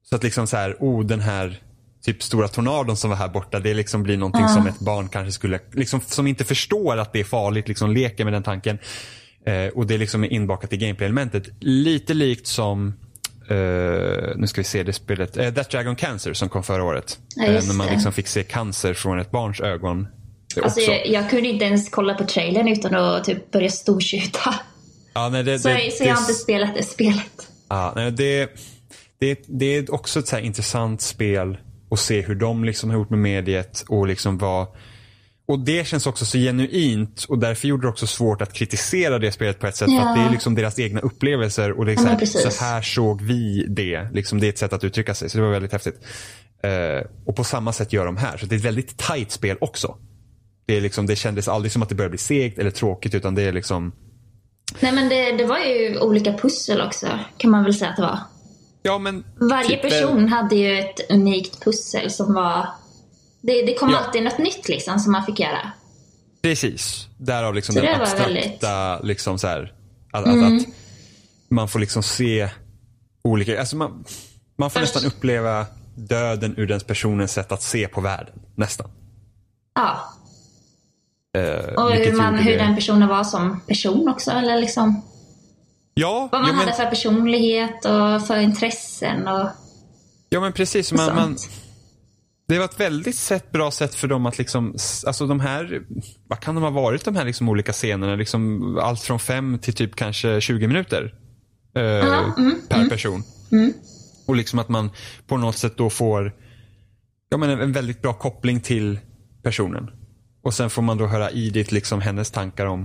så 0.10 0.16
att 0.16 0.24
liksom 0.24 0.47
så 0.47 0.57
här, 0.57 0.78
oh 0.80 1.05
den 1.05 1.20
här 1.20 1.62
typ 2.01 2.24
stora 2.24 2.47
tornadon 2.47 2.97
som 2.97 3.10
var 3.10 3.18
här 3.18 3.28
borta, 3.28 3.60
det 3.60 3.74
liksom 3.74 4.03
blir 4.03 4.18
någonting 4.18 4.41
ja. 4.41 4.47
som 4.47 4.68
ett 4.68 4.80
barn 4.80 5.10
kanske 5.10 5.32
skulle, 5.32 5.60
liksom, 5.72 6.01
som 6.05 6.28
inte 6.28 6.43
förstår 6.43 6.97
att 6.97 7.14
det 7.14 7.20
är 7.20 7.24
farligt, 7.24 7.68
liksom 7.68 7.91
leker 7.91 8.24
med 8.24 8.34
den 8.34 8.43
tanken. 8.43 8.78
Eh, 9.45 9.68
och 9.68 9.88
det 9.88 9.97
liksom 9.97 10.24
är 10.24 10.34
inbakat 10.34 10.74
i 10.74 10.78
gameplay-elementet. 10.78 11.49
Lite 11.60 12.14
likt 12.14 12.47
som 12.47 12.93
Uh, 13.52 14.36
nu 14.36 14.47
ska 14.47 14.62
vi 14.62 14.66
se 14.66 14.84
det 14.84 14.93
spelet. 14.93 15.38
Uh, 15.38 15.50
That 15.50 15.70
Dragon 15.70 15.95
Cancer 15.95 16.34
som 16.34 16.50
kom 16.50 16.64
förra 16.64 16.84
året. 16.84 17.18
Ja, 17.36 17.43
uh, 17.43 17.68
när 17.68 17.74
man 17.74 17.88
liksom 17.88 18.14
fick 18.14 18.28
se 18.28 18.43
cancer 18.43 18.93
från 18.93 19.20
ett 19.20 19.32
barns 19.32 19.62
ögon. 19.62 20.08
Alltså, 20.64 20.80
jag, 20.80 21.08
jag, 21.08 21.30
kunde 21.30 21.47
inte 21.50 21.66
ens 21.66 21.89
kolla 21.89 22.14
på 22.14 22.24
trailern 22.24 22.68
utan 22.68 22.95
att 22.95 23.24
typ 23.24 23.52
börja 23.52 23.70
stortjuta. 23.70 24.56
Ja, 25.14 25.30
nej, 25.30 25.43
det, 25.43 25.60
så, 25.60 25.70
det, 25.70 25.93
så 25.93 26.04
jag 26.04 26.16
har 26.16 26.22
inte 26.22 26.34
spelat 26.34 26.76
det 26.76 26.84
spelet. 26.84 27.47
Ja, 27.70 27.93
nej, 27.95 28.12
det, 28.12 28.50
det, 29.20 29.39
det 29.47 29.66
är 29.66 29.93
också 29.93 30.20
ett 30.20 30.28
så 30.28 30.38
intressant 30.38 31.02
spel 31.02 31.58
att 31.91 32.00
se 32.00 32.22
hur 32.22 32.36
de 32.36 32.64
liksom 32.64 32.89
har 32.89 32.97
gjort 32.97 33.10
med 33.10 33.20
mediet 33.20 33.84
och 33.88 34.08
liksom 34.08 34.38
vad 34.38 34.68
och 35.50 35.60
det 35.60 35.88
känns 35.88 36.08
också 36.08 36.26
så 36.26 36.38
genuint 36.38 37.26
och 37.30 37.39
därför 37.39 37.68
gjorde 37.68 37.88
det 37.88 37.89
också 37.89 38.08
svårt 38.08 38.41
att 38.41 38.54
kritisera 38.54 39.20
det 39.20 39.32
spelet 39.32 39.60
på 39.60 39.68
ett 39.68 39.76
sätt. 39.76 39.89
Ja. 39.91 40.02
För 40.02 40.08
att 40.08 40.16
det 40.16 40.22
är 40.22 40.32
liksom 40.32 40.56
deras 40.56 40.80
egna 40.80 41.00
upplevelser 41.00 41.72
och 41.72 41.86
det 41.86 41.91
är 41.91 41.95
så, 41.95 42.08
här, 42.08 42.26
så 42.26 42.64
här 42.64 42.82
såg 42.82 43.22
vi 43.22 43.66
det. 43.70 44.10
Liksom 44.14 44.39
det 44.39 44.47
är 44.47 44.50
ett 44.50 44.58
sätt 44.58 44.74
att 44.74 44.84
uttrycka 44.84 45.14
sig. 45.14 45.30
Så 45.30 45.38
det 45.38 45.43
var 45.43 45.52
väldigt 45.52 45.72
häftigt. 45.72 45.95
Uh, 46.66 47.08
och 47.26 47.36
på 47.36 47.43
samma 47.43 47.74
sätt 47.74 47.93
gör 47.93 48.06
de 48.06 48.18
här. 48.18 48.38
Så 48.38 48.45
det 48.45 48.56
är 48.56 48.58
ett 48.58 48.66
väldigt 48.66 48.97
tight 48.97 49.32
spel 49.32 49.58
också. 49.62 49.97
Det, 50.66 50.78
är 50.78 50.82
liksom, 50.82 51.06
det 51.06 51.16
kändes 51.16 51.47
aldrig 51.47 51.72
som 51.72 51.82
att 51.82 51.89
det 51.89 51.95
började 51.95 52.12
bli 52.12 52.18
segt 52.18 52.60
eller 52.60 52.72
tråkigt 52.72 53.16
utan 53.16 53.36
det 53.36 53.43
är 53.43 53.52
liksom 53.52 53.91
Nej 54.80 54.91
men 54.91 55.10
det, 55.10 55.32
det 55.32 55.45
var 55.45 55.60
ju 55.60 56.00
olika 56.00 56.34
pussel 56.34 56.82
också 56.82 57.08
kan 57.38 57.52
man 57.52 57.64
väl 57.64 57.74
säga 57.74 57.89
att 57.89 57.95
det 57.95 58.02
var. 58.02 58.20
Ja 58.82 58.97
men 58.97 59.24
Varje 59.39 59.70
typ, 59.70 59.82
person 59.82 60.28
hade 60.28 60.56
ju 60.56 60.80
ett 60.80 61.12
unikt 61.12 61.64
pussel 61.64 62.12
som 62.12 62.34
var 62.34 62.68
det, 63.42 63.62
det 63.66 63.74
kom 63.74 63.90
ja. 63.90 63.98
alltid 63.98 64.24
något 64.24 64.38
nytt 64.38 64.70
liksom 64.70 65.00
som 65.00 65.12
man 65.12 65.26
fick 65.26 65.40
göra. 65.40 65.72
Precis. 66.42 67.08
Därav 67.18 67.56
liksom 67.56 67.76
så 67.76 67.82
den 67.82 68.02
abstrakta, 68.02 68.24
väldigt... 68.28 69.08
liksom 69.08 69.40
så 69.40 69.48
här, 69.48 69.74
att, 70.12 70.26
mm. 70.26 70.58
att, 70.58 70.62
att, 70.62 70.68
man 71.50 71.68
får 71.68 71.80
liksom 71.80 72.04
se 72.04 72.50
olika, 73.22 73.60
alltså 73.60 73.76
man, 73.76 74.06
man 74.56 74.70
får 74.70 74.80
Först... 74.80 74.96
nästan 74.96 75.12
uppleva 75.12 75.66
döden 75.96 76.54
ur 76.58 76.68
den 76.68 76.80
personens 76.80 77.32
sätt 77.32 77.52
att 77.52 77.62
se 77.62 77.88
på 77.88 78.02
världen. 78.02 78.34
Nästan. 78.56 78.92
Ja. 79.76 80.00
Uh, 81.38 81.74
och 81.74 81.92
hur, 81.92 82.18
man, 82.18 82.36
hur 82.36 82.58
den 82.58 82.76
personen 82.76 83.08
var 83.08 83.24
som 83.24 83.60
person 83.68 84.10
också, 84.10 84.32
eller 84.32 84.62
liksom. 84.62 85.02
Ja. 85.94 86.30
Vad 86.32 86.42
man 86.42 86.52
jo, 86.54 86.60
hade 86.60 86.74
för 86.74 86.86
personlighet 86.86 87.86
och 87.86 88.28
för 88.28 88.38
intressen 88.38 89.28
och. 89.28 89.50
Ja 90.30 90.40
men 90.40 90.54
precis. 90.54 90.92
Man, 90.92 91.16
man, 91.16 91.38
det 92.54 92.60
var 92.60 92.66
ett 92.66 92.80
väldigt 92.80 93.16
sätt, 93.16 93.52
bra 93.52 93.72
sätt 93.72 93.95
för 93.95 94.08
dem 94.08 94.26
att 94.26 94.38
liksom, 94.38 94.76
alltså 95.06 95.28
de 95.28 95.39
här, 95.39 95.82
vad 96.28 96.39
kan 96.39 96.56
de 96.56 96.64
ha 96.64 96.72
varit 96.72 97.06
de 97.06 97.16
här 97.16 97.26
liksom 97.26 97.50
olika 97.50 97.72
scenerna? 97.72 98.16
Liksom 98.16 98.78
allt 98.82 99.02
från 99.02 99.20
fem 99.20 99.60
till 99.60 99.74
typ 99.74 99.95
kanske 99.95 100.41
20 100.41 100.68
minuter. 100.68 101.16
Eh, 101.76 102.34
mm, 102.38 102.56
per 102.70 102.78
mm, 102.78 102.89
person. 102.89 103.24
Mm. 103.52 103.74
Och 104.28 104.36
liksom 104.36 104.60
att 104.60 104.70
man 104.70 104.89
på 105.28 105.38
något 105.38 105.58
sätt 105.58 105.78
då 105.78 105.89
får 105.89 106.34
ja, 107.30 107.38
men 107.38 107.50
en, 107.50 107.72
väldigt 107.72 108.02
bra 108.02 108.14
koppling 108.14 108.62
till 108.62 109.00
personen. 109.43 109.91
Och 110.41 110.54
sen 110.54 110.70
får 110.70 110.82
man 110.82 110.97
då 110.97 111.06
höra 111.06 111.32
Edith, 111.32 111.74
liksom 111.74 112.02
hennes 112.02 112.32
tankar 112.32 112.66
om 112.66 112.82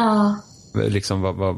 uh. 0.00 0.88
liksom 0.88 1.20
vad, 1.20 1.34
vad, 1.34 1.56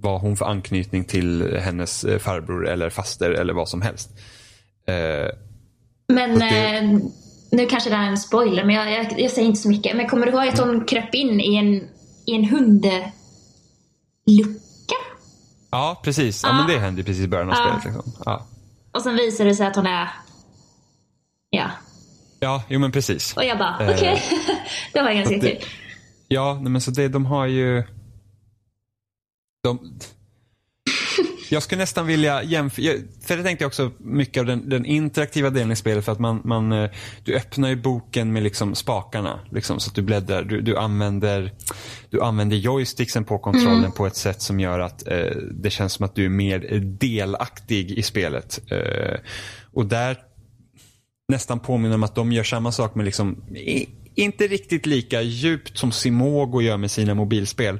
vad 0.00 0.20
hon 0.20 0.36
för 0.36 0.44
anknytning 0.44 1.04
till 1.04 1.56
hennes 1.60 2.04
eh, 2.04 2.18
farbror 2.18 2.68
eller 2.68 2.90
faster 2.90 3.30
eller 3.30 3.52
vad 3.52 3.68
som 3.68 3.82
helst. 3.82 4.10
Eh, 4.86 5.49
men 6.14 6.38
det... 6.38 6.76
eh, 6.76 6.98
nu 7.50 7.66
kanske 7.66 7.90
det 7.90 7.96
här 7.96 8.06
är 8.06 8.10
en 8.10 8.18
spoiler, 8.18 8.64
men 8.64 8.74
jag, 8.74 8.92
jag, 8.92 9.20
jag, 9.20 9.30
säger 9.30 9.48
inte 9.48 9.60
så 9.60 9.68
mycket. 9.68 9.96
Men 9.96 10.08
kommer 10.08 10.26
du 10.26 10.32
ihåg 10.32 10.48
att 10.48 10.58
hon 10.58 10.84
kröp 10.84 11.14
in 11.14 11.40
i 11.40 11.56
en, 11.56 11.88
i 12.26 12.34
en 12.34 12.44
hundlucka? 12.44 13.04
Ja, 15.70 16.00
precis. 16.04 16.42
Ja, 16.42 16.48
ja. 16.48 16.54
men 16.54 16.66
det 16.66 16.78
hände 16.78 17.02
precis 17.02 17.24
i 17.24 17.28
början 17.28 17.48
av 17.48 17.54
ja. 17.54 17.80
spelet. 17.80 17.84
Liksom. 17.84 18.22
Ja. 18.24 18.46
Och 18.92 19.02
sen 19.02 19.16
visar 19.16 19.44
det 19.44 19.54
sig 19.54 19.66
att 19.66 19.76
hon 19.76 19.86
är... 19.86 20.08
Ja. 21.50 21.70
Ja, 22.40 22.62
jo 22.68 22.80
men 22.80 22.92
precis. 22.92 23.36
Och 23.36 23.44
jag 23.44 23.58
bara, 23.58 23.74
okej. 23.74 23.94
Okay. 23.94 24.10
Eh, 24.92 24.92
det 24.92 25.02
var 25.02 25.12
ganska 25.12 25.40
kul. 25.40 25.58
Ja, 26.28 26.54
men 26.54 26.80
så 26.80 26.90
det, 26.90 27.08
de 27.08 27.26
har 27.26 27.46
ju... 27.46 27.84
De, 29.62 29.98
jag 31.54 31.62
skulle 31.62 31.78
nästan 31.78 32.06
vilja 32.06 32.42
jämföra, 32.42 32.94
för 33.22 33.36
det 33.36 33.42
tänkte 33.42 33.62
jag 33.62 33.68
också 33.68 33.90
mycket 33.98 34.40
av 34.40 34.46
den, 34.46 34.68
den 34.68 34.86
interaktiva 34.86 35.50
delen 35.50 35.72
i 35.72 35.76
spelet 35.76 36.04
för 36.04 36.12
att 36.12 36.18
man, 36.18 36.40
man, 36.44 36.72
eh, 36.72 36.90
du 37.24 37.36
öppnar 37.36 37.68
ju 37.68 37.76
boken 37.76 38.32
med 38.32 38.42
liksom 38.42 38.74
spakarna. 38.74 39.40
Liksom, 39.50 39.80
så 39.80 39.88
att 39.88 39.94
du 39.94 40.02
bläddrar, 40.02 40.42
du, 40.42 40.60
du, 40.60 40.76
använder, 40.76 41.52
du 42.10 42.22
använder 42.22 42.56
joysticksen 42.56 43.24
på 43.24 43.38
kontrollen 43.38 43.78
mm. 43.78 43.92
på 43.92 44.06
ett 44.06 44.16
sätt 44.16 44.42
som 44.42 44.60
gör 44.60 44.80
att 44.80 45.08
eh, 45.08 45.36
det 45.52 45.70
känns 45.70 45.92
som 45.92 46.04
att 46.04 46.14
du 46.14 46.24
är 46.24 46.28
mer 46.28 46.58
delaktig 46.80 47.90
i 47.90 48.02
spelet. 48.02 48.60
Eh, 48.70 49.18
och 49.72 49.86
där 49.86 50.18
nästan 51.28 51.60
påminner 51.60 51.94
om 51.94 52.02
att 52.02 52.14
de 52.14 52.32
gör 52.32 52.44
samma 52.44 52.72
sak 52.72 52.94
med 52.94 53.04
liksom 53.04 53.42
inte 54.14 54.46
riktigt 54.46 54.86
lika 54.86 55.22
djupt 55.22 55.78
som 55.78 55.92
Simogo 55.92 56.60
gör 56.60 56.76
med 56.76 56.90
sina 56.90 57.14
mobilspel. 57.14 57.78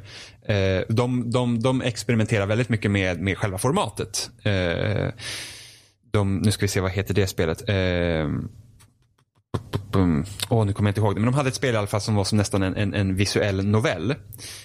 Eh, 0.50 0.82
de, 0.88 1.30
de, 1.30 1.60
de 1.60 1.82
experimenterar 1.82 2.46
väldigt 2.46 2.68
mycket 2.68 2.90
med, 2.90 3.20
med 3.20 3.38
själva 3.38 3.58
formatet. 3.58 4.30
Eh, 4.42 5.08
de, 6.10 6.38
nu 6.38 6.50
ska 6.50 6.64
vi 6.64 6.68
se, 6.68 6.80
vad 6.80 6.90
heter 6.90 7.14
det 7.14 7.26
spelet? 7.26 7.68
Eh, 7.68 8.28
Åh, 9.94 10.22
oh, 10.50 10.66
nu 10.66 10.72
kommer 10.72 10.88
jag 10.88 10.90
inte 10.90 11.00
ihåg 11.00 11.14
det. 11.14 11.20
Men 11.20 11.32
de 11.32 11.34
hade 11.34 11.48
ett 11.48 11.54
spel 11.54 11.74
i 11.74 11.78
alla 11.78 11.86
fall 11.86 12.00
som 12.00 12.14
var 12.14 12.24
som 12.24 12.38
nästan 12.38 12.62
en, 12.62 12.76
en, 12.76 12.94
en 12.94 13.16
visuell 13.16 13.66
novell. 13.66 14.14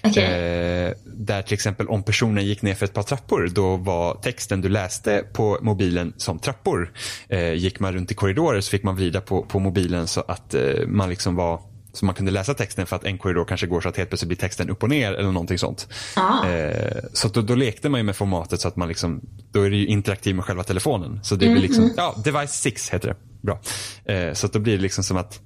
Okej. 0.04 0.24
Eh, 0.24 0.94
där 1.06 1.42
till 1.42 1.54
exempel 1.54 1.88
om 1.88 2.04
personen 2.04 2.46
gick 2.46 2.62
ner 2.62 2.76
för 2.76 2.86
ett 2.86 2.94
par 2.94 3.04
trappor 3.04 3.52
då 3.56 3.78
var 3.78 4.16
texten 4.16 4.62
du 4.62 4.70
läste 4.70 5.24
på 5.34 5.60
mobilen 5.62 6.14
som 6.18 6.40
trappor. 6.40 6.92
Eh, 7.30 7.54
gick 7.54 7.80
man 7.80 7.94
runt 7.94 8.12
i 8.12 8.14
korridorer 8.14 8.62
så 8.62 8.70
fick 8.70 8.84
man 8.84 8.96
vrida 8.96 9.22
på, 9.22 9.44
på 9.44 9.60
mobilen 9.60 10.08
så 10.08 10.22
att 10.22 10.54
eh, 10.54 10.88
man 10.88 11.10
liksom 11.10 11.36
var 11.36 11.62
så 11.98 12.06
man 12.06 12.16
kunde 12.16 12.32
läsa 12.32 12.54
texten 12.54 12.86
för 12.86 12.96
att 12.96 13.04
en 13.04 13.18
korridor 13.18 13.46
kanske 13.46 13.68
går 13.68 13.82
så 13.82 13.90
att 13.90 13.98
helt 13.98 14.10
plötsligt 14.10 14.28
blir 14.28 14.38
texten 14.38 14.70
upp 14.70 14.84
och 14.84 14.90
ner 14.90 15.14
eller 15.14 15.32
någonting 15.32 15.60
sånt. 15.60 15.88
Ah. 16.16 16.48
Eh, 16.48 16.98
så 17.14 17.28
då, 17.28 17.42
då 17.42 17.56
lekte 17.56 17.90
man 17.90 18.00
ju 18.00 18.04
med 18.04 18.16
formatet 18.16 18.62
så 18.62 18.68
att 18.68 18.76
man 18.76 18.88
liksom, 18.88 19.22
då 19.52 19.62
är 19.62 19.70
det 19.70 19.76
ju 19.76 19.88
interaktiv 19.88 20.36
med 20.36 20.46
själva 20.46 20.64
telefonen. 20.64 21.20
Så 21.24 21.36
det 21.36 21.50
blir 21.50 21.62
liksom, 21.62 21.94
ja, 21.98 22.16
device 22.24 22.52
6 22.52 22.90
heter 22.90 23.08
det. 23.08 23.16
Bra. 23.42 23.60
Eh, 24.06 24.34
så 24.34 24.46
att 24.46 24.54
då 24.54 24.60
blir 24.60 24.76
det 24.76 24.82
liksom 24.82 25.04
som 25.04 25.18
att 25.18 25.40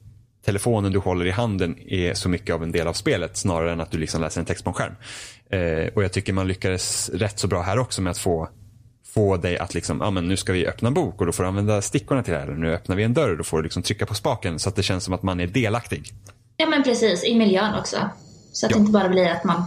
telefonen 0.45 0.91
du 0.91 1.00
håller 1.00 1.26
i 1.26 1.32
handen 1.32 1.76
är 1.88 2.14
så 2.14 2.30
mycket 2.30 2.56
av 2.56 2.64
en 2.64 2.72
del 2.72 2.88
av 2.88 2.93
spelet 2.93 3.38
snarare 3.38 3.72
än 3.72 3.82
att 3.82 3.91
du 3.91 3.97
liksom 3.97 4.22
läser 4.22 4.39
en 4.39 4.45
text 4.45 4.64
på 4.64 4.70
en 4.70 4.74
skärm. 4.74 4.93
Eh, 5.52 5.93
och 5.93 6.04
jag 6.04 6.14
tycker 6.14 6.34
man 6.34 6.47
lyckades 6.47 7.10
rätt 7.14 7.39
så 7.39 7.47
bra 7.47 7.62
här 7.62 7.80
också 7.80 8.02
med 8.02 8.12
att 8.12 8.18
få 8.18 8.50
få 9.14 9.38
dig 9.38 9.58
att 9.58 9.74
liksom, 9.74 10.02
ja 10.02 10.12
men 10.12 10.28
nu 10.28 10.38
ska 10.38 10.54
vi 10.54 10.68
öppna 10.68 10.88
en 10.88 10.93
bok 10.93 11.20
och 11.20 11.26
då 11.26 11.32
får 11.32 11.43
du 11.43 11.50
använda 11.50 11.82
stickorna 11.82 12.24
till 12.24 12.34
det 12.34 12.39
här. 12.39 12.47
Eller 12.47 12.58
nu 12.58 12.74
öppnar 12.74 12.95
vi 12.95 13.04
en 13.04 13.14
dörr 13.14 13.32
och 13.32 13.38
då 13.38 13.43
får 13.43 13.58
du 13.58 13.64
liksom 13.64 13.84
trycka 13.84 14.06
på 14.06 14.14
spaken 14.14 14.60
så 14.60 14.70
att 14.70 14.76
det 14.76 14.84
känns 14.84 15.04
som 15.04 15.14
att 15.14 15.24
man 15.24 15.39
är 15.39 15.47
delaktig. 15.47 16.14
Ja 16.62 16.66
men 16.70 16.84
precis, 16.84 17.24
i 17.24 17.36
miljön 17.36 17.76
också. 17.80 18.10
Så 18.51 18.66
att 18.66 18.72
Ja. 18.72 18.78
det 18.78 18.80
inte 18.82 18.91
bara 18.91 19.10
blir 19.10 19.26
att 19.30 19.43
man 19.43 19.64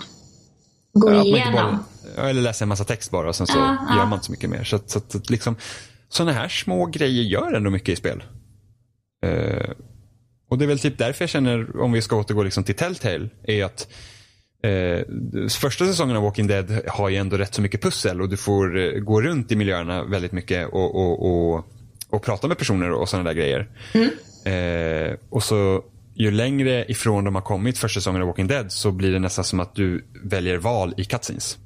går 0.92 1.14
Ja, 1.14 1.22
igenom. 1.22 1.78
bara, 2.16 2.28
eller 2.30 2.42
läser 2.42 2.64
en 2.64 2.68
massa 2.68 2.84
text 2.84 3.10
bara 3.10 3.28
och 3.28 3.36
sen 3.36 3.46
så 3.46 3.58
Ja, 3.58 3.96
gör 3.96 4.04
man 4.06 4.12
inte 4.12 4.26
så 4.26 4.32
mycket 4.32 4.50
mer. 4.50 4.64
Så, 4.64 4.76
att- 4.76 4.90
så, 4.90 4.98
att- 4.98 5.30
liksom, 5.30 5.56
sådana 6.08 6.32
här 6.32 6.48
små 6.48 6.86
grejer 6.86 7.22
gör 7.22 7.52
ändå 7.52 7.70
mycket 7.70 7.88
i 7.88 7.96
spel. 7.96 8.22
Eh, 9.26 9.70
och 10.50 10.58
det 10.58 10.64
är 10.64 10.66
väl 10.66 10.78
typ 10.78 10.98
därför 10.98 11.22
jag 11.22 11.30
känner, 11.30 11.80
om 11.80 11.92
vi 11.92 12.02
ska 12.02 12.16
återgå 12.16 12.42
liksom 12.42 12.64
till 12.64 12.74
Telltale, 12.74 13.28
är 13.44 13.64
att 13.64 13.88
eh, 14.62 15.06
första 15.50 15.84
säsongen 15.86 16.16
av 16.16 16.22
Walking 16.22 16.46
Dead 16.46 16.80
har 16.88 17.08
ju 17.08 17.16
ändå 17.16 17.36
rätt 17.36 17.54
så 17.54 17.62
mycket 17.62 17.82
pussel 17.82 18.20
och 18.22 18.28
du 18.28 18.36
får 18.36 18.78
eh, 18.78 18.90
gå 19.00 19.22
runt 19.22 19.52
i 19.52 19.56
miljöerna 19.56 20.04
väldigt 20.04 20.32
mycket 20.32 20.68
och, 20.72 20.94
och, 20.94 21.26
och, 21.54 21.64
och 22.10 22.22
prata 22.22 22.48
med 22.48 22.58
personer 22.58 22.90
och 22.90 23.08
sådana 23.08 23.28
där 23.32 23.34
grejer. 23.36 23.68
Eh, 24.44 25.16
och 25.30 25.42
så 25.44 25.84
ju 26.14 26.30
längre 26.30 26.84
ifrån 26.88 27.24
de 27.24 27.34
har 27.34 27.42
kommit 27.42 27.78
första 27.78 28.00
säsongen 28.00 28.20
av 28.22 28.26
Walking 28.28 28.46
Dead 28.46 28.72
så 28.72 28.90
blir 28.90 29.12
det 29.12 29.18
nästan 29.18 29.44
som 29.44 29.60
att 29.60 29.74
du 29.74 30.04
väljer 30.24 30.56
val 30.58 30.94
i 30.96 31.04
cutscenes. 31.04 31.58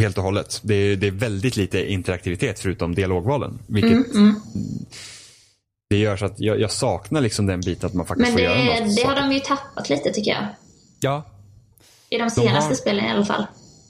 Helt 0.00 0.18
och 0.18 0.24
hållet. 0.24 0.60
Det 0.64 0.74
är, 0.74 0.96
det 0.96 1.06
är 1.06 1.10
väldigt 1.10 1.56
lite 1.56 1.92
interaktivitet 1.92 2.60
förutom 2.60 2.94
dialogvalen. 2.94 3.58
Vilket 3.66 4.14
Mm, 4.14 4.34
det 5.90 5.96
gör 5.98 6.16
så 6.16 6.24
att 6.26 6.40
jag, 6.40 6.60
jag 6.60 6.70
saknar 6.70 7.20
liksom 7.20 7.46
den 7.46 7.60
biten 7.60 7.86
att 7.86 7.94
man 7.94 8.06
faktiskt 8.06 8.26
Men 8.28 8.32
får 8.32 8.40
göra 8.40 8.54
det, 8.74 8.84
något. 8.86 8.96
det 8.96 9.02
har 9.06 9.16
de 9.16 9.32
ju 9.32 9.40
tappat 9.40 9.88
lite 9.88 10.10
tycker 10.12 10.30
jag. 10.30 10.46
Ja, 11.00 11.22
I 12.10 12.18
de 12.18 12.30
senaste 12.30 12.68
har- 12.70 12.74
spelen 12.74 13.04
i 13.04 13.10
alla 13.10 13.24
fall. 13.24 13.46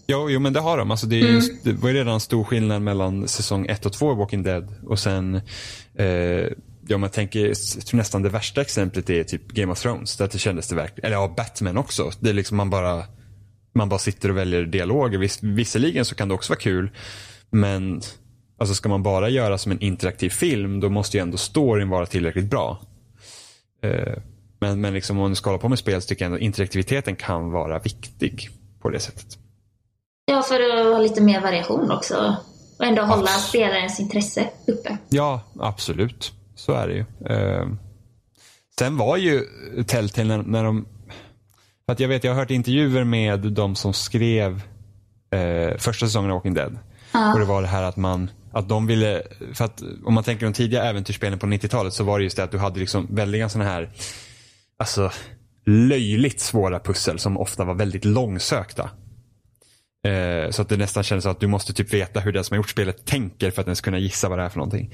Jo, 0.06 0.30
jo 0.30 0.40
men 0.40 0.52
det 0.52 0.60
har 0.60 0.78
de. 0.78 0.90
Alltså, 0.90 1.06
det, 1.06 1.20
är 1.20 1.28
Mm. 1.28 1.42
det 1.62 1.72
var 1.72 1.88
ju 1.88 1.94
redan 1.94 2.20
stor 2.20 2.44
skillnad 2.44 2.82
mellan 2.82 3.28
säsong 3.28 3.66
1 3.66 3.86
och 3.86 3.92
2 3.92 4.12
i 4.12 4.16
Walking 4.16 4.42
Dead. 4.42 4.74
Och 4.86 4.98
sen, 4.98 5.34
eh, 5.94 6.46
ja, 6.88 6.98
man 6.98 7.10
tänker, 7.10 7.46
jag 7.46 7.86
tror 7.86 7.96
nästan 7.96 8.22
det 8.22 8.28
värsta 8.28 8.60
exemplet 8.60 9.10
är 9.10 9.24
typ 9.24 9.48
Game 9.48 9.72
of 9.72 9.80
Thrones. 9.80 10.16
Där 10.16 10.28
det 10.32 10.38
kändes 10.38 10.68
det 10.68 10.74
verkligen, 10.74 11.06
eller 11.06 11.16
ja, 11.16 11.34
Batman 11.36 11.78
också. 11.78 12.10
Det 12.20 12.30
är 12.30 12.34
liksom 12.34 12.56
man 12.56 12.70
bara, 12.70 13.04
man 13.74 13.88
bara 13.88 13.98
sitter 13.98 14.28
och 14.28 14.36
väljer 14.36 14.62
dialoger. 14.62 15.18
Vis, 15.18 15.38
visserligen 15.42 16.04
så 16.04 16.14
kan 16.14 16.28
det 16.28 16.34
också 16.34 16.52
vara 16.52 16.60
kul. 16.60 16.90
Men 17.50 18.00
alltså 18.58 18.74
ska 18.74 18.88
man 18.88 19.02
bara 19.02 19.28
göra 19.28 19.58
som 19.58 19.72
en 19.72 19.80
interaktiv 19.80 20.30
film 20.30 20.80
då 20.80 20.88
måste 20.88 21.16
ju 21.16 21.20
ändå 21.22 21.36
storyn 21.36 21.88
vara 21.88 22.06
tillräckligt 22.06 22.50
bra. 22.50 22.80
Eh, 23.82 24.18
men, 24.60 24.80
men 24.80 24.94
liksom 24.94 25.16
om 25.18 25.22
man 25.22 25.36
ska 25.36 25.50
hålla 25.50 25.60
på 25.60 25.68
med 25.68 25.78
spel 25.78 26.02
så 26.02 26.08
tycker 26.08 26.24
jag 26.24 26.32
ändå 26.32 26.38
interaktiviteten 26.38 27.16
kan 27.16 27.50
vara 27.50 27.78
viktig 27.78 28.50
på 28.80 28.90
det 28.90 29.00
sättet. 29.00 29.38
Ja, 30.24 30.42
för 30.42 30.54
att 30.54 30.94
ha 30.94 30.98
lite 30.98 31.20
mer 31.20 31.40
variation 31.40 31.90
också. 31.90 32.36
Och 32.78 32.84
ändå 32.84 33.02
hålla 33.02 33.22
Absolut. 33.22 33.42
spelarens 33.42 34.00
intresse 34.00 34.50
uppe. 34.66 34.98
Ja, 35.08 35.40
absolut. 35.58 36.32
Så 36.58 36.72
är 36.72 36.88
det 36.88 36.94
ju. 36.94 37.04
Eh, 37.34 37.66
sen 38.78 38.96
var 38.96 39.16
ju 39.16 39.44
Telltale 39.86 40.36
när, 40.36 40.42
när 40.42 40.64
de... 40.64 40.86
För 41.86 41.92
att 41.92 42.00
jag 42.00 42.08
vet, 42.08 42.24
jag 42.24 42.32
har 42.32 42.40
hört 42.40 42.50
intervjuer 42.50 43.04
med 43.04 43.40
de 43.40 43.74
som 43.74 43.92
skrev 43.92 44.62
eh, 45.30 45.76
första 45.78 46.06
säsongen 46.06 46.30
av 46.30 46.36
Walking 46.36 46.54
Dead. 46.54 46.78
Och 47.32 47.38
det 47.38 47.44
var 47.44 47.62
det 47.62 47.68
här 47.68 47.82
att 47.82 47.96
man, 47.96 48.30
att 48.52 48.68
de 48.68 48.86
ville, 48.86 49.22
för 49.54 49.64
att 49.64 49.82
om 50.04 50.14
man 50.14 50.24
tänker 50.24 50.46
de 50.46 50.52
tidiga 50.52 50.84
äventyrsspelen 50.84 51.38
på 51.38 51.46
90-talet 51.46 51.92
så 51.92 52.04
var 52.04 52.18
det 52.18 52.24
just 52.24 52.36
det 52.36 52.44
att 52.44 52.50
du 52.50 52.58
hade 52.58 52.80
liksom 52.80 53.06
väldiga 53.10 53.48
sådana 53.48 53.70
här, 53.70 53.90
alltså 54.78 55.10
löjligt 55.66 56.40
svåra 56.40 56.80
pussel 56.80 57.18
som 57.18 57.38
ofta 57.38 57.64
var 57.64 57.74
väldigt 57.74 58.04
långsökta. 58.04 58.90
Eh, 60.06 60.50
så 60.50 60.62
att 60.62 60.68
det 60.68 60.76
nästan 60.76 61.02
kändes 61.02 61.22
som 61.22 61.32
att 61.32 61.40
du 61.40 61.46
måste 61.46 61.72
typ 61.72 61.94
veta 61.94 62.20
hur 62.20 62.32
den 62.32 62.44
som 62.44 62.54
har 62.54 62.56
gjort 62.56 62.70
spelet 62.70 63.06
tänker 63.06 63.50
för 63.50 63.60
att 63.60 63.66
ens 63.66 63.80
kunna 63.80 63.98
gissa 63.98 64.28
vad 64.28 64.38
det 64.38 64.44
är 64.44 64.48
för 64.48 64.58
någonting. 64.58 64.92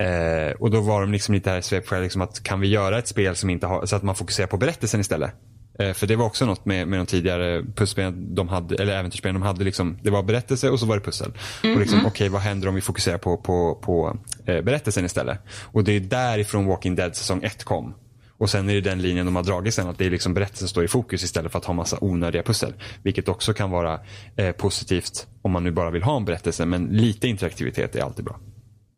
Eh, 0.00 0.52
och 0.58 0.70
då 0.70 0.80
var 0.80 1.00
de 1.00 1.12
liksom 1.12 1.34
lite 1.34 1.50
här 1.50 1.60
svepskäl, 1.60 2.02
liksom 2.02 2.22
att 2.22 2.42
kan 2.42 2.60
vi 2.60 2.68
göra 2.68 2.98
ett 2.98 3.08
spel 3.08 3.36
som 3.36 3.50
inte 3.50 3.66
har, 3.66 3.86
så 3.86 3.96
att 3.96 4.02
man 4.02 4.14
fokuserar 4.14 4.46
på 4.46 4.56
berättelsen 4.56 5.00
istället. 5.00 5.30
Eh, 5.78 5.92
för 5.92 6.06
det 6.06 6.16
var 6.16 6.26
också 6.26 6.46
något 6.46 6.64
med, 6.64 6.88
med 6.88 6.98
de 6.98 7.06
tidigare 7.06 7.62
pusselspelen 7.62 8.34
de 8.34 8.48
hade, 8.48 8.74
eller 8.74 8.98
äventyrsspelen 8.98 9.34
de 9.34 9.42
hade 9.42 9.64
liksom, 9.64 9.98
det 10.02 10.10
var 10.10 10.22
berättelse 10.22 10.70
och 10.70 10.80
så 10.80 10.86
var 10.86 10.96
det 10.96 11.02
pussel. 11.02 11.32
Och 11.62 11.80
liksom, 11.80 12.06
okej 12.06 12.28
vad 12.28 12.40
händer 12.40 12.68
om 12.68 12.74
vi 12.74 12.80
fokuserar 12.80 13.18
på, 13.18 13.36
på, 13.36 13.74
på 13.74 14.16
eh, 14.46 14.62
berättelsen 14.62 15.04
istället? 15.04 15.38
Och 15.64 15.84
det 15.84 15.92
är 15.92 16.00
därifrån 16.00 16.66
Walking 16.66 16.94
Dead 16.94 17.16
säsong 17.16 17.42
1 17.42 17.64
kom. 17.64 17.94
Och 18.38 18.50
sen 18.50 18.70
är 18.70 18.74
det 18.74 18.80
den 18.80 19.02
linjen 19.02 19.26
de 19.26 19.36
har 19.36 19.42
dragit 19.42 19.74
sen 19.74 19.88
att 19.88 19.98
det 19.98 20.06
är 20.06 20.10
liksom 20.10 20.34
berättelsen 20.34 20.68
står 20.68 20.84
i 20.84 20.88
fokus 20.88 21.24
istället 21.24 21.52
för 21.52 21.58
att 21.58 21.64
ha 21.64 21.74
massa 21.74 21.98
onödiga 22.00 22.42
pussel. 22.42 22.74
Vilket 23.02 23.28
också 23.28 23.52
kan 23.52 23.70
vara 23.70 24.00
eh, 24.36 24.52
positivt 24.52 25.26
om 25.42 25.52
man 25.52 25.64
nu 25.64 25.70
bara 25.70 25.90
vill 25.90 26.02
ha 26.02 26.16
en 26.16 26.24
berättelse 26.24 26.66
men 26.66 26.86
lite 26.86 27.28
interaktivitet 27.28 27.96
är 27.96 28.02
alltid 28.02 28.24
bra. 28.24 28.40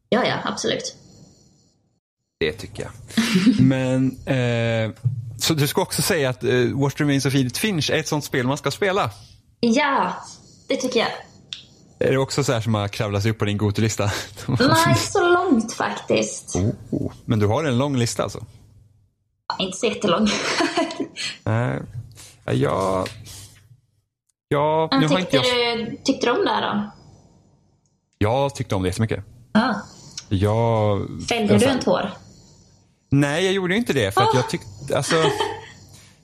Ja, 0.09 0.25
ja, 0.25 0.35
absolut. 0.45 0.95
Det 2.41 2.53
tycker 2.53 2.83
jag. 2.83 2.93
men 3.61 4.27
eh, 4.27 4.91
så 5.39 5.55
du 5.55 5.67
ska 5.67 5.83
också 5.83 6.03
säga 6.03 6.31
att 6.31 6.45
eh, 6.45 6.81
What 6.81 7.01
Remains 7.01 7.27
of 7.27 7.35
Edith 7.35 7.61
Finch 7.61 7.91
är 7.91 7.99
ett 7.99 8.09
sånt 8.09 8.25
spel 8.25 8.47
man 8.47 8.59
ska 8.59 8.71
spela. 8.71 9.11
Ja, 9.61 10.13
det 10.69 10.77
tycker 10.77 11.01
jag. 11.01 11.09
Är 12.01 12.13
det 12.13 12.19
också 12.19 12.45
så 12.45 12.53
här 12.53 12.61
som 12.61 12.75
har 12.75 12.89
kravlat 12.89 13.23
sig 13.23 13.31
upp 13.31 13.39
på 13.39 13.45
din 13.45 13.57
Gotelista? 13.57 14.05
Nej, 14.47 14.95
så 14.95 15.29
långt 15.29 15.73
faktiskt. 15.73 16.57
oh, 16.91 17.13
men 17.25 17.39
du 17.39 17.47
har 17.47 17.65
en 17.65 17.79
lång 17.79 17.97
lista 17.97 18.23
alltså? 18.23 18.45
Inte 19.59 19.79
så 19.79 19.87
jättelång. 19.87 20.29
Nej. 21.45 21.81
Ja, 22.45 22.53
jag... 22.53 23.09
Ja, 24.49 24.89
nu 24.93 24.99
Men 24.99 25.11
har 25.11 25.19
inte 25.19 25.31
tyckte, 25.31 25.49
jag... 25.49 25.79
du, 25.79 25.97
tyckte 26.05 26.27
du 26.27 26.33
om 26.33 26.45
det 26.45 26.51
här 26.51 26.75
då? 26.75 26.91
Jag 28.19 28.55
tyckte 28.55 28.75
om 28.75 28.83
det 28.83 28.89
jättemycket. 28.89 29.25
Ja. 29.53 29.83
Jag... 30.29 30.99
Fällde 31.29 31.53
jag 31.53 31.61
du 31.61 31.65
sa- 31.65 31.71
en 31.71 31.81
tår? 31.81 32.11
Nej, 33.11 33.45
jag 33.45 33.53
gjorde 33.55 33.77
inte 33.77 33.93
det. 33.93 34.15
För 34.15 34.21
att 34.21 34.29
Ah. 34.29 34.37
jag 34.37 34.51
tyckte, 34.51 34.97
alltså, 34.97 35.15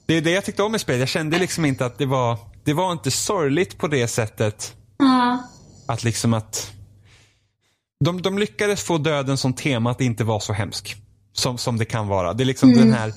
det 0.05 0.13
är 0.13 0.21
det 0.21 0.31
jag 0.31 0.45
tyckte 0.45 0.63
om 0.63 0.71
med 0.71 0.81
spelet. 0.81 0.99
Jag 0.99 1.09
kände 1.09 1.39
liksom 1.39 1.65
inte 1.65 1.85
att 1.85 1.97
det 1.97 2.05
var, 2.05 2.37
det 2.63 2.73
var 2.73 2.91
inte 2.91 3.11
sorgligt 3.11 3.77
på 3.77 3.87
det 3.87 4.07
sättet. 4.07 4.75
Ja. 4.97 5.43
Att 5.87 6.03
liksom 6.03 6.33
att, 6.33 6.71
de, 8.05 8.21
de 8.21 8.37
lyckades 8.39 8.83
få 8.83 8.97
döden 8.97 9.37
som 9.37 9.53
tema 9.53 9.91
att 9.91 10.01
inte 10.01 10.23
vara 10.23 10.39
så 10.39 10.53
hemsk. 10.53 10.95
Som, 11.33 11.57
som 11.57 11.77
det 11.77 11.85
kan 11.85 12.07
vara. 12.07 12.33
Det 12.33 12.43
är 12.43 12.45
liksom 12.45 12.73
den 12.73 12.93
här, 12.93 13.07
eh, 13.07 13.13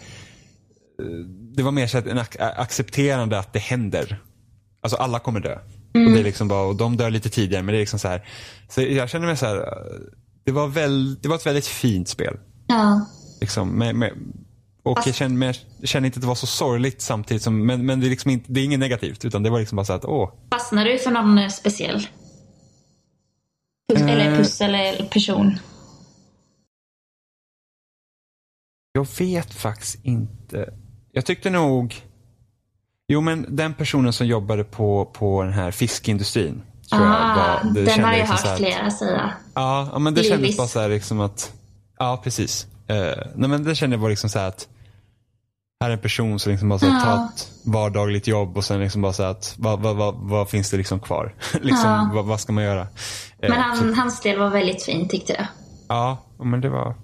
det 1.57 1.63
var 1.63 1.71
mer 1.73 1.87
så 1.87 1.99
att 1.99 2.07
en 2.07 2.19
ac- 2.19 2.53
accepterande 2.57 3.39
att 3.39 3.53
det 3.53 3.59
händer. 3.59 4.23
Alltså 4.81 4.97
alla 4.97 5.19
kommer 5.19 5.41
dö. 5.41 5.55
Och 5.95 6.13
det 6.13 6.21
är 6.21 6.25
liksom 6.25 6.49
bara, 6.49 6.61
och 6.63 6.77
de 6.77 6.97
dör 6.97 7.11
lite 7.11 7.29
tidigare 7.31 7.63
men 7.63 7.73
det 7.73 7.79
är 7.79 7.81
liksom 7.81 7.99
så 7.99 8.09
här. 8.09 8.29
Så 8.69 8.83
jag 8.83 9.11
känner 9.11 9.27
mig 9.27 9.37
så 9.37 9.47
här, 9.47 9.57
eh, 9.57 9.65
det 10.49 10.53
var, 10.53 10.69
väl, 10.69 11.21
det 11.21 11.29
var 11.29 11.37
ett 11.37 11.47
väldigt 11.47 11.67
fint 11.67 12.09
spel. 12.09 12.37
ja. 12.67 13.07
Liksom, 13.41 13.69
med, 13.79 13.95
med, 13.95 14.13
och 14.83 14.99
jag 15.07 15.15
känner, 15.15 15.37
men 15.37 15.55
jag 15.81 15.89
känner 15.89 16.07
inte 16.07 16.17
att 16.17 16.21
det 16.21 16.27
var 16.27 16.35
så 16.35 16.47
sorgligt 16.47 17.01
samtidigt 17.03 17.43
som, 17.43 17.67
men, 17.67 17.87
men 17.87 18.01
det, 18.01 18.07
är 18.07 18.11
liksom 18.11 18.31
inte, 18.31 18.53
det 18.53 18.61
är 18.61 18.65
inget 18.65 18.81
negativt 18.81 19.25
utan 19.25 19.43
det 19.43 19.51
var 19.51 19.59
liksom 19.61 19.77
bara 19.77 19.85
så 19.85 19.93
att, 19.93 20.05
åh, 20.05 20.33
Fastnade 20.51 20.93
du 20.93 20.99
för 20.99 21.11
någon 21.11 21.39
eh, 21.39 21.49
speciell? 21.49 21.99
Pus- 23.93 24.01
Eh. 24.01 24.11
Eller 24.11 24.37
pussel 24.37 24.75
eller 24.75 25.05
person? 25.09 25.59
jag 28.93 29.07
vet 29.19 29.55
faktiskt 29.55 30.05
inte. 30.05 30.75
Jag 31.13 31.27
tyckte 31.27 31.51
nog, 31.51 31.95
jo 33.09 33.21
men 33.21 33.57
den 33.57 33.75
personen 33.75 34.13
som 34.13 34.27
jobbade 34.27 34.65
på, 34.65 35.05
på 35.15 35.43
den 35.43 35.53
här 35.53 35.71
fiskindustrin. 35.71 36.63
Tror 36.91 37.03
jag 37.07 37.13
Ah, 37.15 37.61
var, 37.65 37.73
det 37.73 37.85
den 37.85 38.05
har 38.05 38.13
jag 38.13 38.19
liksom 38.19 38.33
hört 38.37 38.41
så 38.41 38.49
här- 38.49 38.57
flera 38.57 38.91
säga. 38.91 39.33
Ja, 39.55 39.89
ja, 39.93 39.99
men 39.99 40.15
det 40.15 40.21
Livis. 40.23 40.33
kändes 40.37 40.57
bara 40.57 40.69
så 40.69 40.81
här 40.81 40.89
liksom 40.89 41.21
att, 41.21 41.53
Ja, 41.99 42.21
precis. 42.25 42.67
Eh, 42.87 42.97
nej, 43.35 43.49
men 43.49 43.65
det 43.65 43.75
kände 43.75 43.97
jag 43.97 44.01
var 44.01 44.11
liksom 44.11 44.31
så 44.31 44.39
här 44.39 44.49
att 44.49 44.69
här 45.81 45.91
är 45.91 45.95
en 45.95 46.01
person 46.01 46.39
som 46.39 46.53
liksom 46.53 46.69
bara 46.69 46.79
så 46.79 46.87
här, 46.87 46.95
Ja. 47.11 47.17
tar 47.17 47.25
ett 47.25 47.51
vardagligt 47.65 48.27
jobb 48.27 48.57
och 48.57 48.65
sen 48.65 48.81
liksom 48.81 49.03
bara 49.03 49.13
så 49.13 49.23
här 49.23 49.31
att 49.31 49.55
vad, 49.59 49.81
vad, 49.81 49.97
vad, 49.97 50.15
vad 50.15 50.51
finns 50.51 50.71
det 50.71 50.77
liksom 50.77 51.01
kvar? 51.01 51.35
liksom, 51.53 51.91
Ja. 51.91 52.11
vad, 52.15 52.25
vad 52.25 52.41
ska 52.41 52.53
man 52.53 52.65
göra? 52.65 52.81
Eh, 52.81 52.87
Men 53.51 53.53
så- 53.77 53.85
han, 53.85 53.95
hans 53.95 54.21
del 54.21 54.39
var 54.39 54.51
väldigt 54.51 54.83
fin 54.83 55.09
tyckte 55.09 55.33
jag. 55.33 55.47
Ja, 55.89 56.19
men 56.39 56.61
det 56.61 56.69
var... 56.69 56.95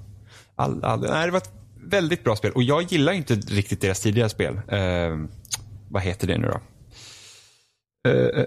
All, 0.57 0.85
all, 0.85 1.01
nej, 1.01 1.27
det 1.27 1.31
var 1.33 1.39
ett 1.39 1.53
väldigt 1.87 2.25
bra 2.25 2.37
spel. 2.37 2.53
Och 2.53 2.63
jag 2.63 2.83
gillar 2.83 3.13
inte 3.13 3.35
riktigt 3.35 3.81
deras 3.81 4.01
tidigare 4.01 4.29
spel. 4.29 4.61
Eh, 4.69 5.17
vad 5.89 6.03
heter 6.03 6.27
det 6.27 6.39
nu 6.39 6.47
då? 6.47 6.61
Eh, 8.11 8.43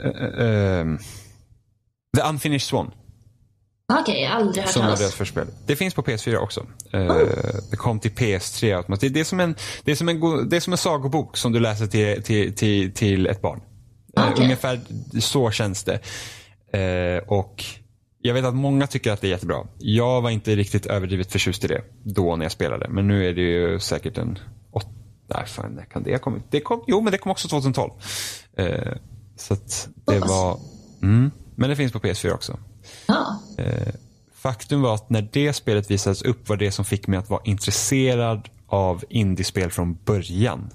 eh, 0.47 0.85
The 2.15 2.23
Unfinished 2.29 2.67
Swan. 2.67 2.91
Okej, 4.01 4.25
har 4.25 4.35
aldrig 4.35 4.63
hört 4.63 4.73
Som 4.73 4.81
var 4.81 4.87
deras 4.87 4.99
talas. 4.99 5.15
första 5.15 5.41
spel. 5.41 5.53
Det 5.65 5.75
finns 5.75 5.93
på 5.93 6.01
PS4 6.01 6.37
också. 6.37 6.65
Oh. 6.93 7.17
Det 7.71 7.77
kom 7.77 7.99
till 7.99 8.11
PS3 8.11 8.77
automatiskt. 8.77 9.13
Det 9.13 9.19
är 9.19 9.23
som 9.23 9.39
en, 9.39 9.55
det 9.83 9.91
är 9.91 9.95
som 9.95 10.09
en, 10.09 10.49
det 10.49 10.55
är 10.55 10.59
som 10.59 10.73
en 10.73 10.77
sagobok 10.77 11.37
som 11.37 11.51
du 11.51 11.59
läser 11.59 11.87
till, 11.87 12.23
till, 12.23 12.55
till, 12.55 12.93
till 12.93 13.27
ett 13.27 13.41
barn. 13.41 13.61
Eh, 14.17 14.29
Okej. 14.31 14.43
Ungefär 14.43 14.79
så 15.19 15.51
känns 15.51 15.83
det. 15.83 15.99
Eh, 16.79 17.23
och 17.27 17.63
jag 18.21 18.33
vet 18.33 18.45
att 18.45 18.55
många 18.55 18.87
tycker 18.87 19.11
att 19.11 19.21
det 19.21 19.27
är 19.27 19.31
jättebra. 19.31 19.67
Jag 19.77 20.21
var 20.21 20.29
inte 20.29 20.55
riktigt 20.55 20.85
överdrivet 20.85 21.31
förtjust 21.31 21.63
i 21.63 21.67
det 21.67 21.81
då 22.03 22.35
när 22.35 22.45
jag 22.45 22.51
spelade. 22.51 22.89
Men 22.89 23.07
nu 23.07 23.29
är 23.29 23.33
det 23.33 23.41
ju 23.41 23.79
säkert 23.79 24.17
en 24.17 24.39
åt... 24.71 24.87
Nej, 25.35 25.45
fan, 25.45 25.71
när 25.71 25.85
kan 25.85 26.03
det 26.03 26.11
ha 26.11 26.19
kommit? 26.19 26.43
Det 26.49 26.59
kom, 26.59 26.83
jo, 26.87 27.01
men 27.01 27.11
det 27.11 27.17
kom 27.17 27.31
också 27.31 27.47
2012. 27.47 27.91
Eh, 28.57 28.93
så 29.35 29.53
att 29.53 29.89
det 30.05 30.19
var... 30.19 30.59
Mm, 31.03 31.31
men 31.57 31.69
det 31.69 31.75
finns 31.75 31.91
på 31.93 31.99
PS4 31.99 32.31
också. 32.33 32.59
Ja. 33.07 33.39
Faktum 34.33 34.81
var 34.81 34.95
att 34.95 35.09
när 35.09 35.29
det 35.31 35.53
spelet 35.53 35.91
visades 35.91 36.21
upp 36.21 36.49
var 36.49 36.57
det 36.57 36.71
som 36.71 36.85
fick 36.85 37.07
mig 37.07 37.19
att 37.19 37.29
vara 37.29 37.41
intresserad 37.45 38.49
av 38.67 39.03
indiespel 39.09 39.71
från 39.71 39.93
början. 40.05 40.69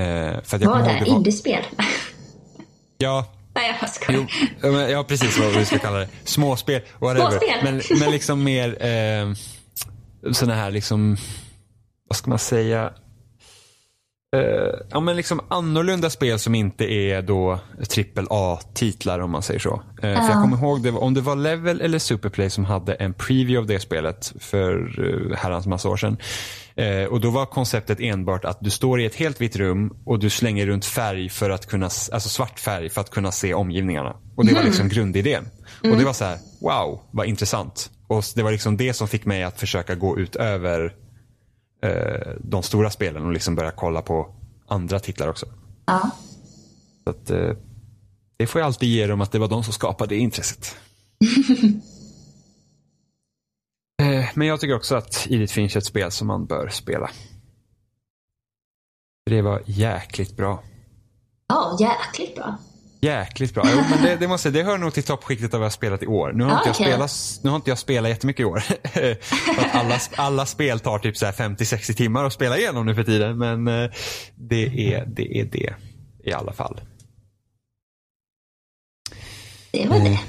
Eh, 0.00 0.04
för 0.42 0.56
att 0.56 0.62
jag 0.62 0.80
är 0.80 0.90
ihåg 0.94 1.04
det? 1.04 1.10
var- 1.10 1.16
Indiespel? 1.16 1.64
Ja, 2.98 3.26
Nej, 3.54 3.76
jag 3.80 3.90
skojar. 3.90 4.20
jo, 4.20 4.46
ja, 4.62 4.72
men- 4.72 4.90
ja, 4.90 5.04
precis 5.04 5.38
vad 5.38 5.52
vi 5.52 5.64
ska 5.64 5.78
kalla 5.78 5.98
det. 5.98 6.08
Småspel. 6.24 6.82
Småspel. 6.98 7.40
Men, 7.64 7.82
men 8.00 8.10
liksom 8.10 8.44
mer 8.44 8.86
eh, 8.86 9.32
sådana 10.32 10.54
här 10.54 10.70
liksom, 10.70 11.16
vad 12.08 12.16
ska 12.16 12.30
man 12.30 12.38
säga? 12.38 12.92
Eh, 14.34 14.74
ja 14.90 15.00
men 15.00 15.16
liksom 15.16 15.40
annorlunda 15.48 16.10
spel 16.10 16.38
som 16.38 16.54
inte 16.54 16.84
är 16.84 17.22
då 17.22 17.58
trippel 17.88 18.26
A-titlar 18.30 19.18
om 19.20 19.30
man 19.30 19.42
säger 19.42 19.60
så. 19.60 19.82
Eh, 19.96 20.00
För 20.00 20.08
jag 20.08 20.24
Ja. 20.30 20.40
kommer 20.42 20.56
ihåg 20.56 20.82
det, 20.82 20.90
om 20.90 21.14
det 21.14 21.20
var 21.20 21.36
Level 21.36 21.80
eller 21.80 21.98
Superplay 21.98 22.50
som 22.50 22.64
hade 22.64 22.94
en 22.94 23.14
preview 23.14 23.58
av 23.58 23.66
det 23.66 23.80
spelet 23.80 24.32
för 24.40 25.00
uh, 25.00 25.36
herrans 25.36 25.66
massa 25.66 25.88
år 25.88 25.96
sedan. 25.96 26.16
Eh, 26.76 27.04
och 27.04 27.20
då 27.20 27.30
var 27.30 27.46
konceptet 27.46 28.00
enbart 28.00 28.44
att 28.44 28.58
du 28.60 28.70
står 28.70 29.00
i 29.00 29.04
ett 29.04 29.14
helt 29.14 29.40
vitt 29.40 29.56
rum 29.56 29.96
och 30.04 30.18
du 30.18 30.30
slänger 30.30 30.66
runt 30.66 30.84
färg 30.84 31.28
för 31.28 31.50
att 31.50 31.66
kunna, 31.66 31.86
alltså 31.86 32.28
svart 32.28 32.60
färg 32.60 32.88
för 32.90 33.00
att 33.00 33.10
kunna 33.10 33.32
se 33.32 33.54
omgivningarna. 33.54 34.16
Och 34.36 34.46
det 34.46 34.54
var 34.54 34.62
liksom 34.62 34.88
grundidén. 34.88 35.48
Och 35.82 35.96
det 35.96 36.04
var 36.04 36.12
så 36.12 36.24
här, 36.24 36.38
wow, 36.60 37.00
vad 37.10 37.26
intressant. 37.26 37.90
Och 38.08 38.24
det 38.34 38.42
var 38.42 38.52
liksom 38.52 38.76
det 38.76 38.94
som 38.94 39.08
fick 39.08 39.24
mig 39.24 39.42
att 39.44 39.60
försöka 39.60 39.94
gå 39.94 40.18
utöver 40.18 40.92
eh, 41.84 42.32
de 42.40 42.62
stora 42.62 42.90
spelen 42.90 43.24
och 43.24 43.32
liksom 43.32 43.54
börja 43.54 43.70
kolla 43.70 44.02
på 44.02 44.34
andra 44.66 45.00
titlar 45.00 45.28
också. 45.28 45.46
Ja. 45.86 46.10
Så 47.04 47.10
att, 47.10 47.30
eh, 47.30 47.50
det 48.36 48.46
får 48.46 48.60
jag 48.60 48.66
alltid 48.66 48.88
ge 48.88 49.06
dem 49.06 49.20
att 49.20 49.32
det 49.32 49.38
var 49.38 49.48
de 49.48 49.64
som 49.64 49.72
skapade 49.72 50.14
det 50.14 50.18
intresset. 50.18 50.76
eh, 54.02 54.24
men 54.34 54.48
jag 54.48 54.60
tycker 54.60 54.76
också 54.76 54.96
att 54.96 55.26
Edith 55.30 55.54
Finch 55.54 55.76
är 55.76 55.78
ett 55.78 55.86
spel 55.86 56.10
som 56.10 56.26
man 56.26 56.46
bör 56.46 56.68
spela. 56.68 57.10
Det 59.26 59.42
var 59.42 59.62
jäkligt 59.66 60.36
bra. 60.36 60.62
Ja, 61.48 61.76
jäkligt 61.80 62.34
bra. 62.34 62.58
Jäkligt 63.04 63.54
bra. 63.54 63.64
Jo, 63.72 63.82
men 63.90 64.02
det, 64.02 64.16
det, 64.16 64.28
måste, 64.28 64.50
det 64.50 64.62
hör 64.62 64.78
nog 64.78 64.94
till 64.94 65.02
toppskiktet 65.02 65.54
av 65.54 65.60
vad 65.60 65.64
jag 65.64 65.70
har 65.70 65.74
spelat 65.74 66.02
i 66.02 66.06
år. 66.06 66.32
Nu 66.32 66.44
har, 66.44 66.50
Ah, 66.50 66.56
inte, 66.56 66.68
jag 66.68 66.74
okej. 66.74 66.86
spelat, 66.86 67.40
nu 67.44 67.50
har 67.50 67.56
inte 67.56 67.70
jag 67.70 67.78
spelat 67.78 68.08
jättemycket 68.10 68.40
i 68.40 68.44
år. 68.44 68.62
Alla, 69.72 69.98
alla 70.16 70.46
spel 70.46 70.80
tar 70.80 70.98
typ 70.98 71.16
så 71.16 71.26
här 71.26 71.32
50-60 71.32 71.92
timmar 71.94 72.24
att 72.24 72.32
spela 72.32 72.58
igenom 72.58 72.86
nu 72.86 72.94
för 72.94 73.04
tiden. 73.04 73.38
Men 73.38 73.68
eh, 73.68 73.90
det 74.34 74.92
är 74.94 75.06
det, 75.06 75.40
är 75.40 75.44
det 75.44 75.74
i 76.24 76.32
alla 76.32 76.52
fall. 76.52 76.80
Det 79.72 79.88
var 79.88 79.98
det. 79.98 80.20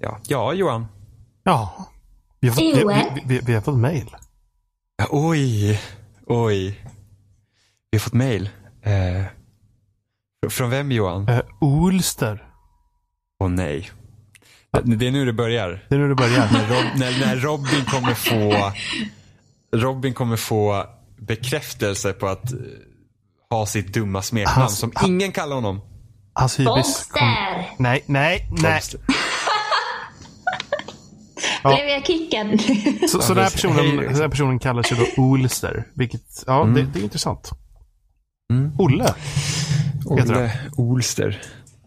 Ja, 0.00 0.18
ja 0.28 0.52
Johan. 0.54 0.86
Ja. 1.44 1.86
Vi 2.40 2.48
har 2.48 2.54
fått, 2.54 2.62
vi, 2.64 2.72
vi, 2.74 3.22
vi, 3.34 3.40
vi 3.46 3.54
har 3.54 3.60
fått 3.60 3.78
mail. 3.78 4.16
Ja, 4.96 5.06
oj, 5.10 5.80
oj. 6.26 6.84
Vi 7.90 7.98
har 7.98 8.00
fått 8.00 8.12
mail. 8.12 8.50
Eh, 8.82 9.24
från 10.50 10.70
vem 10.70 10.92
Johan? 10.92 11.26
Åh 11.28 11.34
Uh, 11.36 11.42
Olster. 11.60 12.44
nej. 13.48 13.90
Det, 14.84 15.06
är 15.06 15.10
nu 15.10 15.24
det 15.26 15.32
börjar. 15.32 15.84
Det 15.88 15.94
är 15.94 15.98
nu 15.98 16.08
det 16.08 16.14
börjar. 16.14 16.48
När, 16.52 16.68
Rob, 16.68 16.84
när, 16.96 17.26
när 17.26 17.36
Robin 17.36 17.84
kommer 17.84 18.14
få 18.14 18.72
Robin 19.76 20.14
kommer 20.14 20.36
få 20.36 20.86
bekräftelse 21.18 22.12
på 22.12 22.26
att 22.26 22.52
eh, 22.52 22.58
ha 23.50 23.66
sitt 23.66 23.94
dumma 23.94 24.22
smeknamn 24.22 24.60
Hans- 24.62 24.78
som 24.78 24.92
ingen 25.04 25.32
kallar 25.32 25.54
honom. 25.54 25.80
Hans 26.32 26.60
hybris 26.60 27.08
kom... 27.10 27.34
Nej, 27.78 28.04
nej, 28.06 28.48
nej. 28.62 28.80
Ja. 31.62 31.74
Blev 31.74 31.88
jag 31.88 32.06
kickad? 32.06 32.60
Så, 33.10 33.22
så 33.22 33.34
den, 33.34 33.42
här 33.44 33.50
personen, 33.50 33.84
liksom. 33.84 34.12
den 34.12 34.22
här 34.22 34.28
personen 34.28 34.58
kallar 34.58 34.82
sig 34.82 34.98
då 34.98 35.22
Olster. 35.22 35.84
Vilket, 35.94 36.44
ja, 36.46 36.64
det, 36.64 36.82
det 36.82 36.98
är 36.98 37.02
intressant. 37.02 37.50
Mm. 38.52 38.72
Olle. 38.78 39.14
Olle 40.04 40.52
Olster. 40.76 41.42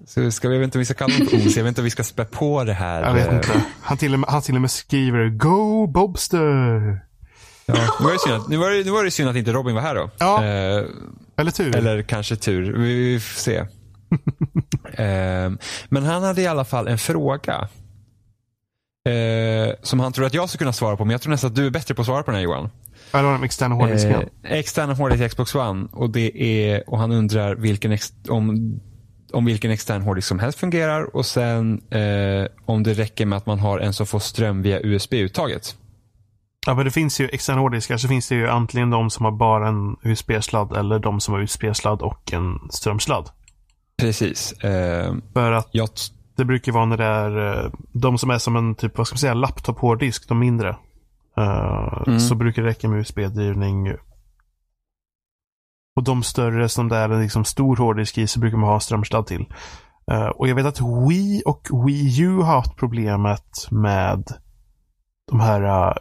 Så 0.08 0.32
ska 0.32 0.48
vi, 0.50 0.56
jag 0.56 0.60
vet 0.60 0.66
inte 0.68 0.78
om 0.78 0.80
vi 0.80 0.86
ska 0.86 0.94
kalla 0.94 1.14
honom 1.14 1.28
för 1.28 1.38
Ols. 1.38 1.58
Jag 1.58 1.64
vet 1.64 1.70
inte 1.72 1.82
om 1.82 1.86
vi 1.86 1.90
ska 1.92 2.04
spä 2.04 2.26
på 2.26 2.64
det 2.64 2.74
här. 2.74 3.04
Jag 3.04 3.14
vet 3.14 3.28
eh, 3.28 3.36
inte. 3.36 3.64
Han 3.82 3.98
till, 3.98 4.14
och 4.14 4.20
med, 4.20 4.30
han 4.30 4.42
till 4.42 4.56
och 4.56 4.62
med 4.62 4.72
skriver 4.72 5.30
Go 5.30 5.88
Bobster. 5.88 7.02
Ja. 7.66 7.74
Nu, 8.00 8.06
var 8.06 8.12
det 8.14 8.20
synd 8.20 8.36
att, 8.36 8.48
nu, 8.50 8.58
var 8.58 8.70
det, 8.70 8.84
nu 8.86 8.92
var 8.92 9.04
det 9.04 9.12
synd 9.12 9.30
att 9.30 9.36
inte 9.36 9.52
Robin 9.52 9.76
var 9.76 9.82
här 9.82 9.96
då. 9.96 10.10
Ja. 10.18 10.44
Eh, 10.46 10.84
Eller 11.38 11.52
tur. 11.52 11.76
Eller 11.76 12.02
kanske 12.02 12.36
tur. 12.36 12.74
Vi 12.78 13.14
vi 13.14 13.20
får 13.20 13.40
se. 13.40 13.66
Ehm, 14.98 15.58
men 15.90 16.04
han 16.04 16.24
hade 16.24 16.42
i 16.42 16.48
alla 16.48 16.66
fall 16.66 16.88
en 16.88 16.98
fråga. 16.98 17.68
eh, 19.10 19.76
som 19.82 20.00
han 20.00 20.14
tror 20.14 20.26
att 20.26 20.34
jag 20.34 20.50
ska 20.50 20.58
kunna 20.58 20.74
svara 20.74 20.98
på. 20.98 21.06
Men 21.06 21.12
jag 21.12 21.22
tror 21.22 21.32
nästan 21.32 21.50
att 21.50 21.56
du 21.56 21.66
är 21.66 21.70
bättre 21.70 21.96
på 21.96 22.02
att 22.02 22.06
svara 22.06 22.24
på 22.24 22.32
den 22.32 22.36
här 22.36 22.44
Johan. 22.44 22.70
Ja, 23.12 23.20
det 23.20 23.26
var 23.26 23.34
den 23.34 23.44
externa 23.44 23.76
hårddisken. 23.76 24.12
Eh, 24.44 24.52
externa 24.52 24.94
hårddisk 24.94 25.20
till 25.22 25.30
Xbox 25.30 25.56
One. 25.56 25.88
Och, 25.92 26.10
det 26.10 26.44
är, 26.44 26.90
och 26.90 27.00
han 27.00 27.12
undrar 27.12 27.56
vilken 27.56 27.92
ex, 27.92 28.14
om, 28.30 28.80
om 29.34 29.46
vilken 29.46 29.72
extern 29.72 30.02
hårddisk 30.02 30.28
som 30.28 30.40
helst 30.40 30.60
fungerar. 30.60 31.16
Och 31.16 31.26
sen 31.26 31.82
eh, 31.92 32.48
om 32.66 32.84
det 32.84 32.94
räcker 32.94 33.26
med 33.26 33.38
att 33.38 33.46
man 33.46 33.60
har 33.60 33.80
en 33.80 33.94
som 33.94 34.06
får 34.06 34.20
ström 34.20 34.62
via 34.62 34.80
USB-uttaget. 34.80 35.76
Ja, 36.68 36.74
men 36.74 36.86
det 36.86 36.92
finns 36.92 37.20
ju 37.20 37.30
externa 37.30 37.62
hårddiskar 37.62 37.98
så 37.98 38.08
finns 38.08 38.28
det 38.28 38.36
ju 38.36 38.48
antingen 38.48 38.90
de 38.90 39.10
som 39.10 39.26
har 39.26 39.32
bara 39.32 39.68
en 39.68 39.96
USB-sladd 40.04 40.78
eller 40.78 41.00
de 41.00 41.20
som 41.20 41.34
har 41.34 41.42
USB-sladd 41.42 42.02
och 42.02 42.34
en 42.34 42.60
strömsladd. 42.70 43.30
Precis. 43.98 44.52
Eh, 44.52 45.14
För 45.34 45.52
att 45.52 45.70
jag, 45.72 45.90
det 46.36 46.46
brukar 46.46 46.72
vara 46.72 46.86
när 46.86 46.98
det 46.98 47.06
är 47.06 47.64
eh, 47.66 47.72
de 47.92 48.18
som 48.18 48.30
är 48.30 48.38
som 48.38 48.56
en 48.56 48.76
typ, 48.76 48.98
vad 48.98 49.08
ska 49.08 49.14
man 49.14 49.20
säga, 49.20 49.34
laptop-hårddisk, 49.34 50.28
de 50.28 50.40
mindre. 50.40 50.76
Eh, 51.38 52.18
Så 52.18 52.36
brukar 52.36 52.62
det 52.62 52.68
räcka 52.70 52.88
med 52.90 53.00
USB-drivning. 53.00 53.96
Och 55.96 56.04
de 56.04 56.24
större 56.24 56.70
som 56.70 56.90
det 56.90 56.98
är 56.98 57.22
liksom 57.22 57.46
stor 57.46 57.78
hårddisk 57.78 58.18
i 58.18 58.28
så 58.28 58.40
brukar 58.40 58.58
man 58.58 58.70
ha 58.70 58.80
strömsladd 58.80 59.28
till. 59.28 59.46
Eh, 60.12 60.28
och 60.28 60.48
jag 60.48 60.56
vet 60.56 60.66
att 60.66 60.82
Wii 61.10 61.42
och 61.46 61.68
Wii 61.88 62.22
U 62.22 62.38
har 62.38 62.56
haft 62.56 62.76
problemet 62.76 63.68
med 63.72 64.24
de 65.32 65.40
här 65.40 65.88
uh, 65.90 65.94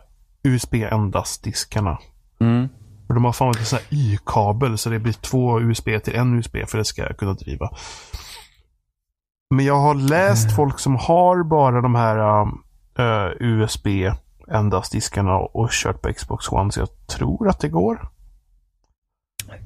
USB 0.43 0.74
endast-diskarna. 0.74 1.98
mm, 2.40 2.69
Och 3.09 3.15
de 3.15 3.24
har 3.24 3.32
fan 3.32 3.48
en 3.59 3.65
sån 3.65 3.78
här 3.78 3.98
Y-kabel 3.98 4.78
så 4.78 4.90
det 4.90 4.98
blir 4.98 5.12
två 5.12 5.61
USB 5.61 5.89
till 6.05 6.15
en 6.15 6.35
USB 6.35 6.56
för 6.69 6.78
det 6.78 6.85
ska 6.85 7.15
kunna 7.15 7.32
driva. 7.32 7.70
Men 9.55 9.65
jag 9.65 9.81
har 9.81 9.94
läst 9.94 10.56
folk 10.56 10.78
som 10.78 10.97
har 10.97 11.44
bara 11.44 11.81
de 11.81 11.94
här 11.94 12.43
uh, 12.98 13.32
USB 13.40 13.86
endast 14.51 14.93
diskarna 14.93 15.37
och 15.37 15.71
kört 15.73 16.03
på 16.03 16.12
Xbox 16.12 16.49
One 16.53 16.73
så 16.73 16.81
jag 16.81 17.07
tror 17.07 17.49
att 17.49 17.61
det 17.61 17.69
går. 17.69 18.09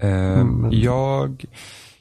Eh, 0.01 0.09
Mm. 0.41 0.69
jag, 0.73 1.45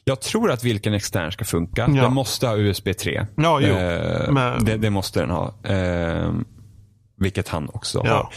jag 0.03 0.21
tror 0.21 0.51
att 0.51 0.63
vilken 0.63 0.93
extern 0.93 1.31
ska 1.31 1.45
funka. 1.45 1.89
Ja. 1.95 2.01
Den 2.03 2.13
måste 2.13 2.47
ha 2.47 2.57
USB 2.57 2.93
3. 2.93 3.25
Ja, 3.35 3.59
jo. 3.61 3.75
Eh, 3.75 4.31
Men- 4.31 4.65
det, 4.65 4.77
det 4.77 4.89
måste 4.89 5.19
den 5.19 5.29
ha. 5.29 5.53
Eh, 5.63 6.31
vilket 7.17 7.47
han 7.47 7.69
också 7.73 8.01
Ja. 8.05 8.13
har. 8.13 8.29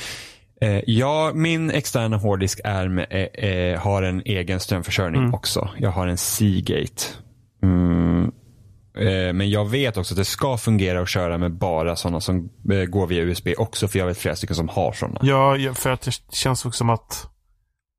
Ja, 0.86 1.30
min 1.34 1.70
externa 1.70 2.16
hårddisk 2.16 2.60
är 2.64 2.88
med, 2.88 3.78
har 3.80 4.02
en 4.02 4.22
egen 4.24 4.60
strömförsörjning 4.60 5.20
Mm. 5.20 5.34
också. 5.34 5.68
Jag 5.78 5.90
har 5.90 6.06
en 6.06 6.16
Seagate. 6.16 7.02
Mm. 7.62 8.32
Eh, 8.94 9.32
men 9.32 9.50
jag 9.50 9.68
vet 9.68 9.96
också 9.96 10.14
att 10.14 10.18
det 10.18 10.24
ska 10.24 10.56
fungera 10.56 11.00
att 11.00 11.08
köra 11.08 11.38
med 11.38 11.52
bara 11.52 11.96
sådana 11.96 12.20
som 12.20 12.50
eh, 12.72 12.84
går 12.84 13.06
via 13.06 13.22
USB 13.22 13.48
också. 13.58 13.88
För 13.88 13.98
jag 13.98 14.06
vet 14.06 14.18
flera 14.18 14.36
stycken 14.36 14.56
som 14.56 14.68
har 14.68 14.92
sådana. 14.92 15.20
Ja, 15.22 15.74
för 15.74 15.90
att 15.90 16.00
det 16.00 16.12
känns 16.32 16.64
också 16.64 16.78
som 16.78 16.90
att 16.90 17.26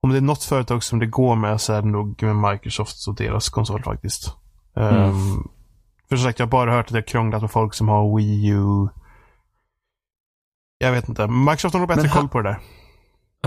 om 0.04 0.10
det 0.10 0.18
är 0.18 0.22
något 0.22 0.44
företag 0.44 0.84
som 0.84 1.00
det 1.00 1.06
går 1.06 1.36
med 1.36 1.62
så 1.62 1.74
är 1.74 1.82
det 1.82 1.88
nog 1.88 2.24
med 2.24 2.36
Microsoft 2.36 3.08
och 3.08 3.16
deras 3.16 3.50
konsol 3.50 3.84
faktiskt. 3.84 4.36
Um, 4.74 5.50
för 6.10 6.16
som 6.16 6.26
sagt, 6.26 6.40
jag 6.40 6.46
har 6.46 6.52
bara 6.52 6.72
hört 6.72 6.86
att 6.86 6.92
det 6.92 6.98
har 6.98 7.08
krånglat 7.08 7.42
med 7.42 7.52
folk 7.52 7.74
som 7.74 7.88
har 7.88 8.18
Wii 8.18 8.48
U. 8.48 8.88
Jag 10.78 10.92
vet 10.92 11.10
inte. 11.10 11.28
Microsoft 11.28 11.74
har 11.74 11.80
nog 11.80 11.90
bättre 11.90 12.10
koll 12.10 12.30
på 12.30 12.42
det 12.42 12.50
där. 12.50 12.60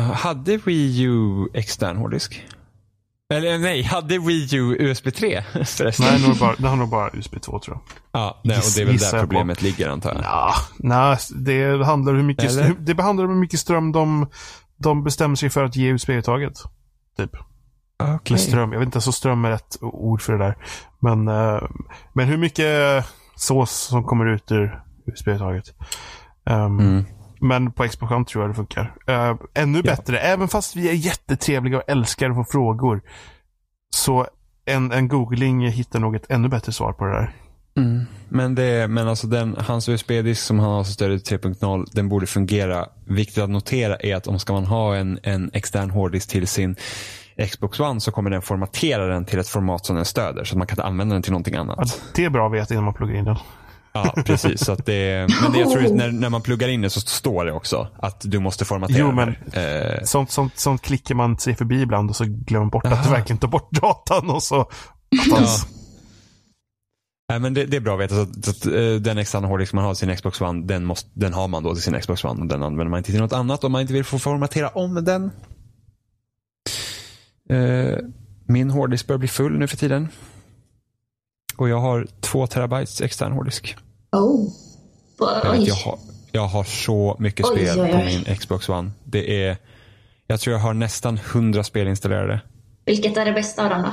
Hade 0.02 0.56
Wii 0.56 1.02
U 1.02 1.48
extern 1.54 1.96
hårddisk? 1.96 2.46
Eller 3.34 3.58
nej, 3.58 3.82
hade 3.82 4.18
Wii 4.18 4.48
U 4.56 4.76
USB 4.80 5.14
3 5.14 5.42
förresten? 5.64 6.06
Nej, 6.10 6.28
nog 6.28 6.38
bara, 6.38 6.54
det 6.58 6.68
har 6.68 6.76
nog 6.76 6.88
bara 6.88 7.10
USB 7.12 7.40
2 7.42 7.58
tror 7.58 7.76
jag. 7.76 8.20
Ja, 8.20 8.40
nej, 8.44 8.56
och 8.58 8.62
det 8.76 8.82
är 8.82 8.86
väl 8.86 8.96
där 8.96 9.04
jag 9.04 9.12
på. 9.12 9.18
problemet 9.20 9.62
ligger 9.62 9.88
antar 9.88 10.14
jag. 10.14 10.24
Ja, 10.24 10.54
nej, 10.78 11.18
det 11.36 11.84
handlar 11.84 12.12
om 12.12 12.18
hur 12.18 12.24
mycket, 12.26 12.50
Eller? 12.50 12.74
det 12.78 13.02
handlar 13.02 13.24
om 13.24 13.30
hur 13.30 13.40
mycket 13.40 13.60
ström 13.60 13.92
de, 13.92 14.26
de 14.76 15.04
bestämmer 15.04 15.36
sig 15.36 15.50
för 15.50 15.64
att 15.64 15.76
ge 15.76 15.88
USB-uttaget. 15.92 16.58
Typ. 17.16 17.30
Okej. 18.02 18.18
Med 18.34 18.40
ström. 18.40 18.72
Jag 18.72 18.78
vet 18.78 18.86
inte 18.86 19.00
så 19.00 19.12
ström 19.12 19.44
är 19.44 19.50
rätt 19.50 19.76
ord 19.80 20.22
för 20.22 20.32
det 20.32 20.38
där. 20.38 20.56
Men, 21.00 21.28
eh, 21.28 21.62
men 22.12 22.26
hur 22.28 22.36
mycket 22.36 23.04
sås 23.36 23.70
som 23.70 24.04
kommer 24.04 24.26
ut 24.26 24.52
ur 24.52 24.80
USB-uttaget. 25.06 25.64
Um, 26.50 26.78
Mm. 26.80 27.04
Men 27.44 27.72
på 27.72 27.88
Xbox 27.88 28.12
One 28.12 28.24
tror 28.24 28.44
jag 28.44 28.50
det 28.50 28.54
funkar. 28.54 28.94
Eh, 29.06 29.36
ännu 29.54 29.82
bättre, 29.82 30.18
även 30.18 30.48
fast 30.48 30.76
vi 30.76 30.88
är 30.88 30.92
jättetrevliga 30.92 31.76
och 31.76 31.82
älskar 31.86 32.30
att 32.30 32.36
få 32.36 32.44
frågor. 32.44 33.02
Så 33.94 34.26
en, 34.64 34.92
en 34.92 35.08
googling 35.08 35.68
hittar 35.68 36.00
nog 36.00 36.16
ett 36.16 36.30
ännu 36.30 36.48
bättre 36.48 36.72
svar 36.72 36.92
på 36.92 37.04
det 37.04 37.12
där. 37.12 37.32
Mm. 37.76 38.06
Men, 38.28 38.54
det, 38.54 38.88
men 38.88 39.08
alltså 39.08 39.26
den, 39.26 39.56
hans 39.58 39.88
USB-disk 39.88 40.42
som 40.42 40.58
han 40.58 40.70
har 40.70 40.84
stöd 40.84 41.24
till 41.24 41.38
3.0, 41.38 41.86
den 41.92 42.08
borde 42.08 42.26
fungera. 42.26 42.86
Viktigt 43.06 43.42
att 43.44 43.50
notera 43.50 43.96
är 43.96 44.16
att 44.16 44.26
om 44.26 44.38
ska 44.38 44.52
man 44.52 44.66
ha 44.66 44.96
en, 44.96 45.18
en 45.22 45.50
extern 45.52 45.90
hårddisk 45.90 46.28
till 46.30 46.46
sin 46.46 46.76
Xbox 47.50 47.80
One 47.80 48.00
så 48.00 48.12
kommer 48.12 48.30
den 48.30 48.42
formatera 48.42 49.06
den 49.06 49.24
till 49.24 49.38
ett 49.38 49.48
format 49.48 49.86
som 49.86 49.96
den 49.96 50.04
stöder. 50.04 50.44
Så 50.44 50.54
att 50.54 50.58
man 50.58 50.66
kan 50.66 50.80
använda 50.80 51.14
den 51.14 51.22
till 51.22 51.32
någonting 51.32 51.54
Ja, 51.54 51.60
annat. 51.60 52.02
det 52.14 52.24
är 52.24 52.30
bra 52.30 52.46
att 52.46 52.52
veta 52.52 52.74
innan 52.74 52.84
man 52.84 52.94
pluggar 52.94 53.14
in 53.14 53.24
den. 53.24 53.36
Ja, 53.94 54.14
precis. 54.26 54.64
Så 54.64 54.72
att 54.72 54.86
det, 54.86 55.26
men 55.42 55.52
det 55.52 55.58
jag 55.58 55.70
tror 55.70 55.84
att 55.84 55.94
när, 55.94 56.12
när 56.12 56.28
man 56.28 56.42
pluggar 56.42 56.68
in 56.68 56.80
det 56.82 56.90
så 56.90 57.00
står 57.00 57.44
det 57.44 57.52
också 57.52 57.88
att 57.98 58.20
du 58.24 58.38
måste 58.38 58.64
formatera 58.64 58.98
Jo, 58.98 59.12
men-. 59.12 59.34
Eh, 59.52 60.02
Sånt, 60.04 60.30
sånt, 60.30 60.58
sånt 60.58 60.82
klickar 60.82 61.14
man 61.14 61.38
sig 61.38 61.54
förbi 61.56 61.82
ibland 61.82 62.10
och 62.10 62.16
så 62.16 62.24
glömmer 62.24 62.64
man 62.64 62.70
bort 62.70 62.86
att 62.86 62.92
Aha. 62.92 63.04
du 63.04 63.10
verkligen 63.10 63.38
tar 63.38 63.48
bort 63.48 63.70
datan 63.72 64.30
och 64.30 64.42
så... 64.42 64.60
Att 64.60 65.38
hans, 65.38 65.66
Nej, 67.28 67.40
men 67.40 67.54
det, 67.54 67.64
det 67.64 67.76
är 67.76 67.80
bra 67.80 67.94
att 67.94 68.00
veta. 68.00 68.14
Så 68.14 68.20
att, 68.22 68.44
så 68.44 68.50
att, 68.50 68.66
eh, 68.66 68.94
den 69.00 69.18
externa 69.18 69.48
hårddisk 69.48 69.72
man 69.72 69.84
har 69.84 69.94
till 69.94 69.98
sin 69.98 70.16
Xbox 70.16 70.40
One, 70.40 70.66
den, 70.66 70.84
måste, 70.84 71.10
den 71.14 71.32
har 71.32 71.48
man 71.48 71.62
då 71.62 71.74
till 71.74 71.82
sin 71.82 72.00
Xbox 72.00 72.24
One. 72.24 72.40
Och 72.40 72.46
den 72.46 72.62
använder 72.62 72.90
man 72.90 72.98
inte 72.98 73.10
till 73.10 73.20
något 73.20 73.32
annat 73.32 73.64
om 73.64 73.72
man 73.72 73.80
inte 73.80 73.92
vill 73.92 74.04
få 74.04 74.18
formatera 74.18 74.68
om 74.68 75.04
den. 75.04 75.30
Eh, 77.50 77.98
min 78.46 78.70
hårddisk 78.70 79.06
börjar 79.06 79.18
bli 79.18 79.28
full 79.28 79.58
nu 79.58 79.66
för 79.66 79.76
tiden. 79.76 80.08
Och 81.56 81.68
jag 81.68 81.80
har 81.80 82.06
två 82.20 82.46
terabytes 82.46 83.00
extern 83.00 83.32
hårddisk. 83.32 83.76
Oh. 84.12 84.48
Jag, 85.18 85.52
vet, 85.52 85.66
jag, 85.68 85.74
har, 85.74 85.98
jag 86.32 86.46
har 86.46 86.64
så 86.64 87.16
mycket 87.18 87.46
Oj, 87.46 87.52
spel 87.66 87.80
oj, 87.80 87.92
på 87.92 87.96
oj. 87.98 88.04
min 88.26 88.36
Xbox 88.36 88.68
One. 88.68 88.90
Det 89.04 89.44
är, 89.46 89.56
jag 90.26 90.40
tror 90.40 90.52
jag 90.56 90.60
har 90.60 90.74
nästan 90.74 91.18
100 91.32 91.64
spel 91.64 91.88
installerade. 91.88 92.40
Vilket 92.86 93.16
är 93.16 93.24
det 93.24 93.32
bästa 93.32 93.64
av 93.64 93.70
dem 93.70 93.82
då? 93.82 93.88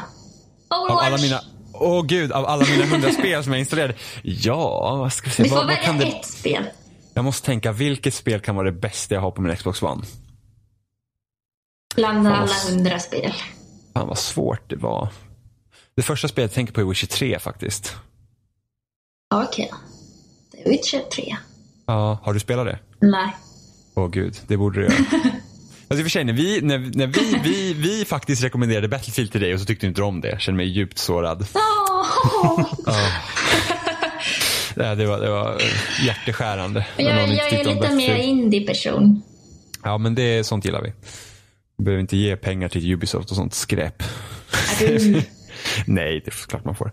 Av 0.76 0.98
alla 0.98 1.18
mina, 1.18 1.42
åh 1.74 2.06
gud, 2.06 2.32
av 2.32 2.46
alla 2.46 2.66
mina 2.66 2.84
100 2.84 3.12
spel 3.20 3.44
som 3.44 3.54
jag 3.54 3.60
installerade. 3.60 3.94
Ja, 4.24 4.96
vad 4.96 5.14
ska 5.14 5.30
vi 5.30 5.36
se. 5.36 5.44
Du 5.44 5.50
får 5.50 5.56
Vad, 5.56 5.66
vad 5.66 5.76
välja 5.76 5.86
kan 5.86 5.98
det, 5.98 6.06
ett 6.08 6.26
spel. 6.26 6.64
jag 7.14 7.26
måste 7.26 7.46
tänka, 7.46 7.72
vilket 7.72 8.14
spel 8.14 8.40
kan 8.42 8.56
vara 8.56 8.72
det 8.72 8.80
bästa 8.80 9.16
jag 9.16 9.22
har 9.22 9.32
på 9.32 9.42
min 9.42 9.56
Xbox 9.56 9.82
One? 9.84 10.04
Bland 11.96 12.28
alla 12.28 12.40
vad- 12.40 12.50
hundra 12.74 13.00
spel. 13.00 13.34
Fan 13.94 14.08
vad 14.08 14.18
svårt 14.18 14.70
det 14.70 14.76
var. 14.76 15.10
Det 15.96 16.02
första 16.02 16.28
spelet 16.28 16.52
jag 16.52 16.56
tänker 16.56 16.74
på 16.74 16.82
är 16.82 16.86
Witcher 16.86 17.08
3 17.08 17.40
faktiskt. 17.40 17.96
Okej. 19.34 19.72
Det 20.52 20.62
är 20.66 20.70
Witcher 20.70 21.00
3. 21.16 21.38
Ja, 21.86 22.20
har 22.24 22.34
du 22.34 22.40
spelat 22.40 22.66
det? 22.66 22.80
Nej. 23.00 23.36
Åh 23.94 24.10
gud, 24.10 24.38
det 24.48 24.58
borde 24.58 24.80
du 24.80 24.86
göra. 24.86 25.06
Alltså 25.88 26.04
för 26.04 26.10
sig, 26.10 26.24
när, 26.24 26.34
vi, 26.34 26.62
när, 26.62 26.78
när 26.78 27.08
vi, 27.08 27.40
vi, 27.44 27.74
vi 27.74 28.06
faktiskt 28.06 28.44
rekommenderade 28.44 28.88
Battlefield 28.88 29.32
till 29.32 29.42
dig 29.42 29.54
och 29.54 29.60
så 29.60 29.66
tyckte 29.66 29.86
du 29.86 29.90
inte 29.90 30.04
om 30.04 30.22
det. 30.22 30.30
Jag 30.30 30.42
känner 30.42 30.58
mig 30.58 30.66
djupt 30.66 30.98
sårad. 30.98 31.46
Åh! 31.54 32.66
Ja, 34.76 34.96
det, 34.96 35.06
var, 35.06 35.20
det 35.20 35.30
var 35.30 35.52
eh, 35.52 36.06
hjärteskärande. 36.06 36.86
jag, 36.98 37.30
jag 37.30 37.54
är 37.54 37.68
om 37.68 37.76
lite 37.76 37.96
mer 37.96 38.16
indie-person. 38.16 39.22
Ja, 39.84 39.98
men 39.98 40.16
det 40.16 40.22
är 40.24 40.44
sånt 40.44 40.66
gillar 40.66 40.82
vi. 40.82 40.94
Vi 41.78 41.84
behöver 41.84 42.02
inte 42.02 42.18
ge 42.18 42.36
pengar 42.36 42.70
till 42.70 42.94
Ubisoft 42.94 43.30
och 43.30 43.36
sånt 43.36 43.54
skräp. 43.54 44.04
Nej, 45.86 46.22
det 46.26 46.32
är 46.32 46.48
klart 46.48 46.66
man 46.66 46.76
får. 46.76 46.92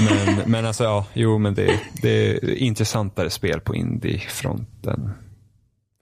Men, 0.00 0.50
men 0.50 0.66
alltså, 0.66 0.84
ja, 0.84 1.06
jo, 1.14 1.38
men 1.38 1.54
det, 1.54 1.80
det 2.02 2.28
är 2.28 2.54
intressantare 2.54 3.30
spel 3.30 3.60
på 3.60 3.74
indie-fronten. 3.74 5.10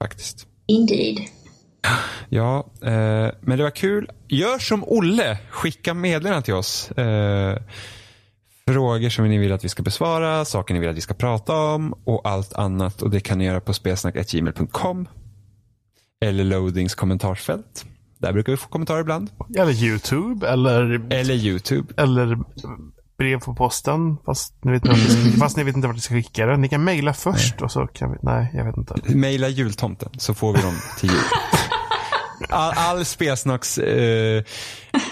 Faktiskt. 0.03 0.47
Indeed. 0.67 1.17
Ja, 2.29 2.71
eh, 2.81 3.31
men 3.41 3.57
det 3.57 3.63
var 3.63 3.75
kul. 3.75 4.09
Gör 4.27 4.59
som 4.59 4.83
Olle. 4.83 5.37
Skicka 5.49 5.93
meddelanden 5.93 6.43
till 6.43 6.53
oss. 6.53 6.91
Eh, 6.91 7.57
frågor 8.67 9.09
som 9.09 9.29
ni 9.29 9.37
vill 9.37 9.51
att 9.51 9.63
vi 9.63 9.69
ska 9.69 9.83
besvara, 9.83 10.45
saker 10.45 10.73
ni 10.73 10.79
vill 10.79 10.89
att 10.89 10.97
vi 10.97 11.01
ska 11.01 11.13
prata 11.13 11.55
om 11.55 11.93
och 11.93 12.21
allt 12.23 12.53
annat. 12.53 13.01
Och 13.01 13.09
Det 13.09 13.19
kan 13.19 13.37
ni 13.37 13.45
göra 13.45 13.61
på 13.61 13.73
spelsnack.gmail.com 13.73 15.07
eller 16.25 16.43
Loadings 16.43 16.95
kommentarsfält. 16.95 17.85
Där 18.19 18.33
brukar 18.33 18.51
vi 18.51 18.57
få 18.57 18.67
kommentarer 18.67 19.01
ibland. 19.01 19.29
eller 19.57 19.71
YouTube, 19.73 20.47
eller, 20.47 21.13
Eller 21.13 21.33
YouTube. 21.33 21.93
eller 21.97 22.37
brev 23.17 23.39
på 23.39 23.55
posten. 23.55 24.17
Fast 24.25 24.63
ni, 24.63 24.71
vet 24.71 24.81
ska, 24.85 25.39
fast 25.39 25.57
ni 25.57 25.63
vet 25.63 25.75
inte 25.75 25.87
vart 25.87 25.95
ni 25.95 26.01
ska 26.01 26.13
skicka 26.15 26.45
det. 26.45 26.57
Ni 26.57 26.69
kan 26.69 26.83
mejla 26.83 27.13
först 27.13 27.61
och 27.61 27.71
så 27.71 27.87
kan 27.87 28.11
vi... 28.11 28.17
Nej, 28.21 28.51
jag 28.53 28.65
vet 28.65 28.77
inte. 28.77 29.15
Maila 29.15 29.47
jultomten 29.47 30.09
så 30.17 30.33
får 30.33 30.53
vi 30.53 30.61
dem 30.61 30.73
till 30.99 31.09
jul. 31.09 31.19
All, 32.49 32.73
all 32.77 33.05
Spelsnacks 33.05 33.77
eh, 33.77 34.43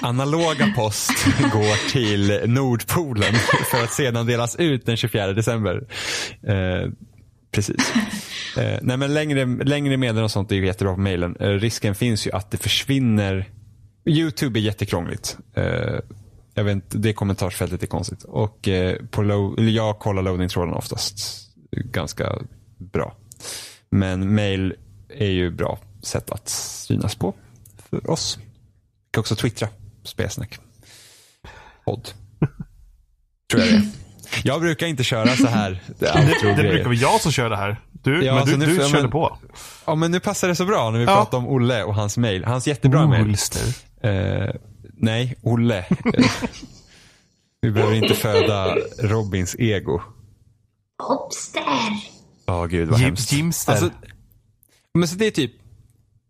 analoga 0.02 0.74
post 0.76 1.12
går 1.54 1.90
till 1.92 2.42
Nordpolen 2.50 3.34
för 3.72 3.84
att 3.84 3.94
sedan 3.94 4.26
delas 4.26 4.56
ut 4.56 4.86
den 4.86 4.98
24 4.98 5.34
december. 5.34 5.84
Eh, 6.48 6.92
precis. 7.52 7.94
Eh, 8.58 8.80
nej 8.82 8.98
men 8.98 9.14
längre, 9.14 9.46
längre 9.46 9.98
meddelanden 9.98 10.24
och 10.24 10.32
sånt 10.32 10.52
är 10.52 10.56
ju 10.56 10.66
jättebra 10.66 10.94
på 10.94 11.00
mailen. 11.00 11.36
Eh, 11.40 11.50
risken 11.50 11.96
finns 11.96 12.28
ju 12.28 12.32
att 12.32 12.52
det 12.52 12.58
försvinner. 12.58 13.50
Youtube 14.06 14.60
är 14.60 14.62
jättekrångligt. 14.62 15.38
Eh, 15.54 16.00
jag 16.54 16.64
vet 16.64 16.74
inte, 16.74 16.98
det 16.98 17.14
kommentarsfältet 17.14 17.84
är 17.84 17.88
konstigt. 17.88 18.24
Och 18.24 18.68
eh, 18.68 18.98
på 19.12 19.22
lo- 19.24 19.56
eller 19.58 19.72
jag 19.72 20.00
kollar 20.00 20.22
loading-tråden 20.22 20.74
oftast 20.74 21.20
ganska 21.72 22.36
bra. 22.78 23.16
Men 23.90 24.36
mail 24.36 24.74
är 25.10 25.30
ju 25.30 25.52
bra 25.52 25.80
sätt 26.02 26.30
att 26.32 26.50
synas 26.50 27.16
på 27.16 27.34
för 27.90 28.10
oss. 28.10 28.38
Vi 28.38 28.46
kan 29.12 29.20
också 29.22 29.36
twittra, 29.36 29.68
spelsnack. 30.04 30.60
Podd. 31.86 32.10
Tror 33.52 33.64
jag 33.64 33.72
det 33.72 33.76
är. 33.76 34.05
Jag 34.48 34.62
brukar 34.62 34.88
inte 34.88 35.04
köra 35.04 35.36
så 35.36 35.48
här. 35.48 35.82
Det, 36.00 36.06
det 36.06 36.22
outro-grejer. 36.30 36.72
brukar 36.72 36.86
vara 36.86 36.96
jag 36.96 37.22
som 37.22 37.32
kör 37.32 37.50
det 37.50 37.56
här. 37.58 37.82
Du, 37.92 38.24
Ja, 38.26 38.36
men 38.36 38.46
du, 38.46 38.58
nu- 38.58 38.66
du 38.66 38.76
ja, 38.82 38.88
körde 38.88 39.02
men- 39.02 39.12
på. 39.12 39.38
Ja, 39.86 39.96
men 39.96 40.12
nu 40.12 40.20
passar 40.20 40.48
det 40.48 40.56
så 40.56 40.66
bra 40.66 40.90
när 40.92 41.00
vi 41.00 41.06
Ja. 41.06 41.16
pratar 41.16 41.38
om 41.38 41.48
Olle 41.48 41.84
och 41.84 41.96
hans 41.96 42.18
mail. 42.18 42.46
Hans 42.46 42.68
jättebra 42.68 43.08
mail. 43.08 43.36
Eh, 44.02 44.50
nej, 44.98 45.36
Olle. 45.42 45.86
Vi 47.62 47.72
behöver 47.72 47.94
inte 47.96 48.14
föda 48.14 48.76
Robins 49.00 49.56
ego. 49.60 50.02
Obster! 51.04 51.62
Ja, 52.46 52.66
gud 52.66 52.90
vad 52.90 53.00
Jim- 53.00 53.06
hemskt. 53.06 53.32
Jimster. 53.32 53.72
Alltså, 53.72 53.90
men 54.94 55.08
så 55.08 55.16
det 55.16 55.28
är 55.28 55.32
typ, 55.32 55.52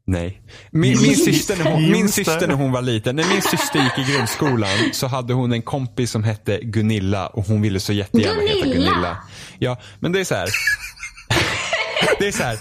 nej. 0.07 0.41
Min, 0.71 1.01
min, 1.01 1.15
syster 1.15 1.57
när 1.57 1.71
hon, 1.71 1.91
min 1.91 2.09
syster 2.09 2.47
när 2.47 2.55
hon 2.55 2.71
var 2.71 2.81
liten, 2.81 3.15
när 3.15 3.29
min 3.33 3.41
syster 3.41 3.83
gick 3.83 4.07
i 4.07 4.11
grundskolan 4.11 4.69
så 4.93 5.07
hade 5.07 5.33
hon 5.33 5.51
en 5.53 5.61
kompis 5.61 6.11
som 6.11 6.23
hette 6.23 6.59
Gunilla 6.63 7.27
och 7.27 7.45
hon 7.45 7.61
ville 7.61 7.79
så 7.79 7.93
jättegärna 7.93 8.41
heta 8.41 8.65
Gunilla? 8.65 8.91
Gunilla. 8.91 9.17
Ja, 9.59 9.77
men 9.99 10.11
det 10.11 10.19
är 10.19 10.23
så 10.23 10.35
här. 10.35 10.49
Det 12.19 12.27
är 12.27 12.31
så 12.31 12.43
här. 12.43 12.59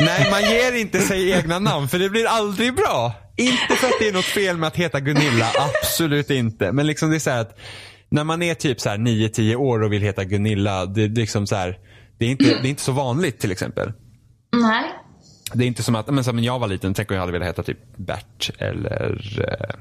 Nej, 0.00 0.30
man 0.30 0.42
ger 0.42 0.72
inte 0.72 1.00
sig 1.00 1.30
egna 1.30 1.58
namn 1.58 1.88
för 1.88 1.98
det 1.98 2.10
blir 2.10 2.26
aldrig 2.26 2.74
bra. 2.74 3.12
Inte 3.36 3.76
för 3.76 3.86
att 3.86 3.98
det 4.00 4.08
är 4.08 4.12
något 4.12 4.24
fel 4.24 4.56
med 4.56 4.66
att 4.66 4.76
heta 4.76 5.00
Gunilla, 5.00 5.46
absolut 5.58 6.30
inte. 6.30 6.72
Men 6.72 6.86
liksom 6.86 7.10
det 7.10 7.16
är 7.16 7.20
så 7.20 7.30
här 7.30 7.40
att 7.40 7.58
när 8.10 8.24
man 8.24 8.42
är 8.42 8.54
typ 8.54 8.80
så 8.80 8.88
här 8.88 8.96
9-10 8.96 9.54
år 9.54 9.82
och 9.82 9.92
vill 9.92 10.02
heta 10.02 10.24
Gunilla, 10.24 10.86
det, 10.86 11.08
det 11.08 11.20
är 11.20 11.20
liksom 11.20 11.46
så 11.46 11.56
här, 11.56 11.78
det 12.18 12.26
är, 12.26 12.30
inte, 12.30 12.44
det 12.44 12.68
är 12.68 12.70
inte 12.70 12.82
så 12.82 12.92
vanligt 12.92 13.40
till 13.40 13.52
exempel. 13.52 13.92
Nej. 14.52 14.84
Det 15.52 15.64
är 15.64 15.68
inte 15.68 15.82
som 15.82 15.94
att, 15.94 16.06
men, 16.06 16.24
här, 16.24 16.32
men 16.32 16.44
jag 16.44 16.58
var 16.58 16.68
liten, 16.68 16.94
tänk 16.94 17.10
om 17.10 17.14
jag 17.14 17.20
hade 17.20 17.32
velat 17.32 17.48
heta 17.48 17.62
typ 17.62 17.96
Bert 17.96 18.50
eller... 18.58 19.40
Eh, 19.40 19.76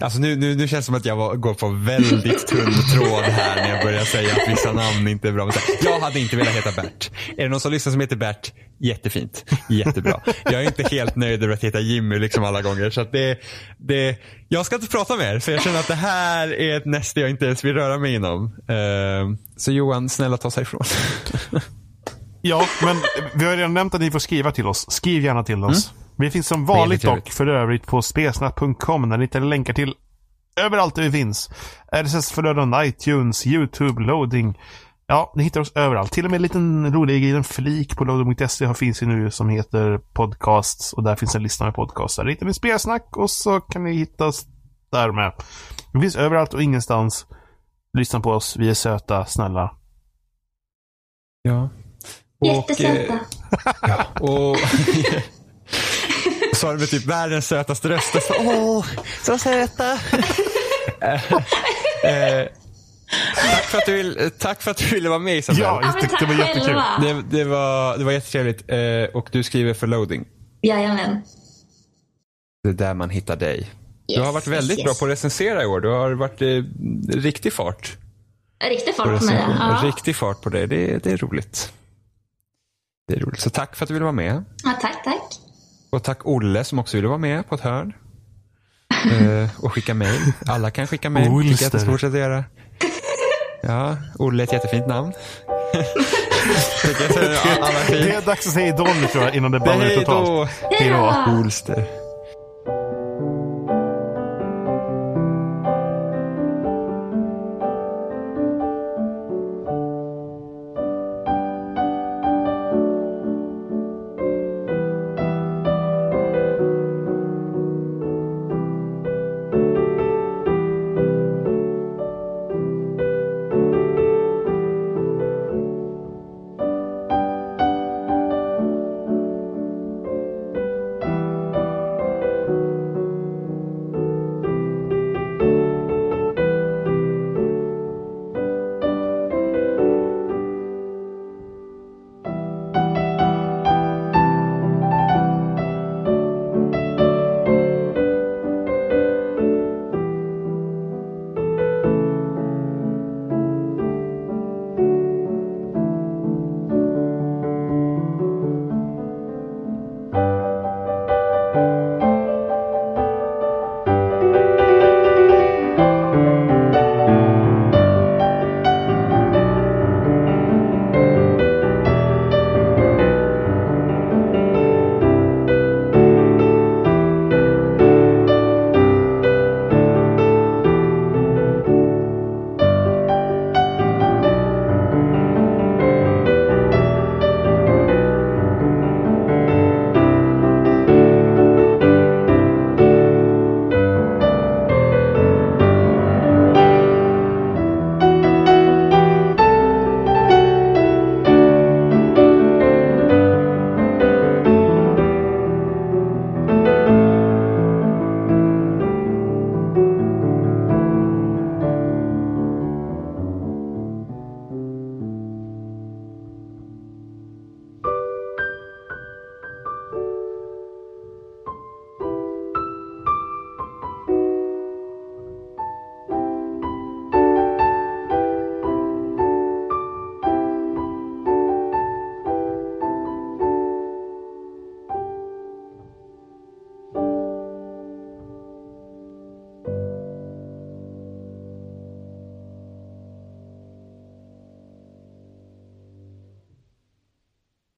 Alltså 0.00 0.18
nu, 0.18 0.36
nu, 0.36 0.54
nu 0.54 0.68
känns 0.68 0.82
det 0.82 0.86
som 0.86 0.94
att 0.94 1.04
jag 1.04 1.16
var, 1.16 1.36
går 1.36 1.54
på 1.54 1.68
väldigt 1.68 2.46
tunn 2.46 2.72
tråd 2.94 3.24
här 3.24 3.56
när 3.56 3.74
jag 3.74 3.84
börjar 3.84 4.04
säga 4.04 4.32
att 4.32 4.52
vissa 4.52 4.72
namn 4.72 5.08
inte 5.08 5.28
är 5.28 5.32
bra. 5.32 5.44
Men 5.44 5.52
här, 5.52 5.90
jag 5.92 6.00
hade 6.00 6.20
inte 6.20 6.36
velat 6.36 6.54
heta 6.54 6.82
Bert. 6.82 7.10
Är 7.36 7.42
det 7.42 7.48
någon 7.48 7.60
som 7.60 7.72
lyssnar 7.72 7.90
som 7.90 8.00
heter 8.00 8.16
Bert? 8.16 8.52
Jättefint. 8.78 9.44
Jättebra. 9.68 10.20
Jag 10.44 10.54
är 10.54 10.62
inte 10.62 10.82
helt 10.82 11.16
nöjd 11.16 11.42
över 11.42 11.54
att 11.54 11.64
heta 11.64 11.80
Jimmy 11.80 12.18
liksom 12.18 12.44
alla 12.44 12.62
gånger. 12.62 12.90
Så 12.90 13.04
det, 13.04 13.38
det, 13.78 14.16
jag 14.48 14.66
ska 14.66 14.74
inte 14.74 14.88
prata 14.88 15.16
mer 15.16 15.38
för 15.38 15.52
jag 15.52 15.62
känner 15.62 15.80
att 15.80 15.88
det 15.88 15.94
här 15.94 16.52
är 16.52 16.76
ett 16.76 16.86
näste 16.86 17.20
jag 17.20 17.30
inte 17.30 17.44
ens 17.44 17.64
vill 17.64 17.74
röra 17.74 17.98
mig 17.98 18.14
inom. 18.14 18.44
Uh, 18.44 19.36
så 19.56 19.72
Johan, 19.72 20.08
snälla 20.08 20.36
ta 20.36 20.50
sig 20.50 20.62
ifrån. 20.62 20.82
Ja, 22.42 22.62
men 22.82 22.96
vi 23.34 23.44
har 23.44 23.56
redan 23.56 23.74
nämnt 23.74 23.94
att 23.94 24.00
ni 24.00 24.10
får 24.10 24.18
skriva 24.18 24.52
till 24.52 24.66
oss. 24.66 24.90
Skriv 24.90 25.22
gärna 25.22 25.44
till 25.44 25.64
oss. 25.64 25.90
Mm. 25.90 26.00
Vi 26.16 26.30
finns 26.30 26.46
som 26.46 26.66
vanligt 26.66 27.02
dock 27.02 27.30
för 27.30 27.46
övrigt 27.46 27.86
på 27.86 28.02
spesnack.com 28.02 29.08
där 29.08 29.16
ni 29.16 29.24
hittar 29.24 29.40
länkar 29.40 29.74
till 29.74 29.94
överallt 30.60 30.94
där 30.94 31.02
vi 31.02 31.10
finns. 31.10 31.50
RSS-flöden, 31.92 32.74
iTunes, 32.84 33.46
YouTube, 33.46 34.02
loading. 34.02 34.58
Ja, 35.06 35.32
ni 35.36 35.42
hittar 35.42 35.60
oss 35.60 35.72
överallt. 35.74 36.12
Till 36.12 36.24
och 36.24 36.30
med 36.30 36.38
en 36.38 36.42
liten 36.42 36.92
rolig 36.92 37.20
liten 37.20 37.44
flik 37.44 37.96
på 37.96 38.04
loading.se 38.04 38.74
finns 38.74 39.02
ju 39.02 39.06
nu 39.06 39.30
som 39.30 39.48
heter 39.48 39.98
podcasts 39.98 40.92
och 40.92 41.02
där 41.02 41.16
finns 41.16 41.34
en 41.34 41.42
lista 41.42 41.64
med 41.64 41.74
podcasts. 41.74 42.16
Där 42.16 42.24
hittar 42.24 42.46
ni 42.46 42.54
spelsnack 42.54 43.16
och 43.16 43.30
så 43.30 43.60
kan 43.60 43.84
ni 43.84 43.92
hitta 43.92 44.26
oss 44.26 44.46
där 44.92 45.12
med. 45.12 45.32
Vi 45.92 46.00
finns 46.00 46.16
överallt 46.16 46.54
och 46.54 46.62
ingenstans. 46.62 47.26
Lyssna 47.98 48.20
på 48.20 48.30
oss. 48.30 48.56
Vi 48.56 48.70
är 48.70 48.74
söta, 48.74 49.24
snälla. 49.24 49.76
Ja. 51.42 51.68
Jättesöta. 52.40 53.12
Eh, 53.12 53.20
ja, 53.82 54.04
och 54.20 54.56
sa 56.56 56.72
det 56.72 56.78
med 56.78 56.90
typ 56.90 57.06
världens 57.06 57.46
sötaste 57.46 57.88
röst. 57.88 58.22
Så, 58.22 58.34
Åh, 58.38 58.86
så 59.22 59.38
söta. 59.38 59.92
eh, 61.00 61.32
eh, 62.04 62.48
tack, 63.34 63.64
för 63.64 63.78
att 63.78 63.86
du 63.86 63.92
vill, 63.92 64.30
tack 64.38 64.62
för 64.62 64.70
att 64.70 64.76
du 64.76 64.86
ville 64.86 65.08
vara 65.08 65.18
med 65.18 65.36
Isabel. 65.36 65.62
Ja, 65.62 65.80
jag 65.82 66.00
tyckte 66.00 66.16
det 66.20 66.26
var 66.26 66.34
jättekul. 66.34 66.82
Det, 67.00 67.38
det, 67.38 67.44
var, 67.44 67.98
det 67.98 68.04
var 68.04 68.12
jättetrevligt. 68.12 68.64
Eh, 68.70 69.16
och 69.16 69.28
du 69.32 69.42
skriver 69.42 69.74
för 69.74 69.86
loading. 69.86 70.24
Jajamän. 70.62 71.22
Det 72.62 72.68
är 72.68 72.72
där 72.72 72.94
man 72.94 73.10
hittar 73.10 73.36
dig. 73.36 73.58
Yes, 73.58 73.68
du 74.06 74.20
har 74.20 74.32
varit 74.32 74.46
väldigt 74.46 74.78
yes, 74.78 74.84
bra 74.84 74.94
på 74.94 75.04
att 75.04 75.10
recensera 75.10 75.62
i 75.62 75.66
år. 75.66 75.80
Du 75.80 75.88
har 75.88 76.12
varit 76.12 76.42
eh, 76.42 76.62
riktig 77.20 77.52
fart. 77.52 77.96
Riktig 78.64 78.94
fart 78.94 79.18
på 79.18 79.24
mig. 79.24 79.44
Ja. 79.58 79.80
Riktig 79.84 80.16
fart 80.16 80.42
på 80.42 80.48
det. 80.48 80.66
det. 80.66 81.04
Det 81.04 81.10
är 81.10 81.16
roligt. 81.16 81.72
Det 83.10 83.16
är 83.16 83.20
roligt. 83.20 83.40
Så 83.40 83.50
tack 83.50 83.76
för 83.76 83.84
att 83.84 83.88
du 83.88 83.94
ville 83.94 84.04
vara 84.04 84.12
med. 84.12 84.44
ja, 84.64 84.78
tack, 84.80 85.04
tack. 85.04 85.22
Och 85.90 86.02
tack 86.02 86.26
Olle 86.26 86.64
som 86.64 86.78
också 86.78 86.96
ville 86.96 87.08
vara 87.08 87.18
med 87.18 87.48
på 87.48 87.54
ett 87.54 87.60
hörn. 87.60 87.92
uh, 89.06 89.48
och 89.64 89.72
skicka 89.72 89.94
mejl. 89.94 90.32
Alla 90.46 90.70
kan 90.70 90.86
skicka 90.86 91.10
mejl. 91.10 91.26
Tycker 91.26 91.62
jag 91.62 91.66
att 91.66 91.72
det 91.72 91.80
ska 91.80 91.90
fortsätta 91.90 92.18
göra. 92.18 92.44
Ja, 93.62 93.96
Olle 94.18 94.42
är 94.42 94.44
ett 94.44 94.52
jättefint 94.52 94.86
namn. 94.86 95.12
det, 97.88 98.04
det 98.04 98.14
är 98.14 98.26
dags 98.26 98.46
att 98.46 98.52
säga 98.52 98.66
idol 98.66 99.08
tror 99.12 99.24
jag 99.24 99.34
innan 99.34 99.50
det 99.50 99.60
ballar 99.60 99.86
ut 99.86 99.98
totalt. 99.98 100.50
Hej 100.70 100.90
då! 100.90 101.32
Olster. 101.38 101.99